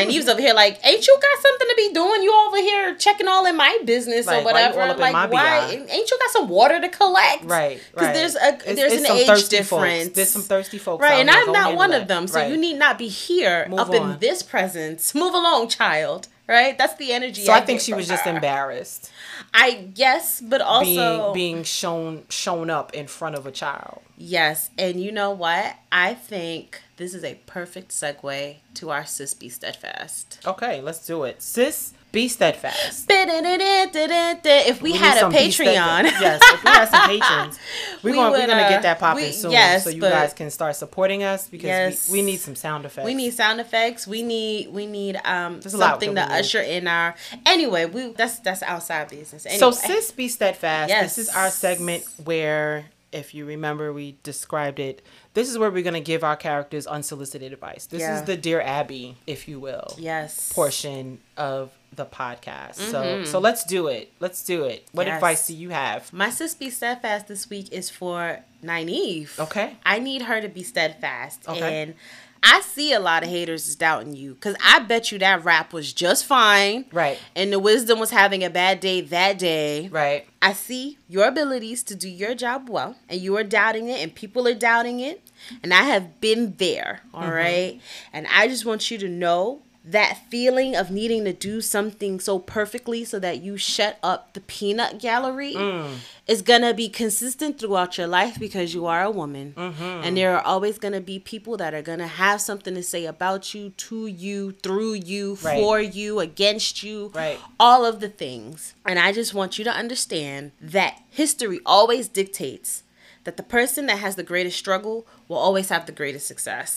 Nynaeve's 0.07 0.28
over 0.28 0.41
here 0.41 0.55
like, 0.55 0.85
ain't 0.85 1.07
you 1.07 1.18
got 1.22 1.43
something 1.43 1.68
to 1.68 1.74
be 1.76 1.93
doing? 1.93 2.22
You 2.24 2.35
over 2.49 2.57
here 2.57 2.95
checking 2.97 3.28
all 3.28 3.47
in 3.47 3.57
my 3.57 3.78
business 3.85 4.26
Like, 4.26 4.43
or 4.43 4.45
why 4.47 4.53
whatever. 4.53 4.81
in 4.83 4.99
like, 4.99 5.31
why? 5.33 5.76
BI? 5.76 5.87
Ain't 5.89 6.11
you 6.11 6.18
got 6.18 6.31
some 6.31 6.49
water 6.49 6.81
to 6.81 6.89
collect? 6.89 7.45
Right. 7.45 7.81
Because 7.93 8.07
right. 8.09 8.14
there's 8.14 8.35
a 8.35 8.49
It's- 8.49 8.74
there's 8.76 8.93
it's 8.95 9.09
an 9.09 9.16
age 9.16 9.26
thirsty 9.28 9.57
folks. 9.59 9.70
difference. 9.70 10.09
There's 10.16 10.31
some 10.31 10.43
thirsty 10.43 10.78
folks. 10.78 11.01
Right, 11.03 11.20
and. 11.20 11.31
I'm 11.31 11.53
not 11.53 11.76
one 11.76 11.93
of 11.93 12.09
them. 12.09 12.26
So 12.26 12.41
Right. 12.41 12.51
you 12.51 12.57
need 12.57 12.74
not 12.76 12.99
be 12.99 13.07
here 13.07 13.66
Move 13.68 13.78
up 13.78 13.95
in 13.95 14.18
this 14.18 14.43
presence. 14.43 15.14
Move 15.14 15.33
along, 15.33 15.68
child. 15.68 16.26
Right? 16.51 16.76
That's 16.76 16.96
the 16.96 17.12
energy. 17.12 17.42
So 17.42 17.53
I 17.53 17.61
think 17.61 17.78
get 17.78 17.84
she 17.84 17.94
was 17.94 18.09
just 18.09 18.26
embarrassed 18.26 19.11
I 19.53 19.72
guess, 19.94 20.40
but 20.40 20.61
also 20.61 21.32
being 21.32 21.55
being 21.55 21.64
shown 21.64 22.24
shown 22.28 22.70
up 22.70 22.94
in 22.94 23.07
front 23.07 23.36
of 23.36 23.46
a 23.46 23.51
child. 23.53 24.03
yes. 24.16 24.70
And 24.78 25.01
you 25.03 25.12
know 25.12 25.30
what? 25.30 25.76
I 25.90 26.14
think 26.14 26.80
this 26.96 27.14
is 27.14 27.24
a 27.24 27.34
perfect 27.46 27.90
segue 27.90 28.57
to 28.74 28.90
our 28.90 29.05
sis 29.05 29.34
be 29.34 29.48
steadfast. 29.48 30.40
Okay, 30.46 30.80
let's 30.80 31.05
do 31.07 31.24
it. 31.24 31.42
Sis, 31.42 31.94
be 32.13 32.29
steadfast. 32.29 33.07
If 33.09 34.83
we, 34.83 34.93
need 34.93 34.99
had 34.99 35.19
a 35.23 35.29
Patreon, 35.29 36.05
yes, 36.05 36.41
if 36.43 36.65
we 36.65 36.71
had 36.71 36.87
some 36.89 37.09
patrons, 37.09 37.59
we're 38.03 38.11
We 38.11 38.17
gonna 38.17 38.31
we're 38.33 38.47
gonna 38.47 38.63
uh, 38.63 38.69
get 38.69 38.83
that 38.83 38.99
popping 38.99 39.25
we- 39.25 39.33
soon, 39.33 39.53
yes, 39.53 39.85
so 39.85 39.91
you 39.91 40.01
guys 40.01 40.33
can 40.33 40.51
start 40.51 40.77
supporting 40.77 41.23
us 41.23 41.49
because 41.49 41.65
Yes. 41.65 42.11
we, 42.11 42.19
we 42.21 42.27
need 42.27 42.39
some 42.39 42.55
sound 42.57 42.85
effects. 42.85 43.05
we 43.05 43.15
need 43.15 43.33
sound 43.33 43.61
effects. 43.61 44.07
We 44.07 44.23
need 44.23 44.73
we 44.73 44.87
need 44.87 45.21
um 45.25 45.61
There's 45.61 45.77
something 45.77 46.15
to 46.15 46.27
we 46.31 46.39
usher 46.39 46.61
in 46.61 46.87
our. 46.89 47.15
Anyway, 47.47 47.85
we 47.87 48.13
that's 48.13 48.39
that's 48.41 48.63
outside 48.63 49.09
business. 49.09 49.47
Anyway. 49.47 49.59
So, 49.59 49.71
sis, 49.71 50.11
be 50.13 50.29
steadfast. 50.29 50.89
Yes. 50.89 51.17
This 51.17 51.29
is 51.29 51.35
our 51.35 51.51
segment 51.51 52.05
where, 52.25 52.87
if 53.13 53.35
you 53.35 53.45
remember, 53.45 53.93
we 53.93 54.17
described 54.23 54.79
it. 54.79 55.03
This 55.35 55.49
is 55.49 55.59
where 55.59 55.70
we're 55.70 55.83
going 55.85 55.95
to 55.95 56.01
give 56.01 56.24
our 56.24 56.37
characters 56.37 56.87
unsolicited 56.87 57.53
advice. 57.53 57.87
This 57.87 58.01
Yeah. 58.01 58.16
is 58.18 58.22
the 58.24 58.37
Dear 58.37 58.61
Abby, 58.61 59.16
if 59.26 59.47
you 59.47 59.61
will, 59.61 59.95
yes 59.99 60.53
portion 60.53 61.20
of 61.37 61.70
the 61.95 62.05
podcast. 62.07 62.76
So, 62.76 63.24
so 63.24 63.39
let's 63.39 63.64
do 63.64 63.89
it. 63.89 64.12
Let's 64.20 64.43
do 64.45 64.64
it. 64.64 64.87
What 64.93 65.05
Mm-hmm. 65.05 65.09
Yes. 65.09 65.16
advice 65.16 65.47
do 65.49 65.55
you 65.57 65.70
have? 65.70 66.12
My 66.12 66.31
sis 66.31 66.55
be 66.55 66.70
steadfast 66.70 67.26
this 67.28 67.49
week 67.51 67.72
is 67.72 67.91
for 67.91 68.41
Nynaeve. 68.64 69.39
Okay. 69.39 69.76
I 69.85 69.99
need 69.99 70.22
her 70.22 70.41
to 70.41 70.49
be 70.49 70.62
steadfast. 70.62 71.49
Okay. 71.49 71.83
And 71.83 71.95
I 72.43 72.61
see 72.62 72.93
a 72.93 73.01
lot 73.01 73.22
of 73.22 73.28
haters 73.28 73.74
doubting 73.74 74.14
you 74.14 74.34
because 74.34 74.57
I 74.64 74.80
bet 74.80 75.12
you 75.12 75.18
that 75.18 75.45
rap 75.45 75.72
was 75.72 75.93
just 75.93 76.24
fine. 76.24 76.86
Right. 76.93 77.18
And 77.36 77.53
the 77.53 77.59
wisdom 77.59 77.99
was 77.99 78.11
having 78.11 78.43
a 78.43 78.51
bad 78.51 78.80
day 78.80 79.01
that 79.03 79.38
day. 79.38 79.88
Right. 79.88 80.26
I 80.41 80.55
see 80.55 80.99
your 81.09 81.28
abilities 81.28 81.82
to 81.84 81.95
do 81.95 82.09
your 82.09 82.34
job 82.34 82.68
well, 82.70 82.97
and 83.09 83.20
you 83.20 83.36
are 83.36 83.45
doubting 83.45 83.88
it, 83.88 84.01
and 84.01 84.14
people 84.14 84.49
are 84.49 84.55
doubting 84.55 85.01
it. 85.01 85.22
And 85.62 85.72
I 85.72 85.82
have 85.82 86.20
been 86.20 86.55
there, 86.57 87.03
all 87.12 87.22
mm-hmm. 87.22 87.32
right. 87.32 87.80
And 88.12 88.26
I 88.34 88.49
just 88.49 88.64
want 88.64 88.91
you 88.91 88.99
to 88.99 89.09
know 89.09 89.62
that 89.85 90.18
feeling 90.28 90.76
of 90.76 90.91
needing 90.91 91.24
to 91.24 91.33
do 91.33 91.61
something 91.61 92.20
so 92.20 92.39
perfectly 92.39 93.05
so 93.05 93.18
that 93.18 93.43
you 93.43 93.57
shut 93.57 93.99
up 94.03 94.35
the 94.35 94.41
peanut 94.43 94.99
gallery 94.99 95.55
mm. 95.55 95.95
is 96.26 96.43
gonna 96.43 96.74
be 96.74 96.89
consistent 96.89 97.59
throughout 97.59 97.97
your 97.97 98.07
life 98.07 98.39
because 98.39 98.74
you 98.74 98.87
are 98.87 99.03
a 99.03 99.11
woman, 99.11 99.55
mm-hmm. 99.57 99.83
and 99.83 100.16
there 100.16 100.37
are 100.37 100.43
always 100.43 100.78
gonna 100.78 101.01
be 101.01 101.18
people 101.18 101.57
that 101.57 101.72
are 101.72 101.83
gonna 101.83 102.07
have 102.07 102.41
something 102.41 102.74
to 102.74 102.83
say 102.83 103.07
about 103.07 103.55
you, 103.55 103.70
to 103.70 104.07
you, 104.07 104.53
through 104.53 104.95
you, 104.95 105.39
Right. 105.43 105.59
for 105.59 105.81
you, 105.81 106.20
against 106.20 106.83
you, 106.83 107.11
Right. 107.14 107.39
all 107.59 107.87
of 107.87 108.01
the 108.01 108.09
things. 108.09 108.74
And 108.85 108.99
I 108.99 109.12
just 109.12 109.33
want 109.33 109.59
you 109.59 109.64
to 109.64 109.72
understand 109.72 110.53
that 110.61 111.01
history 111.09 111.61
always 111.64 112.07
dictates 112.07 112.83
that 113.31 113.37
the 113.37 113.43
person 113.45 113.87
that 113.87 113.99
has 114.01 114.16
the 114.16 114.24
greatest 114.24 114.59
struggle 114.59 115.07
will 115.28 115.37
always 115.37 115.68
have 115.68 115.87
the 115.87 115.93
greatest 115.93 116.26
success. 116.26 116.72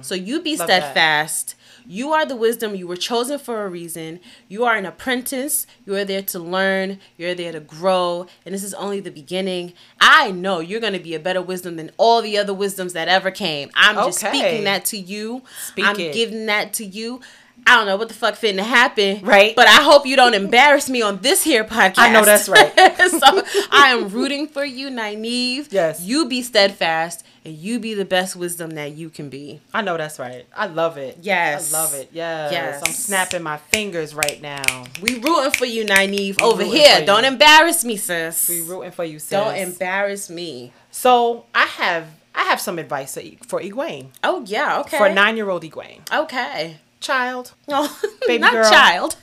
So 0.00 0.14
you 0.16 0.40
be 0.42 0.54
Mm. 0.54 0.58
Love 0.58 0.68
that. 0.68 0.80
steadfast. 0.82 1.54
You 1.86 2.12
are 2.12 2.26
the 2.26 2.34
wisdom. 2.34 2.74
You 2.74 2.88
were 2.88 2.96
chosen 2.96 3.38
for 3.38 3.64
a 3.64 3.68
reason. 3.68 4.18
You 4.48 4.64
are 4.64 4.74
an 4.74 4.86
apprentice. 4.86 5.66
You 5.86 5.94
are 5.94 6.04
there 6.04 6.22
to 6.22 6.38
learn. 6.40 6.98
You're 7.16 7.34
there 7.36 7.52
to 7.52 7.60
grow. 7.60 8.26
And 8.44 8.52
this 8.54 8.64
is 8.64 8.74
only 8.74 8.98
the 8.98 9.10
beginning. 9.12 9.72
I 10.00 10.32
know 10.32 10.58
you're 10.58 10.80
going 10.80 10.94
to 10.94 10.98
be 10.98 11.14
a 11.14 11.20
better 11.20 11.42
wisdom 11.42 11.76
than 11.76 11.92
all 11.96 12.22
the 12.22 12.36
other 12.38 12.54
wisdoms 12.54 12.92
that 12.94 13.06
ever 13.06 13.30
came. 13.30 13.70
I'm 13.76 13.94
just 13.94 14.18
speaking 14.18 14.64
that 14.64 14.84
to 14.86 14.98
you. 14.98 15.42
Speak 15.68 15.84
I'm 15.84 16.00
it. 16.00 16.12
giving 16.12 16.46
that 16.46 16.72
to 16.74 16.84
you. 16.84 17.20
I 17.66 17.76
don't 17.76 17.86
know 17.86 17.96
what 17.96 18.08
the 18.08 18.14
fuck 18.14 18.34
finna 18.34 18.60
happen. 18.60 19.20
Right. 19.24 19.56
But 19.56 19.66
I 19.68 19.82
hope 19.82 20.06
you 20.06 20.16
don't 20.16 20.34
embarrass 20.34 20.90
me 20.90 21.02
on 21.02 21.18
this 21.18 21.42
here 21.42 21.64
podcast. 21.64 21.94
I 21.98 22.12
know 22.12 22.24
that's 22.24 22.48
right. 22.48 22.72
so 22.98 23.42
I 23.70 23.88
am 23.88 24.08
rooting 24.08 24.48
for 24.48 24.64
you, 24.64 24.90
Nynaeve. 24.90 25.68
Yes. 25.72 26.02
You 26.02 26.26
be 26.26 26.42
steadfast 26.42 27.24
and 27.44 27.54
you 27.54 27.78
be 27.78 27.94
the 27.94 28.04
best 28.04 28.36
wisdom 28.36 28.70
that 28.70 28.92
you 28.92 29.08
can 29.08 29.28
be. 29.28 29.60
I 29.72 29.82
know 29.82 29.96
that's 29.96 30.18
right. 30.18 30.46
I 30.54 30.66
love 30.66 30.98
it. 30.98 31.18
Yes. 31.22 31.72
I 31.72 31.78
love 31.78 31.94
it. 31.94 32.10
Yes. 32.12 32.52
Yes. 32.52 32.82
I'm 32.84 32.92
snapping 32.92 33.42
my 33.42 33.56
fingers 33.56 34.14
right 34.14 34.40
now. 34.42 34.84
We 35.00 35.18
rooting 35.18 35.52
for 35.52 35.66
you, 35.66 35.84
Nynaeve, 35.84 36.40
over 36.42 36.64
here. 36.64 37.04
Don't 37.06 37.24
embarrass 37.24 37.84
me, 37.84 37.96
sis. 37.96 38.48
We 38.48 38.62
rooting 38.62 38.92
for 38.92 39.04
you, 39.04 39.18
sis. 39.18 39.30
don't 39.30 39.56
embarrass 39.56 40.28
me. 40.28 40.72
So 40.90 41.46
I 41.54 41.64
have 41.64 42.08
I 42.34 42.44
have 42.44 42.60
some 42.60 42.78
advice 42.78 43.14
for 43.46 43.60
Egwene. 43.60 44.08
Oh 44.22 44.42
yeah, 44.46 44.80
okay. 44.80 44.98
For 44.98 45.08
nine 45.08 45.36
year 45.36 45.48
old 45.50 45.62
Egwene. 45.62 46.00
Okay. 46.12 46.78
Child. 47.04 47.52
Oh, 47.68 48.00
Baby 48.26 48.38
not 48.40 48.52
girl. 48.52 48.70
child. 48.70 49.16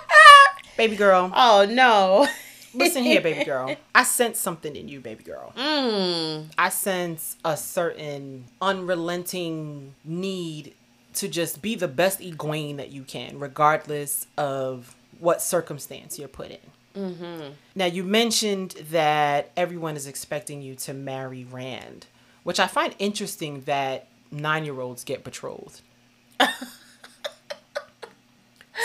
Baby 0.76 0.96
girl. 0.96 1.30
oh 1.34 1.66
no. 1.68 2.26
Listen 2.72 3.02
here, 3.02 3.20
baby 3.20 3.44
girl. 3.44 3.74
I 3.94 4.04
sense 4.04 4.38
something 4.38 4.76
in 4.76 4.86
you, 4.88 5.00
baby 5.00 5.24
girl. 5.24 5.52
Mm. 5.60 6.46
I 6.56 6.68
sense 6.68 7.36
a 7.44 7.56
certain 7.56 8.44
unrelenting 8.62 9.94
need 10.04 10.74
to 11.14 11.26
just 11.28 11.60
be 11.60 11.74
the 11.74 11.88
best 11.88 12.20
Egwene 12.20 12.76
that 12.76 12.90
you 12.90 13.02
can, 13.02 13.40
regardless 13.40 14.26
of 14.38 14.94
what 15.18 15.42
circumstance 15.42 16.16
you're 16.18 16.28
put 16.28 16.50
in. 16.52 16.58
Mm-hmm. 16.96 17.48
Now, 17.74 17.86
you 17.86 18.04
mentioned 18.04 18.70
that 18.90 19.50
everyone 19.56 19.96
is 19.96 20.06
expecting 20.06 20.62
you 20.62 20.76
to 20.76 20.94
marry 20.94 21.44
Rand, 21.44 22.06
which 22.44 22.60
I 22.60 22.68
find 22.68 22.94
interesting 23.00 23.62
that 23.62 24.06
nine 24.30 24.64
year 24.64 24.80
olds 24.80 25.02
get 25.02 25.24
betrothed. 25.24 25.80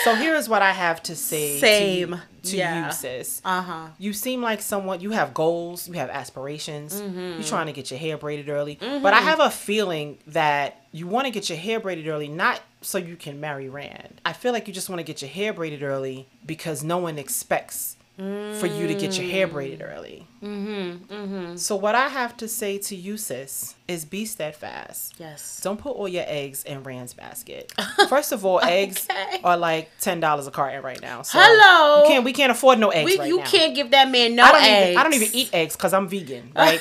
So, 0.04 0.16
here 0.16 0.36
is 0.36 0.48
what 0.50 0.62
I 0.62 0.72
have 0.72 1.02
to 1.04 1.16
say 1.16 1.60
Same. 1.60 2.12
to, 2.12 2.16
you, 2.16 2.20
to 2.52 2.58
Yeah. 2.58 2.86
you, 2.88 2.92
sis. 2.94 3.42
Uh 3.46 3.62
huh. 3.62 3.88
You 3.98 4.14
seem 4.14 4.42
like 4.42 4.62
someone 4.62 5.02
you 5.02 5.12
have 5.12 5.34
goals, 5.34 5.88
you 5.88 5.94
have 5.96 6.10
aspirations. 6.10 7.00
Mm-hmm. 7.02 7.20
You're 7.20 7.44
trying 7.44 7.68
to 7.68 7.74
get 7.74 7.92
your 7.92 8.00
hair 8.00 8.18
braided 8.18 8.50
early. 8.50 8.78
But 8.80 9.14
I 9.14 9.22
have 9.22 9.40
a 9.40 9.50
feeling 9.50 10.18
that 10.28 10.82
you 10.92 11.08
want 11.08 11.26
to 11.26 11.32
get 11.32 11.50
your 11.50 11.58
hair 11.58 11.80
braided 11.80 12.08
early 12.08 12.28
not 12.28 12.62
so 12.82 12.98
you 12.98 13.16
can 13.16 13.40
marry 13.40 13.68
Rand. 13.68 14.22
I 14.26 14.34
feel 14.34 14.54
like 14.54 14.68
you 14.68 14.74
just 14.74 14.90
want 14.90 15.00
to 15.00 15.04
get 15.04 15.22
your 15.22 15.30
hair 15.30 15.54
braided 15.54 15.82
early 15.82 16.28
because 16.46 16.84
no 16.84 16.98
one 17.00 17.18
expects 17.18 17.95
for 18.18 18.66
you 18.68 18.88
to 18.88 18.96
get 18.96 19.18
your 19.18 19.30
hair 19.30 19.46
braided 19.48 19.82
early. 19.82 20.26
Mm-hmm. 20.42 21.56
So 21.58 21.76
what 21.76 21.96
I 21.96 22.08
have 22.08 22.38
to 22.38 22.48
say 22.48 22.78
to 22.78 22.96
you, 22.96 23.18
sis, 23.18 23.76
is 23.88 24.06
be 24.06 24.26
steadfast. 24.26 25.16
Yes. 25.18 25.60
Don't 25.62 25.80
put 25.80 25.92
all 25.92 26.08
your 26.08 26.24
eggs 26.28 26.64
in 26.64 26.84
Rand's 26.84 27.14
basket. 27.14 27.74
First 28.10 28.32
of 28.32 28.46
all, 28.46 28.60
eggs 28.62 29.08
are 29.44 29.58
like 29.58 29.92
ten 30.00 30.20
dollars 30.20 30.48
a 30.48 30.52
carton 30.52 30.82
right 30.82 31.02
now. 31.02 31.24
So 31.24 31.40
Hello. 31.42 32.04
you 32.04 32.10
can't 32.10 32.24
we 32.26 32.34
can't 32.34 32.52
afford 32.52 32.80
no 32.80 32.90
eggs 32.90 33.06
We, 33.12 33.20
right 33.20 33.28
you 33.28 33.38
now. 33.40 33.46
can't 33.46 33.76
give 33.76 33.92
that 33.92 34.10
man 34.10 34.36
no 34.36 34.44
I 34.44 34.52
don't 34.52 34.64
eggs. 34.64 34.88
even 34.90 34.98
I 34.98 35.04
don't 35.04 35.14
even 35.14 35.30
eat 35.34 35.50
eggs 35.54 35.76
because 35.76 35.94
I'm 35.94 36.08
vegan, 36.08 36.52
right? 36.56 36.80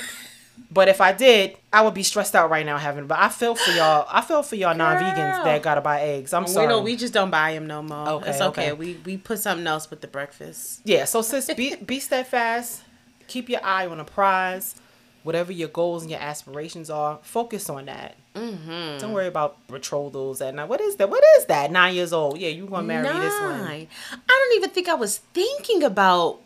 But 0.71 0.89
if 0.89 1.01
I 1.01 1.13
did, 1.13 1.57
I 1.73 1.83
would 1.83 1.95
be 1.95 2.03
stressed 2.03 2.35
out 2.35 2.51
right 2.51 2.65
now 2.67 2.79
having. 2.79 3.07
But 3.07 3.19
I 3.19 3.29
feel 3.29 3.55
for 3.55 3.71
y'all. 3.73 4.07
I 4.11 4.21
feel 4.23 4.43
for 4.43 4.57
y'all 4.57 4.75
non-vegans 4.75 5.45
that 5.45 5.63
gotta 5.63 5.81
buy 5.81 6.01
eggs. 6.03 6.33
I'm 6.33 6.45
We 6.45 6.49
sorry. 6.51 6.69
don't. 6.69 6.85
We 6.85 6.97
just 6.97 7.13
don't 7.15 7.31
buy 7.31 7.53
them 7.55 7.67
no 7.67 7.83
more. 7.83 8.09
Okay, 8.09 8.31
it's 8.31 8.41
okay. 8.41 8.71
okay. 8.71 8.73
We 8.73 8.99
we 9.05 9.17
put 9.17 9.39
something 9.39 9.67
else 9.67 9.91
with 9.91 10.01
the 10.01 10.09
breakfast. 10.09 10.81
yeah. 10.85 11.05
So 11.05 11.23
sis, 11.23 11.53
be 11.55 11.77
be 11.77 12.01
steadfast. 12.01 12.83
Keep 13.27 13.49
your 13.49 13.65
eye 13.65 13.87
on 13.87 14.01
a 14.01 14.05
prize. 14.05 14.75
Whatever 15.23 15.53
your 15.53 15.69
goals 15.69 16.03
and 16.03 16.11
your 16.11 16.21
aspirations 16.21 16.91
are, 16.91 17.19
focus 17.23 17.71
on 17.71 17.87
that. 17.87 18.15
Mm-hmm. 18.35 18.99
Don't 18.99 19.13
worry 19.15 19.27
about 19.27 19.57
betrothals 19.69 20.43
at 20.43 20.55
nine. 20.55 20.69
What 20.69 20.83
is 20.83 20.97
that? 20.97 21.09
What 21.09 21.25
is 21.39 21.47
that? 21.47 21.71
Nine 21.73 21.95
years 21.95 22.13
old. 22.13 22.37
Yeah, 22.39 22.51
you 22.51 22.67
gonna 22.67 22.83
marry 22.83 23.05
Nine. 23.05 23.21
this 23.21 23.41
one. 23.41 23.61
I 23.63 23.87
don't 24.29 24.57
even 24.59 24.69
think 24.71 24.89
I 24.89 24.95
was 24.95 25.19
thinking 25.33 25.83
about. 25.83 26.41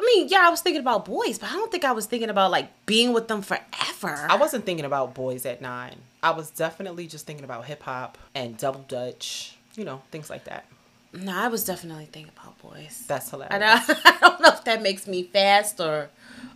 I 0.00 0.04
mean, 0.04 0.28
yeah, 0.28 0.46
I 0.46 0.50
was 0.50 0.60
thinking 0.60 0.80
about 0.80 1.04
boys, 1.04 1.38
but 1.38 1.50
I 1.50 1.52
don't 1.52 1.70
think 1.70 1.84
I 1.84 1.92
was 1.92 2.06
thinking 2.06 2.28
about 2.30 2.50
like 2.50 2.70
being 2.86 3.12
with 3.12 3.28
them 3.28 3.42
forever. 3.42 4.26
I 4.28 4.36
wasn't 4.36 4.64
thinking 4.66 4.84
about 4.84 5.14
boys 5.14 5.46
at 5.46 5.60
nine. 5.60 5.96
I 6.22 6.30
was 6.30 6.50
definitely 6.50 7.06
just 7.06 7.26
thinking 7.26 7.44
about 7.44 7.64
hip 7.66 7.82
hop 7.82 8.18
and 8.34 8.56
double 8.56 8.80
dutch. 8.88 9.56
You 9.74 9.84
know, 9.84 10.02
things 10.10 10.28
like 10.30 10.44
that. 10.44 10.64
no, 11.12 11.32
I 11.36 11.48
was 11.48 11.64
definitely 11.64 12.06
thinking 12.06 12.32
about 12.36 12.58
boys. 12.58 13.04
That's 13.06 13.30
hilarious. 13.30 13.54
I 13.54 13.58
don't, 13.58 14.00
I 14.06 14.18
don't 14.20 14.40
know 14.40 14.48
if 14.50 14.64
that 14.64 14.82
makes 14.82 15.06
me 15.06 15.22
fast 15.24 15.80
or 15.80 16.08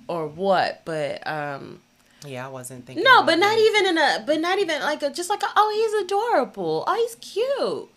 or 0.09 0.27
what, 0.29 0.83
but 0.85 1.27
um 1.27 1.81
Yeah, 2.27 2.47
I 2.47 2.51
wasn't 2.51 2.87
thinking. 2.87 3.05
no, 3.05 3.23
but 3.23 3.37
not 3.39 3.55
boys. 3.57 3.65
even 3.65 3.87
in 3.87 3.99
a 3.99 4.25
but 4.27 4.41
not 4.41 4.59
even 4.59 4.81
like 4.83 5.03
a 5.03 5.11
just 5.11 5.31
like 5.31 5.43
a, 5.43 5.47
oh 5.57 5.71
he's 5.75 6.05
adorable. 6.05 6.85
Oh 6.87 6.95
he's 6.95 7.15
cute. 7.17 7.89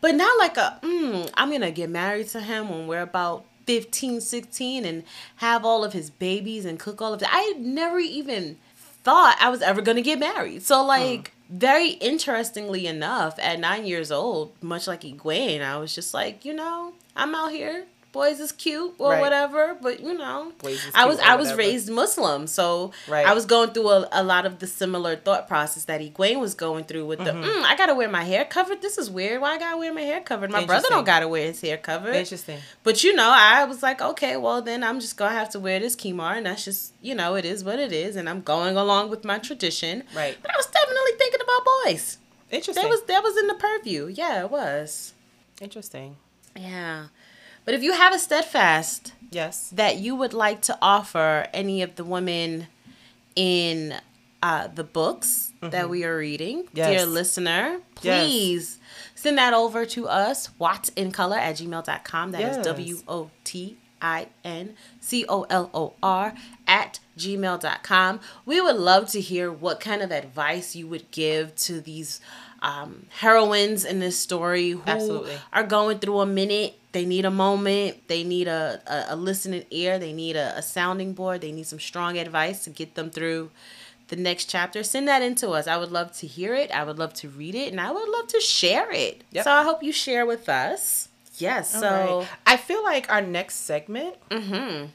But 0.00 0.14
not 0.16 0.38
like 0.38 0.56
a 0.56 0.78
mm, 0.82 1.30
I'm 1.34 1.50
going 1.50 1.60
to 1.60 1.70
get 1.70 1.88
married 1.88 2.28
to 2.28 2.40
him 2.40 2.68
when 2.68 2.86
we're 2.88 3.02
about 3.02 3.44
15, 3.68 4.22
16 4.22 4.86
and 4.86 5.04
have 5.36 5.62
all 5.62 5.84
of 5.84 5.92
his 5.92 6.08
babies 6.08 6.64
and 6.64 6.80
cook 6.80 7.02
all 7.02 7.12
of 7.12 7.20
that. 7.20 7.28
I 7.30 7.52
never 7.58 7.98
even 7.98 8.56
thought 9.04 9.36
I 9.38 9.50
was 9.50 9.60
ever 9.60 9.82
going 9.82 9.96
to 9.96 10.02
get 10.02 10.18
married. 10.18 10.62
So 10.62 10.82
like 10.82 11.32
very 11.50 11.90
interestingly 11.90 12.86
enough, 12.86 13.38
at 13.38 13.60
9 13.60 13.84
years 13.84 14.10
old, 14.10 14.52
much 14.62 14.86
like 14.86 15.02
Egwene, 15.02 15.60
I 15.62 15.76
was 15.76 15.94
just 15.94 16.14
like, 16.14 16.46
you 16.46 16.54
know, 16.54 16.94
I'm 17.14 17.34
out 17.34 17.52
here 17.52 17.84
boys 18.10 18.40
is 18.40 18.52
cute 18.52 18.94
or 18.98 19.10
Right. 19.12 19.20
whatever 19.20 19.76
but 19.82 20.00
you 20.00 20.14
know 20.14 20.52
i 20.94 21.04
was 21.04 21.18
i 21.20 21.36
was 21.36 21.52
raised 21.54 21.90
muslim 21.90 22.46
so 22.46 22.92
Right. 23.06 23.26
i 23.26 23.34
was 23.34 23.44
going 23.44 23.70
through 23.70 23.88
a, 23.90 24.08
a 24.12 24.22
lot 24.24 24.46
of 24.46 24.58
the 24.60 24.66
similar 24.66 25.14
thought 25.16 25.46
process 25.46 25.84
that 25.84 26.00
Egwene 26.00 26.40
was 26.40 26.54
going 26.54 26.84
through 26.84 27.06
with 27.06 27.18
the 27.18 27.32
mm, 27.32 27.62
i 27.64 27.76
gotta 27.76 27.94
wear 27.94 28.08
my 28.08 28.24
hair 28.24 28.44
covered 28.46 28.80
this 28.80 28.96
is 28.96 29.10
weird 29.10 29.40
why 29.42 29.54
i 29.56 29.58
gotta 29.58 29.76
wear 29.76 29.92
my 29.92 30.00
hair 30.00 30.20
covered 30.22 30.50
my 30.50 30.64
brother 30.64 30.86
don't 30.88 31.04
gotta 31.04 31.28
wear 31.28 31.44
his 31.46 31.60
hair 31.60 31.76
covered 31.76 32.16
Interesting. 32.16 32.58
but 32.82 33.04
you 33.04 33.14
know 33.14 33.30
i 33.30 33.64
was 33.64 33.82
like 33.82 34.00
okay 34.00 34.36
well 34.38 34.62
then 34.62 34.82
i'm 34.82 35.00
just 35.00 35.16
gonna 35.18 35.34
have 35.34 35.50
to 35.50 35.60
wear 35.60 35.78
this 35.78 35.94
khimar 35.94 36.36
and 36.36 36.46
that's 36.46 36.64
just 36.64 36.94
you 37.02 37.14
know 37.14 37.34
it 37.34 37.44
is 37.44 37.62
what 37.62 37.78
it 37.78 37.92
is 37.92 38.16
and 38.16 38.28
i'm 38.28 38.40
going 38.40 38.76
along 38.76 39.10
with 39.10 39.22
my 39.24 39.38
tradition 39.38 40.02
Right. 40.14 40.36
but 40.40 40.50
i 40.50 40.56
was 40.56 40.66
definitely 40.66 41.12
thinking 41.18 41.40
about 41.42 41.62
boys 41.84 42.18
Interesting. 42.50 42.82
that 42.82 42.88
was 42.88 43.02
that 43.04 43.22
was 43.22 43.36
in 43.36 43.46
the 43.48 43.54
purview 43.54 44.06
yeah 44.06 44.40
it 44.44 44.50
was 44.50 45.12
interesting. 45.60 46.16
yeah 46.56 47.08
but 47.68 47.74
if 47.74 47.82
you 47.82 47.92
have 47.92 48.14
a 48.14 48.18
steadfast 48.18 49.12
Yes. 49.30 49.68
that 49.74 49.98
you 49.98 50.16
would 50.16 50.32
like 50.32 50.62
to 50.62 50.78
offer 50.80 51.46
any 51.52 51.82
of 51.82 51.96
the 51.96 52.04
women 52.04 52.66
in 53.36 53.94
uh, 54.42 54.68
the 54.68 54.84
books 54.84 55.52
that 55.60 55.90
we 55.90 56.04
are 56.04 56.16
reading, 56.16 56.62
Mm-hmm. 56.62 56.76
Yes. 56.78 56.88
dear 56.90 57.06
listener, 57.06 57.80
Yes. 58.00 58.24
please 58.24 58.78
send 59.14 59.36
that 59.36 59.52
over 59.52 59.84
to 59.84 60.08
us, 60.08 60.48
wotincolor 60.60 61.36
at 61.36 61.56
gmail.com. 61.56 62.30
That 62.32 62.40
is 62.42 62.56
Yes. 62.56 62.64
W 62.66 62.96
O 63.06 63.30
T 63.44 63.76
I 64.00 64.28
N 64.44 64.76
C 65.00 65.26
O 65.28 65.42
L 65.50 65.68
O 65.74 65.94
R 66.02 66.34
at 66.66 67.00
gmail.com. 67.18 68.20
We 68.46 68.60
would 68.60 68.76
love 68.76 69.08
to 69.10 69.20
hear 69.20 69.50
what 69.52 69.80
kind 69.80 70.02
of 70.02 70.10
advice 70.12 70.74
you 70.76 70.86
would 70.86 71.10
give 71.10 71.54
to 71.66 71.80
these 71.80 72.20
um, 72.60 73.06
heroines 73.10 73.84
in 73.84 74.00
this 74.00 74.18
story 74.18 74.70
who 74.70 74.82
Absolutely. 74.86 75.36
are 75.52 75.64
going 75.64 75.98
through 75.98 76.20
a 76.20 76.26
minute. 76.26 76.78
They 76.92 77.04
need 77.04 77.24
a 77.24 77.30
moment. 77.30 78.08
They 78.08 78.24
need 78.24 78.48
a, 78.48 78.80
a, 78.86 79.14
a 79.14 79.16
listening 79.16 79.64
ear. 79.70 79.98
They 79.98 80.12
need 80.12 80.36
a, 80.36 80.56
a 80.56 80.62
sounding 80.62 81.12
board. 81.12 81.40
They 81.40 81.52
need 81.52 81.66
some 81.66 81.80
strong 81.80 82.18
advice 82.18 82.64
to 82.64 82.70
get 82.70 82.94
them 82.94 83.10
through 83.10 83.50
the 84.08 84.16
next 84.16 84.46
chapter. 84.46 84.82
Send 84.82 85.06
that 85.08 85.22
in 85.22 85.34
to 85.36 85.50
us. 85.50 85.66
I 85.66 85.76
would 85.76 85.92
love 85.92 86.12
to 86.18 86.26
hear 86.26 86.54
it. 86.54 86.70
I 86.70 86.84
would 86.84 86.98
love 86.98 87.12
to 87.14 87.28
read 87.28 87.54
it. 87.54 87.70
And 87.70 87.80
I 87.80 87.90
would 87.90 88.08
love 88.08 88.26
to 88.28 88.40
share 88.40 88.90
it. 88.90 89.22
Yep. 89.32 89.44
So 89.44 89.52
I 89.52 89.62
hope 89.62 89.82
you 89.82 89.92
share 89.92 90.26
with 90.26 90.48
us. 90.48 91.08
Yes. 91.36 91.74
All 91.74 91.80
so 91.80 92.18
right. 92.20 92.28
I 92.46 92.56
feel 92.56 92.82
like 92.82 93.10
our 93.12 93.20
next 93.20 93.56
segment, 93.56 94.16
mm-hmm. 94.30 94.86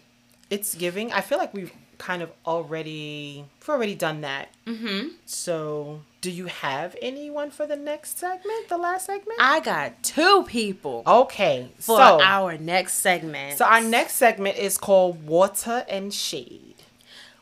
it's 0.49 0.75
giving. 0.75 1.13
I 1.13 1.21
feel 1.21 1.37
like 1.37 1.53
we've 1.53 1.71
kind 2.03 2.21
of 2.21 2.29
already 2.45 3.45
we've 3.61 3.69
already 3.69 3.95
done 3.95 4.21
that. 4.21 4.49
Mm-hmm. 4.67 5.07
So, 5.25 6.01
do 6.21 6.29
you 6.29 6.47
have 6.47 6.95
anyone 7.01 7.49
for 7.49 7.65
the 7.65 7.77
next 7.77 8.19
segment? 8.19 8.67
The 8.67 8.77
last 8.77 9.05
segment? 9.05 9.39
I 9.39 9.61
got 9.61 10.03
two 10.03 10.43
people 10.43 11.03
okay. 11.07 11.69
for 11.79 11.97
so, 11.97 12.21
our 12.21 12.57
next 12.57 12.95
segment. 12.95 13.57
so 13.57 13.65
our 13.65 13.81
next 13.81 14.15
segment 14.15 14.57
is 14.57 14.77
called 14.77 15.25
Water 15.25 15.85
and 15.87 16.13
Shade. 16.13 16.75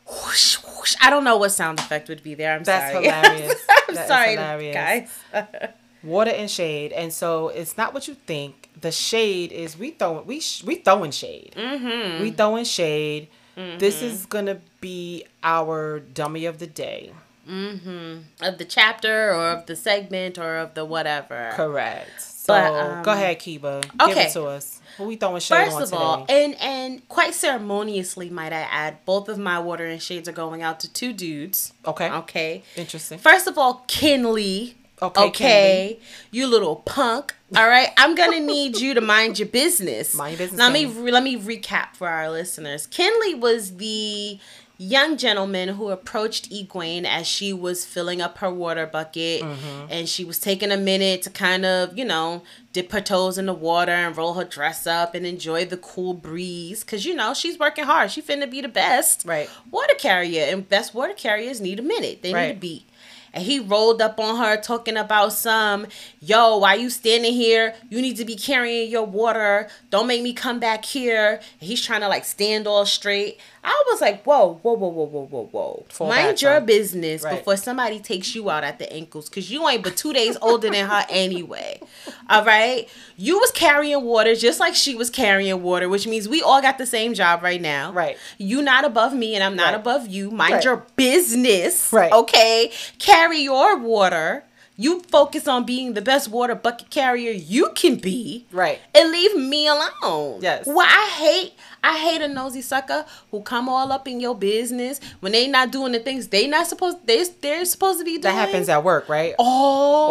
whoosh, 0.07 0.57
whoosh. 0.57 0.95
I 1.01 1.09
don't 1.09 1.23
know 1.23 1.37
what 1.37 1.49
sound 1.49 1.79
effect 1.79 2.07
would 2.09 2.21
be 2.23 2.35
there. 2.35 2.53
I'm 2.55 2.63
That's 2.63 2.93
sorry. 2.93 3.05
hilarious. 3.05 3.55
I'm 3.89 3.95
That 3.95 4.07
sorry, 4.07 4.31
hilarious. 4.31 4.75
guys. 4.75 5.69
Water 6.03 6.31
and 6.31 6.49
shade, 6.49 6.91
and 6.93 7.13
so 7.13 7.49
it's 7.49 7.77
not 7.77 7.93
what 7.93 8.07
you 8.07 8.15
think. 8.25 8.69
The 8.79 8.91
shade 8.91 9.51
is 9.51 9.77
we 9.77 9.91
throwing 9.91 10.25
we 10.25 10.39
sh- 10.39 10.63
we 10.63 10.75
throwing 10.75 11.11
shade. 11.11 11.53
mm-hmm. 11.55 12.23
We 12.23 12.31
throwing 12.31 12.65
shade. 12.65 13.27
This 13.55 14.01
is 14.01 14.25
gonna 14.25 14.59
be 14.79 15.25
our 15.43 15.99
dummy 15.99 16.45
of 16.45 16.59
the 16.59 16.67
day. 16.67 17.11
Mm-hmm. 17.49 18.43
Of 18.43 18.57
the 18.57 18.65
chapter 18.65 19.31
or 19.33 19.47
of 19.49 19.65
the 19.65 19.75
segment 19.75 20.37
or 20.37 20.57
of 20.57 20.73
the 20.73 20.85
whatever. 20.85 21.51
Correct. 21.53 22.21
So 22.21 22.53
But, 22.53 22.73
um, 22.73 23.03
go 23.03 23.11
ahead, 23.11 23.39
Keba. 23.39 23.81
Give 23.81 24.09
okay. 24.09 24.27
it 24.27 24.33
to 24.33 24.45
us. 24.45 24.79
Who 24.97 25.05
we 25.05 25.15
throwing 25.15 25.39
shade 25.41 25.65
First 25.65 25.75
on 25.75 25.81
of 25.83 25.89
today? 25.89 26.01
all, 26.01 26.25
and 26.29 26.55
and 26.61 27.07
quite 27.07 27.33
ceremoniously, 27.33 28.29
might 28.29 28.51
I 28.53 28.61
add, 28.61 28.97
both 29.05 29.29
of 29.29 29.37
my 29.37 29.59
water 29.59 29.85
and 29.85 30.01
shades 30.01 30.27
are 30.27 30.33
going 30.33 30.61
out 30.61 30.79
to 30.81 30.91
two 30.91 31.13
dudes. 31.13 31.73
okay. 31.85 32.09
Okay. 32.11 32.63
Interesting. 32.75 33.19
First 33.19 33.47
of 33.47 33.57
all, 33.57 33.83
Kinley. 33.87 34.75
Okay, 35.01 35.23
Okay. 35.23 35.99
You 36.31 36.47
little 36.47 36.77
punk. 36.77 37.33
All 37.55 37.67
right. 37.67 37.89
I'm 37.97 38.15
gonna 38.15 38.39
need 38.39 38.79
you 38.79 38.93
to 38.93 39.01
mind 39.01 39.39
your 39.39 39.47
business. 39.47 40.13
Mind 40.21 40.33
your 40.37 40.45
business, 40.47 40.59
Let 40.59 40.71
me 40.73 40.85
re- 40.85 41.11
let 41.11 41.23
me 41.23 41.37
recap 41.37 41.95
for 41.95 42.07
our 42.07 42.29
listeners. 42.29 42.85
Kinley 42.87 43.33
was 43.35 43.77
the 43.77 44.39
young 44.77 45.15
gentleman 45.15 45.69
who 45.69 45.89
approached 45.89 46.49
Egwene 46.51 47.05
as 47.05 47.27
she 47.27 47.53
was 47.53 47.85
filling 47.85 48.19
up 48.19 48.39
her 48.39 48.49
water 48.51 48.87
bucket 48.87 49.41
Mm-hmm. 49.43 49.85
and 49.91 50.09
she 50.09 50.23
was 50.25 50.39
taking 50.39 50.71
a 50.71 50.77
minute 50.77 51.21
to 51.23 51.29
kind 51.29 51.65
of, 51.65 51.95
you 51.95 52.03
know, 52.05 52.41
dip 52.73 52.91
her 52.91 53.01
toes 53.01 53.37
in 53.37 53.45
the 53.45 53.53
water 53.53 53.91
and 53.91 54.17
roll 54.17 54.33
her 54.35 54.43
dress 54.43 54.87
up 54.87 55.13
and 55.13 55.23
enjoy 55.25 55.65
the 55.65 55.77
cool 55.77 56.13
breeze. 56.15 56.83
Cause 56.83 57.05
you 57.05 57.13
know, 57.13 57.33
she's 57.35 57.59
working 57.59 57.83
hard. 57.83 58.09
She 58.11 58.21
finna 58.23 58.49
be 58.49 58.61
the 58.61 58.67
best 58.69 59.23
Right. 59.25 59.49
water 59.69 59.93
carrier. 59.95 60.45
And 60.45 60.67
best 60.67 60.95
water 60.95 61.13
carriers 61.13 61.59
need 61.61 61.77
a 61.79 61.83
minute. 61.83 62.21
They 62.23 62.29
need 62.33 62.39
a 62.39 62.47
Right. 62.47 62.59
beat. 62.59 62.85
And 63.33 63.43
he 63.43 63.59
rolled 63.59 64.01
up 64.01 64.19
on 64.19 64.37
her 64.37 64.57
talking 64.57 64.97
about 64.97 65.33
some, 65.33 65.87
yo, 66.19 66.57
why 66.57 66.75
you 66.75 66.89
standing 66.89 67.33
here? 67.33 67.73
You 67.89 68.01
need 68.01 68.17
to 68.17 68.25
be 68.25 68.35
carrying 68.35 68.89
your 68.91 69.05
water. 69.05 69.69
Don't 69.89 70.07
make 70.07 70.21
me 70.21 70.33
come 70.33 70.59
back 70.59 70.83
here. 70.83 71.39
And 71.59 71.69
he's 71.69 71.81
trying 71.81 72.01
to 72.01 72.07
like 72.09 72.25
stand 72.25 72.67
all 72.67 72.85
straight. 72.85 73.39
I 73.63 73.83
was 73.91 74.01
like, 74.01 74.23
whoa, 74.23 74.59
whoa, 74.63 74.73
whoa, 74.73 74.87
whoa, 74.89 75.05
whoa, 75.05 75.25
whoa, 75.27 75.49
whoa. 75.51 75.85
Fall 75.89 76.07
Mind 76.09 76.29
back, 76.37 76.41
your 76.41 76.61
business 76.61 77.21
Right. 77.23 77.37
before 77.37 77.57
somebody 77.57 77.99
takes 77.99 78.33
you 78.33 78.49
out 78.49 78.63
at 78.63 78.79
the 78.79 78.91
ankles. 78.91 79.29
Cause 79.29 79.51
you 79.51 79.67
ain't 79.69 79.83
but 79.83 79.95
two 79.95 80.13
days 80.13 80.35
older 80.41 80.69
than 80.71 80.87
her 80.89 81.05
anyway. 81.09 81.79
All 82.27 82.43
right. 82.43 82.89
You 83.17 83.37
was 83.37 83.51
carrying 83.51 84.03
water 84.03 84.35
just 84.35 84.59
like 84.59 84.73
she 84.73 84.95
was 84.95 85.09
carrying 85.11 85.61
water, 85.61 85.87
which 85.89 86.07
means 86.07 86.27
we 86.27 86.41
all 86.41 86.59
got 86.61 86.79
the 86.79 86.87
same 86.87 87.13
job 87.13 87.43
right 87.43 87.61
now. 87.61 87.91
Right. 87.93 88.17
You 88.39 88.63
not 88.63 88.83
above 88.83 89.13
me 89.13 89.35
and 89.35 89.43
I'm 89.43 89.55
not 89.55 89.73
Right. 89.73 89.75
above 89.79 90.07
you. 90.07 90.31
Mind 90.31 90.53
Right. 90.55 90.63
your 90.63 90.85
business. 90.95 91.93
Right. 91.93 92.11
Okay. 92.11 92.71
Carry 92.97 93.20
your 93.29 93.77
water. 93.77 94.43
You 94.77 95.01
focus 95.01 95.47
on 95.47 95.65
being 95.65 95.93
the 95.93 96.01
best 96.01 96.29
water 96.29 96.55
bucket 96.55 96.89
carrier 96.89 97.31
you 97.31 97.69
can 97.75 97.97
be. 97.97 98.47
Right. 98.51 98.79
And 98.95 99.11
leave 99.11 99.35
me 99.35 99.67
alone. 99.67 100.39
Yes. 100.41 100.65
Well, 100.65 100.79
I 100.79 101.09
hate 101.17 101.53
I 101.83 101.97
hate 101.97 102.21
a 102.21 102.27
nosy 102.27 102.61
sucker 102.61 103.05
who 103.31 103.41
come 103.41 103.67
all 103.67 103.91
up 103.91 104.07
in 104.07 104.19
your 104.19 104.35
business 104.35 104.99
when 105.19 105.31
they 105.31 105.47
not 105.47 105.71
doing 105.71 105.91
the 105.93 105.99
things 105.99 106.27
they 106.27 106.45
not 106.47 106.67
supposed 106.67 107.05
they 107.07 107.23
they're 107.41 107.65
supposed 107.65 107.99
to 107.99 108.05
be 108.05 108.11
doing. 108.11 108.21
That 108.21 108.33
happens 108.33 108.69
at 108.69 108.83
work, 108.83 109.09
right? 109.09 109.33
all, 109.39 109.45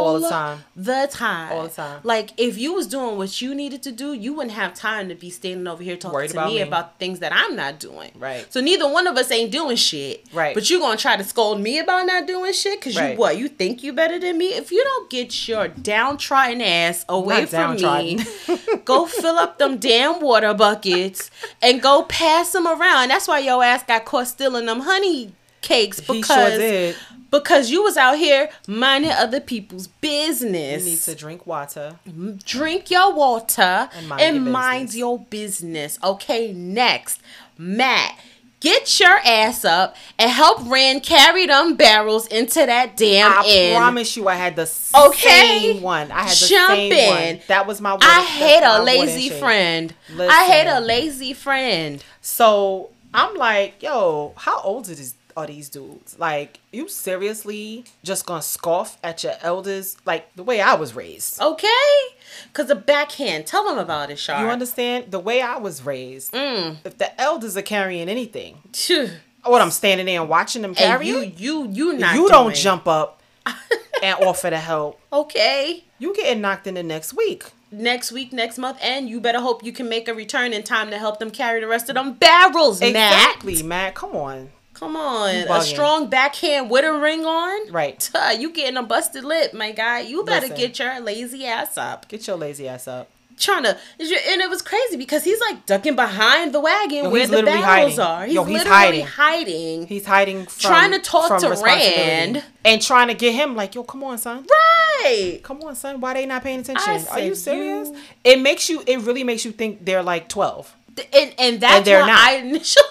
All 0.07 0.21
the 0.21 0.29
time. 0.29 0.65
The 0.77 1.09
time. 1.11 1.53
All 1.53 1.63
the 1.65 1.69
time. 1.69 2.01
Like 2.03 2.31
if 2.37 2.59
you 2.59 2.75
was 2.75 2.87
doing 2.87 3.17
what 3.17 3.41
you 3.41 3.55
needed 3.55 3.83
to 3.85 3.93
do, 3.93 4.13
you 4.13 4.35
wouldn't 4.35 4.55
have 4.55 4.75
time 4.75 5.09
to 5.11 5.15
be 5.15 5.31
standing 5.31 5.67
over 5.69 5.83
here 5.83 5.97
talking 5.97 6.15
Worried 6.15 6.31
to 6.31 6.37
about 6.39 6.49
me, 6.49 6.57
me. 6.57 6.61
about 6.63 6.99
things 6.99 7.21
that 7.21 7.33
I'm 7.33 7.55
not 7.55 7.79
doing. 7.79 8.11
Right. 8.17 8.47
So 8.53 8.61
neither 8.61 8.89
one 8.91 9.07
of 9.07 9.17
us 9.17 9.31
ain't 9.31 9.53
doing 9.53 9.77
shit. 9.77 10.27
Right. 10.33 10.55
But 10.55 10.69
you 10.71 10.81
gonna 10.81 10.97
try 10.97 11.17
to 11.17 11.25
scold 11.25 11.61
me 11.61 11.79
about 11.79 12.05
not 12.07 12.27
doing 12.27 12.53
shit 12.53 12.81
because 12.81 12.97
Right. 12.97 13.13
you 13.13 13.19
what? 13.19 13.39
You 13.39 13.49
think 13.49 13.83
you 13.85 13.93
better 13.93 14.19
than 14.19 14.37
me? 14.39 14.49
If 14.55 14.73
you 14.73 14.83
don't 14.83 15.09
get 15.09 15.47
your 15.49 15.69
downtrodden 15.69 16.61
ass 16.61 17.05
away 17.09 17.47
from 17.47 17.77
me, 17.77 18.19
go 18.85 19.07
fill 19.07 19.37
up 19.39 19.59
them 19.59 19.79
damn 19.79 20.21
water 20.21 20.53
buckets 20.55 21.31
and 21.63 21.81
go 21.83 22.03
pass 22.03 22.53
them 22.53 22.67
around. 22.67 23.09
That's 23.09 23.29
why 23.29 23.41
your 23.41 23.63
ass 23.63 23.83
got 23.85 24.05
caught 24.05 24.29
stealing 24.29 24.67
them 24.67 24.81
honey 24.81 25.33
cakes 25.63 26.01
because 26.01 26.95
because 27.31 27.71
you 27.71 27.83
was 27.83 27.97
out 27.97 28.17
here 28.19 28.49
minding 28.67 29.11
other 29.13 29.41
people's 29.41 29.87
business. 29.87 30.85
You 30.85 30.91
need 30.91 30.99
to 31.01 31.15
drink 31.15 31.47
water. 31.47 31.97
drink 32.45 32.91
your 32.91 33.13
water 33.15 33.89
And 33.95 34.11
and 34.13 34.39
mind 34.45 34.53
mind, 34.53 34.95
your 34.95 35.19
business. 35.19 35.99
your 35.99 35.99
business. 35.99 35.99
Okay, 36.03 36.53
next, 36.53 37.21
Mat. 37.59 38.19
Get 38.61 39.01
your 39.01 39.19
ass 39.25 39.65
up 39.65 39.97
and 40.19 40.31
help 40.31 40.59
Rand 40.71 41.03
carry 41.03 41.47
them 41.47 41.77
barrels 41.77 42.27
into 42.27 42.55
that 42.67 42.95
damn 42.97 43.33
I 43.33 43.45
inn. 43.47 43.75
promise 43.77 44.17
you, 44.19 44.29
I 44.29 44.35
had 44.35 44.55
the 44.55 44.71
Okay. 44.95 45.73
same 45.73 45.83
one. 45.83 46.13
I 46.13 46.23
had 46.25 46.37
the 46.37 46.47
Jump 46.47 46.77
same 46.77 46.93
in. 46.93 47.09
one. 47.37 47.41
That 47.49 47.67
was 47.67 47.81
my. 47.81 47.93
One. 47.93 48.01
I 48.03 48.21
hate 48.23 48.63
a 48.63 48.83
lazy 48.83 49.31
friend. 49.31 49.95
I 50.19 50.45
hate 50.45 50.69
a 50.71 50.81
lazy 50.81 51.33
friend. 51.33 52.05
So 52.21 52.91
I'm 53.15 53.35
like, 53.35 53.83
yo, 53.83 54.35
how 54.37 54.61
old 54.61 54.89
are 54.91 54.95
these 54.95 55.15
are 55.41 55.47
these 55.47 55.69
dudes? 55.69 56.19
Like, 56.19 56.61
you 56.73 56.89
seriously 56.89 57.85
just 58.05 58.27
gonna 58.27 58.43
scoff 58.43 58.99
at 59.03 59.23
your 59.25 59.35
elders 59.43 59.97
like 60.05 60.35
the 60.37 60.43
way 60.43 60.61
I 60.61 60.75
was 60.75 60.95
raised? 60.95 61.41
Okay? 61.41 61.99
Because 62.49 62.69
the 62.69 62.75
backhand. 62.77 63.47
Tell 63.47 63.65
them 63.67 63.79
about 63.79 64.11
it, 64.11 64.19
Shar. 64.19 64.45
You 64.45 64.51
understand 64.51 65.11
the 65.11 65.19
way 65.19 65.43
I 65.43 65.59
was 65.59 65.85
raised? 65.85 66.33
Mm. 66.33 66.79
If 66.85 66.99
the 66.99 67.21
elders 67.21 67.57
are 67.57 67.63
carrying 67.63 68.09
anything, 68.09 68.59
what 69.45 69.61
I'm 69.63 69.71
standing 69.71 70.07
there 70.07 70.21
and 70.21 70.29
watching 70.29 70.63
them 70.63 70.75
carry 70.75 71.07
you, 71.09 71.33
you, 71.37 71.69
you 71.71 71.93
not 71.95 72.15
you 72.15 72.29
don't 72.29 72.45
doing- 72.45 72.57
jump 72.57 72.87
up 72.87 73.21
and 74.03 74.25
offer 74.25 74.51
to 74.51 74.59
help. 74.59 75.01
Okay. 75.13 75.85
You 75.99 76.15
getting 76.15 76.41
knocked 76.41 76.67
in 76.67 76.75
the 76.75 76.83
next 76.83 77.15
week. 77.15 77.45
Next 77.73 78.11
week, 78.11 78.33
next 78.33 78.59
month, 78.59 78.79
and 78.83 79.09
you 79.09 79.21
better 79.21 79.39
hope 79.39 79.63
you 79.65 79.71
can 79.71 79.89
make 79.89 80.09
a 80.09 80.15
return 80.15 80.53
in 80.53 80.65
time 80.65 80.91
to 80.91 80.99
help 80.99 81.21
them 81.21 81.31
carry 81.31 81.61
the 81.61 81.69
rest 81.69 81.89
of 81.89 81.95
them 81.95 82.15
barrels, 82.15 82.81
Exactly, 82.83 83.55
Mat. 83.63 83.65
Mat. 83.65 83.95
Come 83.95 84.17
on. 84.17 84.51
Come 84.81 84.97
on. 84.97 85.35
A 85.35 85.61
strong 85.63 86.09
backhand 86.09 86.71
with 86.71 86.85
a 86.85 86.93
ring 86.99 87.25
on? 87.27 87.71
Right. 87.71 88.11
You 88.39 88.51
getting 88.51 88.77
a 88.79 88.83
busted 88.83 89.25
lip, 89.25 89.53
my 89.53 89.73
guy. 89.73 90.01
You 90.01 90.25
better 90.25 90.49
Listen. 90.49 90.57
get 90.57 90.79
your 90.79 91.01
lazy 91.01 91.45
ass 91.47 91.77
up. 91.77 92.09
Get 92.09 92.27
your 92.27 92.37
lazy 92.37 92.67
ass 92.69 92.89
up. 92.89 93.09
Trying 93.39 93.63
to, 93.65 93.71
and 93.99 94.41
it 94.43 94.51
was 94.51 94.61
crazy 94.61 94.97
because 94.99 95.25
he's 95.25 95.41
like 95.41 95.65
ducking 95.65 95.97
behind 95.97 96.53
the 96.55 96.61
wagon 96.61 97.05
Yo, 97.05 97.11
where 97.11 97.27
the 97.27 97.43
barrels 97.43 97.97
hiding. 97.97 98.01
are. 98.01 98.25
He's, 98.27 98.35
Yo, 98.35 98.45
he's 98.45 98.53
literally 98.59 98.77
hiding. 99.01 99.07
hiding. 99.07 99.87
He's 99.87 100.05
hiding 100.07 100.45
from 100.47 100.71
Trying 100.71 100.93
to 100.93 100.99
talk 100.99 101.41
to. 101.41 101.49
Rand. 101.63 102.45
and 102.67 102.83
trying 102.83 103.09
to 103.09 103.15
get 103.15 103.35
him 103.35 103.57
like, 103.57 103.75
yo, 103.75 103.83
come 103.83 104.05
on, 104.05 104.19
son. 104.19 104.47
Right. 105.05 105.41
Come 105.43 105.63
on, 105.63 105.75
son. 105.75 106.01
Why 106.01 106.15
they 106.15 106.27
not 106.27 106.43
paying 106.43 106.61
attention? 106.61 107.07
Are 107.11 107.21
you 107.21 107.35
serious? 107.35 107.89
you- 107.89 107.97
It 108.25 108.41
makes 108.41 108.69
you. 108.69 108.83
It 108.87 108.99
really 109.01 109.25
makes 109.25 109.45
you 109.45 109.53
think 109.53 109.85
they're 109.85 110.03
like 110.03 110.29
twelve. 110.29 110.75
And 111.15 111.33
and 111.39 111.61
that's 111.61 111.77
And 111.77 111.85
they're 111.87 112.01
why 112.01 112.07
not. 112.09 112.29
I 112.29 112.35
initially 112.45 112.85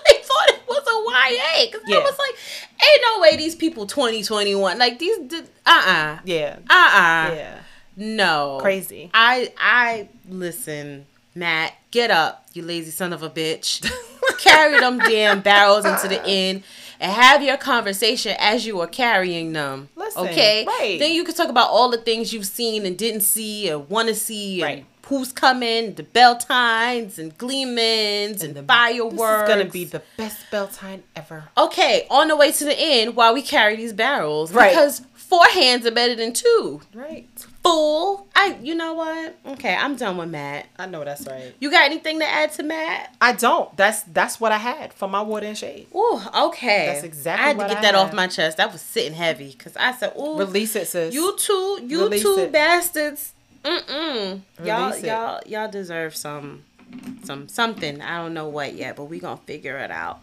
was 0.69 0.83
a 0.87 1.33
YA 1.33 1.65
because 1.65 1.81
I 1.87 1.91
Yeah. 1.91 1.99
was 1.99 2.17
like, 2.17 2.35
ain't 2.89 3.01
no 3.03 3.19
way 3.21 3.35
these 3.37 3.55
people 3.55 3.85
twenty 3.87 4.23
twenty 4.23 4.55
one 4.55 4.77
like 4.77 4.99
these 4.99 5.17
uh 5.33 5.41
uh 5.65 6.19
Yeah. 6.23 6.59
uh 6.69 6.73
uh 6.73 7.33
Yeah. 7.35 7.59
no 7.95 8.59
Crazy. 8.61 9.09
I 9.13 9.51
I 9.57 10.09
listen 10.29 11.05
Mat 11.35 11.73
get 11.91 12.11
up 12.11 12.45
you 12.53 12.61
lazy 12.63 12.91
son 12.91 13.13
of 13.13 13.23
a 13.23 13.29
bitch 13.29 13.89
carry 14.39 14.77
them 14.77 14.99
damn 14.99 15.41
barrels 15.41 15.85
into 15.85 16.07
the 16.07 16.21
inn 16.25 16.63
and 16.99 17.11
have 17.11 17.41
your 17.41 17.57
conversation 17.57 18.35
as 18.39 18.65
you 18.65 18.79
are 18.81 18.87
carrying 18.87 19.53
them. 19.53 19.87
Listen, 19.95 20.27
okay, 20.27 20.65
right. 20.65 20.97
Then 20.99 21.13
you 21.13 21.23
can 21.23 21.33
talk 21.33 21.49
about 21.49 21.69
all 21.69 21.89
the 21.89 21.97
things 21.97 22.33
you've 22.33 22.45
seen 22.47 22.85
and 22.85 22.97
didn't 22.97 23.21
see 23.21 23.71
or 23.71 23.79
want 23.79 24.09
to 24.09 24.15
see, 24.15 24.61
and 24.61 24.79
Right. 24.79 24.85
Who's 25.09 25.31
coming, 25.31 25.93
the 25.95 26.03
Bel 26.03 26.37
Tines 26.37 27.19
and 27.19 27.37
gleamings 27.37 28.43
and, 28.43 28.55
the- 28.55 28.63
fireworks. 28.63 29.15
This 29.15 29.41
is 29.41 29.47
gonna 29.47 29.65
be 29.71 29.85
the 29.85 30.01
best 30.17 30.37
Bel 30.51 30.67
Tine 30.67 31.03
ever. 31.15 31.45
okay 31.57 32.05
on 32.09 32.27
the 32.29 32.35
way 32.37 32.51
to 32.51 32.63
the 32.63 32.79
inn 32.81 33.15
while 33.15 33.33
we 33.33 33.41
carry 33.41 33.75
these 33.75 33.93
barrels, 33.93 34.51
Right. 34.53 34.69
Because 34.69 35.01
four 35.13 35.45
hands 35.53 35.85
are 35.85 35.91
better 35.91 36.15
than 36.15 36.33
two. 36.33 36.81
Right. 36.93 37.27
Fool. 37.63 38.27
I. 38.35 38.57
You 38.61 38.73
know 38.73 38.93
what? 38.93 39.35
Okay, 39.45 39.75
I'm 39.75 39.95
done 39.95 40.15
with 40.17 40.29
Mat. 40.29 40.67
I 40.77 40.85
know 40.85 41.03
that's 41.03 41.27
right. 41.27 41.53
You 41.59 41.69
got 41.69 41.83
anything 41.85 42.19
to 42.19 42.25
add 42.25 42.53
to 42.53 42.63
Mat? 42.63 43.13
I 43.19 43.33
don't. 43.33 43.75
That's 43.75 44.03
that's 44.03 44.39
what 44.39 44.51
I 44.53 44.57
had 44.57 44.93
for 44.93 45.09
my 45.09 45.21
water 45.21 45.45
and 45.47 45.57
shade. 45.57 45.87
Ooh, 45.93 46.21
okay. 46.45 46.85
That's 46.87 47.03
exactly 47.03 47.43
I 47.43 47.47
had 47.47 47.59
to 47.59 47.67
get 47.67 47.77
I 47.79 47.81
that 47.81 47.95
off 47.95 48.13
my 48.13 48.27
chest. 48.27 48.57
That 48.57 48.71
was 48.71 48.81
sitting 48.81 49.13
heavy 49.13 49.49
because 49.57 49.75
I 49.75 49.91
said, 49.91 50.13
"Ooh, 50.17 50.37
Release 50.37 50.75
it, 50.77 50.87
sis. 50.87 51.13
you 51.13 51.35
two, 51.37 51.81
you 51.85 52.03
Release 52.03 52.21
two 52.23 52.37
it. 52.39 52.51
bastards, 52.53 53.33
mm-mm. 53.63 54.41
y'all, 54.63 54.91
it. 54.93 55.03
y'all, 55.03 55.41
y'all 55.45 55.69
deserve 55.69 56.15
some, 56.15 56.63
some 57.23 57.47
something. 57.47 58.01
I 58.01 58.17
don't 58.17 58.33
know 58.33 58.47
what 58.47 58.73
yet, 58.73 58.95
but 58.95 59.05
we 59.05 59.19
gonna 59.19 59.37
figure 59.45 59.77
it 59.77 59.91
out. 59.91 60.19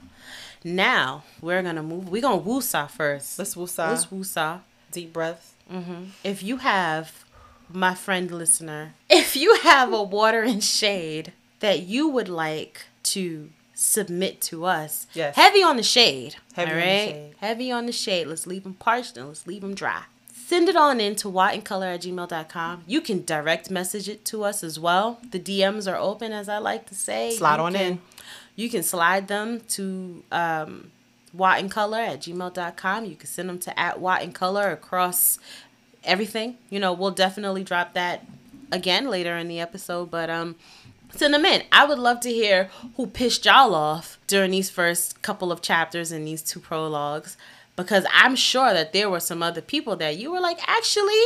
Now 0.65 1.25
we're 1.41 1.63
gonna 1.63 1.83
move. 1.83 2.09
We 2.09 2.21
gonna 2.21 2.43
woosah 2.43 2.91
first. 2.91 3.39
Let's 3.39 3.55
woosah. 3.55 3.91
Let's 3.91 4.07
woosah. 4.07 4.61
Deep 4.91 5.13
breaths. 5.13 5.53
Mm-hmm. 5.73 6.05
If 6.25 6.43
you 6.43 6.59
have, 6.59 7.25
my 7.73 7.95
friend 7.95 8.31
listener, 8.31 8.95
if 9.11 9.37
you 9.37 9.55
have 9.63 9.93
a 9.93 10.03
water 10.03 10.43
and 10.43 10.63
shade 10.63 11.33
that 11.61 11.83
you 11.83 12.09
would 12.09 12.29
like 12.29 12.83
to 13.05 13.51
submit 13.75 14.41
to 14.41 14.65
us, 14.65 15.07
Yes. 15.13 15.37
heavy 15.37 15.63
on 15.63 15.77
the 15.77 15.83
shade, 15.83 16.37
Heavy 16.55 16.71
all 16.71 16.77
on 16.77 16.83
the 16.83 16.87
shade. 16.87 17.35
Heavy 17.39 17.73
on 17.73 17.87
the 17.87 17.93
shade. 17.93 18.27
Let's 18.27 18.47
leave 18.47 18.63
them 18.63 18.75
parched 18.75 19.17
and 19.17 19.29
let's 19.29 19.47
leave 19.47 19.61
them 19.63 19.75
dry. 19.75 20.03
Send 20.47 20.69
it 20.69 20.77
on 20.77 21.01
in 21.01 21.17
to 21.17 21.29
wotincolor 21.29 21.95
at 21.95 22.03
gmail.com. 22.03 22.85
You 22.87 23.01
can 23.01 23.25
direct 23.25 23.69
message 23.69 24.09
it 24.09 24.25
to 24.27 24.45
us 24.45 24.63
as 24.63 24.79
well. 24.79 25.19
The 25.33 25.41
DMs 25.41 25.91
are 25.93 25.97
open, 25.97 26.31
as 26.33 26.49
I 26.49 26.59
like 26.59 26.87
to 26.87 26.95
say. 26.95 27.35
Slide 27.37 27.57
You 27.57 27.63
on 27.63 27.73
can- 27.73 27.83
in. 27.93 28.01
You 28.55 28.71
can 28.71 28.85
slide 28.85 29.27
them 29.27 29.61
to 29.71 30.23
um, 30.31 30.93
WoT 31.35 31.59
in 31.59 31.69
Color 31.69 31.99
at 31.99 32.21
gmail.com. 32.21 33.05
You 33.07 33.17
can 33.17 33.27
send 33.27 33.49
them 33.49 33.59
to 33.59 33.77
at 33.79 33.99
WoT 34.01 34.23
in 34.23 34.33
Color 34.33 34.71
across 34.71 35.41
everything. 36.05 36.57
You 36.71 36.79
know, 36.79 36.93
we'll 36.93 37.11
definitely 37.11 37.65
drop 37.65 37.93
that 37.95 38.25
again 38.71 39.09
later 39.11 39.37
in 39.37 39.49
the 39.49 39.59
episode, 39.61 40.11
but 40.13 40.31
um 40.31 40.55
send 41.15 41.35
them 41.35 41.45
in. 41.45 41.63
I 41.73 41.85
would 41.87 41.99
love 41.99 42.21
to 42.21 42.31
hear 42.31 42.71
who 42.97 43.07
pissed 43.07 43.45
y'all 43.47 43.75
off 43.75 44.19
during 44.27 44.53
these 44.53 44.71
first 44.71 45.23
couple 45.23 45.51
of 45.51 45.61
chapters 45.61 46.13
and 46.13 46.27
these 46.27 46.43
two 46.43 46.61
prologues 46.61 47.37
because 47.77 48.05
I'm 48.13 48.35
sure 48.35 48.73
that 48.73 48.93
there 48.93 49.09
were 49.09 49.21
some 49.21 49.43
other 49.43 49.61
people 49.61 49.97
that 49.97 50.17
you 50.17 50.33
were 50.33 50.41
like, 50.41 50.59
actually, 50.67 51.23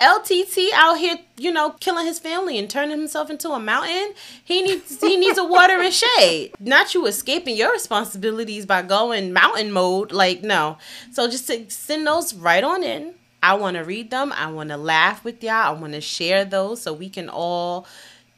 LTT 0.00 0.68
out 0.74 0.98
here, 0.98 1.16
you 1.38 1.50
know, 1.50 1.70
killing 1.80 2.06
his 2.06 2.18
family 2.18 2.58
and 2.58 2.68
turning 2.68 2.98
himself 2.98 3.30
into 3.30 3.50
a 3.50 3.58
mountain. 3.58 4.12
He 4.44 4.62
needs 4.62 5.00
he 5.00 5.16
needs 5.16 5.38
a 5.38 5.44
water 5.44 5.80
and 5.80 5.92
shade. 5.92 6.52
Not 6.60 6.94
you 6.94 7.06
escaping 7.06 7.56
your 7.56 7.72
responsibilities 7.72 8.66
by 8.66 8.82
going 8.82 9.32
mountain 9.32 9.72
mode. 9.72 10.12
Like 10.12 10.42
no. 10.42 10.76
So 11.12 11.28
just 11.28 11.46
to 11.48 11.68
send 11.70 12.06
those 12.06 12.34
right 12.34 12.62
on 12.62 12.82
in. 12.82 13.14
I 13.42 13.54
want 13.54 13.76
to 13.76 13.84
read 13.84 14.10
them. 14.10 14.32
I 14.32 14.50
want 14.50 14.70
to 14.70 14.76
laugh 14.76 15.22
with 15.22 15.42
y'all. 15.42 15.52
I 15.52 15.70
want 15.70 15.92
to 15.92 16.00
share 16.00 16.44
those 16.44 16.82
so 16.82 16.92
we 16.92 17.08
can 17.08 17.28
all 17.28 17.86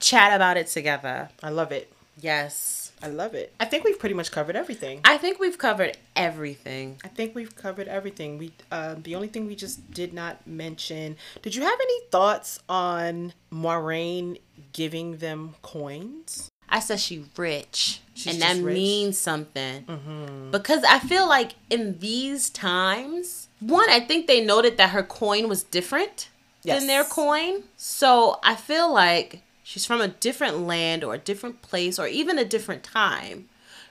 chat 0.01 0.35
about 0.35 0.57
it 0.57 0.67
together. 0.67 1.31
I 1.43 1.49
love 1.51 1.73
it. 1.73 1.91
Yes. 2.21 2.78
I 3.03 3.09
love 3.09 3.35
it. 3.35 3.53
I 3.61 3.65
think 3.65 3.85
we've 3.85 3.99
pretty 3.99 4.15
much 4.15 4.31
covered 4.33 4.57
everything. 4.57 5.01
I 5.05 5.19
think 5.19 5.39
we've 5.39 5.59
covered 5.59 5.97
everything. 6.17 6.99
I 7.05 7.09
think 7.09 7.35
we've 7.35 7.55
covered 7.55 7.89
everything. 7.89 8.39
We 8.39 8.53
uh, 8.73 8.97
the 9.03 9.15
only 9.15 9.29
thing 9.29 9.47
we 9.47 9.55
just 9.57 9.91
did 9.93 10.13
not 10.13 10.47
mention. 10.47 11.17
Did 11.43 11.55
you 11.55 11.63
have 11.63 11.79
any 11.81 12.01
thoughts 12.11 12.61
on 12.69 13.33
Moiraine 13.53 14.41
giving 14.73 15.19
them 15.19 15.55
coins? 15.63 16.49
I 16.71 16.81
said 16.81 17.01
she 17.01 17.25
rich, 17.37 18.01
She's 18.15 18.35
and 18.35 18.43
that 18.43 18.57
rich. 18.63 18.75
means 18.75 19.17
something. 19.19 20.49
Because 20.51 20.85
I 20.85 20.99
feel 20.99 21.27
like 21.27 21.53
in 21.71 21.99
these 21.99 22.51
times, 22.51 23.49
one, 23.61 23.89
I 23.89 24.01
think 24.01 24.27
they 24.27 24.45
noted 24.45 24.77
that 24.77 24.91
her 24.91 25.03
coin 25.03 25.49
was 25.49 25.63
different 25.63 26.29
Yes. 26.65 26.81
than 26.81 26.87
their 26.89 27.05
coin. 27.05 27.63
So 27.79 28.39
I 28.43 28.55
feel 28.57 28.93
like 28.93 29.43
she's 29.69 29.85
from 29.85 30.01
a 30.01 30.09
different 30.09 30.61
land 30.61 31.05
or 31.05 31.13
a 31.13 31.19
different 31.19 31.61
place 31.61 31.99
or 31.99 32.07
even 32.09 32.39
a 32.39 32.45
different 32.45 32.83
time 32.83 33.47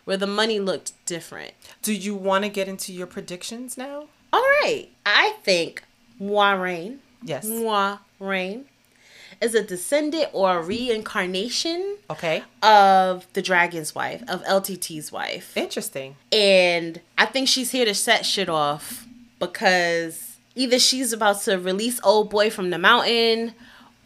where 0.06 0.18
the 0.18 0.26
money 0.26 0.60
looked 0.60 0.92
different. 1.06 1.52
Do 1.84 1.94
you 1.94 2.16
want 2.16 2.44
to 2.46 2.50
get 2.50 2.68
into 2.68 2.92
your 2.92 3.06
predictions 3.06 3.78
now? 3.78 4.06
All 4.34 4.42
right, 4.64 4.88
I 5.06 5.36
think 5.44 5.84
Moiraine, 6.20 6.98
Yes. 7.22 7.46
Moiraine, 7.46 8.64
is 9.40 9.54
a 9.54 9.62
descendant 9.64 10.30
or 10.34 10.58
a 10.58 10.62
reincarnation 10.64 11.98
Okay. 12.10 12.42
of 12.64 13.28
the 13.34 13.42
dragon's 13.44 13.94
wife, 13.94 14.24
of 14.28 14.44
LTT's 14.46 15.12
wife. 15.12 15.56
Interesting. 15.56 16.16
And 16.32 17.02
I 17.20 17.26
think 17.28 17.48
she's 17.48 17.70
here 17.70 17.86
to 17.86 17.94
set 17.94 18.26
shit 18.26 18.50
off 18.50 19.06
because 19.38 20.38
either 20.56 20.80
she's 20.80 21.14
about 21.14 21.42
to 21.44 21.58
release 21.60 22.00
old 22.04 22.32
boy 22.32 22.50
from 22.50 22.72
the 22.72 22.80
mountain 22.80 23.54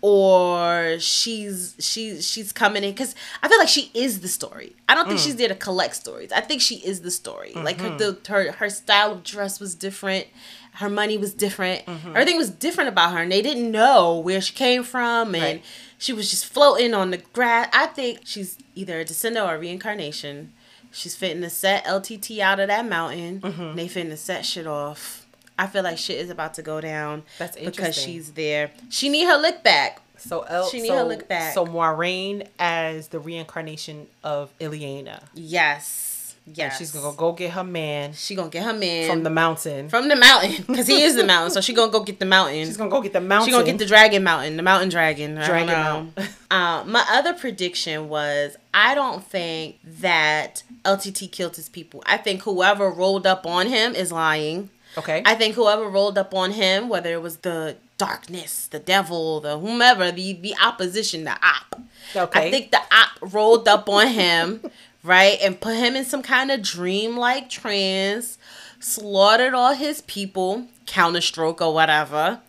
or 0.01 0.97
she's 0.99 1.75
she's 1.79 2.27
she's 2.27 2.51
coming 2.51 2.83
in 2.83 2.91
because 2.91 3.13
I 3.43 3.47
feel 3.47 3.59
like 3.59 3.67
she 3.67 3.91
is 3.93 4.21
the 4.21 4.27
story. 4.27 4.75
I 4.89 4.95
don't 4.95 5.07
think 5.07 5.19
mm. 5.19 5.23
she's 5.23 5.35
there 5.35 5.47
to 5.47 5.55
collect 5.55 5.95
stories. 5.95 6.31
I 6.31 6.41
think 6.41 6.61
she 6.61 6.75
is 6.77 7.01
the 7.01 7.11
story. 7.11 7.53
Like 7.53 7.79
her 7.79 7.89
mm-hmm. 7.89 7.97
the 7.97 8.19
her 8.29 8.51
her 8.53 8.69
style 8.69 9.11
of 9.11 9.23
dress 9.23 9.59
was 9.59 9.75
different. 9.75 10.27
Her 10.73 10.89
money 10.89 11.17
was 11.17 11.33
different. 11.33 11.85
Mm-hmm. 11.85 12.09
Everything 12.09 12.37
was 12.37 12.49
different 12.49 12.89
about 12.89 13.13
her, 13.13 13.19
and 13.19 13.31
they 13.31 13.41
didn't 13.41 13.69
know 13.71 14.17
where 14.17 14.41
she 14.41 14.53
came 14.53 14.83
from, 14.83 15.35
and 15.35 15.43
Right. 15.43 15.63
she 15.97 16.13
was 16.13 16.29
just 16.29 16.45
floating 16.45 16.93
on 16.93 17.11
the 17.11 17.17
grass. 17.17 17.69
I 17.73 17.87
think 17.87 18.21
she's 18.23 18.57
either 18.73 18.99
a 18.99 19.05
descendant 19.05 19.45
or 19.45 19.55
a 19.55 19.59
reincarnation. 19.59 20.53
She's 20.91 21.15
fitting 21.15 21.41
to 21.41 21.49
set 21.49 21.85
LTT 21.85 22.39
out 22.39 22.59
of 22.59 22.67
that 22.67 22.85
mountain. 22.85 23.41
and 23.43 23.77
They 23.77 23.87
fitting 23.87 24.09
to 24.11 24.17
set 24.17 24.45
shit 24.45 24.67
off. 24.67 25.20
I 25.57 25.67
feel 25.67 25.83
like 25.83 25.97
shit 25.97 26.19
is 26.19 26.29
about 26.29 26.55
to 26.55 26.61
go 26.61 26.81
down. 26.81 27.23
That's 27.37 27.57
because 27.57 27.95
she's 27.95 28.31
there. 28.31 28.71
She 28.89 29.09
need 29.09 29.25
her 29.25 29.37
lick 29.37 29.63
back. 29.63 30.01
So 30.17 30.41
El- 30.41 30.69
She 30.69 30.81
need 30.81 30.89
so, 30.89 30.97
her 30.97 31.03
look 31.03 31.27
back. 31.27 31.53
So 31.53 31.65
Moiraine 31.65 32.47
as 32.59 33.07
the 33.07 33.19
reincarnation 33.19 34.07
of 34.23 34.55
Ilyena. 34.59 35.23
Yes. 35.33 36.35
Yeah. 36.45 36.69
She's 36.69 36.91
gonna 36.91 37.15
go 37.15 37.33
get 37.33 37.51
her 37.51 37.63
man. 37.63 38.13
She 38.13 38.35
gonna 38.35 38.49
get 38.49 38.63
her 38.63 38.73
man 38.73 39.09
from 39.09 39.23
the 39.23 39.29
mountain. 39.29 39.89
From 39.89 40.09
the 40.09 40.15
mountain, 40.15 40.63
because 40.67 40.87
he 40.87 41.03
is 41.03 41.15
the 41.15 41.23
mountain. 41.23 41.51
So 41.51 41.61
she 41.61 41.73
gonna 41.73 41.91
go 41.91 42.03
get 42.03 42.19
the 42.19 42.25
mountain. 42.25 42.65
She's 42.65 42.77
gonna 42.77 42.89
go 42.89 43.01
get 43.01 43.13
the 43.13 43.21
mountain. 43.21 43.47
She 43.47 43.51
gonna 43.51 43.65
get 43.65 43.77
the 43.77 43.85
dragon 43.85 44.23
mountain, 44.23 44.57
the 44.57 44.63
mountain 44.63 44.89
dragon. 44.89 45.35
Dragon 45.35 45.67
mountain. 45.67 46.27
uh, 46.51 46.83
my 46.85 47.05
other 47.11 47.33
prediction 47.33 48.09
was 48.09 48.57
I 48.73 48.95
don't 48.95 49.23
think 49.23 49.79
that 49.83 50.63
LTT 50.83 51.31
killed 51.31 51.55
his 51.55 51.69
people. 51.69 52.03
I 52.05 52.17
think 52.17 52.41
whoever 52.41 52.89
rolled 52.89 53.27
up 53.27 53.45
on 53.45 53.67
him 53.67 53.93
is 53.93 54.11
lying. 54.11 54.69
Okay. 54.97 55.21
I 55.25 55.35
think 55.35 55.55
whoever 55.55 55.87
rolled 55.87 56.17
up 56.17 56.33
on 56.33 56.51
him, 56.51 56.89
whether 56.89 57.11
it 57.13 57.21
was 57.21 57.37
the 57.37 57.77
darkness, 57.97 58.67
the 58.67 58.79
devil, 58.79 59.39
the 59.39 59.57
whomever, 59.57 60.11
the 60.11 60.33
the 60.33 60.55
opposition, 60.61 61.23
the 61.23 61.37
op. 61.43 61.81
Okay. 62.15 62.47
I 62.47 62.51
think 62.51 62.71
the 62.71 62.81
op 62.91 63.33
rolled 63.33 63.67
up 63.67 63.87
on 63.87 64.07
him, 64.07 64.61
right, 65.03 65.37
and 65.41 65.59
put 65.59 65.75
him 65.75 65.95
in 65.95 66.03
some 66.03 66.21
kind 66.21 66.51
of 66.51 66.61
dream-like 66.61 67.49
trance, 67.49 68.37
slaughtered 68.79 69.53
all 69.53 69.73
his 69.73 70.01
people, 70.01 70.67
counter 70.85 71.21
stroke 71.21 71.61
or 71.61 71.73
whatever, 71.73 72.39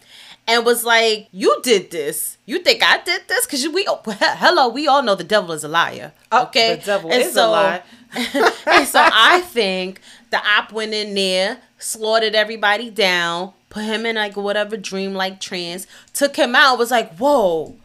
and 0.48 0.64
was 0.64 0.85
like, 0.85 1.28
"You 1.31 1.60
did 1.62 1.90
this. 1.93 2.39
You 2.47 2.59
think 2.59 2.82
I 2.82 3.01
did 3.02 3.23
this? 3.28 3.47
Because 3.47 3.69
we, 3.69 3.86
hello, 4.09 4.69
we 4.69 4.89
all 4.89 5.02
know 5.02 5.14
the 5.14 5.23
devil 5.24 5.52
is 5.52 5.62
a 5.62 5.69
liar. 5.69 6.12
Oh, 6.32 6.44
Okay, 6.44 6.77
the 6.77 6.85
devil 6.85 7.12
And 7.12 7.23
is 7.23 7.36
a 7.36 7.47
lie. 7.47 7.82
and 8.14 8.89
so 8.89 9.01
I 9.01 9.40
think 9.40 10.01
the 10.33 10.39
op 10.45 10.73
went 10.73 10.93
in 10.93 11.15
there, 11.15 11.59
slaughtered 11.79 12.35
everybody 12.35 12.91
down, 12.91 13.53
put 13.71 13.85
him 13.85 14.05
in 14.05 14.17
like 14.17 14.37
whatever 14.37 14.77
dream-like 14.77 15.41
trance, 15.41 15.87
took 16.13 16.35
him 16.35 16.57
out, 16.57 16.79
was 16.79 16.91
like, 16.91 17.15
"Whoa." 17.17 17.77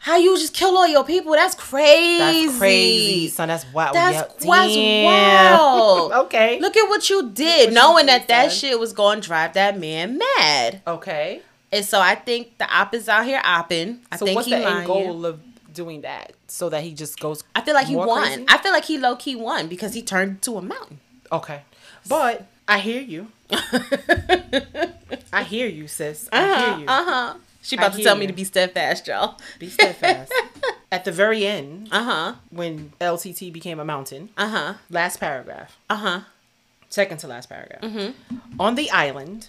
How 0.00 0.16
you 0.16 0.36
just 0.36 0.52
kill 0.52 0.76
all 0.76 0.88
your 0.88 1.04
people? 1.04 1.30
That's 1.30 1.54
crazy. 1.54 2.46
That's 2.46 2.58
crazy, 2.58 3.28
son. 3.28 3.46
That's 3.46 3.64
wild. 3.72 3.94
That's, 3.94 4.16
Yep. 4.16 4.28
that's 4.30 4.44
wild. 4.44 6.12
okay. 6.26 6.58
Look 6.60 6.76
at 6.76 6.88
what 6.88 7.08
you 7.08 7.30
did, 7.30 7.66
what 7.68 7.74
knowing 7.74 8.04
you 8.04 8.06
that 8.08 8.22
did, 8.22 8.28
that 8.28 8.50
son. 8.50 8.58
shit 8.58 8.80
was 8.80 8.92
going 8.92 9.20
to 9.20 9.26
drive 9.28 9.52
that 9.54 9.78
man 9.78 10.18
mad. 10.36 10.82
Okay. 10.88 11.42
And 11.70 11.84
so 11.84 12.00
I 12.00 12.16
think 12.16 12.58
the 12.58 12.68
op 12.68 12.94
is 12.94 13.08
out 13.08 13.24
here 13.24 13.40
opping. 13.44 13.98
I 14.10 14.16
So 14.16 14.26
think 14.26 14.34
what's 14.36 14.46
he 14.48 14.54
the 14.54 14.56
end 14.58 14.64
lying. 14.74 14.86
goal 14.86 15.24
of 15.24 15.40
doing 15.72 16.00
that? 16.02 16.32
So 16.48 16.68
that 16.68 16.82
he 16.82 16.94
just 16.94 17.20
goes. 17.20 17.44
I 17.54 17.60
feel 17.62 17.74
like 17.74 17.86
he 17.86 17.94
won. 17.94 18.22
crazy? 18.26 18.44
I 18.48 18.58
feel 18.58 18.72
like 18.72 18.84
he 18.84 18.98
low 18.98 19.14
key 19.16 19.36
won 19.36 19.68
because 19.68 19.94
he 19.94 20.02
turned 20.02 20.42
to 20.42 20.56
a 20.58 20.62
mountain. 20.62 20.98
Okay. 21.30 21.62
But 22.08 22.46
I 22.68 22.78
hear 22.78 23.00
you. 23.00 23.28
I 25.32 25.42
hear 25.44 25.66
you, 25.68 25.88
sis. 25.88 26.28
I 26.32 26.38
Uh 26.42 26.56
hear 26.70 26.78
you. 26.80 26.86
Uh 26.88 27.04
huh. 27.04 27.34
She 27.62 27.76
I 27.78 27.80
about 27.82 27.92
to 27.92 27.98
hear 27.98 28.06
tell 28.06 28.16
me 28.16 28.26
to 28.26 28.32
be 28.32 28.44
steadfast, 28.44 29.06
y'all. 29.06 29.38
Be 29.58 29.68
steadfast. 29.68 30.32
At 30.92 31.04
the 31.04 31.12
very 31.12 31.46
end, 31.46 31.88
Uh 31.90 32.02
huh. 32.04 32.34
when 32.50 32.92
LTT 33.00 33.52
became 33.52 33.78
a 33.80 33.84
mountain, 33.84 34.30
Uh 34.36 34.48
huh. 34.48 34.74
last 34.90 35.18
paragraph, 35.20 35.78
Uh 35.88 35.96
huh. 35.96 36.20
second 36.90 37.18
to 37.18 37.28
last 37.28 37.48
paragraph. 37.48 37.80
Mm-hmm. 37.82 38.36
On 38.60 38.74
the 38.74 38.90
island, 38.90 39.48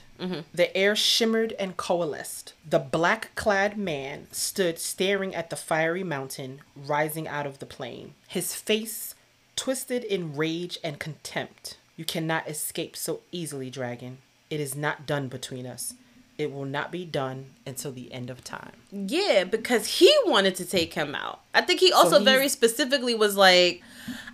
the 0.53 0.75
air 0.77 0.95
shimmered 0.95 1.51
and 1.59 1.75
coalesced. 1.75 2.53
The 2.69 2.79
black 2.79 3.35
clad 3.35 3.77
man 3.77 4.27
stood 4.31 4.79
staring 4.79 5.35
at 5.35 5.49
the 5.49 5.57
fiery 5.57 6.03
mountain 6.03 6.61
rising 6.77 7.27
out 7.27 7.45
of 7.45 7.59
the 7.59 7.65
plain, 7.65 8.13
his 8.27 8.55
face 8.55 9.15
twisted 9.57 10.03
in 10.05 10.35
rage 10.37 10.77
and 10.83 10.97
contempt. 10.97 11.77
You 11.95 12.05
cannot 12.05 12.47
escape 12.47 12.95
so 12.95 13.21
easily, 13.31 13.69
dragon. 13.69 14.19
It 14.49 14.59
is 14.59 14.75
not 14.75 15.05
done 15.05 15.27
between 15.27 15.67
us. 15.67 15.93
It 16.37 16.51
will 16.51 16.65
not 16.65 16.91
be 16.91 17.05
done 17.05 17.51
until 17.65 17.91
the 17.91 18.11
end 18.11 18.29
of 18.29 18.43
time. 18.43 18.73
Yeah, 18.91 19.43
because 19.43 19.85
he 19.99 20.11
wanted 20.25 20.55
to 20.55 20.65
take 20.65 20.93
him 20.93 21.13
out. 21.15 21.41
I 21.53 21.61
think 21.61 21.79
he 21.79 21.91
also 21.91 22.17
he's- 22.19 22.23
very 22.23 22.49
specifically 22.49 23.13
was 23.15 23.37
like, 23.37 23.81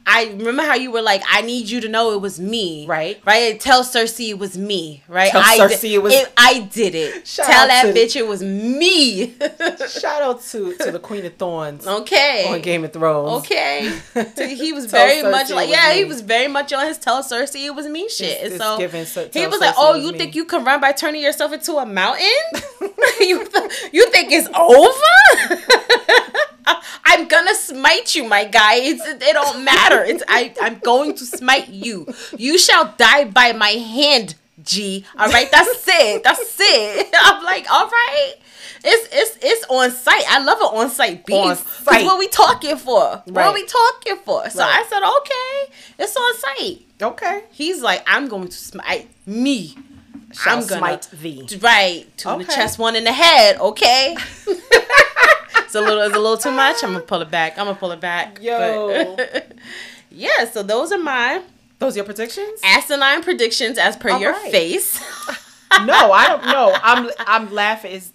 I 0.08 0.26
remember 0.30 0.64
how 0.64 0.74
you 0.74 0.90
were 0.92 1.02
like, 1.04 1.22
I 1.30 1.42
need 1.42 1.70
you 1.70 1.82
to 1.82 1.90
know 1.90 2.14
it 2.14 2.22
was 2.22 2.40
me. 2.40 2.88
Right. 2.88 3.22
Right? 3.26 3.60
Tell 3.60 3.84
Cersei 3.84 4.30
it 4.30 4.40
was 4.40 4.58
me. 4.58 5.04
Right? 5.08 5.30
Tell 5.30 5.42
I 5.46 5.60
Cersei 5.60 5.82
did, 5.82 5.92
it 5.94 5.98
was- 6.04 6.26
I 6.38 6.60
did 6.62 6.96
it. 6.96 7.28
Shout 7.28 7.46
Tell 7.46 7.68
that 7.68 7.84
to- 7.84 7.94
bitch 7.94 8.16
it 8.16 8.26
was 8.28 8.42
me. 8.42 9.36
Shout 9.90 10.24
out 10.24 10.42
to, 10.46 10.76
to 10.78 10.92
the 10.92 11.00
Queen 11.00 11.26
of 11.26 11.36
Thorns 11.36 11.86
okay. 11.86 12.46
on 12.48 12.62
Game 12.62 12.84
of 12.86 12.94
Thrones. 12.94 13.44
Okay. 13.44 13.92
He 14.56 14.74
was 14.74 14.86
very 14.86 15.22
Cersei 15.22 15.32
much 15.32 15.50
like, 15.52 15.70
yeah, 15.70 15.94
he 15.94 16.06
was 16.06 16.22
very 16.22 16.48
much 16.48 16.74
on 16.74 16.88
his 16.88 16.98
tell 16.98 17.22
Cersei 17.22 17.66
it 17.66 17.76
was 17.76 17.86
me 17.88 18.10
shit. 18.10 18.38
It's- 18.38 18.52
and 18.54 18.62
so 18.62 18.78
giving 18.80 19.06
Cer- 19.06 19.30
he 19.32 19.46
was 19.46 19.60
like, 19.60 19.76
oh, 19.78 19.94
you 19.96 20.14
me." 20.14 20.18
think 20.18 20.34
you 20.36 20.46
can 20.46 20.64
run 20.64 20.80
by 20.82 20.94
turning 20.94 21.22
yourself 21.22 21.52
into 21.54 21.74
a 21.74 21.86
mountain? 21.90 22.26
you, 23.20 23.46
th- 23.46 23.72
you 23.92 24.10
think 24.12 24.32
it's 24.32 24.48
over? 24.56 25.70
I'm 27.06 27.28
gonna 27.28 27.56
smite 27.56 28.16
you, 28.16 28.24
my 28.26 28.46
guy. 28.46 28.76
It's, 28.76 29.04
it 29.06 29.34
don't 29.34 29.64
matter. 29.64 30.04
It's 30.04 30.24
I. 30.28 30.54
I'm 30.62 30.80
going 30.80 31.16
to 31.16 31.26
smite 31.26 31.70
you. 31.70 32.08
You 32.38 32.58
shall 32.60 32.94
die 32.98 33.26
by 33.26 33.54
my 33.54 33.70
hand, 33.70 34.36
G. 34.64 35.06
All 35.18 35.28
right, 35.30 35.50
that's 35.52 35.86
it. 35.88 36.24
That's 36.24 36.56
it. 36.60 37.10
I'm 37.20 37.44
like, 37.44 37.66
all 37.72 37.88
right. 37.88 38.34
It's 38.84 39.10
it's 39.12 39.38
it's 39.42 39.66
on 39.70 39.92
site. 39.92 40.24
I 40.30 40.40
love 40.44 40.60
it 40.62 40.78
on 40.78 40.90
site 40.90 41.26
beef. 41.26 41.36
On 41.36 41.56
site. 41.56 42.06
What 42.06 42.18
we 42.20 42.28
talking 42.28 42.78
for? 42.78 43.00
What 43.26 43.28
Right. 43.32 43.48
are 43.48 43.54
we 43.54 43.66
talking 43.66 44.16
for? 44.24 44.48
So 44.50 44.60
Right. 44.60 44.86
I 44.86 44.88
said, 44.88 45.02
okay, 45.18 45.74
it's 45.98 46.16
on 46.16 46.38
site. 46.38 46.86
Okay. 47.02 47.44
He's 47.52 47.82
like, 47.82 48.04
I'm 48.08 48.28
going 48.30 48.48
to 48.48 48.56
smite 48.58 49.10
me. 49.26 49.76
Shall 50.34 50.60
I'm 50.60 50.68
gonna 50.68 50.80
smite 50.80 51.10
thee. 51.12 51.48
Right, 51.62 52.06
two 52.18 52.30
in 52.30 52.40
the 52.40 52.46
chest, 52.46 52.78
one 52.80 52.96
in 52.96 53.04
the 53.04 53.12
head. 53.14 53.58
Okay. 53.60 54.16
it's 54.48 55.76
a 55.76 55.82
little, 55.82 56.02
it's 56.02 56.16
a 56.16 56.20
little 56.20 56.38
too 56.38 56.52
much. 56.52 56.84
I'm 56.84 56.94
gonna 56.94 57.04
pull 57.04 57.22
it 57.22 57.32
back. 57.32 57.58
I'm 57.58 57.66
gonna 57.66 57.78
pull 57.78 57.92
it 57.92 58.00
back. 58.02 58.42
Yo. 58.42 59.16
Yeah. 60.12 60.46
So 60.52 60.64
those 60.64 60.92
are 60.92 60.98
my 60.98 61.42
Those 61.78 61.94
are 61.94 61.98
your 61.98 62.06
predictions? 62.06 62.60
asinine 62.64 63.22
predictions 63.22 63.78
as 63.78 63.96
per 63.96 64.10
All 64.10 64.20
your 64.20 64.32
right. 64.34 64.52
face. 64.52 65.00
no, 65.86 66.12
I 66.12 66.28
don't 66.28 66.46
know. 66.48 66.76
I'm 66.82 67.12
I'm 67.20 67.54
laughing. 67.54 67.92
It's, 67.94 68.12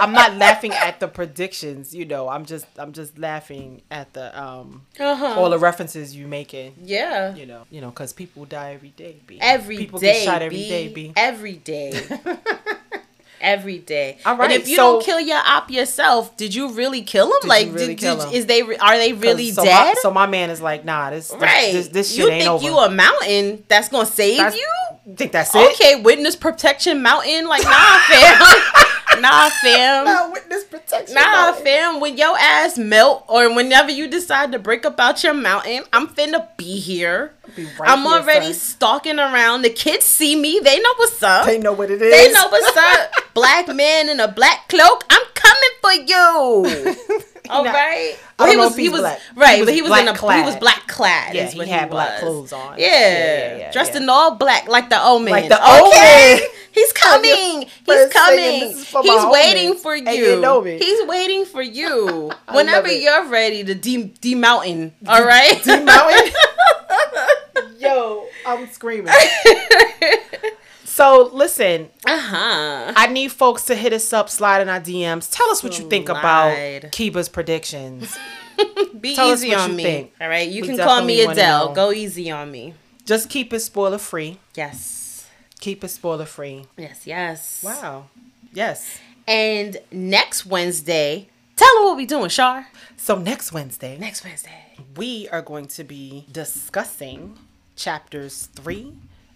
I'm 0.00 0.12
not 0.12 0.34
laughing 0.36 0.72
at 0.72 1.00
the 1.00 1.08
predictions. 1.08 1.94
You 1.94 2.04
know, 2.04 2.28
I'm 2.28 2.44
just 2.44 2.66
I'm 2.78 2.92
just 2.92 3.18
laughing 3.18 3.82
at 3.90 4.12
the 4.12 4.38
um 4.40 4.82
Uh-huh. 4.98 5.34
all 5.40 5.50
the 5.50 5.58
references 5.58 6.14
you 6.16 6.26
making. 6.26 6.74
yeah. 6.82 7.34
You 7.34 7.46
know, 7.46 7.66
you 7.70 7.80
know, 7.80 7.90
because 7.90 8.12
people 8.12 8.44
die 8.44 8.74
every 8.74 8.90
day. 8.90 9.16
B. 9.26 9.38
Every 9.40 9.76
people 9.76 9.98
day, 9.98 10.12
get 10.14 10.24
shot 10.24 10.42
every 10.42 10.56
B. 10.58 10.68
day. 10.68 10.88
B. 10.88 11.12
Every 11.16 11.54
day. 11.56 12.00
every 13.40 13.78
day. 13.78 14.18
All 14.24 14.36
right. 14.36 14.50
And 14.50 14.62
if 14.62 14.68
you 14.68 14.76
so- 14.76 14.94
don't 14.94 15.04
kill 15.04 15.20
your 15.20 15.38
op 15.44 15.70
yourself, 15.70 16.36
did 16.36 16.54
you 16.54 16.72
really 16.72 17.02
kill 17.02 17.26
him? 17.26 17.48
Like, 17.48 17.66
you 17.66 17.72
really 17.72 17.86
did, 17.88 17.98
kill 17.98 18.16
did- 18.16 18.28
him? 18.28 18.32
is 18.34 18.46
they 18.46 18.62
are 18.62 18.96
they 18.98 19.12
really 19.12 19.50
so 19.50 19.64
dead? 19.64 19.94
My, 19.94 19.94
so 20.00 20.10
my 20.10 20.26
man 20.26 20.50
is 20.50 20.60
like, 20.60 20.84
nah, 20.84 21.10
this 21.10 21.28
this, 21.28 21.40
right. 21.40 21.72
this, 21.72 21.88
this 21.88 22.10
shit 22.10 22.18
you 22.24 22.28
ain't 22.30 22.42
think 22.42 22.52
over. 22.52 22.64
you 22.64 22.78
a 22.78 22.90
mountain 22.90 23.64
that's 23.68 23.88
gonna 23.88 24.06
save 24.06 24.38
That's- 24.38 24.56
you? 24.56 24.70
think 25.16 25.32
that's 25.32 25.54
it? 25.54 25.72
Okay, 25.74 26.00
witness 26.00 26.34
protection 26.34 27.02
mountain. 27.02 27.46
Like, 27.46 27.62
nah, 27.64 27.98
fam. 28.08 28.40
nah, 29.20 29.48
fam. 29.62 30.04
Nah, 30.04 30.30
witness 30.32 30.64
protection. 30.64 31.14
Nah, 31.14 31.52
fam. 31.52 32.00
When 32.00 32.16
your 32.16 32.36
ass 32.38 32.78
melt, 32.78 33.24
or 33.28 33.54
whenever 33.54 33.90
you 33.90 34.06
decide 34.08 34.52
to 34.52 34.58
break 34.58 34.84
up 34.86 34.98
out 35.00 35.22
your 35.24 35.34
mountain, 35.34 35.84
I'm 35.92 36.08
finna 36.08 36.48
be 36.56 36.78
here. 36.78 37.32
Be 37.56 37.64
right 37.78 37.90
I'm 37.90 38.00
here, 38.02 38.12
already 38.12 38.46
son. 38.46 38.54
stalking 38.54 39.18
around. 39.18 39.62
The 39.62 39.70
kids 39.70 40.04
see 40.04 40.34
me. 40.36 40.60
They 40.62 40.80
know 40.80 40.94
what's 40.96 41.22
up. 41.22 41.46
They 41.46 41.58
know 41.58 41.72
what 41.72 41.90
it 41.90 42.00
is. 42.02 42.10
They 42.12 42.32
know 42.32 42.48
what's 42.48 42.76
up. 42.76 43.10
Black 43.34 43.68
man 43.68 44.08
in 44.08 44.20
a 44.20 44.28
black 44.28 44.68
cloak. 44.68 45.04
I'm 45.10 45.22
coming 45.34 45.70
for 45.80 45.92
you. 45.92 47.16
All 47.50 47.62
right. 47.64 48.16
I 48.38 48.44
Well, 48.44 48.46
don't 48.46 48.50
he 48.52 48.56
was 48.56 48.76
he 48.76 48.88
was 48.88 49.00
black. 49.00 49.20
right, 49.36 49.54
He 49.56 49.60
was 49.60 49.66
but 49.68 49.74
he 49.74 49.82
was 49.82 50.00
in 50.00 50.08
a 50.08 50.12
he 50.12 50.18
clad. 50.18 50.46
was 50.46 50.56
black 50.56 50.86
clad. 50.86 51.34
Yeah, 51.34 51.46
he 51.50 51.68
had 51.68 51.90
black 51.90 52.20
clothes 52.20 52.52
on. 52.54 52.78
Yeah, 52.78 52.86
Yeah, 52.86 52.98
yeah, 53.18 53.56
yeah, 53.58 53.72
dressed 53.72 53.94
in 53.96 54.08
all 54.08 54.36
black 54.36 54.66
like 54.66 54.88
the 54.88 55.00
omen. 55.02 55.30
Like 55.32 55.48
the 55.48 55.56
okay. 55.60 56.34
Omen. 56.38 56.48
He's 56.74 56.92
coming. 56.92 57.68
He's 57.86 58.12
coming. 58.12 58.60
"This 58.60 58.78
is 58.78 58.84
for 58.88 59.02
He's 59.02 59.24
waiting 59.26 59.74
homies, 59.74 59.78
for 59.80 59.94
you. 59.96 60.10
you 60.10 60.40
know 60.40 60.60
me. 60.60 60.76
He's 60.78 61.06
waiting 61.06 61.44
for 61.44 61.62
you. 61.62 62.30
Whenever 62.52 62.90
you're 62.92 63.26
ready 63.28 63.62
to 63.64 63.74
de 63.74 64.04
demountain. 64.20 64.92
All 65.06 65.24
right. 65.24 65.64
Mountain. 65.66 66.32
Yo, 67.78 68.26
I'm 68.46 68.66
screaming. 68.70 69.12
so 70.84 71.30
listen, 71.32 71.90
uh 72.06 72.18
huh. 72.18 72.92
I 72.96 73.06
need 73.08 73.30
folks 73.32 73.64
to 73.66 73.74
hit 73.74 73.92
us 73.92 74.12
up, 74.12 74.28
slide 74.30 74.62
in 74.62 74.68
our 74.68 74.80
DMs. 74.80 75.30
Tell 75.30 75.48
us 75.50 75.62
what 75.62 75.78
you 75.78 75.88
think 75.88 76.08
about 76.08 76.56
Keba's 76.92 77.28
predictions. 77.28 78.16
Be 79.00 79.14
Tell 79.14 79.30
us 79.30 79.40
easy 79.40 79.50
what 79.50 79.58
on 79.60 79.70
you 79.70 79.76
me. 79.76 79.82
think. 79.82 80.12
All 80.20 80.28
right. 80.28 80.48
You 80.48 80.62
We 80.62 80.68
can 80.68 80.78
call 80.78 81.04
me 81.04 81.20
Adele. 81.22 81.72
Go 81.74 81.92
easy 81.92 82.30
on 82.30 82.50
me. 82.50 82.74
Just 83.04 83.28
keep 83.28 83.52
it 83.52 83.60
spoiler 83.60 83.98
free. 83.98 84.38
Yes. 84.54 85.03
Keep 85.64 85.82
it 85.84 85.88
spoiler 85.88 86.26
free. 86.26 86.66
Yes. 86.76 87.06
Yes. 87.06 87.62
Wow. 87.64 88.06
Yes. 88.52 88.98
And 89.26 89.78
next 89.90 90.44
Wednesday, 90.44 91.28
tell 91.56 91.74
them 91.76 91.84
what 91.84 91.96
we're 91.96 92.06
doing, 92.06 92.28
Shar. 92.28 92.66
So 92.98 93.16
next 93.16 93.50
Wednesday, 93.50 93.96
Next 93.98 94.22
Wednesday. 94.24 94.60
we 94.94 95.26
are 95.32 95.40
going 95.40 95.66
to 95.78 95.82
be 95.84 96.26
discussing 96.30 97.38
chapters 97.76 98.50
three 98.54 98.92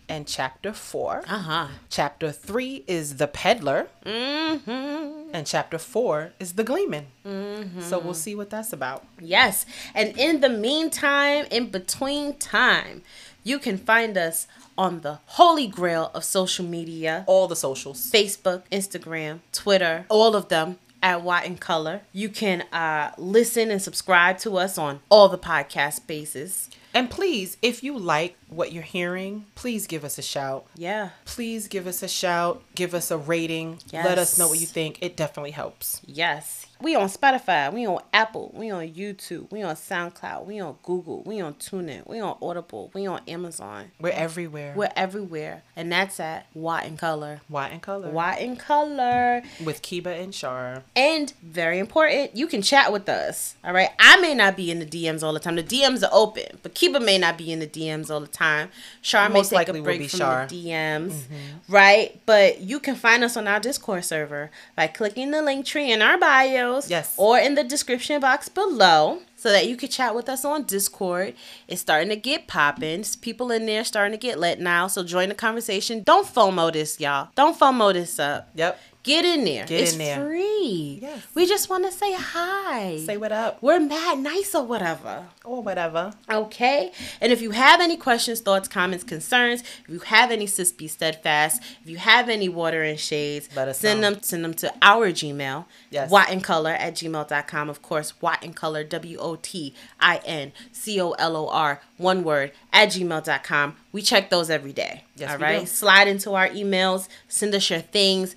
and 0.07 0.27
chapter 0.27 0.75
four. 0.75 1.23
Uh 1.27 1.39
huh. 1.39 1.67
Chapter 1.89 2.31
three 2.31 2.85
is 2.87 3.17
the 3.17 3.27
peddler, 3.27 3.89
Mm-hmm. 4.05 5.31
and 5.33 5.47
chapter 5.47 5.79
four 5.79 6.33
is 6.39 6.53
the 6.55 6.65
gleeman. 6.65 7.07
Mm-hmm. 7.27 7.81
So 7.81 7.99
we'll 7.99 8.13
see 8.27 8.35
what 8.35 8.51
that's 8.51 8.73
about. 8.75 9.05
Yes. 9.19 9.65
And 9.95 10.15
in 10.19 10.41
the 10.41 10.51
meantime, 10.51 11.47
in 11.51 11.71
between 11.71 12.35
time, 12.39 13.01
You 13.45 13.59
can 13.59 13.79
find 13.79 14.19
us 14.19 14.47
on 14.79 15.01
the 15.01 15.19
holy 15.27 15.67
grail 15.67 16.11
of 16.15 16.25
social 16.25 16.65
media 16.65 17.25
All 17.27 17.49
the 17.49 17.57
socials. 17.57 18.11
Facebook, 18.11 18.63
Instagram, 18.73 19.41
Twitter, 19.53 20.07
all 20.09 20.35
of 20.35 20.49
them 20.49 20.79
at 21.03 21.23
WoT 21.23 21.45
in 21.45 21.57
Color. 21.57 22.03
You 22.13 22.29
can 22.29 22.63
uh, 22.73 23.13
listen 23.19 23.71
and 23.71 23.83
subscribe 23.83 24.39
to 24.39 24.57
us 24.57 24.79
on 24.79 25.01
all 25.11 25.29
the 25.29 25.39
podcast 25.39 25.95
spaces. 25.95 26.71
And 26.99 27.09
please, 27.09 27.57
if 27.63 27.85
you 27.85 27.97
like 27.97 28.37
what 28.49 28.73
you're 28.73 28.83
hearing, 28.83 29.47
please 29.55 29.87
give 29.87 30.03
us 30.03 30.19
a 30.19 30.23
shout. 30.23 30.67
Yeah. 30.75 31.11
Please 31.27 31.69
give 31.69 31.87
us 31.87 32.03
a 32.03 32.09
shout. 32.09 32.61
Give 32.75 32.93
us 32.93 33.13
a 33.13 33.17
rating. 33.17 33.79
Yes. 33.93 34.05
Let 34.05 34.19
us 34.19 34.37
know 34.37 34.49
what 34.49 34.59
you 34.59 34.67
think. 34.67 34.99
It 35.01 35.17
definitely 35.17 35.53
helps. 35.53 36.03
Yes. 36.05 36.67
We 36.81 36.95
on 36.95 37.09
Spotify, 37.09 37.73
we 37.73 37.89
on 37.89 38.01
Apple, 38.13 38.53
we 38.55 38.71
on 38.71 38.87
YouTube, 38.87 39.51
we 39.51 39.63
on 39.63 39.75
SoundCloud, 39.75 40.47
we 40.47 40.61
on 40.61 40.77
Google, 40.85 41.25
we 41.25 41.41
on 41.41 41.55
TuneIn, 41.55 42.07
we 42.07 42.21
on 42.21 42.37
Audible, 42.41 42.93
we 42.95 43.05
on 43.09 43.21
Amazon. 43.27 43.91
We're 43.99 44.11
everywhere. 44.11 44.75
We're 44.77 44.93
everywhere. 44.95 45.65
And 45.75 45.91
that's 45.91 46.21
at 46.21 46.47
WoT 46.55 46.85
in 46.85 46.97
Color. 46.97 47.41
White 47.49 47.73
and 47.73 47.83
color. 47.83 48.11
WoT 48.11 48.39
in 48.39 48.55
Color. 48.55 49.43
With 49.65 49.83
Keba 49.83 50.23
and 50.23 50.33
Shar. 50.33 50.85
And 50.95 51.33
very 51.43 51.81
important, 51.81 52.37
you 52.37 52.47
can 52.47 52.63
chat 52.63 52.93
with 52.93 53.09
us. 53.09 53.57
All 53.65 53.73
right. 53.73 53.91
I 53.99 54.21
may 54.21 54.35
not 54.35 54.57
be 54.57 54.71
in 54.71 54.79
the 54.79 54.87
DMs 54.87 55.25
all 55.25 55.33
the 55.33 55.41
time. 55.41 55.57
The 55.57 55.65
DMs 55.65 56.05
are 56.05 56.13
open, 56.13 56.59
but 56.63 56.77
Keba 56.93 57.05
may 57.05 57.19
not 57.19 57.39
be 57.39 57.53
in 57.53 57.59
the 57.59 57.67
DMs 57.67 58.11
all 58.11 58.21
the 58.21 58.27
time. 58.27 58.71
Shar 59.03 59.29
may 59.29 59.43
take 59.43 59.69
a 59.69 59.83
break 59.83 60.09
from 60.11 60.19
Shar. 60.19 60.47
the 60.47 60.67
DMs. 60.67 61.25
Right. 61.69 62.21
But 62.27 62.61
you 62.61 62.81
can 62.81 62.95
find 62.95 63.23
us 63.25 63.37
on 63.37 63.47
our 63.47 63.61
Discord 63.61 64.05
server 64.05 64.51
by 64.77 64.87
clicking 64.87 65.31
the 65.31 65.43
link 65.43 65.67
tree 65.67 65.93
in 65.93 66.03
our 66.03 66.19
bios. 66.19 66.91
Yes. 66.91 67.15
Or 67.17 67.39
in 67.39 67.55
the 67.55 67.65
description 67.65 68.21
box 68.21 68.49
below. 68.49 69.21
So 69.37 69.53
that 69.53 69.69
you 69.69 69.77
can 69.77 69.89
chat 69.89 70.17
with 70.17 70.29
us 70.29 70.45
on 70.45 70.65
Discord. 70.65 71.35
It's 71.69 71.81
starting 71.81 72.09
to 72.09 72.17
get 72.17 72.49
popping. 72.49 73.05
People 73.21 73.53
in 73.53 73.67
there 73.67 73.85
starting 73.85 74.11
to 74.11 74.19
get 74.19 74.41
lit 74.41 74.59
now. 74.59 74.89
So 74.89 75.05
join 75.05 75.29
the 75.29 75.35
conversation. 75.37 76.03
Don't 76.03 76.27
FOMO 76.27 76.73
this, 76.73 76.99
y'all. 76.99 77.29
Don't 77.37 77.57
FOMO 77.57 77.93
this 77.93 78.19
up. 78.19 78.51
Yep. 78.57 78.81
Get 79.09 79.25
in 79.25 79.45
there. 79.45 79.65
Get 79.65 79.81
it's 79.81 79.93
in 79.95 79.99
there. 80.01 80.21
free. 80.27 80.99
Yes. 81.01 81.27
We 81.35 81.47
just 81.47 81.71
want 81.71 81.87
to 81.87 81.91
say 81.91 82.13
hi. 82.13 82.99
Say 82.99 83.17
what 83.17 83.33
up. 83.33 83.63
We're 83.63 83.81
mad 83.81 84.19
nice 84.19 84.55
or 84.55 84.65
whatever. 84.65 85.25
Or 85.47 85.63
whatever. 85.63 86.13
Okay? 86.31 86.93
And 87.19 87.33
if 87.33 87.41
you 87.41 87.53
have 87.53 87.81
any 87.81 87.97
questions, 87.97 88.41
thoughts, 88.41 88.69
comments, 88.69 89.05
concerns, 89.05 89.63
if 89.63 89.89
you 89.89 90.01
have 90.01 90.31
any 90.31 90.47
sis 90.47 90.73
be 90.73 90.89
steadfast, 90.89 91.63
if 91.83 91.89
you 91.89 91.97
have 91.97 92.29
any 92.29 92.51
water 92.51 92.83
and 92.83 93.01
shades, 93.01 93.49
Let 93.57 93.69
us 93.69 93.79
send 93.79 94.03
know. 94.03 94.11
them 94.11 94.23
send 94.23 94.45
them 94.45 94.53
to 94.55 94.75
our 94.83 95.11
Gmail. 95.11 95.65
Yes. 95.91 96.11
color 96.43 96.73
at 96.73 96.95
gmail.com. 96.95 97.71
Of 97.71 97.81
course, 97.81 98.13
WoT 98.21 98.45
in 98.45 98.53
Color. 98.53 98.85
W 98.85 99.17
O 99.19 99.37
T 99.37 99.75
I 99.99 100.21
N 100.27 100.53
C 100.71 101.01
O 101.01 101.13
L 101.13 101.35
O 101.35 101.49
R, 101.49 101.81
one 101.97 102.23
word, 102.25 102.53
at 102.75 102.91
gmail.com. 102.91 103.77
We 103.91 104.03
check 104.03 104.29
those 104.29 104.51
every 104.51 104.73
day. 104.75 105.05
Yes, 105.17 105.31
all 105.31 105.39
right? 105.39 105.61
do. 105.61 105.67
Slide 105.67 106.09
into 106.09 106.35
our 106.35 106.49
emails, 106.49 107.09
send 107.27 107.55
us 107.55 107.71
your 107.71 107.81
things. 107.81 108.37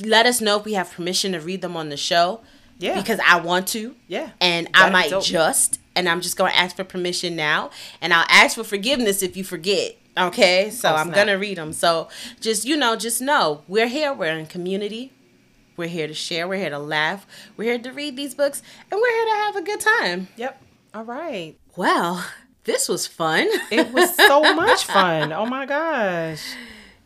Let 0.00 0.26
us 0.26 0.40
know 0.40 0.58
if 0.58 0.64
we 0.64 0.74
have 0.74 0.92
permission 0.92 1.32
to 1.32 1.40
read 1.40 1.60
them 1.62 1.76
on 1.76 1.88
the 1.88 1.96
show. 1.96 2.40
Yeah. 2.78 3.00
Because 3.00 3.20
I 3.26 3.40
want 3.40 3.68
to. 3.68 3.94
Yeah. 4.06 4.30
And 4.40 4.68
I 4.74 4.90
That'd 4.90 4.90
be 4.90 4.92
might 4.92 5.10
dope. 5.10 5.24
just, 5.24 5.80
and 5.94 6.08
I'm 6.08 6.20
just 6.20 6.36
going 6.36 6.52
to 6.52 6.58
ask 6.58 6.76
for 6.76 6.84
permission 6.84 7.34
now. 7.34 7.70
And 8.00 8.12
I'll 8.12 8.26
ask 8.28 8.56
for 8.56 8.64
forgiveness 8.64 9.22
if 9.22 9.36
you 9.36 9.44
forget. 9.44 9.96
Okay. 10.18 10.70
So 10.70 10.94
I'm 10.94 11.10
going 11.10 11.26
to 11.28 11.34
read 11.34 11.58
them. 11.58 11.72
So 11.72 12.08
just, 12.40 12.64
you 12.64 12.76
know, 12.76 12.96
just 12.96 13.20
know 13.20 13.62
we're 13.68 13.88
here. 13.88 14.12
We're 14.12 14.36
in 14.36 14.46
community. 14.46 15.12
We're 15.76 15.88
here 15.88 16.06
to 16.06 16.14
share. 16.14 16.48
We're 16.48 16.56
here 16.58 16.70
to 16.70 16.78
laugh. 16.78 17.26
We're 17.56 17.72
here 17.72 17.78
to 17.78 17.92
read 17.92 18.16
these 18.16 18.34
books. 18.34 18.62
And 18.90 19.00
we're 19.00 19.10
here 19.14 19.24
to 19.26 19.40
have 19.42 19.56
a 19.56 19.62
good 19.62 19.80
time. 19.80 20.28
Yep. 20.36 20.62
All 20.94 21.04
right. 21.04 21.56
Well, 21.76 22.24
this 22.64 22.88
was 22.88 23.06
fun. 23.06 23.46
It 23.70 23.92
was 23.92 24.14
so 24.16 24.40
much 24.54 24.84
fun. 24.84 25.32
Oh 25.32 25.44
my 25.46 25.66
gosh. 25.66 26.42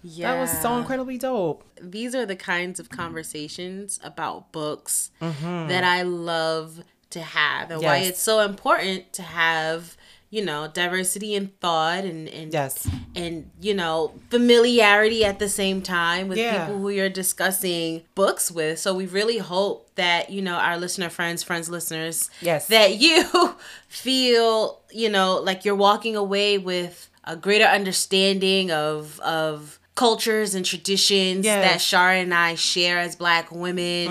Yeah. 0.03 0.33
That 0.35 0.41
was 0.41 0.51
so 0.63 0.77
incredibly 0.79 1.19
dope. 1.19 1.65
these 1.81 2.15
are 2.15 2.27
the 2.27 2.37
kinds 2.37 2.81
of 2.81 2.89
conversations 2.91 3.99
about 4.03 4.51
books 4.53 5.11
Mm-hmm. 5.21 5.69
that 5.69 5.85
I 5.85 6.03
love 6.03 6.83
to 7.11 7.21
have 7.21 7.71
and 7.71 7.83
why 7.83 7.99
it's 7.99 8.23
so 8.23 8.41
important 8.41 9.13
to 9.15 9.23
have 9.23 9.97
you 10.31 10.45
know 10.45 10.69
diversity 10.73 11.35
in 11.35 11.49
thought 11.61 12.05
and 12.05 12.29
and 12.29 12.53
Yes. 12.53 12.89
and 13.17 13.51
you 13.61 13.75
know 13.75 14.13
familiarity 14.31 15.25
at 15.25 15.41
the 15.41 15.49
same 15.49 15.83
time 15.83 16.29
with 16.29 16.39
Yeah. 16.39 16.67
people 16.67 16.81
who 16.81 16.89
you're 16.91 17.09
discussing 17.09 18.03
books 18.15 18.49
with 18.49 18.79
so 18.79 18.95
we 18.95 19.07
really 19.07 19.39
hope 19.39 19.93
that 19.97 20.31
you 20.31 20.41
know 20.41 20.55
our 20.55 20.77
listener 20.79 21.09
friends 21.11 21.43
friends 21.43 21.69
listeners 21.69 22.31
Yes. 22.41 22.69
that 22.69 23.01
you 23.01 23.25
feel 23.89 24.81
you 24.93 25.09
know 25.11 25.41
like 25.43 25.65
you're 25.65 25.75
walking 25.75 26.15
away 26.15 26.59
with 26.59 27.11
a 27.25 27.35
greater 27.37 27.65
understanding 27.65 28.71
of 28.71 29.19
of 29.21 29.80
cultures 30.01 30.55
and 30.57 30.65
traditions 30.65 31.45
Yes. 31.45 31.61
that 31.67 31.79
Shara 31.89 32.23
and 32.23 32.33
I 32.33 32.55
share 32.55 32.99
as 32.99 33.17
black 33.17 33.53
women 33.53 34.09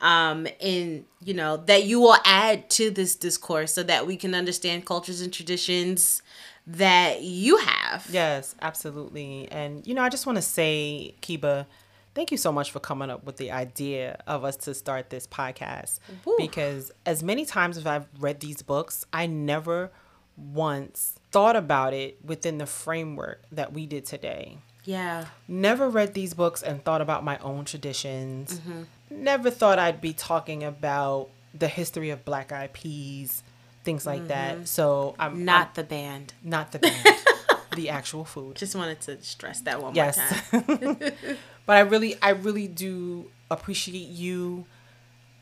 um 0.00 0.46
and 0.60 1.04
you 1.28 1.34
know 1.34 1.56
that 1.70 1.82
you 1.90 1.96
will 2.04 2.18
add 2.24 2.70
to 2.78 2.84
this 2.98 3.16
discourse 3.16 3.70
so 3.72 3.82
that 3.82 4.06
we 4.06 4.16
can 4.16 4.32
understand 4.34 4.86
cultures 4.86 5.20
and 5.20 5.32
traditions 5.32 6.22
that 6.68 7.22
you 7.22 7.56
have 7.56 8.06
Yes, 8.10 8.54
absolutely. 8.60 9.48
And 9.50 9.86
you 9.86 9.94
know, 9.94 10.02
I 10.02 10.10
just 10.10 10.26
want 10.26 10.36
to 10.36 10.42
say, 10.58 11.14
Keba, 11.22 11.66
thank 12.14 12.30
you 12.30 12.36
so 12.36 12.52
much 12.52 12.70
for 12.70 12.80
coming 12.90 13.10
up 13.10 13.24
with 13.24 13.38
the 13.38 13.50
idea 13.50 14.20
of 14.26 14.44
us 14.44 14.56
to 14.64 14.74
start 14.74 15.10
this 15.10 15.26
podcast. 15.26 15.98
Woo. 16.24 16.36
Because 16.38 16.92
as 17.06 17.22
many 17.22 17.44
times 17.44 17.76
as 17.78 17.86
I've 17.86 18.06
read 18.20 18.40
these 18.40 18.60
books, 18.62 19.06
I 19.12 19.26
never 19.26 19.90
once 20.36 21.14
thought 21.32 21.56
about 21.56 21.92
it 21.94 22.18
within 22.24 22.58
the 22.58 22.66
framework 22.66 23.42
that 23.50 23.72
we 23.72 23.86
did 23.86 24.04
today. 24.04 24.58
Yeah 24.88 25.26
Never 25.46 25.88
read 25.90 26.14
these 26.14 26.32
books 26.34 26.62
and 26.62 26.82
thought 26.84 27.00
about 27.02 27.22
my 27.24 27.36
own 27.38 27.64
traditions. 27.64 28.46
Mm-hmm. 28.60 28.82
Never 29.10 29.50
thought 29.50 29.78
I'd 29.78 30.00
be 30.00 30.12
talking 30.12 30.64
about 30.64 31.28
the 31.62 31.68
history 31.68 32.10
of 32.10 32.24
black 32.24 32.52
eyed 32.52 32.72
peas, 32.72 33.42
things 33.84 34.06
like 34.06 34.28
that. 34.28 34.54
Mm-hmm. 34.54 34.64
So 34.64 35.14
I'm 35.18 35.44
not 35.44 35.74
the 35.74 35.84
band 35.84 36.32
not 36.42 36.72
the 36.72 36.78
band, 36.78 37.04
the 37.76 37.88
actual 37.90 38.24
food. 38.24 38.56
just 38.56 38.74
wanted 38.74 39.00
to 39.02 39.22
stress 39.22 39.60
that 39.62 39.82
one 39.82 39.94
Yes. 39.94 40.16
more 40.52 40.62
time 40.62 40.98
but 41.66 41.76
I 41.76 41.80
really 41.80 42.12
I 42.22 42.30
really 42.30 42.68
do 42.68 43.30
appreciate 43.50 44.08
you. 44.08 44.64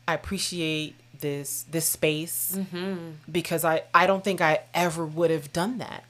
I 0.07 0.13
appreciate 0.13 0.95
this 1.19 1.63
this 1.71 1.85
space 1.85 2.55
mm-hmm. 2.57 3.11
because 3.31 3.63
I 3.65 3.83
I 3.93 4.07
don't 4.07 4.23
think 4.23 4.39
I 4.41 4.53
ever 4.73 5.05
would 5.05 5.31
have 5.31 5.51
done 5.53 5.77
that 5.79 6.03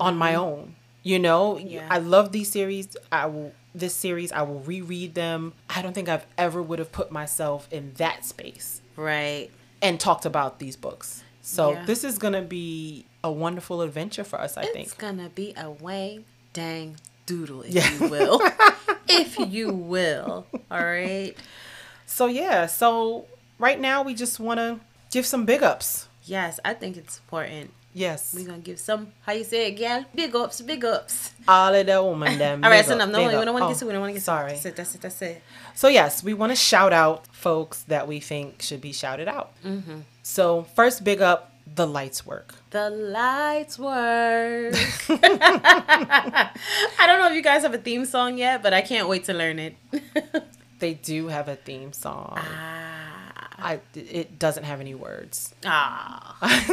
on 0.00 0.16
my 0.16 0.34
own. 0.34 0.74
You 1.02 1.18
know, 1.18 1.58
Yeah. 1.58 1.86
I 1.90 1.98
love 1.98 2.32
these 2.32 2.50
series. 2.50 2.96
I 3.10 3.26
will 3.26 3.52
this 3.74 3.94
series 3.94 4.30
I 4.32 4.42
will 4.42 4.60
reread 4.60 5.14
them. 5.14 5.54
I 5.70 5.80
don't 5.80 5.94
think 5.94 6.08
I've 6.08 6.26
ever 6.36 6.60
would 6.62 6.78
have 6.78 6.92
put 6.92 7.10
myself 7.10 7.66
in 7.72 7.94
that 7.94 8.24
space 8.26 8.82
right 8.96 9.48
and 9.80 9.98
talked 9.98 10.26
about 10.26 10.58
these 10.58 10.76
books. 10.76 11.22
So 11.40 11.72
Yeah. 11.72 11.84
this 11.86 12.04
is 12.04 12.18
going 12.18 12.34
to 12.34 12.42
be 12.42 13.06
a 13.24 13.32
wonderful 13.32 13.80
adventure 13.80 14.24
for 14.24 14.38
us, 14.40 14.56
I 14.58 14.64
think. 14.66 14.86
It's 14.88 14.94
gonna 14.94 15.28
be 15.30 15.54
a 15.56 15.70
way 15.70 16.24
dang 16.52 16.96
doodle, 17.24 17.62
if 17.62 17.72
Yeah. 17.74 17.90
you 17.98 18.08
will. 18.10 18.40
if 19.08 19.38
you 19.38 19.70
will. 19.70 20.46
All 20.70 20.84
right. 20.84 21.34
So 22.06 22.26
yeah, 22.26 22.66
so 22.66 23.26
right 23.58 23.80
now 23.80 24.02
we 24.02 24.12
just 24.14 24.38
want 24.38 24.58
to 24.58 24.80
give 25.10 25.24
some 25.24 25.46
big 25.46 25.62
ups. 25.62 26.08
Yes, 26.24 26.60
I 26.64 26.74
think 26.74 26.96
it's 26.98 27.18
important. 27.18 27.70
Yes. 27.94 28.34
We're 28.34 28.46
gonna 28.46 28.58
give 28.58 28.78
some 28.78 29.12
how 29.22 29.32
you 29.32 29.44
say 29.44 29.68
it, 29.68 29.72
gal? 29.72 30.04
Big 30.14 30.34
ups, 30.34 30.60
big 30.62 30.84
ups. 30.84 31.32
All 31.46 31.74
of 31.74 31.86
the 31.86 32.02
woman 32.02 32.38
them. 32.38 32.64
All 32.64 32.70
right, 32.70 32.84
so 32.84 32.96
up. 32.98 33.08
No, 33.10 33.18
we 33.26 33.30
don't 33.32 33.52
want 33.52 33.62
to 33.62 33.64
Oh, 33.66 33.68
get 33.68 33.78
to. 33.78 33.86
We 33.86 33.92
don't 33.92 34.00
want 34.00 34.10
to 34.10 34.14
get. 34.14 34.22
Sorry. 34.22 34.52
That's 34.52 34.66
it. 34.66 34.76
That's 34.76 34.94
it. 34.94 35.00
That's 35.02 35.22
it. 35.22 35.42
So 35.74 35.88
yes, 35.88 36.22
we 36.24 36.32
want 36.34 36.52
to 36.52 36.56
shout 36.56 36.92
out 36.92 37.26
folks 37.34 37.82
that 37.84 38.08
we 38.08 38.20
think 38.20 38.62
should 38.62 38.80
be 38.80 38.92
shouted 38.92 39.28
out. 39.28 39.52
Mm-hmm. 39.64 40.00
So 40.22 40.64
first, 40.74 41.04
big 41.04 41.20
up 41.20 41.52
the 41.74 41.86
Light's 41.86 42.24
Work. 42.26 42.54
The 42.70 42.88
Light's 42.90 43.78
Work. 43.78 44.74
I 45.08 47.04
don't 47.06 47.18
know 47.20 47.28
if 47.28 47.34
you 47.34 47.42
guys 47.42 47.62
have 47.62 47.74
a 47.74 47.78
theme 47.78 48.04
song 48.04 48.38
yet, 48.38 48.62
but 48.62 48.72
I 48.72 48.80
can't 48.80 49.08
wait 49.08 49.24
to 49.24 49.34
learn 49.34 49.58
it. 49.58 49.76
They 50.78 50.94
do 50.94 51.28
have 51.28 51.46
a 51.46 51.54
theme 51.54 51.92
song. 51.92 52.40
I 53.62 53.80
it 53.94 54.38
doesn't 54.38 54.64
have 54.64 54.80
any 54.80 54.94
words. 54.94 55.54
Ah, 55.64 56.36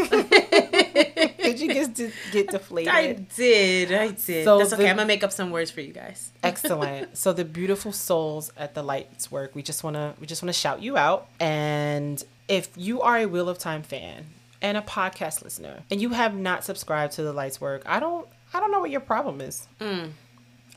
Did 1.41 1.59
you 1.59 1.73
just 1.73 1.95
get 2.31 2.49
deflated? 2.49 2.93
I 2.93 3.13
did. 3.13 3.91
I 3.91 4.07
did. 4.11 4.43
So 4.45 4.57
That's 4.59 4.73
okay. 4.73 4.83
the- 4.83 4.89
I'm 4.89 4.95
gonna 4.97 5.07
make 5.07 5.23
up 5.23 5.31
some 5.31 5.51
words 5.51 5.71
for 5.71 5.81
you 5.81 5.93
guys. 5.93 6.31
Excellent. 6.43 7.09
So 7.17 7.33
the 7.33 7.43
beautiful 7.45 7.91
souls 7.91 8.51
at 8.57 8.73
the 8.75 8.83
Light's 8.83 9.31
Work. 9.31 9.55
We 9.55 9.63
just 9.63 9.83
wanna 9.83 10.13
we 10.19 10.27
just 10.27 10.41
wanna 10.41 10.53
shout 10.53 10.81
you 10.81 10.97
out. 10.97 11.27
And 11.39 12.23
if 12.47 12.69
you 12.75 13.01
are 13.01 13.17
a 13.17 13.25
Wheel 13.25 13.49
of 13.49 13.57
Time 13.57 13.83
fan 13.83 14.25
and 14.61 14.77
a 14.77 14.81
podcast 14.81 15.43
listener, 15.43 15.83
and 15.89 16.01
you 16.01 16.09
have 16.09 16.35
not 16.35 16.63
subscribed 16.63 17.13
to 17.13 17.23
the 17.23 17.33
Light's 17.33 17.59
Work, 17.59 17.83
I 17.85 17.99
don't 17.99 18.27
I 18.53 18.59
don't 18.59 18.71
know 18.71 18.79
what 18.79 18.91
your 18.91 19.01
problem 19.01 19.41
is. 19.41 19.67
Mm. 19.79 20.11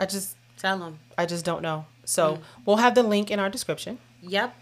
I 0.01 0.07
just 0.07 0.37
Tell 0.59 0.79
them. 0.79 0.99
I 1.19 1.27
just 1.27 1.45
don't 1.45 1.61
know. 1.63 1.87
So 2.05 2.39
we'll 2.65 2.77
have 2.77 2.95
the 2.95 3.03
link 3.03 3.31
in 3.31 3.39
our 3.41 3.51
description. 3.51 3.99
Yep, 4.23 4.55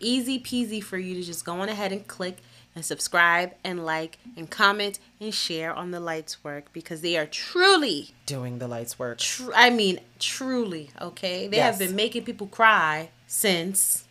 easy 0.00 0.38
peasy 0.38 0.82
for 0.82 0.96
you 0.96 1.14
to 1.16 1.22
just 1.22 1.44
go 1.44 1.54
on 1.60 1.68
ahead 1.68 1.90
and 1.92 2.06
click 2.06 2.38
and 2.74 2.84
subscribe 2.84 3.52
and 3.64 3.84
like 3.84 4.18
and 4.36 4.48
comment 4.48 5.00
and 5.20 5.34
share 5.34 5.72
on 5.74 5.90
the 5.90 5.98
Light's 5.98 6.44
Work 6.44 6.72
because 6.72 7.00
they 7.00 7.16
are 7.16 7.26
truly 7.26 8.10
Doing 8.26 8.58
the 8.60 8.68
lights 8.68 8.96
work. 8.98 9.18
tr- 9.18 9.50
I 9.54 9.70
mean 9.70 9.98
truly, 10.20 10.90
okay? 11.00 11.48
They 11.48 11.56
have 11.58 11.78
been 11.78 11.96
making 11.96 12.22
people 12.24 12.46
cry 12.46 13.10
since 13.26 14.04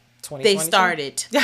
they 0.44 0.58
started. 0.58 1.24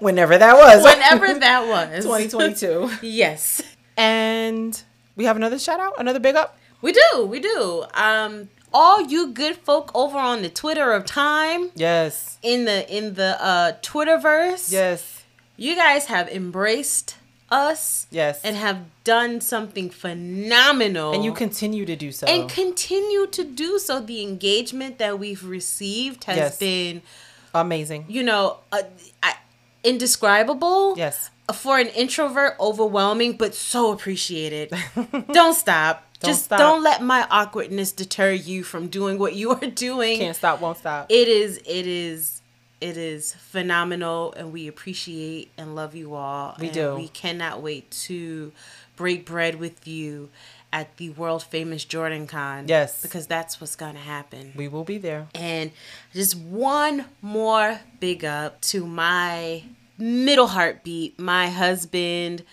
Whenever 0.00 0.38
that 0.38 0.56
was. 0.56 0.82
Whenever 0.82 1.38
that 1.38 1.66
was. 1.68 2.04
2022. 2.04 2.90
yes. 3.06 3.62
and 3.96 4.82
we 5.16 5.24
have 5.26 5.36
another 5.36 5.58
shout 5.58 5.78
out, 5.78 5.94
another 5.98 6.18
big 6.18 6.34
up. 6.36 6.56
We 6.82 6.92
do, 6.92 7.26
we 7.26 7.38
do. 7.40 7.84
Um 7.94 8.48
all 8.72 9.00
you 9.02 9.32
good 9.32 9.56
folk 9.56 9.90
over 9.94 10.18
on 10.18 10.42
the 10.42 10.48
Twitter 10.48 10.92
of 10.92 11.04
time 11.06 11.70
Yes. 11.74 12.38
in 12.42 12.64
the 12.64 12.88
in 12.94 13.14
the 13.14 13.42
uh 13.42 13.72
Twitterverse. 13.82 14.70
Yes. 14.72 15.22
You 15.56 15.74
guys 15.76 16.06
have 16.06 16.28
embraced 16.28 17.16
us 17.50 18.06
Yes. 18.10 18.40
and 18.44 18.56
have 18.56 18.78
done 19.04 19.40
something 19.40 19.90
phenomenal. 19.90 21.12
And 21.12 21.24
you 21.24 21.32
continue 21.32 21.84
to 21.84 21.96
do 21.96 22.12
so. 22.12 22.26
and 22.26 22.48
continue 22.48 23.26
to 23.26 23.42
do 23.44 23.78
so. 23.78 24.00
The 24.00 24.22
engagement 24.22 24.98
that 24.98 25.18
we've 25.18 25.44
received 25.44 26.24
has 26.24 26.36
Yes. 26.36 26.58
been, 26.58 27.02
Amazing. 27.52 28.04
you 28.08 28.22
know, 28.22 28.58
uh, 28.72 28.82
I, 29.22 29.34
indescribable. 29.82 30.94
Yes. 30.96 31.30
For 31.52 31.78
an 31.78 31.88
introvert, 31.88 32.54
overwhelming, 32.60 33.32
but 33.36 33.54
so 33.56 33.90
appreciated. 33.90 34.72
don't 35.32 35.54
stop. 35.54 36.06
Don't 36.20 36.30
Just 36.32 36.44
stop. 36.44 36.58
don't 36.58 36.82
let 36.82 37.02
my 37.02 37.26
awkwardness 37.30 37.92
deter 37.92 38.32
you 38.32 38.62
from 38.62 38.88
doing 38.88 39.18
what 39.18 39.34
you 39.34 39.52
are 39.52 39.66
doing. 39.66 40.18
Can't 40.18 40.36
stop, 40.36 40.60
won't 40.60 40.76
stop. 40.76 41.06
It 41.08 41.28
is, 41.28 41.56
it 41.58 41.86
is, 41.86 42.42
it 42.80 42.98
is 42.98 43.34
phenomenal, 43.34 44.34
and 44.36 44.52
we 44.52 44.68
appreciate 44.68 45.50
and 45.56 45.74
love 45.74 45.94
you 45.94 46.14
all. 46.14 46.56
We 46.58 46.66
and 46.66 46.74
do. 46.74 46.94
We 46.96 47.08
cannot 47.08 47.62
wait 47.62 47.90
to 48.02 48.52
break 48.96 49.24
bread 49.24 49.54
with 49.58 49.88
you 49.88 50.28
at 50.72 50.96
the 50.98 51.10
world 51.10 51.42
famous 51.42 51.84
JordanCon. 51.86 52.68
Yes. 52.68 53.00
because 53.02 53.26
that's 53.26 53.60
what's 53.60 53.74
gonna 53.74 53.98
happen. 53.98 54.52
we 54.54 54.68
will 54.68 54.84
be 54.84 54.98
there. 54.98 55.28
And 55.34 55.72
just 56.12 56.36
one 56.36 57.06
more 57.22 57.80
big 57.98 58.24
up 58.24 58.60
to 58.62 58.86
my 58.86 59.64
middle 59.96 60.48
heartbeat, 60.48 61.18
my 61.18 61.48
husband, 61.48 62.44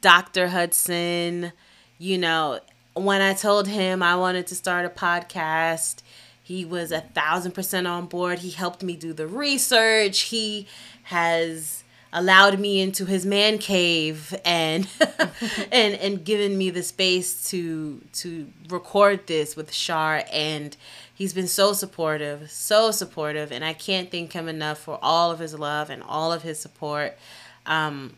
Dr. 0.00 0.48
Hudson. 0.48 1.52
You 1.98 2.18
know, 2.18 2.60
when 2.96 3.20
I 3.20 3.34
told 3.34 3.68
him 3.68 4.02
I 4.02 4.16
wanted 4.16 4.46
to 4.48 4.54
start 4.54 4.86
a 4.86 4.88
podcast, 4.88 5.96
he 6.42 6.64
was 6.64 6.92
a 6.92 7.00
thousand 7.00 7.52
percent 7.52 7.86
on 7.86 8.06
board. 8.06 8.38
He 8.38 8.50
helped 8.50 8.82
me 8.82 8.96
do 8.96 9.12
the 9.12 9.26
research. 9.26 10.20
He 10.20 10.66
has 11.04 11.84
allowed 12.12 12.58
me 12.58 12.80
into 12.80 13.04
his 13.04 13.26
man 13.26 13.58
cave 13.58 14.34
and 14.44 14.88
and 15.72 15.94
and 15.94 16.24
given 16.24 16.56
me 16.56 16.70
the 16.70 16.82
space 16.82 17.50
to 17.50 18.00
to 18.14 18.50
record 18.68 19.26
this 19.26 19.56
with 19.56 19.72
Shar 19.72 20.22
and 20.32 20.76
he's 21.14 21.34
been 21.34 21.48
so 21.48 21.74
supportive, 21.74 22.50
so 22.50 22.90
supportive 22.90 23.52
and 23.52 23.64
I 23.64 23.74
can't 23.74 24.10
thank 24.10 24.32
him 24.32 24.48
enough 24.48 24.78
for 24.78 24.98
all 25.02 25.30
of 25.30 25.40
his 25.40 25.58
love 25.58 25.90
and 25.90 26.02
all 26.02 26.32
of 26.32 26.42
his 26.42 26.58
support 26.58 27.18
um 27.66 28.14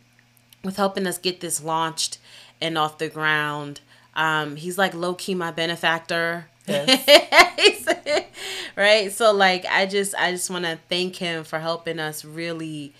with 0.63 0.77
helping 0.77 1.07
us 1.07 1.19
get 1.19 1.41
this 1.41 1.63
launched 1.63 2.19
and 2.61 2.77
off 2.77 2.99
the 2.99 3.09
ground. 3.09 3.81
Um 4.15 4.57
he's 4.57 4.79
like 4.79 4.95
low 4.95 5.15
key 5.15 5.35
my 5.35 5.51
benefactor. 5.51 6.47
right? 8.77 9.13
So 9.13 9.33
like 9.33 9.67
I 9.67 9.87
just 9.87 10.15
I 10.17 10.33
just 10.33 10.51
want 10.51 10.65
to 10.65 10.79
thank 10.89 11.17
him 11.17 11.45
for 11.45 11.59
helping 11.59 11.99
us 11.99 12.25
really 12.25 12.93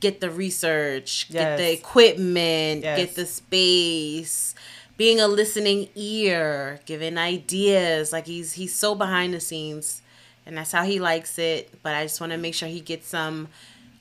get 0.00 0.20
the 0.20 0.30
research, 0.30 1.28
get 1.30 1.56
the 1.56 1.72
equipment, 1.72 2.82
Yes. 2.84 2.98
get 2.98 3.14
the 3.16 3.26
space, 3.26 4.54
being 4.96 5.20
a 5.20 5.28
listening 5.28 5.88
ear, 5.94 6.80
giving 6.86 7.18
ideas. 7.18 8.12
Like 8.12 8.26
he's 8.26 8.52
he's 8.52 8.74
so 8.74 8.94
behind 8.94 9.34
the 9.34 9.40
scenes 9.40 10.02
and 10.46 10.56
that's 10.56 10.72
how 10.72 10.84
he 10.84 10.98
likes 10.98 11.38
it, 11.38 11.70
but 11.82 11.94
I 11.94 12.04
just 12.04 12.20
want 12.20 12.32
to 12.32 12.38
make 12.38 12.54
sure 12.54 12.68
he 12.68 12.80
gets 12.80 13.08
some 13.08 13.48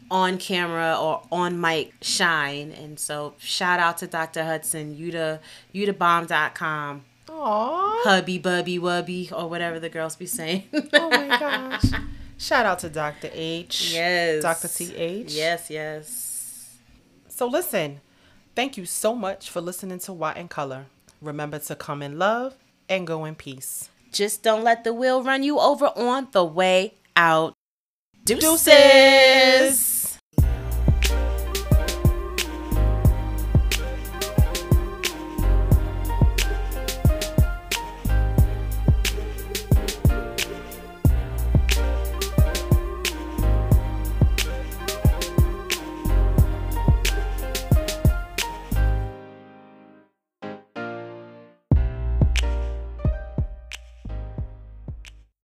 on 0.10 0.38
camera 0.38 0.98
or 1.00 1.24
on 1.32 1.60
mic 1.60 1.94
shine. 2.02 2.72
And 2.72 3.00
so 3.00 3.34
shout 3.40 3.80
out 3.80 3.98
to 4.00 4.08
Dr. 4.08 4.44
Hudson, 4.44 4.96
Uta 4.96 5.40
utabomb.com 5.74 7.04
Aww. 7.28 8.04
hubby 8.04 8.38
bubby 8.40 8.80
wubby 8.80 9.32
or 9.32 9.50
whatever 9.50 9.80
the 9.80 9.90
girls 9.90 10.16
be 10.16 10.26
saying. 10.26 10.64
Oh 10.94 11.10
my 11.10 11.28
gosh. 11.40 11.84
Shout 12.38 12.66
out 12.66 12.80
to 12.80 12.90
Dr. 12.90 13.30
H. 13.34 13.92
yes. 13.94 14.44
Dr. 14.44 14.68
TH. 14.68 15.32
Yes, 15.34 15.70
yes. 15.70 16.78
So 17.28 17.48
listen, 17.48 18.00
thank 18.56 18.78
you 18.78 18.86
so 18.86 19.16
much 19.16 19.50
for 19.50 19.60
listening 19.60 20.00
to 20.00 20.14
WoT 20.14 20.38
in 20.38 20.48
Color. 20.48 20.86
Remember 21.22 21.58
to 21.60 21.76
come 21.76 22.02
in 22.04 22.20
love 22.20 22.56
and 22.88 23.08
go 23.08 23.26
in 23.26 23.34
peace. 23.36 23.90
Just 24.12 24.44
don't 24.44 24.64
let 24.64 24.84
the 24.84 24.94
wheel 24.94 25.24
run 25.24 25.42
you 25.44 25.60
over 25.60 25.88
on 25.96 26.28
the 26.32 26.46
way 26.46 26.94
out. 27.16 27.54
Deuces. 28.24 29.97